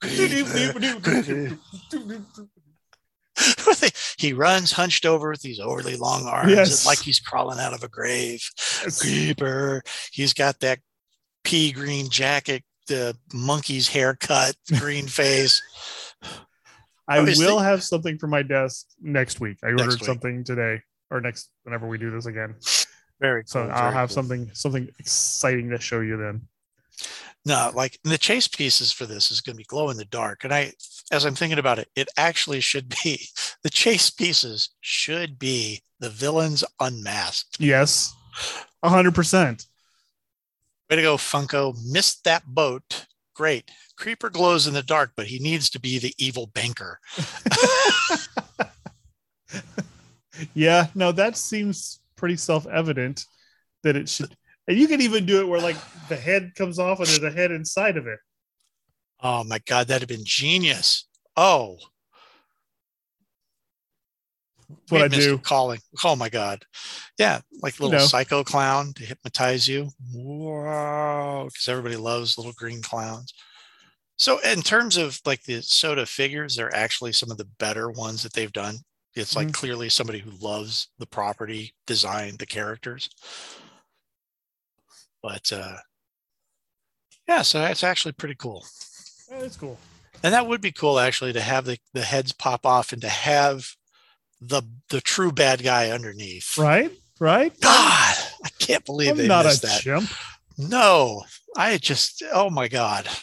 creeper, 0.00 1.00
creeper. 1.02 1.58
he 4.18 4.32
runs 4.32 4.72
hunched 4.72 5.04
over 5.06 5.30
with 5.30 5.40
these 5.42 5.58
overly 5.60 5.96
long 5.96 6.24
arms, 6.26 6.50
Yes. 6.52 6.86
like 6.86 6.98
he's 7.00 7.18
crawling 7.20 7.58
out 7.58 7.74
of 7.74 7.82
a 7.82 7.88
grave. 7.88 8.42
Yes. 8.82 9.00
Creeper. 9.02 9.82
He's 10.12 10.32
got 10.34 10.60
that 10.60 10.78
pea 11.44 11.72
green 11.72 12.08
jacket, 12.10 12.62
the 12.86 13.16
monkey's 13.32 13.88
haircut, 13.88 14.54
green 14.78 15.06
face. 15.08 15.60
I 17.10 17.18
Obviously- 17.18 17.44
will 17.46 17.58
have 17.58 17.82
something 17.82 18.18
for 18.18 18.26
my 18.28 18.42
desk 18.42 18.86
next 19.00 19.40
week. 19.40 19.58
I 19.64 19.70
Next 19.70 19.82
ordered 19.82 20.00
week. 20.00 20.04
something 20.06 20.44
today 20.44 20.80
or 21.10 21.20
next 21.20 21.50
whenever 21.64 21.88
we 21.88 21.98
do 21.98 22.10
this 22.10 22.26
again. 22.26 22.54
Very 23.20 23.42
So 23.46 23.62
cool, 23.64 23.72
I'll 23.72 23.82
very 23.82 23.92
have 23.94 24.08
cool. 24.10 24.14
something 24.14 24.50
something 24.54 24.88
exciting 24.98 25.70
to 25.70 25.80
show 25.80 26.00
you 26.00 26.16
then. 26.16 26.42
No, 27.44 27.72
like 27.74 27.98
the 28.04 28.18
chase 28.18 28.48
pieces 28.48 28.92
for 28.92 29.06
this 29.06 29.30
is 29.30 29.40
going 29.40 29.54
to 29.54 29.58
be 29.58 29.64
glow 29.64 29.90
in 29.90 29.96
the 29.96 30.04
dark. 30.04 30.44
And 30.44 30.52
I, 30.52 30.72
as 31.10 31.24
I'm 31.24 31.34
thinking 31.34 31.58
about 31.58 31.78
it, 31.78 31.88
it 31.96 32.08
actually 32.16 32.60
should 32.60 32.94
be 33.02 33.26
the 33.62 33.70
chase 33.70 34.08
pieces 34.10 34.70
should 34.80 35.38
be 35.38 35.82
the 36.00 36.10
villains 36.10 36.62
unmasked. 36.80 37.56
Yes. 37.58 38.14
A 38.82 38.88
hundred 38.88 39.14
percent. 39.14 39.66
Way 40.88 40.96
to 40.96 41.02
go, 41.02 41.16
Funko. 41.16 41.74
Missed 41.90 42.24
that 42.24 42.44
boat. 42.46 43.06
Great. 43.34 43.70
Creeper 44.00 44.30
glows 44.30 44.66
in 44.66 44.72
the 44.72 44.82
dark, 44.82 45.12
but 45.14 45.26
he 45.26 45.38
needs 45.38 45.68
to 45.70 45.78
be 45.78 45.98
the 45.98 46.14
evil 46.18 46.46
banker. 46.54 46.98
Yeah, 50.54 50.86
no, 50.94 51.12
that 51.12 51.36
seems 51.36 52.00
pretty 52.16 52.36
self-evident 52.36 53.26
that 53.82 53.94
it 53.96 54.08
should 54.08 54.34
and 54.66 54.78
you 54.78 54.88
can 54.88 55.00
even 55.00 55.26
do 55.26 55.40
it 55.40 55.48
where 55.48 55.60
like 55.60 55.76
the 56.08 56.16
head 56.16 56.52
comes 56.54 56.78
off 56.78 56.98
and 56.98 57.08
there's 57.08 57.22
a 57.22 57.30
head 57.30 57.50
inside 57.50 57.96
of 57.96 58.06
it. 58.06 58.18
Oh 59.22 59.44
my 59.44 59.58
God, 59.66 59.88
that'd 59.88 60.02
have 60.02 60.08
been 60.08 60.24
genius. 60.24 61.06
Oh, 61.36 61.76
That's 64.68 64.92
what 64.92 65.02
I 65.02 65.08
do. 65.08 65.38
Calling. 65.38 65.80
Oh 66.04 66.16
my 66.16 66.28
God. 66.28 66.64
Yeah, 67.18 67.40
like 67.62 67.78
You 67.78 67.86
little 67.86 68.00
know. 68.00 68.06
psycho 68.06 68.44
clown 68.44 68.92
to 68.94 69.04
hypnotize 69.04 69.66
you. 69.68 69.90
Wow, 70.14 71.44
because 71.46 71.68
everybody 71.68 71.96
loves 71.96 72.38
little 72.38 72.52
green 72.52 72.80
clowns. 72.80 73.34
So, 74.20 74.38
in 74.40 74.60
terms 74.60 74.98
of 74.98 75.18
like 75.24 75.44
the 75.44 75.62
soda 75.62 76.04
figures, 76.04 76.54
they're 76.54 76.76
actually 76.76 77.12
some 77.12 77.30
of 77.30 77.38
the 77.38 77.46
better 77.58 77.90
ones 77.90 78.22
that 78.22 78.34
they've 78.34 78.52
done. 78.52 78.76
It's 79.14 79.34
like 79.34 79.48
Mhm. 79.48 79.54
clearly 79.54 79.88
somebody 79.88 80.18
who 80.18 80.30
loves 80.32 80.88
the 80.98 81.06
property, 81.06 81.74
design, 81.86 82.36
the 82.36 82.44
characters. 82.44 83.08
But 85.22 85.50
uh, 85.50 85.78
yeah, 87.26 87.40
so 87.40 87.60
that's 87.60 87.82
actually 87.82 88.12
pretty 88.12 88.34
cool. 88.34 88.66
Yeah, 89.30 89.40
that's 89.40 89.56
cool. 89.56 89.78
And 90.22 90.34
that 90.34 90.46
would 90.46 90.60
be 90.60 90.70
cool 90.70 90.98
actually 90.98 91.32
to 91.32 91.40
have 91.40 91.64
the, 91.64 91.78
the 91.94 92.02
heads 92.02 92.32
pop 92.32 92.66
off 92.66 92.92
and 92.92 93.00
to 93.00 93.08
have 93.08 93.74
the 94.38 94.62
the 94.90 95.00
true 95.00 95.32
bad 95.32 95.62
guy 95.62 95.88
underneath. 95.90 96.58
Right? 96.58 96.92
Right? 97.18 97.58
God, 97.58 98.16
I 98.44 98.50
can't 98.58 98.84
believe 98.84 99.12
I'm 99.12 99.16
they 99.16 99.28
not 99.28 99.46
a 99.46 99.48
missed 99.48 99.62
that. 99.62 99.80
chimp. 99.80 100.10
No, 100.58 101.24
I 101.56 101.78
just 101.78 102.22
oh 102.34 102.50
my 102.50 102.68
god. 102.68 103.08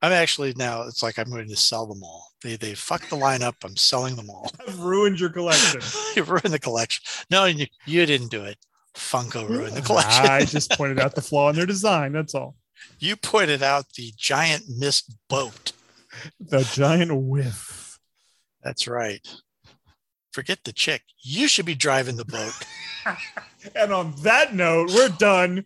I'm 0.00 0.12
actually 0.12 0.54
now 0.56 0.82
it's 0.82 1.02
like 1.02 1.18
I'm 1.18 1.30
going 1.30 1.48
to 1.48 1.56
sell 1.56 1.86
them 1.86 2.02
all. 2.02 2.28
They 2.42 2.56
they 2.56 2.74
fucked 2.74 3.10
the 3.10 3.16
line 3.16 3.42
up. 3.42 3.56
I'm 3.64 3.76
selling 3.76 4.16
them 4.16 4.30
all. 4.30 4.50
I've 4.68 4.78
ruined 4.78 5.18
your 5.18 5.30
collection. 5.30 5.80
you 6.16 6.22
ruined 6.22 6.52
the 6.52 6.58
collection. 6.58 7.02
No, 7.30 7.46
you, 7.46 7.66
you 7.84 8.06
didn't 8.06 8.30
do 8.30 8.44
it. 8.44 8.58
Funko 8.94 9.48
ruined 9.48 9.76
the 9.76 9.82
ah, 9.82 9.86
collection. 9.86 10.26
I 10.26 10.44
just 10.44 10.72
pointed 10.72 11.00
out 11.00 11.14
the 11.14 11.22
flaw 11.22 11.50
in 11.50 11.56
their 11.56 11.66
design. 11.66 12.12
That's 12.12 12.34
all. 12.34 12.56
you 12.98 13.16
pointed 13.16 13.62
out 13.62 13.86
the 13.96 14.12
giant 14.16 14.64
missed 14.68 15.14
boat. 15.28 15.72
The 16.40 16.62
giant 16.72 17.14
whiff. 17.14 17.98
That's 18.62 18.88
right. 18.88 19.26
Forget 20.38 20.62
the 20.62 20.72
chick. 20.72 21.02
You 21.18 21.48
should 21.48 21.66
be 21.66 21.74
driving 21.74 22.14
the 22.14 22.24
boat. 22.24 22.52
And 23.74 23.92
on 23.92 24.14
that 24.22 24.54
note, 24.54 24.90
we're 24.94 25.08
done. 25.08 25.64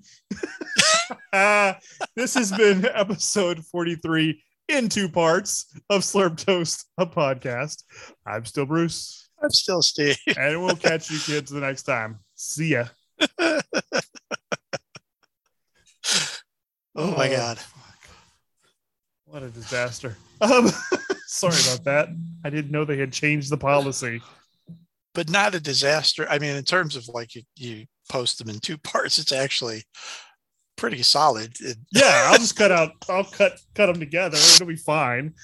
uh, 1.35 1.75
this 2.17 2.33
has 2.35 2.51
been 2.51 2.87
episode 2.87 3.63
43 3.67 4.43
in 4.69 4.89
two 4.89 5.11
parts 5.11 5.67
of 5.91 6.01
Slurp 6.01 6.43
Toast, 6.43 6.89
a 6.97 7.05
podcast. 7.05 7.83
I'm 8.25 8.47
still 8.47 8.65
Bruce, 8.65 9.29
I'm 9.43 9.51
still 9.51 9.83
Steve. 9.83 10.17
and 10.39 10.65
we'll 10.65 10.75
catch 10.77 11.11
you 11.11 11.19
kids 11.19 11.51
the 11.51 11.61
next 11.61 11.83
time. 11.83 12.21
See 12.35 12.69
ya. 12.69 12.87
Oh 16.95 17.11
my 17.17 17.29
Oh. 17.29 17.37
God. 17.37 17.59
What 19.27 19.43
a 19.43 19.51
disaster. 19.51 20.17
Um, 20.41 20.71
sorry 21.27 21.57
about 21.67 21.85
that. 21.85 22.09
I 22.45 22.51
didn't 22.51 22.71
know 22.71 22.85
they 22.87 22.99
had 22.99 23.13
changed 23.13 23.51
the 23.51 23.57
policy. 23.59 24.23
But 25.15 25.29
not 25.31 25.55
a 25.55 25.61
disaster. 25.61 26.27
I 26.31 26.39
mean, 26.39 26.57
in 26.57 26.65
terms 26.65 26.97
of 26.97 27.07
like 27.09 27.35
you, 27.35 27.43
you 27.57 27.87
post 28.09 28.39
them 28.39 28.49
in 28.49 28.61
two 28.61 28.79
parts, 28.93 29.19
it's 29.19 29.33
actually 29.33 29.85
pretty 30.77 31.03
solid. 31.03 31.57
Yeah, 31.93 32.29
I'll 32.31 32.39
just 32.39 32.57
cut 32.57 32.73
out. 32.73 32.93
I'll 33.09 33.25
cut 33.25 33.61
cut 33.75 33.87
them 33.87 34.01
together. 34.01 34.37
It'll 34.39 34.67
be 34.67 34.77
fine. 34.77 35.35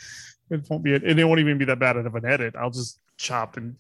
It 0.51 0.63
won't 0.71 0.83
be. 0.83 0.95
And 0.95 1.21
it 1.21 1.25
won't 1.25 1.41
even 1.41 1.59
be 1.59 1.67
that 1.67 1.79
bad 1.79 1.97
of 1.99 2.15
an 2.15 2.25
edit. 2.25 2.55
I'll 2.59 2.71
just 2.71 2.99
chop 3.19 3.57
and 3.59 3.77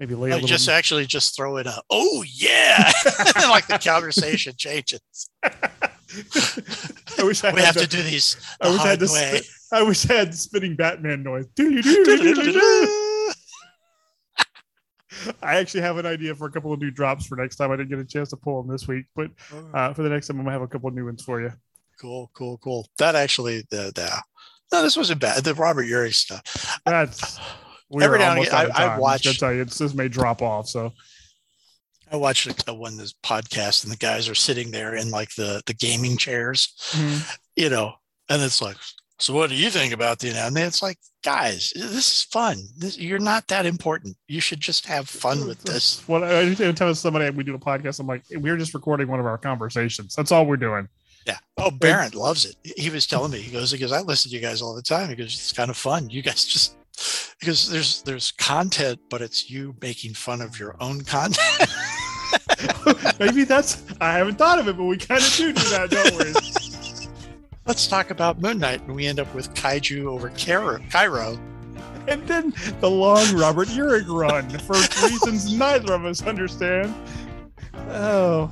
maybe 0.00 0.14
lay 0.16 0.30
a 0.30 0.36
like 0.36 0.46
just 0.46 0.68
actually 0.68 1.04
just 1.06 1.36
throw 1.36 1.58
it 1.58 1.66
a 1.66 1.82
oh 1.90 2.24
yeah 2.26 2.90
like 3.50 3.66
the 3.66 3.78
conversation 3.78 4.54
changes 4.56 5.02
I 5.44 7.22
wish 7.22 7.44
I 7.44 7.52
we 7.52 7.60
had 7.60 7.66
have 7.66 7.74
to 7.74 7.80
the- 7.82 7.86
do 7.98 8.02
these 8.02 8.36
I 8.62 8.66
the 8.68 8.72
wish 8.72 8.80
I 8.80 8.88
had 8.88 8.88
hard 8.88 9.00
the 9.00 9.12
way. 9.12 9.40
sp- 9.44 9.52
I 9.72 9.82
wish 9.82 10.10
I 10.10 10.14
had 10.14 10.34
spinning 10.34 10.74
Batman 10.74 11.22
noise. 11.22 11.46
I 15.42 15.56
actually 15.56 15.82
have 15.82 15.98
an 15.98 16.06
idea 16.06 16.34
for 16.34 16.46
a 16.46 16.50
couple 16.52 16.72
of 16.72 16.80
new 16.80 16.90
drops 16.90 17.26
for 17.26 17.36
next 17.36 17.56
time. 17.56 17.70
I 17.70 17.76
didn't 17.76 17.90
get 17.90 17.98
a 17.98 18.04
chance 18.04 18.30
to 18.30 18.36
pull 18.36 18.62
them 18.62 18.70
this 18.70 18.86
week, 18.88 19.06
but 19.14 19.30
uh, 19.74 19.92
for 19.94 20.02
the 20.02 20.08
next 20.08 20.26
time, 20.28 20.38
I'm 20.38 20.44
gonna 20.44 20.52
have 20.52 20.62
a 20.62 20.68
couple 20.68 20.88
of 20.88 20.94
new 20.94 21.04
ones 21.06 21.22
for 21.22 21.40
you. 21.40 21.52
cool 22.00 22.30
cool 22.34 22.58
cool 22.58 22.86
that 22.98 23.14
actually 23.14 23.62
the, 23.70 23.92
the 23.94 24.10
no 24.72 24.82
this 24.82 24.96
wasn't 24.96 25.20
bad 25.20 25.44
the 25.44 25.54
robert 25.54 25.84
Urich 25.84 26.14
stuff 26.14 26.80
That's 26.86 27.38
we're 27.90 28.04
Every 28.04 28.18
now 28.20 28.32
and 28.32 28.40
again, 28.46 28.54
I- 28.54 28.64
I 28.84 28.88
time. 28.88 29.00
watch- 29.00 29.22
Just 29.22 29.40
gonna 29.40 29.52
tell 29.52 29.58
you, 29.58 29.64
this 29.66 29.94
may 29.94 30.08
drop 30.08 30.40
off. 30.42 30.68
So 30.68 30.92
i 32.12 32.16
watched 32.16 32.68
a, 32.68 32.74
one 32.74 32.96
this 32.96 33.14
podcast 33.22 33.84
and 33.84 33.92
the 33.92 33.96
guys 33.96 34.28
are 34.28 34.34
sitting 34.34 34.70
there 34.72 34.94
in 34.96 35.10
like 35.10 35.32
the 35.36 35.62
the 35.66 35.74
gaming 35.74 36.16
chairs 36.16 36.74
you 37.54 37.68
know 37.70 37.92
and 38.28 38.42
it's 38.42 38.60
like 38.62 38.76
so 39.20 39.34
what 39.34 39.50
do 39.50 39.56
you 39.56 39.70
think 39.70 39.92
about 39.92 40.18
the 40.18 40.30
and 40.30 40.56
it's 40.58 40.82
like 40.82 40.98
guys 41.22 41.72
this 41.76 42.12
is 42.12 42.22
fun 42.24 42.56
this, 42.78 42.98
you're 42.98 43.18
not 43.18 43.46
that 43.48 43.66
important 43.66 44.16
you 44.26 44.40
should 44.40 44.60
just 44.60 44.86
have 44.86 45.08
fun 45.08 45.46
with 45.46 45.62
this 45.62 46.06
What 46.08 46.24
I 46.24 46.54
tell 46.54 46.94
somebody 46.94 47.30
we 47.30 47.44
do 47.44 47.54
a 47.54 47.58
podcast, 47.58 48.00
I'm 48.00 48.06
like, 48.06 48.24
we're 48.30 48.56
just 48.56 48.74
recording 48.74 49.08
one 49.08 49.20
of 49.20 49.26
our 49.26 49.38
conversations. 49.38 50.14
That's 50.14 50.32
all 50.32 50.46
we're 50.46 50.56
doing. 50.56 50.88
Yeah. 51.26 51.38
Oh, 51.58 51.70
Barrett 51.70 52.14
loves 52.14 52.44
it. 52.44 52.56
He 52.76 52.90
was 52.90 53.06
telling 53.06 53.32
me, 53.32 53.40
he 53.40 53.52
goes, 53.52 53.72
because 53.72 53.92
I 53.92 54.00
listen 54.00 54.30
to 54.30 54.36
you 54.36 54.42
guys 54.42 54.62
all 54.62 54.74
the 54.74 54.82
time. 54.82 55.08
He 55.10 55.16
goes, 55.16 55.34
it's 55.34 55.52
kind 55.52 55.70
of 55.70 55.76
fun. 55.76 56.08
You 56.10 56.22
guys 56.22 56.44
just 56.44 56.76
because 57.38 57.70
there's 57.70 58.02
there's 58.02 58.30
content, 58.32 59.00
but 59.08 59.22
it's 59.22 59.50
you 59.50 59.74
making 59.80 60.14
fun 60.14 60.40
of 60.40 60.58
your 60.58 60.76
own 60.80 61.02
content. 61.02 61.70
Maybe 63.20 63.44
that's 63.44 63.82
I 64.00 64.12
haven't 64.12 64.36
thought 64.36 64.58
of 64.58 64.68
it, 64.68 64.76
but 64.76 64.84
we 64.84 64.96
kind 64.96 65.22
of 65.22 65.34
do 65.36 65.52
do 65.52 65.62
that, 65.70 65.90
don't 65.90 66.18
we? 66.18 66.32
let's 67.66 67.86
talk 67.86 68.10
about 68.10 68.40
Moon 68.40 68.58
Knight, 68.58 68.82
and 68.82 68.94
we 68.94 69.06
end 69.06 69.20
up 69.20 69.32
with 69.34 69.52
Kaiju 69.54 70.06
over 70.06 70.30
Cairo. 70.30 70.78
Cairo. 70.90 71.38
And 72.08 72.26
then 72.26 72.52
the 72.80 72.90
long 72.90 73.36
Robert 73.36 73.68
Urich 73.68 74.08
run 74.08 74.48
for 74.60 74.74
reasons 75.06 75.56
neither 75.56 75.92
of 75.92 76.04
us 76.04 76.22
understand. 76.22 76.94
Oh. 77.90 78.50